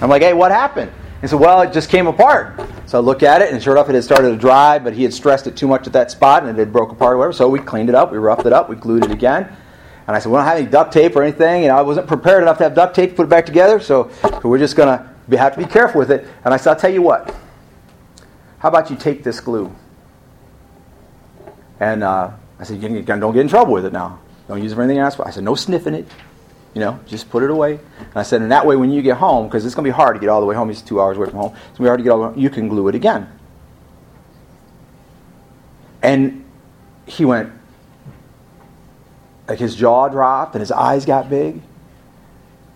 I'm 0.00 0.08
like, 0.08 0.22
hey, 0.22 0.32
what 0.32 0.52
happened? 0.52 0.92
He 1.20 1.26
said, 1.26 1.38
well, 1.38 1.60
it 1.60 1.72
just 1.72 1.90
came 1.90 2.06
apart. 2.06 2.58
So 2.86 2.98
I 2.98 3.00
look 3.02 3.22
at 3.22 3.42
it, 3.42 3.52
and 3.52 3.62
sure 3.62 3.74
enough, 3.74 3.88
it 3.88 3.94
had 3.94 4.04
started 4.04 4.30
to 4.30 4.36
dry, 4.36 4.78
but 4.78 4.94
he 4.94 5.02
had 5.02 5.12
stressed 5.12 5.46
it 5.46 5.56
too 5.56 5.66
much 5.66 5.86
at 5.86 5.92
that 5.92 6.10
spot, 6.10 6.44
and 6.44 6.50
it 6.50 6.58
had 6.58 6.72
broke 6.72 6.92
apart 6.92 7.14
or 7.14 7.18
whatever. 7.18 7.32
So 7.32 7.48
we 7.48 7.58
cleaned 7.58 7.88
it 7.88 7.94
up, 7.94 8.12
we 8.12 8.18
roughed 8.18 8.46
it 8.46 8.52
up, 8.52 8.70
we 8.70 8.76
glued 8.76 9.04
it 9.04 9.10
again. 9.10 9.54
And 10.06 10.16
I 10.16 10.18
said, 10.18 10.30
we 10.30 10.36
don't 10.36 10.44
have 10.44 10.56
any 10.56 10.66
duct 10.66 10.92
tape 10.92 11.14
or 11.16 11.22
anything. 11.22 11.62
You 11.62 11.68
know, 11.68 11.76
I 11.76 11.82
wasn't 11.82 12.06
prepared 12.06 12.42
enough 12.42 12.58
to 12.58 12.64
have 12.64 12.74
duct 12.74 12.94
tape 12.94 13.10
to 13.10 13.16
put 13.16 13.24
it 13.24 13.28
back 13.28 13.44
together, 13.44 13.80
so, 13.80 14.10
so 14.22 14.40
we're 14.44 14.58
just 14.58 14.76
going 14.76 14.98
to 14.98 15.36
have 15.36 15.54
to 15.54 15.58
be 15.58 15.66
careful 15.66 15.98
with 15.98 16.10
it. 16.10 16.26
And 16.44 16.54
I 16.54 16.56
said, 16.56 16.70
I'll 16.70 16.80
tell 16.80 16.92
you 16.92 17.02
what. 17.02 17.34
How 18.58 18.68
about 18.68 18.90
you 18.90 18.96
take 18.96 19.24
this 19.24 19.40
glue? 19.40 19.74
And 21.80 22.04
uh, 22.04 22.30
I 22.58 22.64
said, 22.64 22.80
don't 22.80 23.32
get 23.32 23.40
in 23.40 23.48
trouble 23.48 23.72
with 23.72 23.86
it 23.86 23.92
now. 23.92 24.20
Don't 24.46 24.62
use 24.62 24.72
it 24.72 24.74
for 24.74 24.82
anything 24.82 24.98
else. 24.98 25.18
I 25.18 25.30
said, 25.30 25.44
no 25.44 25.54
sniffing 25.54 25.94
it. 25.94 26.06
You 26.74 26.80
know, 26.80 27.00
just 27.06 27.30
put 27.30 27.42
it 27.42 27.50
away. 27.50 27.80
And 27.98 28.16
I 28.16 28.22
said, 28.22 28.42
and 28.42 28.52
that 28.52 28.64
way 28.64 28.76
when 28.76 28.92
you 28.92 29.02
get 29.02 29.16
home, 29.16 29.46
because 29.46 29.64
it's 29.66 29.74
going 29.74 29.84
to 29.84 29.88
be 29.88 29.94
hard 29.94 30.14
to 30.14 30.20
get 30.20 30.28
all 30.28 30.40
the 30.40 30.46
way 30.46 30.54
home, 30.54 30.70
it's 30.70 30.82
two 30.82 31.00
hours 31.00 31.16
away 31.16 31.28
from 31.28 31.38
home, 31.38 31.52
it's 31.54 31.62
going 31.62 31.74
to 31.76 31.82
be 31.82 31.88
hard 31.88 31.98
to 31.98 32.04
get 32.04 32.10
all 32.10 32.18
the 32.18 32.28
way 32.28 32.34
home, 32.34 32.40
you 32.40 32.50
can 32.50 32.68
glue 32.68 32.86
it 32.88 32.94
again. 32.94 33.28
And 36.02 36.44
he 37.06 37.24
went, 37.24 37.52
like 39.48 39.58
his 39.58 39.74
jaw 39.74 40.08
dropped 40.08 40.54
and 40.54 40.60
his 40.60 40.70
eyes 40.70 41.04
got 41.04 41.28
big. 41.28 41.60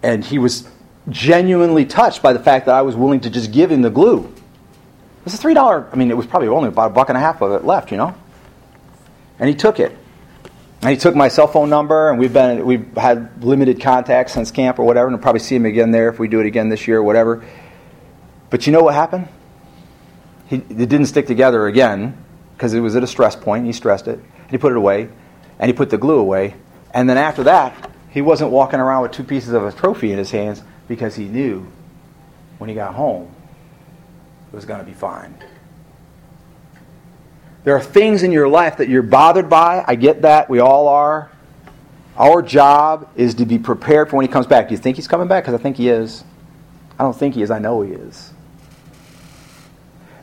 And 0.03 0.25
he 0.25 0.39
was 0.39 0.69
genuinely 1.09 1.85
touched 1.85 2.21
by 2.21 2.33
the 2.33 2.41
fact 2.41 2.67
that 2.67 2.75
I 2.75 2.83
was 2.83 2.97
willing 2.97 3.21
to 3.21 3.31
just 3.31 3.53
give 3.53 3.71
him 3.71 3.83
the 3.83 3.91
glue. 3.91 4.25
It 4.25 5.25
was 5.25 5.35
a 5.35 5.39
$3, 5.39 5.89
I 5.93 5.97
mean, 5.97 6.11
it 6.11 6.17
was 6.17 6.27
probably 6.27 6.49
only 6.49 6.69
about 6.69 6.91
a 6.91 6.95
buck 6.95 7.09
and 7.11 7.17
a 7.17 7.21
half 7.21 7.41
of 7.41 7.53
it 7.53 7.65
left, 7.65 7.91
you 7.91 7.97
know? 7.97 8.15
And 9.39 9.49
he 9.49 9.55
took 9.55 9.81
it. 9.81 9.97
And 10.83 10.91
he 10.91 10.97
took 10.97 11.15
my 11.15 11.29
cell 11.29 11.47
phone 11.47 11.71
number, 11.71 12.11
and 12.11 12.19
we've 12.19 12.33
been 12.33 12.67
we've 12.67 12.95
had 12.97 13.43
limited 13.43 13.81
contact 13.81 14.31
since 14.31 14.51
camp 14.51 14.79
or 14.79 14.85
whatever, 14.85 15.07
and 15.07 15.17
I'll 15.17 15.23
probably 15.23 15.41
see 15.41 15.57
him 15.57 15.65
again 15.65 15.91
there 15.91 16.11
if 16.11 16.19
we 16.19 16.29
do 16.29 16.41
it 16.41 16.47
again 16.47 16.69
this 16.69 16.87
year 16.87 16.99
or 16.99 17.03
whatever. 17.03 17.45
But 18.51 18.67
you 18.67 18.73
know 18.73 18.83
what 18.83 18.95
happened? 18.95 19.29
He, 20.47 20.57
it 20.57 20.89
didn't 20.89 21.07
stick 21.07 21.27
together 21.27 21.67
again 21.67 22.23
because 22.55 22.75
it 22.75 22.81
was 22.81 22.97
at 22.97 23.03
a 23.03 23.07
stress 23.07 23.35
point. 23.35 23.65
He 23.65 23.73
stressed 23.73 24.09
it, 24.09 24.19
and 24.19 24.51
he 24.51 24.59
put 24.59 24.73
it 24.73 24.77
away, 24.77 25.09
and 25.59 25.71
he 25.71 25.73
put 25.73 25.89
the 25.89 25.97
glue 25.97 26.19
away, 26.19 26.55
and 26.93 27.09
then 27.09 27.17
after 27.17 27.45
that, 27.45 27.91
he 28.11 28.21
wasn't 28.21 28.51
walking 28.51 28.79
around 28.79 29.03
with 29.03 29.13
two 29.13 29.25
pieces 29.25 29.55
of 29.55 29.65
a 29.65 29.73
trophy 29.73 30.13
in 30.13 30.19
his 30.19 30.31
hands 30.31 30.63
because 30.87 31.17
he 31.17 31.25
knew 31.25 31.67
when 32.59 32.69
he 32.69 32.75
got 32.75 32.95
home 32.95 33.35
it 34.53 34.55
was 34.55 34.67
going 34.67 34.79
to 34.79 34.87
be 34.87 34.93
fine. 34.93 35.35
There 37.65 37.75
are 37.75 37.83
things 37.83 38.23
in 38.23 38.31
your 38.31 38.47
life 38.47 38.77
that 38.77 38.89
you're 38.89 39.03
bothered 39.03 39.49
by. 39.49 39.85
I 39.87 39.95
get 39.95 40.23
that. 40.23 40.49
We 40.49 40.61
all 40.61 40.87
are. 40.89 41.31
Our 42.17 42.43
job 42.43 43.09
is 43.17 43.35
to 43.37 43.47
be 43.47 43.59
prepared 43.59 44.11
for 44.11 44.17
when 44.17 44.27
he 44.27 44.33
comes 44.33 44.47
back. 44.47 44.69
Do 44.69 44.75
you 44.75 44.79
think 44.79 44.97
he's 44.97 45.09
coming 45.09 45.27
back? 45.27 45.45
Because 45.45 45.59
I 45.59 45.63
think 45.63 45.77
he 45.77 45.89
is. 45.89 46.23
I 46.99 47.03
don't 47.03 47.17
think 47.17 47.35
he 47.35 47.43
is. 47.43 47.51
I 47.51 47.59
know 47.59 47.83
he 47.83 47.93
is. 47.93 48.33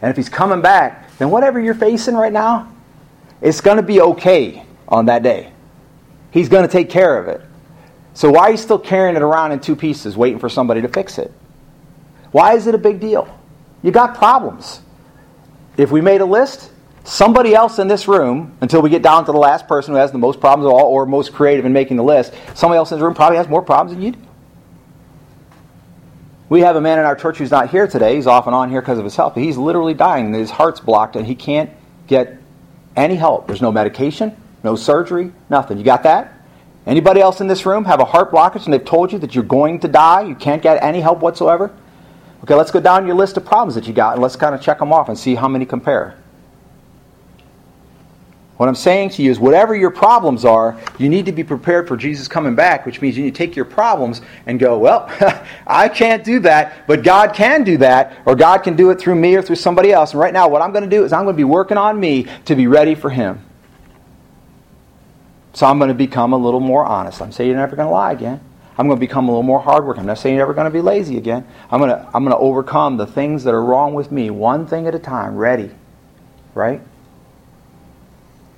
And 0.01 0.09
if 0.09 0.15
he's 0.15 0.30
coming 0.30 0.61
back, 0.61 1.18
then 1.18 1.30
whatever 1.30 1.59
you're 1.59 1.73
facing 1.73 2.15
right 2.15 2.31
now, 2.31 2.72
it's 3.41 3.59
going 3.59 3.77
to 3.77 3.84
be 3.84 4.01
okay 4.01 4.63
on 4.88 5.07
that 5.07 5.23
day. 5.23 5.51
He's 6.31 6.47
going 6.47 6.65
to 6.65 6.72
take 6.72 6.89
care 6.89 7.18
of 7.18 7.27
it. 7.27 7.41
So 8.13 8.30
why 8.30 8.41
are 8.43 8.51
you 8.51 8.57
still 8.57 8.80
carrying 8.80 9.15
it 9.15 9.22
around 9.22 9.51
in 9.51 9.59
two 9.59 9.76
pieces, 9.76 10.15
waiting 10.15 10.39
for 10.39 10.49
somebody 10.49 10.81
to 10.81 10.88
fix 10.88 11.18
it? 11.18 11.31
Why 12.31 12.55
is 12.55 12.68
it 12.68 12.76
a 12.76 12.77
big 12.77 12.99
deal? 12.99 13.38
You 13.84 13.91
got 13.91 14.15
problems. 14.15 14.81
If 15.76 15.91
we 15.91 16.01
made 16.01 16.22
a 16.22 16.26
list, 16.26 16.72
somebody 17.03 17.53
else 17.56 17.80
in 17.80 17.88
this 17.88 18.07
room, 18.07 18.56
until 18.61 18.82
we 18.82 18.90
get 18.90 19.02
down 19.02 19.26
to 19.26 19.32
the 19.32 19.38
last 19.38 19.68
person 19.68 19.94
who 19.94 19.99
has 19.99 20.11
the 20.11 20.18
most 20.18 20.40
problems 20.40 20.68
of 20.68 20.73
all 20.73 20.88
or 20.88 21.06
most 21.06 21.34
creative 21.34 21.65
in 21.65 21.73
making 21.73 21.98
the 21.98 22.03
list, 22.03 22.34
somebody 22.56 22.78
else 22.78 22.91
in 22.91 22.98
this 22.98 23.03
room 23.03 23.14
probably 23.14 23.38
has 23.38 23.48
more 23.48 23.61
problems 23.61 23.95
than 23.95 24.02
you 24.02 24.11
do. 24.11 24.19
We 26.49 26.61
have 26.61 26.76
a 26.76 26.82
man 26.82 26.99
in 26.99 27.06
our 27.06 27.15
church 27.15 27.38
who's 27.38 27.49
not 27.49 27.69
here 27.69 27.88
today. 27.88 28.15
He's 28.15 28.28
off 28.28 28.45
and 28.45 28.53
on 28.53 28.69
here 28.69 28.82
because 28.82 28.98
of 28.98 29.06
his 29.06 29.15
health. 29.15 29.36
But 29.36 29.44
he's 29.44 29.57
literally 29.57 29.94
dying. 29.94 30.34
His 30.34 30.52
heart's 30.52 30.82
blocked 30.82 31.15
and 31.15 31.26
he 31.26 31.34
can't 31.34 31.69
get 32.07 32.40
any 32.94 33.15
help. 33.15 33.48
There's 33.48 33.61
no 33.61 33.72
medication, 33.72 34.36
no 34.61 34.76
surgery, 34.76 35.32
nothing. 35.49 35.78
You 35.78 35.86
got 35.86 36.03
that? 36.03 36.34
Anybody 36.86 37.22
else 37.22 37.40
in 37.40 37.48
this 37.48 37.65
room 37.65 37.86
have 37.86 38.02
a 38.02 38.06
heart 38.06 38.32
blockage 38.32 38.65
and 38.65 38.73
they've 38.73 38.84
told 38.84 39.14
you 39.14 39.19
that 39.19 39.34
you're 39.34 39.45
going 39.45 39.80
to 39.80 39.88
die? 39.88 40.23
You 40.23 40.36
can't 40.36 40.61
get 40.61 40.84
any 40.84 40.99
help 40.99 41.19
whatsoever? 41.19 41.72
Okay, 42.44 42.56
let's 42.56 42.72
go 42.72 42.82
down 42.82 43.06
your 43.07 43.15
list 43.15 43.38
of 43.38 43.45
problems 43.45 43.76
that 43.76 43.88
you 43.88 43.94
got 43.94 44.15
and 44.15 44.22
let's 44.22 44.36
kind 44.36 44.53
of 44.53 44.61
check 44.61 44.80
them 44.80 44.91
off 44.91 45.07
and 45.07 45.18
see 45.18 45.36
how 45.36 45.48
many 45.48 45.65
compare. 45.65 46.18
What 48.61 48.69
I'm 48.69 48.75
saying 48.75 49.09
to 49.13 49.23
you 49.23 49.31
is, 49.31 49.39
whatever 49.39 49.75
your 49.75 49.89
problems 49.89 50.45
are, 50.45 50.77
you 50.99 51.09
need 51.09 51.25
to 51.25 51.31
be 51.31 51.43
prepared 51.43 51.88
for 51.88 51.97
Jesus 51.97 52.27
coming 52.27 52.53
back, 52.53 52.85
which 52.85 53.01
means 53.01 53.17
you 53.17 53.23
need 53.23 53.33
to 53.33 53.38
take 53.39 53.55
your 53.55 53.65
problems 53.65 54.21
and 54.45 54.59
go, 54.59 54.77
Well, 54.77 55.07
I 55.65 55.89
can't 55.89 56.23
do 56.23 56.39
that, 56.41 56.85
but 56.85 57.01
God 57.01 57.33
can 57.33 57.63
do 57.63 57.77
that, 57.77 58.21
or 58.23 58.35
God 58.35 58.59
can 58.59 58.75
do 58.75 58.91
it 58.91 58.99
through 58.99 59.15
me 59.15 59.33
or 59.33 59.41
through 59.41 59.55
somebody 59.55 59.91
else. 59.91 60.11
And 60.11 60.19
right 60.19 60.31
now, 60.31 60.47
what 60.47 60.61
I'm 60.61 60.71
going 60.71 60.83
to 60.83 60.89
do 60.95 61.03
is 61.03 61.11
I'm 61.11 61.23
going 61.23 61.33
to 61.33 61.38
be 61.38 61.43
working 61.43 61.75
on 61.75 61.99
me 61.99 62.27
to 62.45 62.55
be 62.55 62.67
ready 62.67 62.93
for 62.93 63.09
Him. 63.09 63.43
So 65.53 65.65
I'm 65.65 65.79
going 65.79 65.89
to 65.89 65.95
become 65.95 66.31
a 66.31 66.38
little 66.38 66.59
more 66.59 66.85
honest. 66.85 67.19
I'm 67.19 67.31
saying 67.31 67.49
you're 67.49 67.57
never 67.57 67.75
going 67.75 67.88
to 67.88 67.91
lie 67.91 68.11
again. 68.11 68.39
I'm 68.77 68.85
going 68.85 68.99
to 68.99 69.03
become 69.03 69.27
a 69.27 69.31
little 69.31 69.41
more 69.41 69.59
hardworking. 69.59 70.01
I'm 70.01 70.05
not 70.05 70.19
saying 70.19 70.35
you're 70.35 70.43
never 70.43 70.53
going 70.53 70.65
to 70.65 70.71
be 70.71 70.81
lazy 70.81 71.17
again. 71.17 71.47
I'm 71.71 71.79
going 71.79 71.89
to, 71.89 72.07
I'm 72.13 72.23
going 72.23 72.35
to 72.35 72.38
overcome 72.38 72.97
the 72.97 73.07
things 73.07 73.43
that 73.45 73.55
are 73.55 73.63
wrong 73.63 73.95
with 73.95 74.11
me 74.11 74.29
one 74.29 74.67
thing 74.67 74.85
at 74.85 74.93
a 74.93 74.99
time, 74.99 75.35
ready. 75.35 75.71
Right? 76.53 76.81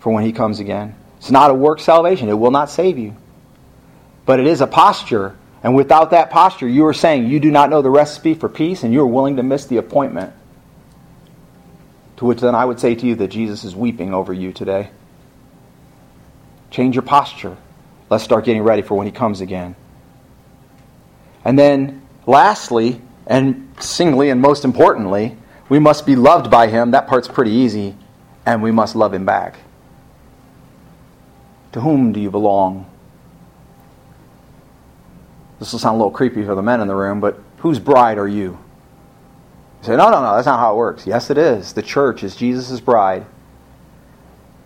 For 0.03 0.11
when 0.11 0.25
he 0.25 0.34
comes 0.34 0.59
again. 0.59 0.93
It's 1.17 1.31
not 1.31 1.49
a 1.49 1.53
work 1.53 1.80
salvation, 1.80 2.27
it 2.27 2.34
will 2.34 2.51
not 2.51 2.69
save 2.69 2.97
you. 2.97 3.15
But 4.25 4.41
it 4.41 4.47
is 4.47 4.59
a 4.59 4.67
posture. 4.67 5.38
And 5.63 5.73
without 5.73 6.11
that 6.11 6.30
posture, 6.30 6.67
you 6.67 6.85
are 6.88 6.93
saying 6.93 7.27
you 7.27 7.39
do 7.39 7.49
not 7.49 7.69
know 7.69 7.81
the 7.81 7.89
recipe 7.89 8.34
for 8.34 8.49
peace 8.49 8.84
and 8.84 8.91
you 8.91 8.99
are 8.99 9.07
willing 9.07 9.38
to 9.38 9.43
miss 9.43 9.65
the 9.65 9.77
appointment. 9.77 10.34
To 12.17 12.25
which 12.25 12.41
then 12.41 12.53
I 12.53 12.65
would 12.65 12.81
say 12.81 12.95
to 12.95 13.05
you 13.05 13.15
that 13.15 13.30
Jesus 13.30 13.63
is 13.63 13.77
weeping 13.77 14.13
over 14.13 14.34
you 14.34 14.51
today. 14.51 14.89
Change 16.69 16.95
your 16.95 17.03
posture. 17.03 17.55
Let's 18.09 18.25
start 18.25 18.43
getting 18.43 18.61
ready 18.61 18.81
for 18.81 18.95
when 18.95 19.07
he 19.07 19.13
comes 19.13 19.39
again. 19.39 19.73
And 21.45 21.57
then, 21.57 22.05
lastly, 22.27 22.99
and 23.25 23.73
singly 23.80 24.30
and 24.30 24.41
most 24.41 24.65
importantly, 24.65 25.38
we 25.69 25.80
must 25.80 26.05
be 26.05 26.17
loved 26.17 26.51
by 26.51 26.67
him. 26.67 26.91
That 26.91 27.07
part's 27.07 27.30
pretty 27.30 27.51
easy. 27.51 27.95
And 28.45 28.61
we 28.61 28.71
must 28.71 28.97
love 28.97 29.13
him 29.13 29.25
back. 29.25 29.55
To 31.73 31.81
whom 31.81 32.13
do 32.13 32.19
you 32.19 32.31
belong? 32.31 32.89
This 35.59 35.71
will 35.71 35.79
sound 35.79 35.95
a 35.95 35.97
little 35.97 36.11
creepy 36.11 36.43
for 36.43 36.55
the 36.55 36.61
men 36.61 36.81
in 36.81 36.87
the 36.87 36.95
room, 36.95 37.19
but 37.19 37.39
whose 37.57 37.79
bride 37.79 38.17
are 38.17 38.27
you? 38.27 38.57
You 39.81 39.87
say, 39.87 39.95
no, 39.95 40.09
no, 40.09 40.21
no, 40.21 40.35
that's 40.35 40.45
not 40.45 40.59
how 40.59 40.73
it 40.73 40.77
works. 40.77 41.05
Yes, 41.07 41.29
it 41.29 41.37
is. 41.37 41.73
The 41.73 41.81
church 41.81 42.23
is 42.23 42.35
Jesus' 42.35 42.79
bride. 42.79 43.25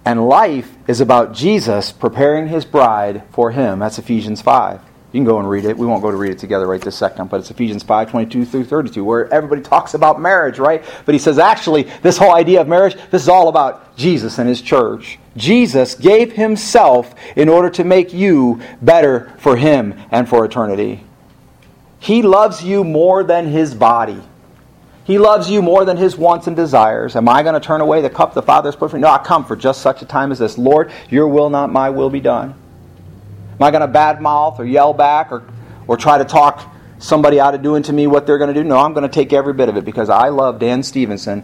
And 0.05 0.27
life 0.27 0.75
is 0.87 1.01
about 1.01 1.33
Jesus 1.33 1.91
preparing 1.91 2.47
his 2.47 2.65
bride 2.65 3.23
for 3.31 3.51
him. 3.51 3.79
That's 3.79 3.99
Ephesians 3.99 4.41
5. 4.41 4.81
You 5.13 5.19
can 5.19 5.25
go 5.25 5.39
and 5.39 5.49
read 5.49 5.63
it. 5.63 5.77
We 5.77 5.87
won't 5.87 6.01
go 6.01 6.11
to 6.11 6.17
read 6.17 6.31
it 6.31 6.39
together 6.39 6.67
right 6.67 6.81
this 6.81 6.97
second, 6.97 7.29
but 7.29 7.39
it's 7.39 7.49
Ephesians 7.49 7.81
5 7.81 8.11
22 8.11 8.43
through 8.45 8.65
32, 8.65 9.03
where 9.05 9.33
everybody 9.33 9.61
talks 9.61 9.93
about 9.93 10.19
marriage, 10.19 10.59
right? 10.59 10.83
But 11.05 11.15
he 11.15 11.19
says, 11.19 11.39
actually, 11.39 11.83
this 12.01 12.17
whole 12.17 12.35
idea 12.35 12.59
of 12.59 12.67
marriage, 12.67 12.95
this 13.09 13.21
is 13.23 13.29
all 13.29 13.47
about 13.47 13.95
Jesus 13.95 14.37
and 14.37 14.49
his 14.49 14.61
church. 14.61 15.17
Jesus 15.37 15.95
gave 15.95 16.33
himself 16.33 17.15
in 17.37 17.47
order 17.47 17.69
to 17.69 17.85
make 17.85 18.13
you 18.13 18.59
better 18.81 19.31
for 19.37 19.55
him 19.55 19.95
and 20.11 20.27
for 20.27 20.43
eternity. 20.43 21.05
He 21.99 22.21
loves 22.21 22.61
you 22.63 22.83
more 22.83 23.23
than 23.23 23.47
his 23.47 23.73
body. 23.73 24.21
He 25.05 25.17
loves 25.17 25.49
you 25.49 25.61
more 25.61 25.85
than 25.85 25.95
his 25.95 26.17
wants 26.17 26.47
and 26.47 26.55
desires. 26.55 27.15
Am 27.15 27.29
I 27.29 27.43
going 27.43 27.53
to 27.53 27.65
turn 27.65 27.79
away 27.79 28.01
the 28.01 28.09
cup 28.09 28.33
the 28.33 28.41
Father 28.41 28.67
has 28.67 28.75
put 28.75 28.91
for 28.91 28.97
me? 28.97 29.03
No, 29.03 29.07
I 29.07 29.19
come 29.19 29.45
for 29.45 29.55
just 29.55 29.81
such 29.81 30.01
a 30.01 30.05
time 30.05 30.33
as 30.33 30.39
this. 30.39 30.57
Lord, 30.57 30.91
your 31.09 31.29
will, 31.29 31.49
not 31.49 31.71
my 31.71 31.89
will, 31.89 32.09
be 32.09 32.19
done. 32.19 32.55
Am 33.59 33.63
I 33.63 33.71
going 33.71 33.81
to 33.81 33.87
badmouth 33.87 34.59
or 34.59 34.65
yell 34.65 34.93
back 34.93 35.31
or, 35.31 35.43
or 35.87 35.97
try 35.97 36.19
to 36.19 36.25
talk 36.25 36.73
somebody 36.99 37.39
out 37.39 37.55
of 37.55 37.63
doing 37.63 37.83
to 37.83 37.93
me 37.93 38.05
what 38.05 38.27
they're 38.27 38.37
going 38.37 38.53
to 38.53 38.59
do? 38.59 38.63
No, 38.63 38.77
I'm 38.77 38.93
going 38.93 39.07
to 39.07 39.13
take 39.13 39.33
every 39.33 39.53
bit 39.53 39.67
of 39.67 39.77
it 39.77 39.85
because 39.85 40.09
I 40.09 40.29
love 40.29 40.59
Dan 40.59 40.83
Stevenson. 40.83 41.43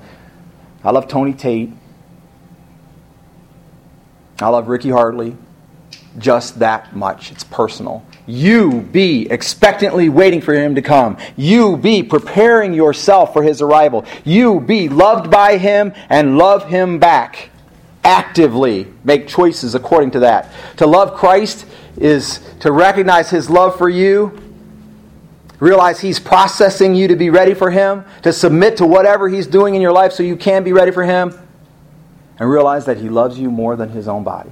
I 0.84 0.92
love 0.92 1.08
Tony 1.08 1.34
Tate. 1.34 1.72
I 4.40 4.50
love 4.50 4.68
Ricky 4.68 4.90
Hartley. 4.90 5.38
Just 6.20 6.60
that 6.60 6.96
much. 6.96 7.32
It's 7.32 7.44
personal. 7.44 8.06
You 8.28 8.82
be 8.82 9.28
expectantly 9.30 10.10
waiting 10.10 10.42
for 10.42 10.54
him 10.54 10.76
to 10.76 10.82
come. 10.82 11.18
You 11.36 11.78
be 11.78 12.04
preparing 12.04 12.74
yourself 12.74 13.34
for 13.34 13.42
his 13.42 13.62
arrival. 13.62 14.06
You 14.24 14.60
be 14.60 14.90
loved 14.90 15.32
by 15.32 15.58
him 15.58 15.94
and 16.10 16.38
love 16.38 16.66
him 16.70 17.00
back. 17.00 17.50
Actively 18.04 18.88
make 19.04 19.28
choices 19.28 19.76
according 19.76 20.12
to 20.12 20.20
that. 20.20 20.52
To 20.78 20.86
love 20.86 21.16
Christ 21.16 21.66
is 21.98 22.40
to 22.60 22.72
recognize 22.72 23.30
his 23.30 23.50
love 23.50 23.78
for 23.78 23.90
you, 23.90 24.40
realize 25.60 26.00
he's 26.00 26.20
processing 26.20 26.96
you 26.96 27.08
to 27.08 27.16
be 27.16 27.30
ready 27.30 27.54
for 27.54 27.72
him, 27.72 28.04
to 28.24 28.34
submit 28.34 28.78
to 28.78 28.86
whatever 28.86 29.30
he's 29.30 29.48
doing 29.48 29.76
in 29.76 29.82
your 29.82 29.92
life 29.92 30.12
so 30.12 30.24
you 30.24 30.36
can 30.36 30.64
be 30.64 30.74
ready 30.74 30.92
for 30.92 31.04
him, 31.04 31.38
and 32.40 32.50
realize 32.50 32.86
that 32.86 32.98
he 32.98 33.10
loves 33.10 33.38
you 33.38 33.50
more 33.52 33.76
than 33.76 33.90
his 33.90 34.08
own 34.08 34.24
body. 34.24 34.52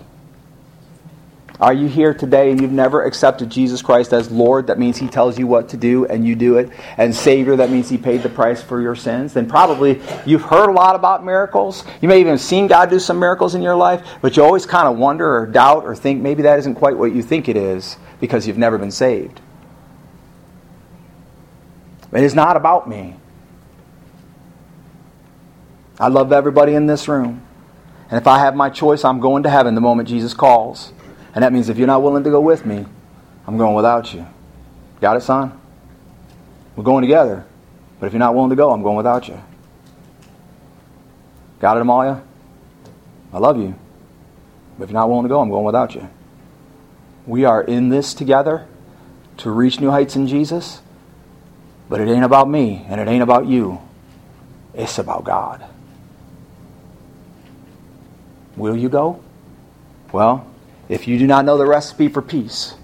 Are 1.61 1.73
you 1.73 1.87
here 1.87 2.11
today 2.11 2.49
and 2.49 2.59
you've 2.59 2.71
never 2.71 3.03
accepted 3.03 3.51
Jesus 3.51 3.83
Christ 3.83 4.13
as 4.13 4.31
Lord? 4.31 4.65
That 4.65 4.79
means 4.79 4.97
He 4.97 5.07
tells 5.07 5.37
you 5.37 5.45
what 5.45 5.69
to 5.69 5.77
do 5.77 6.07
and 6.07 6.25
you 6.25 6.35
do 6.35 6.57
it. 6.57 6.71
And 6.97 7.15
Savior, 7.15 7.55
that 7.57 7.69
means 7.69 7.87
He 7.87 7.99
paid 7.99 8.23
the 8.23 8.29
price 8.29 8.63
for 8.63 8.81
your 8.81 8.95
sins. 8.95 9.33
Then 9.33 9.47
probably 9.47 10.01
you've 10.25 10.41
heard 10.41 10.69
a 10.69 10.71
lot 10.71 10.95
about 10.95 11.23
miracles. 11.23 11.85
You 12.01 12.07
may 12.07 12.19
even 12.19 12.31
have 12.31 12.41
seen 12.41 12.65
God 12.65 12.89
do 12.89 12.97
some 12.97 13.19
miracles 13.19 13.53
in 13.53 13.61
your 13.61 13.75
life, 13.75 14.03
but 14.23 14.35
you 14.35 14.43
always 14.43 14.65
kind 14.65 14.87
of 14.87 14.97
wonder 14.97 15.37
or 15.37 15.45
doubt 15.45 15.83
or 15.83 15.95
think 15.95 16.19
maybe 16.19 16.41
that 16.41 16.57
isn't 16.57 16.75
quite 16.75 16.97
what 16.97 17.13
you 17.13 17.21
think 17.21 17.47
it 17.47 17.55
is 17.55 17.95
because 18.19 18.47
you've 18.47 18.57
never 18.57 18.79
been 18.79 18.89
saved. 18.89 19.39
It 22.11 22.23
is 22.23 22.33
not 22.33 22.57
about 22.57 22.89
me. 22.89 23.17
I 25.99 26.07
love 26.07 26.33
everybody 26.33 26.73
in 26.73 26.87
this 26.87 27.07
room. 27.07 27.45
And 28.09 28.19
if 28.19 28.25
I 28.25 28.39
have 28.39 28.55
my 28.55 28.71
choice, 28.71 29.05
I'm 29.05 29.19
going 29.19 29.43
to 29.43 29.49
heaven 29.49 29.75
the 29.75 29.81
moment 29.81 30.09
Jesus 30.09 30.33
calls. 30.33 30.91
And 31.33 31.43
that 31.43 31.53
means 31.53 31.69
if 31.69 31.77
you're 31.77 31.87
not 31.87 32.03
willing 32.03 32.23
to 32.23 32.29
go 32.29 32.41
with 32.41 32.65
me, 32.65 32.85
I'm 33.47 33.57
going 33.57 33.75
without 33.75 34.13
you. 34.13 34.25
Got 34.99 35.17
it, 35.17 35.21
son? 35.21 35.59
We're 36.75 36.83
going 36.83 37.01
together. 37.01 37.45
But 37.99 38.07
if 38.07 38.13
you're 38.13 38.19
not 38.19 38.35
willing 38.35 38.49
to 38.49 38.55
go, 38.55 38.71
I'm 38.71 38.83
going 38.83 38.97
without 38.97 39.27
you. 39.27 39.41
Got 41.59 41.77
it, 41.77 41.81
Amalia? 41.81 42.21
I 43.33 43.37
love 43.37 43.57
you. 43.57 43.75
But 44.77 44.85
if 44.85 44.89
you're 44.89 44.99
not 44.99 45.09
willing 45.09 45.23
to 45.23 45.29
go, 45.29 45.39
I'm 45.39 45.49
going 45.49 45.65
without 45.65 45.95
you. 45.95 46.09
We 47.25 47.45
are 47.45 47.61
in 47.61 47.89
this 47.89 48.13
together 48.13 48.65
to 49.37 49.51
reach 49.51 49.79
new 49.79 49.91
heights 49.91 50.15
in 50.15 50.27
Jesus. 50.27 50.81
But 51.87 52.01
it 52.01 52.07
ain't 52.07 52.25
about 52.25 52.49
me 52.49 52.85
and 52.89 52.99
it 52.99 53.07
ain't 53.07 53.23
about 53.23 53.45
you. 53.45 53.79
It's 54.73 54.97
about 54.97 55.23
God. 55.23 55.63
Will 58.55 58.75
you 58.75 58.89
go? 58.89 59.21
Well, 60.11 60.50
if 60.91 61.07
you 61.07 61.17
do 61.17 61.25
not 61.25 61.45
know 61.45 61.57
the 61.57 61.65
recipe 61.65 62.09
for 62.09 62.21
peace 62.21 62.75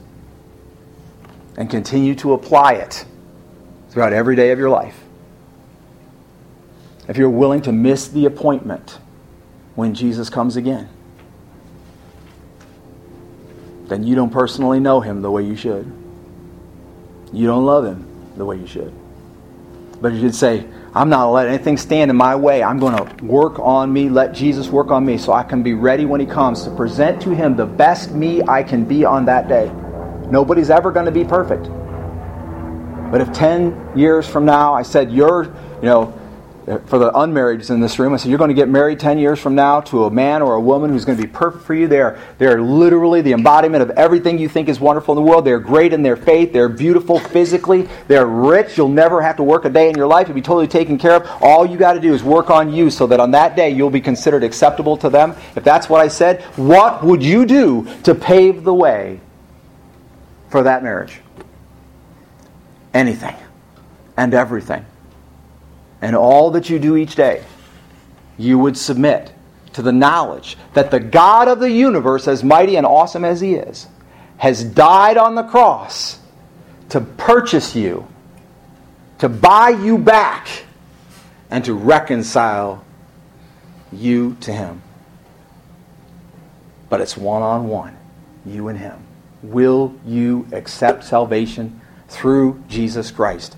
and 1.57 1.69
continue 1.69 2.15
to 2.15 2.31
apply 2.31 2.71
it 2.71 3.03
throughout 3.89 4.13
every 4.13 4.33
day 4.33 4.51
of 4.51 4.57
your 4.57 4.69
life, 4.69 4.97
if 7.09 7.17
you're 7.17 7.29
willing 7.29 7.61
to 7.61 7.73
miss 7.73 8.07
the 8.07 8.23
appointment 8.25 8.99
when 9.75 9.93
Jesus 9.93 10.29
comes 10.29 10.55
again, 10.55 10.87
then 13.87 14.03
you 14.03 14.15
don't 14.15 14.31
personally 14.31 14.79
know 14.79 15.01
him 15.01 15.21
the 15.21 15.29
way 15.29 15.43
you 15.43 15.57
should. 15.57 15.91
You 17.33 17.45
don't 17.45 17.65
love 17.65 17.83
him 17.83 18.07
the 18.37 18.45
way 18.45 18.55
you 18.55 18.67
should. 18.67 18.93
But 19.99 20.13
you 20.13 20.21
should 20.21 20.35
say, 20.35 20.65
I'm 20.93 21.09
not 21.09 21.29
letting 21.31 21.53
anything 21.53 21.77
stand 21.77 22.09
in 22.09 22.17
my 22.17 22.35
way. 22.35 22.63
I'm 22.63 22.79
going 22.79 22.95
to 22.95 23.25
work 23.25 23.59
on 23.59 23.91
me, 23.91 24.09
let 24.09 24.33
Jesus 24.33 24.69
work 24.69 24.89
on 24.89 25.05
me 25.05 25.17
so 25.17 25.33
I 25.33 25.43
can 25.43 25.63
be 25.63 25.73
ready 25.73 26.05
when 26.05 26.19
He 26.19 26.25
comes 26.25 26.63
to 26.63 26.71
present 26.71 27.21
to 27.23 27.31
Him 27.31 27.55
the 27.55 27.65
best 27.65 28.11
me 28.11 28.41
I 28.43 28.63
can 28.63 28.85
be 28.85 29.05
on 29.05 29.25
that 29.25 29.47
day. 29.47 29.71
Nobody's 30.29 30.69
ever 30.69 30.91
going 30.91 31.05
to 31.05 31.11
be 31.11 31.23
perfect. 31.23 31.69
But 33.11 33.21
if 33.21 33.31
10 33.31 33.93
years 33.95 34.27
from 34.27 34.45
now 34.45 34.73
I 34.73 34.81
said, 34.81 35.11
You're, 35.11 35.43
you 35.43 35.83
know, 35.83 36.17
for 36.67 36.99
the 36.99 37.09
unmarrieds 37.13 37.69
in 37.69 37.79
this 37.79 37.97
room, 37.97 38.13
I 38.13 38.17
said, 38.17 38.27
You're 38.27 38.37
going 38.37 38.49
to 38.49 38.53
get 38.53 38.67
married 38.67 38.99
10 38.99 39.19
years 39.19 39.39
from 39.39 39.55
now 39.55 39.79
to 39.81 40.03
a 40.03 40.11
man 40.11 40.41
or 40.41 40.55
a 40.55 40.59
woman 40.59 40.89
who's 40.89 41.05
going 41.05 41.17
to 41.17 41.23
be 41.23 41.31
perfect 41.31 41.63
for 41.63 41.73
you. 41.73 41.87
They're, 41.87 42.19
they're 42.39 42.61
literally 42.61 43.21
the 43.21 43.31
embodiment 43.31 43.81
of 43.83 43.91
everything 43.91 44.37
you 44.37 44.49
think 44.49 44.67
is 44.67 44.77
wonderful 44.77 45.17
in 45.17 45.23
the 45.23 45.29
world. 45.29 45.45
They're 45.45 45.61
great 45.61 45.93
in 45.93 46.03
their 46.03 46.17
faith. 46.17 46.51
They're 46.51 46.67
beautiful 46.67 47.19
physically. 47.19 47.87
They're 48.09 48.25
rich. 48.25 48.77
You'll 48.77 48.89
never 48.89 49.21
have 49.21 49.37
to 49.37 49.43
work 49.43 49.63
a 49.63 49.69
day 49.69 49.89
in 49.89 49.95
your 49.95 50.07
life. 50.07 50.27
You'll 50.27 50.35
be 50.35 50.41
totally 50.41 50.67
taken 50.67 50.97
care 50.97 51.13
of. 51.13 51.41
All 51.41 51.65
you 51.65 51.77
got 51.77 51.93
to 51.93 52.01
do 52.01 52.13
is 52.13 52.21
work 52.21 52.49
on 52.49 52.73
you 52.73 52.89
so 52.89 53.07
that 53.07 53.21
on 53.21 53.31
that 53.31 53.55
day 53.55 53.69
you'll 53.69 53.89
be 53.89 54.01
considered 54.01 54.43
acceptable 54.43 54.97
to 54.97 55.09
them. 55.09 55.35
If 55.55 55.63
that's 55.63 55.87
what 55.87 56.01
I 56.01 56.09
said, 56.09 56.41
what 56.57 57.01
would 57.01 57.23
you 57.23 57.45
do 57.45 57.87
to 58.03 58.13
pave 58.13 58.65
the 58.65 58.73
way 58.73 59.21
for 60.49 60.63
that 60.63 60.83
marriage? 60.83 61.21
Anything 62.93 63.35
and 64.17 64.33
everything 64.33 64.85
and 66.01 66.15
all 66.15 66.51
that 66.51 66.69
you 66.69 66.79
do 66.79 66.95
each 66.95 67.15
day, 67.15 67.43
you 68.37 68.59
would 68.59 68.77
submit 68.77 69.33
to 69.73 69.81
the 69.81 69.91
knowledge 69.91 70.57
that 70.73 70.91
the 70.91 70.99
God 70.99 71.47
of 71.47 71.59
the 71.59 71.69
universe, 71.69 72.27
as 72.27 72.43
mighty 72.43 72.75
and 72.75 72.85
awesome 72.85 73.25
as 73.25 73.41
He 73.41 73.55
is, 73.55 73.87
has 74.37 74.63
died 74.63 75.17
on 75.17 75.35
the 75.35 75.43
cross 75.43 76.19
to 76.89 77.01
purchase 77.01 77.75
you, 77.75 78.07
to 79.19 79.29
buy 79.29 79.69
you 79.69 79.97
back, 79.97 80.47
and 81.49 81.63
to 81.65 81.73
reconcile 81.73 82.83
you 83.91 84.35
to 84.41 84.51
Him. 84.51 84.81
But 86.89 87.01
it's 87.01 87.17
one 87.17 87.41
on 87.41 87.67
one, 87.67 87.97
you 88.45 88.67
and 88.67 88.77
Him. 88.77 89.03
Will 89.43 89.93
you 90.05 90.47
accept 90.51 91.03
salvation 91.03 91.81
through 92.07 92.63
Jesus 92.67 93.11
Christ 93.11 93.55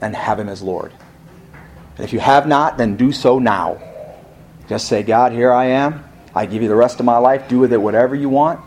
and 0.00 0.14
have 0.16 0.38
Him 0.38 0.48
as 0.48 0.62
Lord? 0.62 0.92
And 2.00 2.04
if 2.06 2.14
you 2.14 2.18
have 2.18 2.46
not, 2.46 2.78
then 2.78 2.96
do 2.96 3.12
so 3.12 3.38
now. 3.38 3.78
Just 4.70 4.88
say, 4.88 5.02
God, 5.02 5.32
here 5.32 5.52
I 5.52 5.66
am. 5.66 6.02
I 6.34 6.46
give 6.46 6.62
you 6.62 6.68
the 6.70 6.74
rest 6.74 6.98
of 6.98 7.04
my 7.04 7.18
life. 7.18 7.46
Do 7.46 7.58
with 7.58 7.74
it 7.74 7.76
whatever 7.76 8.14
you 8.14 8.30
want. 8.30 8.58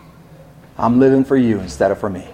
I'm 0.78 1.00
living 1.00 1.24
for 1.24 1.36
you 1.36 1.58
instead 1.58 1.90
of 1.90 1.98
for 1.98 2.08
me. 2.08 2.28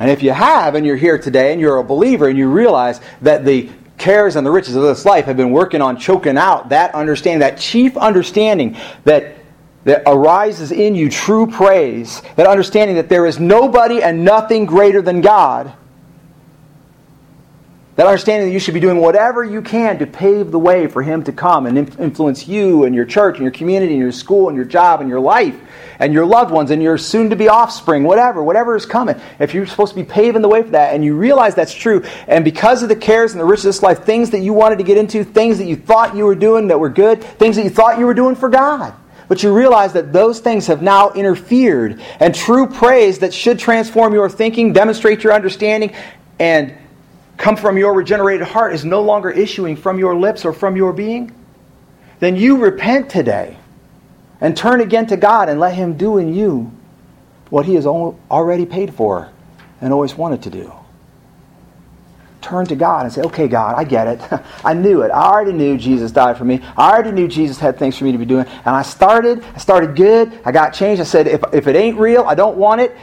And 0.00 0.10
if 0.10 0.24
you 0.24 0.32
have, 0.32 0.74
and 0.74 0.84
you're 0.84 0.96
here 0.96 1.16
today, 1.16 1.52
and 1.52 1.60
you're 1.60 1.76
a 1.76 1.84
believer, 1.84 2.26
and 2.26 2.36
you 2.36 2.50
realize 2.50 3.00
that 3.22 3.44
the 3.44 3.70
cares 3.98 4.34
and 4.34 4.44
the 4.44 4.50
riches 4.50 4.74
of 4.74 4.82
this 4.82 5.04
life 5.04 5.26
have 5.26 5.36
been 5.36 5.52
working 5.52 5.80
on 5.80 5.96
choking 5.96 6.36
out 6.36 6.70
that 6.70 6.92
understanding, 6.92 7.38
that 7.38 7.56
chief 7.56 7.96
understanding 7.96 8.76
that, 9.04 9.36
that 9.84 10.02
arises 10.06 10.72
in 10.72 10.96
you, 10.96 11.08
true 11.08 11.46
praise, 11.46 12.20
that 12.34 12.48
understanding 12.48 12.96
that 12.96 13.08
there 13.08 13.26
is 13.26 13.38
nobody 13.38 14.02
and 14.02 14.24
nothing 14.24 14.66
greater 14.66 15.00
than 15.00 15.20
God, 15.20 15.72
that 17.98 18.06
understanding 18.06 18.46
that 18.46 18.52
you 18.52 18.60
should 18.60 18.74
be 18.74 18.80
doing 18.80 18.98
whatever 18.98 19.42
you 19.42 19.60
can 19.60 19.98
to 19.98 20.06
pave 20.06 20.52
the 20.52 20.58
way 20.58 20.86
for 20.86 21.02
Him 21.02 21.24
to 21.24 21.32
come 21.32 21.66
and 21.66 21.76
influence 21.98 22.46
you 22.46 22.84
and 22.84 22.94
your 22.94 23.04
church 23.04 23.34
and 23.34 23.42
your 23.42 23.50
community 23.50 23.94
and 23.94 24.00
your 24.00 24.12
school 24.12 24.46
and 24.46 24.56
your 24.56 24.64
job 24.64 25.00
and 25.00 25.10
your 25.10 25.18
life 25.18 25.56
and 25.98 26.12
your 26.12 26.24
loved 26.24 26.52
ones 26.52 26.70
and 26.70 26.80
your 26.80 26.96
soon 26.96 27.28
to 27.30 27.34
be 27.34 27.48
offspring, 27.48 28.04
whatever, 28.04 28.40
whatever 28.40 28.76
is 28.76 28.86
coming. 28.86 29.20
If 29.40 29.52
you're 29.52 29.66
supposed 29.66 29.94
to 29.94 30.00
be 30.00 30.04
paving 30.04 30.42
the 30.42 30.48
way 30.48 30.62
for 30.62 30.70
that 30.70 30.94
and 30.94 31.04
you 31.04 31.16
realize 31.16 31.56
that's 31.56 31.74
true, 31.74 32.04
and 32.28 32.44
because 32.44 32.84
of 32.84 32.88
the 32.88 32.94
cares 32.94 33.32
and 33.32 33.40
the 33.40 33.44
riches 33.44 33.64
of 33.64 33.68
this 33.70 33.82
life, 33.82 34.04
things 34.04 34.30
that 34.30 34.42
you 34.42 34.52
wanted 34.52 34.78
to 34.78 34.84
get 34.84 34.96
into, 34.96 35.24
things 35.24 35.58
that 35.58 35.66
you 35.66 35.74
thought 35.74 36.14
you 36.14 36.24
were 36.24 36.36
doing 36.36 36.68
that 36.68 36.78
were 36.78 36.90
good, 36.90 37.20
things 37.20 37.56
that 37.56 37.64
you 37.64 37.70
thought 37.70 37.98
you 37.98 38.06
were 38.06 38.14
doing 38.14 38.36
for 38.36 38.48
God. 38.48 38.94
But 39.26 39.42
you 39.42 39.52
realize 39.52 39.92
that 39.94 40.12
those 40.12 40.38
things 40.38 40.68
have 40.68 40.82
now 40.82 41.10
interfered, 41.14 42.00
and 42.20 42.32
true 42.32 42.68
praise 42.68 43.18
that 43.18 43.34
should 43.34 43.58
transform 43.58 44.14
your 44.14 44.30
thinking, 44.30 44.72
demonstrate 44.72 45.24
your 45.24 45.32
understanding, 45.32 45.92
and 46.38 46.78
come 47.38 47.56
from 47.56 47.78
your 47.78 47.94
regenerated 47.94 48.46
heart 48.46 48.74
is 48.74 48.84
no 48.84 49.00
longer 49.00 49.30
issuing 49.30 49.76
from 49.76 49.98
your 49.98 50.14
lips 50.14 50.44
or 50.44 50.52
from 50.52 50.76
your 50.76 50.92
being, 50.92 51.32
then 52.18 52.36
you 52.36 52.58
repent 52.58 53.08
today 53.08 53.56
and 54.40 54.56
turn 54.56 54.80
again 54.80 55.06
to 55.06 55.16
God 55.16 55.48
and 55.48 55.58
let 55.58 55.74
Him 55.74 55.96
do 55.96 56.18
in 56.18 56.34
you 56.34 56.72
what 57.48 57.64
He 57.64 57.74
has 57.76 57.86
already 57.86 58.66
paid 58.66 58.92
for 58.92 59.30
and 59.80 59.92
always 59.92 60.14
wanted 60.14 60.42
to 60.42 60.50
do. 60.50 60.72
Turn 62.40 62.66
to 62.66 62.76
God 62.76 63.04
and 63.04 63.12
say, 63.12 63.22
okay, 63.22 63.46
God, 63.46 63.74
I 63.76 63.84
get 63.84 64.06
it. 64.06 64.42
I 64.64 64.74
knew 64.74 65.02
it. 65.02 65.10
I 65.10 65.22
already 65.22 65.52
knew 65.52 65.76
Jesus 65.76 66.10
died 66.10 66.36
for 66.38 66.44
me. 66.44 66.60
I 66.76 66.90
already 66.90 67.12
knew 67.12 67.28
Jesus 67.28 67.58
had 67.58 67.78
things 67.78 67.96
for 67.96 68.04
me 68.04 68.12
to 68.12 68.18
be 68.18 68.24
doing. 68.24 68.46
And 68.46 68.74
I 68.74 68.82
started, 68.82 69.44
I 69.54 69.58
started 69.58 69.96
good. 69.96 70.40
I 70.44 70.52
got 70.52 70.70
changed. 70.70 71.00
I 71.00 71.04
said, 71.04 71.26
if, 71.26 71.42
if 71.52 71.66
it 71.66 71.76
ain't 71.76 71.98
real, 71.98 72.24
I 72.24 72.34
don't 72.34 72.56
want 72.56 72.80
it 72.80 72.96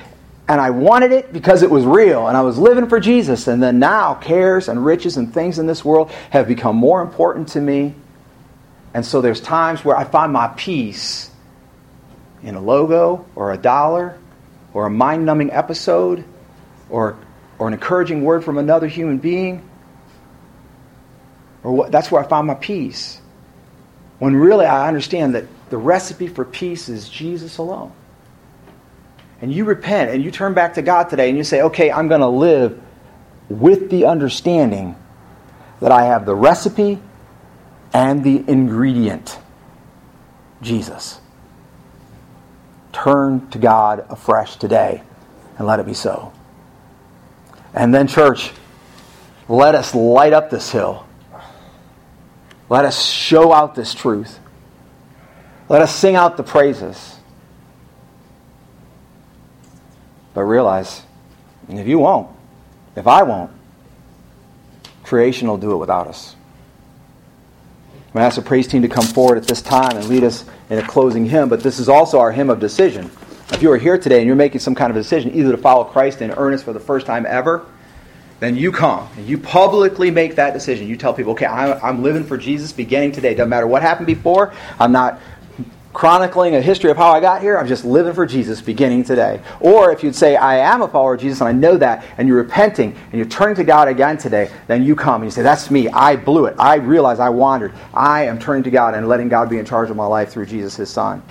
and 0.47 0.61
I 0.61 0.69
wanted 0.69 1.11
it 1.11 1.33
because 1.33 1.63
it 1.63 1.71
was 1.71 1.85
real 1.85 2.27
and 2.27 2.37
I 2.37 2.41
was 2.41 2.57
living 2.57 2.87
for 2.87 2.99
Jesus. 2.99 3.47
And 3.47 3.61
then 3.61 3.79
now, 3.79 4.13
cares 4.13 4.67
and 4.69 4.85
riches 4.85 5.17
and 5.17 5.33
things 5.33 5.57
in 5.57 5.65
this 5.65 5.83
world 5.83 6.11
have 6.29 6.47
become 6.47 6.75
more 6.75 7.01
important 7.01 7.49
to 7.49 7.61
me. 7.61 7.95
And 8.93 9.05
so 9.05 9.21
there's 9.21 9.41
times 9.41 9.83
where 9.83 9.97
I 9.97 10.03
find 10.03 10.31
my 10.31 10.49
peace 10.49 11.31
in 12.43 12.55
a 12.55 12.61
logo 12.61 13.25
or 13.35 13.53
a 13.53 13.57
dollar 13.57 14.17
or 14.73 14.85
a 14.85 14.89
mind 14.89 15.25
numbing 15.25 15.51
episode 15.51 16.23
or, 16.89 17.17
or 17.57 17.67
an 17.67 17.73
encouraging 17.73 18.23
word 18.23 18.43
from 18.43 18.59
another 18.59 18.87
human 18.87 19.17
being. 19.17 19.67
Or 21.63 21.71
what, 21.71 21.91
that's 21.91 22.11
where 22.11 22.23
I 22.23 22.27
find 22.27 22.45
my 22.45 22.53
peace. 22.53 23.19
When 24.19 24.35
really 24.35 24.67
I 24.67 24.87
understand 24.87 25.33
that 25.33 25.45
the 25.71 25.77
recipe 25.77 26.27
for 26.27 26.45
peace 26.45 26.87
is 26.87 27.09
Jesus 27.09 27.57
alone 27.57 27.91
and 29.41 29.53
you 29.53 29.65
repent 29.65 30.11
and 30.11 30.23
you 30.23 30.31
turn 30.31 30.53
back 30.53 30.75
to 30.75 30.81
God 30.81 31.09
today 31.09 31.29
and 31.29 31.37
you 31.37 31.43
say, 31.43 31.61
okay, 31.61 31.91
I'm 31.91 32.07
going 32.07 32.21
to 32.21 32.27
live 32.27 32.81
with 33.49 33.89
the 33.89 34.05
understanding 34.05 34.95
that 35.81 35.91
I 35.91 36.05
have 36.05 36.25
the 36.25 36.35
recipe 36.35 36.99
and 37.93 38.23
the 38.23 38.43
ingredient 38.47 39.37
Jesus. 40.61 41.19
Turn 42.91 43.49
to 43.49 43.57
God 43.57 44.05
afresh 44.09 44.55
today 44.55 45.03
and 45.57 45.67
let 45.67 45.79
it 45.79 45.85
be 45.85 45.93
so. 45.93 46.33
And 47.73 47.93
then, 47.93 48.07
church, 48.07 48.51
let 49.49 49.75
us 49.75 49.93
light 49.93 50.33
up 50.33 50.49
this 50.49 50.71
hill. 50.71 51.05
Let 52.69 52.85
us 52.85 53.03
show 53.03 53.53
out 53.53 53.75
this 53.75 53.93
truth. 53.93 54.39
Let 55.69 55.81
us 55.81 55.93
sing 55.93 56.15
out 56.15 56.37
the 56.37 56.43
praises. 56.43 57.14
But 60.35 60.43
realize, 60.43 61.01
if 61.69 61.87
you 61.87 61.97
won't, 61.97 62.29
if 62.95 63.07
I 63.07 63.23
won't, 63.23 63.51
creation 65.03 65.47
will 65.47 65.57
do 65.57 65.71
it 65.71 65.77
without 65.77 66.07
us. 66.07 66.35
I'm 67.93 68.19
going 68.19 68.21
to 68.21 68.27
ask 68.27 68.35
the 68.35 68.43
praise 68.43 68.67
team 68.67 68.83
to 68.83 68.87
come 68.87 69.05
forward 69.05 69.37
at 69.37 69.47
this 69.47 69.61
time 69.61 69.97
and 69.97 70.07
lead 70.07 70.23
us 70.23 70.45
in 70.69 70.77
a 70.77 70.87
closing 70.87 71.25
hymn, 71.25 71.49
but 71.49 71.61
this 71.61 71.79
is 71.79 71.89
also 71.89 72.19
our 72.19 72.31
hymn 72.31 72.49
of 72.49 72.59
decision. 72.59 73.09
If 73.51 73.61
you 73.61 73.71
are 73.71 73.77
here 73.77 73.97
today 73.97 74.19
and 74.19 74.27
you're 74.27 74.35
making 74.35 74.59
some 74.59 74.75
kind 74.75 74.89
of 74.89 74.97
a 74.97 74.99
decision, 74.99 75.33
either 75.33 75.51
to 75.51 75.57
follow 75.57 75.83
Christ 75.83 76.21
in 76.21 76.31
earnest 76.31 76.63
for 76.63 76.73
the 76.73 76.79
first 76.79 77.05
time 77.05 77.25
ever, 77.25 77.65
then 78.39 78.55
you 78.55 78.71
come 78.71 79.07
and 79.15 79.25
you 79.25 79.37
publicly 79.37 80.11
make 80.11 80.35
that 80.35 80.53
decision. 80.53 80.87
You 80.87 80.97
tell 80.97 81.13
people, 81.13 81.33
okay, 81.33 81.45
I'm, 81.45 82.03
living 82.03 82.23
for 82.23 82.37
Jesus 82.37 82.71
beginning 82.73 83.13
today. 83.13 83.33
Doesn't 83.33 83.49
matter 83.49 83.67
what 83.67 83.81
happened 83.81 84.07
before. 84.07 84.53
I'm 84.79 84.91
not 84.91 85.21
chronicling 85.95 86.55
a 86.55 86.61
history 86.61 86.91
of 86.91 86.97
how 86.97 87.09
I 87.09 87.21
got 87.21 87.41
here. 87.41 87.57
I'm 87.57 87.67
just 87.67 87.85
living 87.85 88.13
for 88.13 88.25
Jesus 88.25 88.61
beginning 88.61 89.05
today. 89.05 89.41
Or 89.61 89.91
if 89.91 90.03
you'd 90.03 90.13
say, 90.13 90.35
I 90.35 90.57
am 90.57 90.81
a 90.81 90.87
follower 90.89 91.15
of 91.15 91.21
Jesus 91.21 91.39
and 91.39 91.47
I 91.47 91.53
know 91.53 91.77
that, 91.77 92.05
and 92.17 92.27
you're 92.27 92.37
repenting 92.37 92.93
and 92.93 93.13
you're 93.13 93.25
turning 93.25 93.55
to 93.55 93.63
God 93.63 93.87
again 93.87 94.17
today, 94.17 94.51
then 94.67 94.83
you 94.83 94.93
come 94.93 95.21
and 95.21 95.25
you 95.25 95.31
say, 95.31 95.41
That's 95.41 95.71
me. 95.71 95.87
I 95.87 96.17
blew 96.17 96.45
it. 96.47 96.55
I 96.59 96.75
realize 96.75 97.19
I 97.19 97.29
wandered. 97.29 97.73
I 97.93 98.25
am 98.25 98.37
turning 98.37 98.63
to 98.63 98.71
God 98.71 98.93
and 98.93 99.07
letting 99.07 99.29
God 99.29 99.49
be 99.49 99.57
in 99.57 99.65
charge 99.65 99.89
of 99.89 99.95
my 99.95 100.05
life 100.05 100.29
through 100.29 100.47
Jesus, 100.47 100.75
his 100.75 100.89
son. 100.89 101.23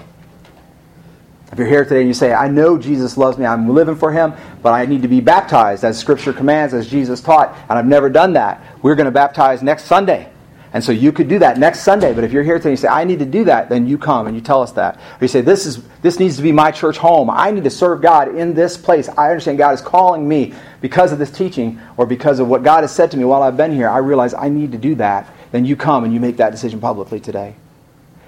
If 1.53 1.59
you're 1.59 1.69
here 1.69 1.85
today 1.85 2.01
and 2.01 2.09
you 2.09 2.15
say, 2.15 2.33
I 2.33 2.49
know 2.49 2.79
Jesus 2.79 3.19
loves 3.19 3.37
me, 3.37 3.45
I'm 3.45 3.69
living 3.69 3.95
for 3.95 4.11
him, 4.11 4.33
but 4.63 4.73
I 4.73 4.87
need 4.87 5.03
to 5.03 5.09
be 5.09 5.21
baptized 5.21 5.85
as 5.85 5.99
Scripture 5.99 6.33
commands, 6.33 6.73
as 6.75 6.89
Jesus 6.89 7.21
taught, 7.21 7.55
and 7.69 7.79
I've 7.79 7.87
never 7.87 8.09
done 8.09 8.33
that, 8.33 8.61
we're 8.83 8.97
going 8.97 9.05
to 9.05 9.13
baptize 9.13 9.63
next 9.63 9.85
Sunday. 9.85 10.33
And 10.75 10.83
so 10.83 10.91
you 10.91 11.13
could 11.13 11.29
do 11.29 11.39
that 11.39 11.57
next 11.57 11.81
Sunday. 11.81 12.13
But 12.13 12.25
if 12.25 12.33
you're 12.33 12.43
here 12.43 12.59
today 12.59 12.71
and 12.71 12.79
you 12.79 12.83
say, 12.83 12.89
I 12.89 13.05
need 13.05 13.21
to 13.21 13.25
do 13.25 13.45
that, 13.45 13.69
then 13.69 13.87
you 13.87 13.97
come 13.97 14.27
and 14.27 14.35
you 14.35 14.43
tell 14.43 14.61
us 14.61 14.73
that. 14.73 14.97
Or 14.97 15.19
you 15.21 15.29
say, 15.29 15.41
this, 15.41 15.67
is, 15.67 15.81
this 16.03 16.19
needs 16.19 16.35
to 16.37 16.43
be 16.43 16.51
my 16.51 16.73
church 16.73 16.99
home. 16.99 17.31
I 17.31 17.53
need 17.53 17.63
to 17.63 17.71
serve 17.71 18.03
God 18.03 18.35
in 18.35 18.55
this 18.55 18.77
place. 18.77 19.09
I 19.09 19.31
understand 19.31 19.57
God 19.57 19.73
is 19.73 19.81
calling 19.81 20.29
me 20.29 20.53
because 20.81 21.13
of 21.13 21.21
this 21.21 21.31
teaching 21.31 21.81
or 21.97 22.07
because 22.07 22.41
of 22.41 22.49
what 22.49 22.65
God 22.65 22.81
has 22.81 22.93
said 22.93 23.13
to 23.13 23.17
me 23.17 23.25
while 23.25 23.45
I've 23.45 23.57
been 23.57 23.73
here. 23.73 23.89
I 23.89 23.99
realize 23.99 24.35
I 24.35 24.49
need 24.49 24.73
to 24.73 24.79
do 24.79 24.97
that. 24.97 25.33
Then 25.53 25.65
you 25.65 25.77
come 25.77 26.03
and 26.03 26.13
you 26.13 26.19
make 26.19 26.39
that 26.39 26.51
decision 26.51 26.81
publicly 26.81 27.21
today. 27.21 27.55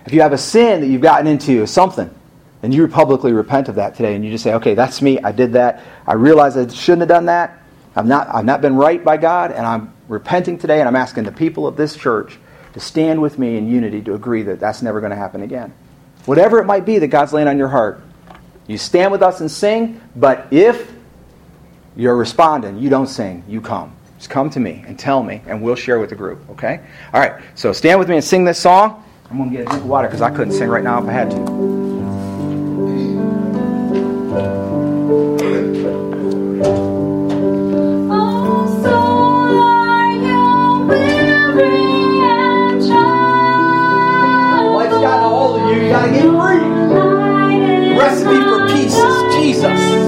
If 0.06 0.12
you 0.12 0.20
have 0.20 0.32
a 0.32 0.38
sin 0.38 0.82
that 0.82 0.86
you've 0.86 1.02
gotten 1.02 1.26
into, 1.26 1.66
something, 1.66 2.08
then 2.60 2.70
you 2.70 2.86
publicly 2.86 3.32
repent 3.32 3.68
of 3.68 3.74
that 3.74 3.96
today 3.96 4.14
and 4.14 4.24
you 4.24 4.30
just 4.30 4.44
say, 4.44 4.54
okay, 4.54 4.74
that's 4.74 5.02
me. 5.02 5.18
I 5.18 5.32
did 5.32 5.54
that. 5.54 5.82
I 6.06 6.14
realize 6.14 6.56
I 6.56 6.68
shouldn't 6.68 7.00
have 7.00 7.08
done 7.08 7.26
that. 7.26 7.58
I've 7.96 8.06
not, 8.06 8.28
I've 8.32 8.44
not 8.44 8.60
been 8.60 8.76
right 8.76 9.02
by 9.02 9.16
God, 9.16 9.52
and 9.52 9.64
I'm 9.64 9.95
repenting 10.08 10.58
today, 10.58 10.80
and 10.80 10.88
I'm 10.88 10.96
asking 10.96 11.24
the 11.24 11.32
people 11.32 11.66
of 11.66 11.76
this 11.76 11.96
church 11.96 12.38
to 12.74 12.80
stand 12.80 13.22
with 13.22 13.38
me 13.38 13.56
in 13.56 13.68
unity 13.68 14.02
to 14.02 14.14
agree 14.14 14.42
that 14.42 14.60
that's 14.60 14.82
never 14.82 15.00
going 15.00 15.10
to 15.10 15.16
happen 15.16 15.42
again. 15.42 15.72
Whatever 16.26 16.58
it 16.58 16.64
might 16.64 16.84
be 16.84 16.98
that 16.98 17.08
God's 17.08 17.32
laying 17.32 17.48
on 17.48 17.58
your 17.58 17.68
heart, 17.68 18.00
you 18.66 18.78
stand 18.78 19.12
with 19.12 19.22
us 19.22 19.40
and 19.40 19.50
sing, 19.50 20.00
but 20.14 20.48
if 20.50 20.92
you're 21.96 22.16
responding, 22.16 22.78
you 22.78 22.90
don't 22.90 23.06
sing, 23.06 23.44
you 23.48 23.60
come. 23.60 23.94
Just 24.18 24.30
come 24.30 24.50
to 24.50 24.60
me 24.60 24.84
and 24.86 24.98
tell 24.98 25.22
me, 25.22 25.42
and 25.46 25.62
we'll 25.62 25.76
share 25.76 25.98
with 25.98 26.10
the 26.10 26.16
group, 26.16 26.48
okay? 26.50 26.80
All 27.12 27.20
right, 27.20 27.42
so 27.54 27.72
stand 27.72 27.98
with 27.98 28.08
me 28.08 28.16
and 28.16 28.24
sing 28.24 28.44
this 28.44 28.58
song. 28.58 29.04
I'm 29.30 29.38
going 29.38 29.50
to 29.50 29.56
get 29.56 29.66
a 29.66 29.70
drink 29.70 29.82
of 29.82 29.88
water 29.88 30.08
because 30.08 30.22
I 30.22 30.30
couldn't 30.30 30.52
sing 30.52 30.68
right 30.68 30.84
now 30.84 31.02
if 31.02 31.08
I 31.08 31.12
had 31.12 31.30
to. 31.30 31.85
recipe 48.26 48.42
for 48.44 48.66
peace 48.68 48.94
is 48.94 49.34
Jesus. 49.34 50.06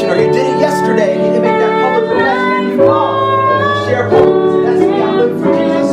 or 0.00 0.16
you 0.16 0.32
did 0.32 0.46
it 0.46 0.58
yesterday 0.58 1.14
you 1.14 1.32
did 1.32 1.42
make 1.42 1.58
that 1.60 1.70
public 1.82 2.10
profession 2.10 2.70
you 2.70 2.76
share 3.86 4.10
say, 4.10 4.90
me, 4.90 5.02
I'm 5.02 5.16
living 5.18 5.42
for 5.42 5.52
Jesus. 5.52 5.90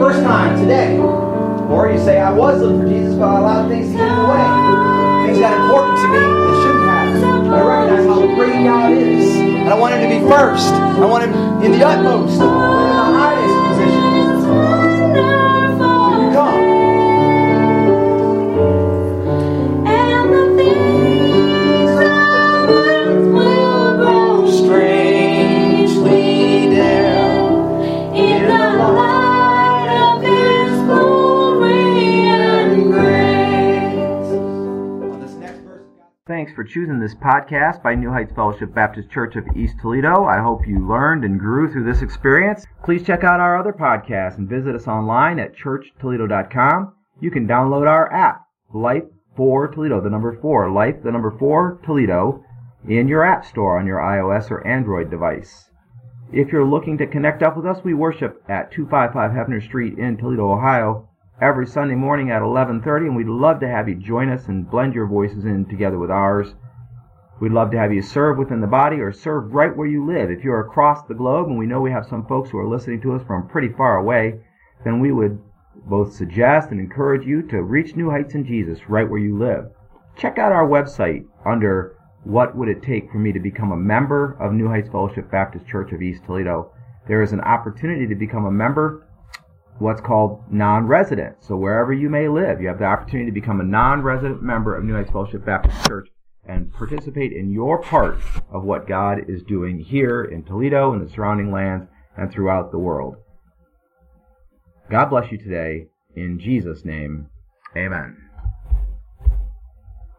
First 0.00 0.22
time, 0.22 0.60
today. 0.60 0.98
Or 0.98 1.90
you 1.90 1.98
say, 1.98 2.20
I 2.20 2.32
was 2.32 2.60
living 2.60 2.80
for 2.82 2.88
Jesus, 2.88 3.14
but 3.14 3.28
I 3.28 3.38
allowed 3.38 3.68
things 3.68 3.92
to 3.92 3.96
get 3.96 4.08
in 4.08 4.16
the 4.16 4.24
way. 4.28 5.26
Things 5.26 5.38
got 5.40 5.60
important 5.64 5.96
to 5.98 6.08
me 6.08 6.18
that 6.18 6.56
shouldn't 6.62 6.84
have. 6.88 7.52
I 7.52 7.66
recognize 7.66 8.06
how 8.06 8.34
great 8.34 8.64
God 8.64 8.92
is. 8.92 9.15
And 9.66 9.74
I 9.74 9.76
want 9.76 9.96
Him 9.96 10.08
to 10.08 10.20
be 10.20 10.20
first. 10.30 10.68
I 10.68 11.04
want 11.06 11.24
Him 11.24 11.34
in 11.64 11.72
the 11.72 11.84
utmost. 11.84 12.65
Thanks 36.46 36.54
for 36.54 36.62
choosing 36.62 37.00
this 37.00 37.16
podcast 37.16 37.82
by 37.82 37.96
New 37.96 38.12
Heights 38.12 38.32
Fellowship 38.32 38.72
Baptist 38.72 39.10
Church 39.10 39.34
of 39.34 39.44
East 39.56 39.74
Toledo. 39.82 40.26
I 40.26 40.40
hope 40.40 40.64
you 40.64 40.78
learned 40.78 41.24
and 41.24 41.40
grew 41.40 41.68
through 41.68 41.82
this 41.82 42.02
experience. 42.02 42.64
Please 42.84 43.02
check 43.02 43.24
out 43.24 43.40
our 43.40 43.58
other 43.58 43.72
podcasts 43.72 44.38
and 44.38 44.48
visit 44.48 44.76
us 44.76 44.86
online 44.86 45.40
at 45.40 45.56
churchtoledo.com. 45.56 46.94
You 47.18 47.32
can 47.32 47.48
download 47.48 47.88
our 47.88 48.12
app, 48.12 48.42
Life 48.72 49.02
for 49.34 49.66
Toledo, 49.66 50.00
the 50.00 50.08
number 50.08 50.38
four, 50.40 50.70
Life, 50.70 51.02
the 51.02 51.10
number 51.10 51.32
four, 51.36 51.80
Toledo, 51.84 52.44
in 52.88 53.08
your 53.08 53.24
app 53.24 53.44
store 53.44 53.76
on 53.76 53.84
your 53.88 53.98
iOS 53.98 54.48
or 54.48 54.64
Android 54.64 55.10
device. 55.10 55.68
If 56.32 56.52
you're 56.52 56.64
looking 56.64 56.96
to 56.98 57.08
connect 57.08 57.42
up 57.42 57.56
with 57.56 57.66
us, 57.66 57.82
we 57.82 57.92
worship 57.92 58.40
at 58.48 58.70
255 58.70 59.32
Hefner 59.32 59.60
Street 59.60 59.98
in 59.98 60.16
Toledo, 60.16 60.52
Ohio 60.52 61.08
every 61.38 61.66
Sunday 61.66 61.94
morning 61.94 62.30
at 62.30 62.40
11:30 62.40 63.08
and 63.08 63.16
we'd 63.16 63.26
love 63.26 63.60
to 63.60 63.68
have 63.68 63.90
you 63.90 63.94
join 63.94 64.30
us 64.30 64.48
and 64.48 64.70
blend 64.70 64.94
your 64.94 65.06
voices 65.06 65.44
in 65.44 65.66
together 65.66 65.98
with 65.98 66.10
ours. 66.10 66.54
We'd 67.40 67.52
love 67.52 67.70
to 67.72 67.78
have 67.78 67.92
you 67.92 68.00
serve 68.00 68.38
within 68.38 68.62
the 68.62 68.66
body 68.66 69.02
or 69.02 69.12
serve 69.12 69.52
right 69.52 69.76
where 69.76 69.86
you 69.86 70.02
live. 70.02 70.30
If 70.30 70.42
you're 70.42 70.60
across 70.60 71.02
the 71.04 71.14
globe 71.14 71.48
and 71.48 71.58
we 71.58 71.66
know 71.66 71.82
we 71.82 71.90
have 71.90 72.06
some 72.06 72.24
folks 72.24 72.48
who 72.48 72.58
are 72.58 72.66
listening 72.66 73.02
to 73.02 73.12
us 73.12 73.22
from 73.24 73.48
pretty 73.48 73.68
far 73.68 73.98
away, 73.98 74.40
then 74.82 74.98
we 74.98 75.12
would 75.12 75.38
both 75.84 76.14
suggest 76.14 76.70
and 76.70 76.80
encourage 76.80 77.26
you 77.26 77.42
to 77.48 77.62
reach 77.62 77.94
new 77.94 78.10
heights 78.10 78.34
in 78.34 78.46
Jesus 78.46 78.88
right 78.88 79.08
where 79.08 79.20
you 79.20 79.36
live. 79.36 79.70
Check 80.16 80.38
out 80.38 80.52
our 80.52 80.66
website 80.66 81.26
under 81.44 81.96
what 82.24 82.56
would 82.56 82.70
it 82.70 82.82
take 82.82 83.12
for 83.12 83.18
me 83.18 83.30
to 83.32 83.40
become 83.40 83.72
a 83.72 83.76
member 83.76 84.38
of 84.40 84.54
New 84.54 84.68
Heights 84.68 84.88
Fellowship 84.88 85.30
Baptist 85.30 85.66
Church 85.66 85.92
of 85.92 86.00
East 86.00 86.24
Toledo? 86.24 86.72
There 87.06 87.20
is 87.20 87.34
an 87.34 87.42
opportunity 87.42 88.06
to 88.06 88.14
become 88.14 88.46
a 88.46 88.50
member, 88.50 89.05
what's 89.78 90.00
called 90.00 90.42
non-resident. 90.50 91.36
So 91.40 91.56
wherever 91.56 91.92
you 91.92 92.08
may 92.08 92.28
live, 92.28 92.60
you 92.60 92.68
have 92.68 92.78
the 92.78 92.84
opportunity 92.84 93.30
to 93.30 93.34
become 93.34 93.60
a 93.60 93.64
non-resident 93.64 94.42
member 94.42 94.76
of 94.76 94.84
New 94.84 94.94
Heights 94.94 95.10
Fellowship 95.10 95.44
Baptist 95.44 95.86
Church 95.86 96.08
and 96.48 96.72
participate 96.72 97.32
in 97.32 97.50
your 97.50 97.82
part 97.82 98.20
of 98.50 98.64
what 98.64 98.86
God 98.86 99.28
is 99.28 99.42
doing 99.42 99.78
here 99.78 100.24
in 100.24 100.44
Toledo 100.44 100.92
and 100.92 101.06
the 101.06 101.12
surrounding 101.12 101.50
lands 101.50 101.86
and 102.16 102.32
throughout 102.32 102.70
the 102.70 102.78
world. 102.78 103.16
God 104.90 105.06
bless 105.06 105.30
you 105.32 105.38
today. 105.38 105.88
In 106.14 106.38
Jesus' 106.38 106.84
name, 106.84 107.28
amen. 107.76 108.25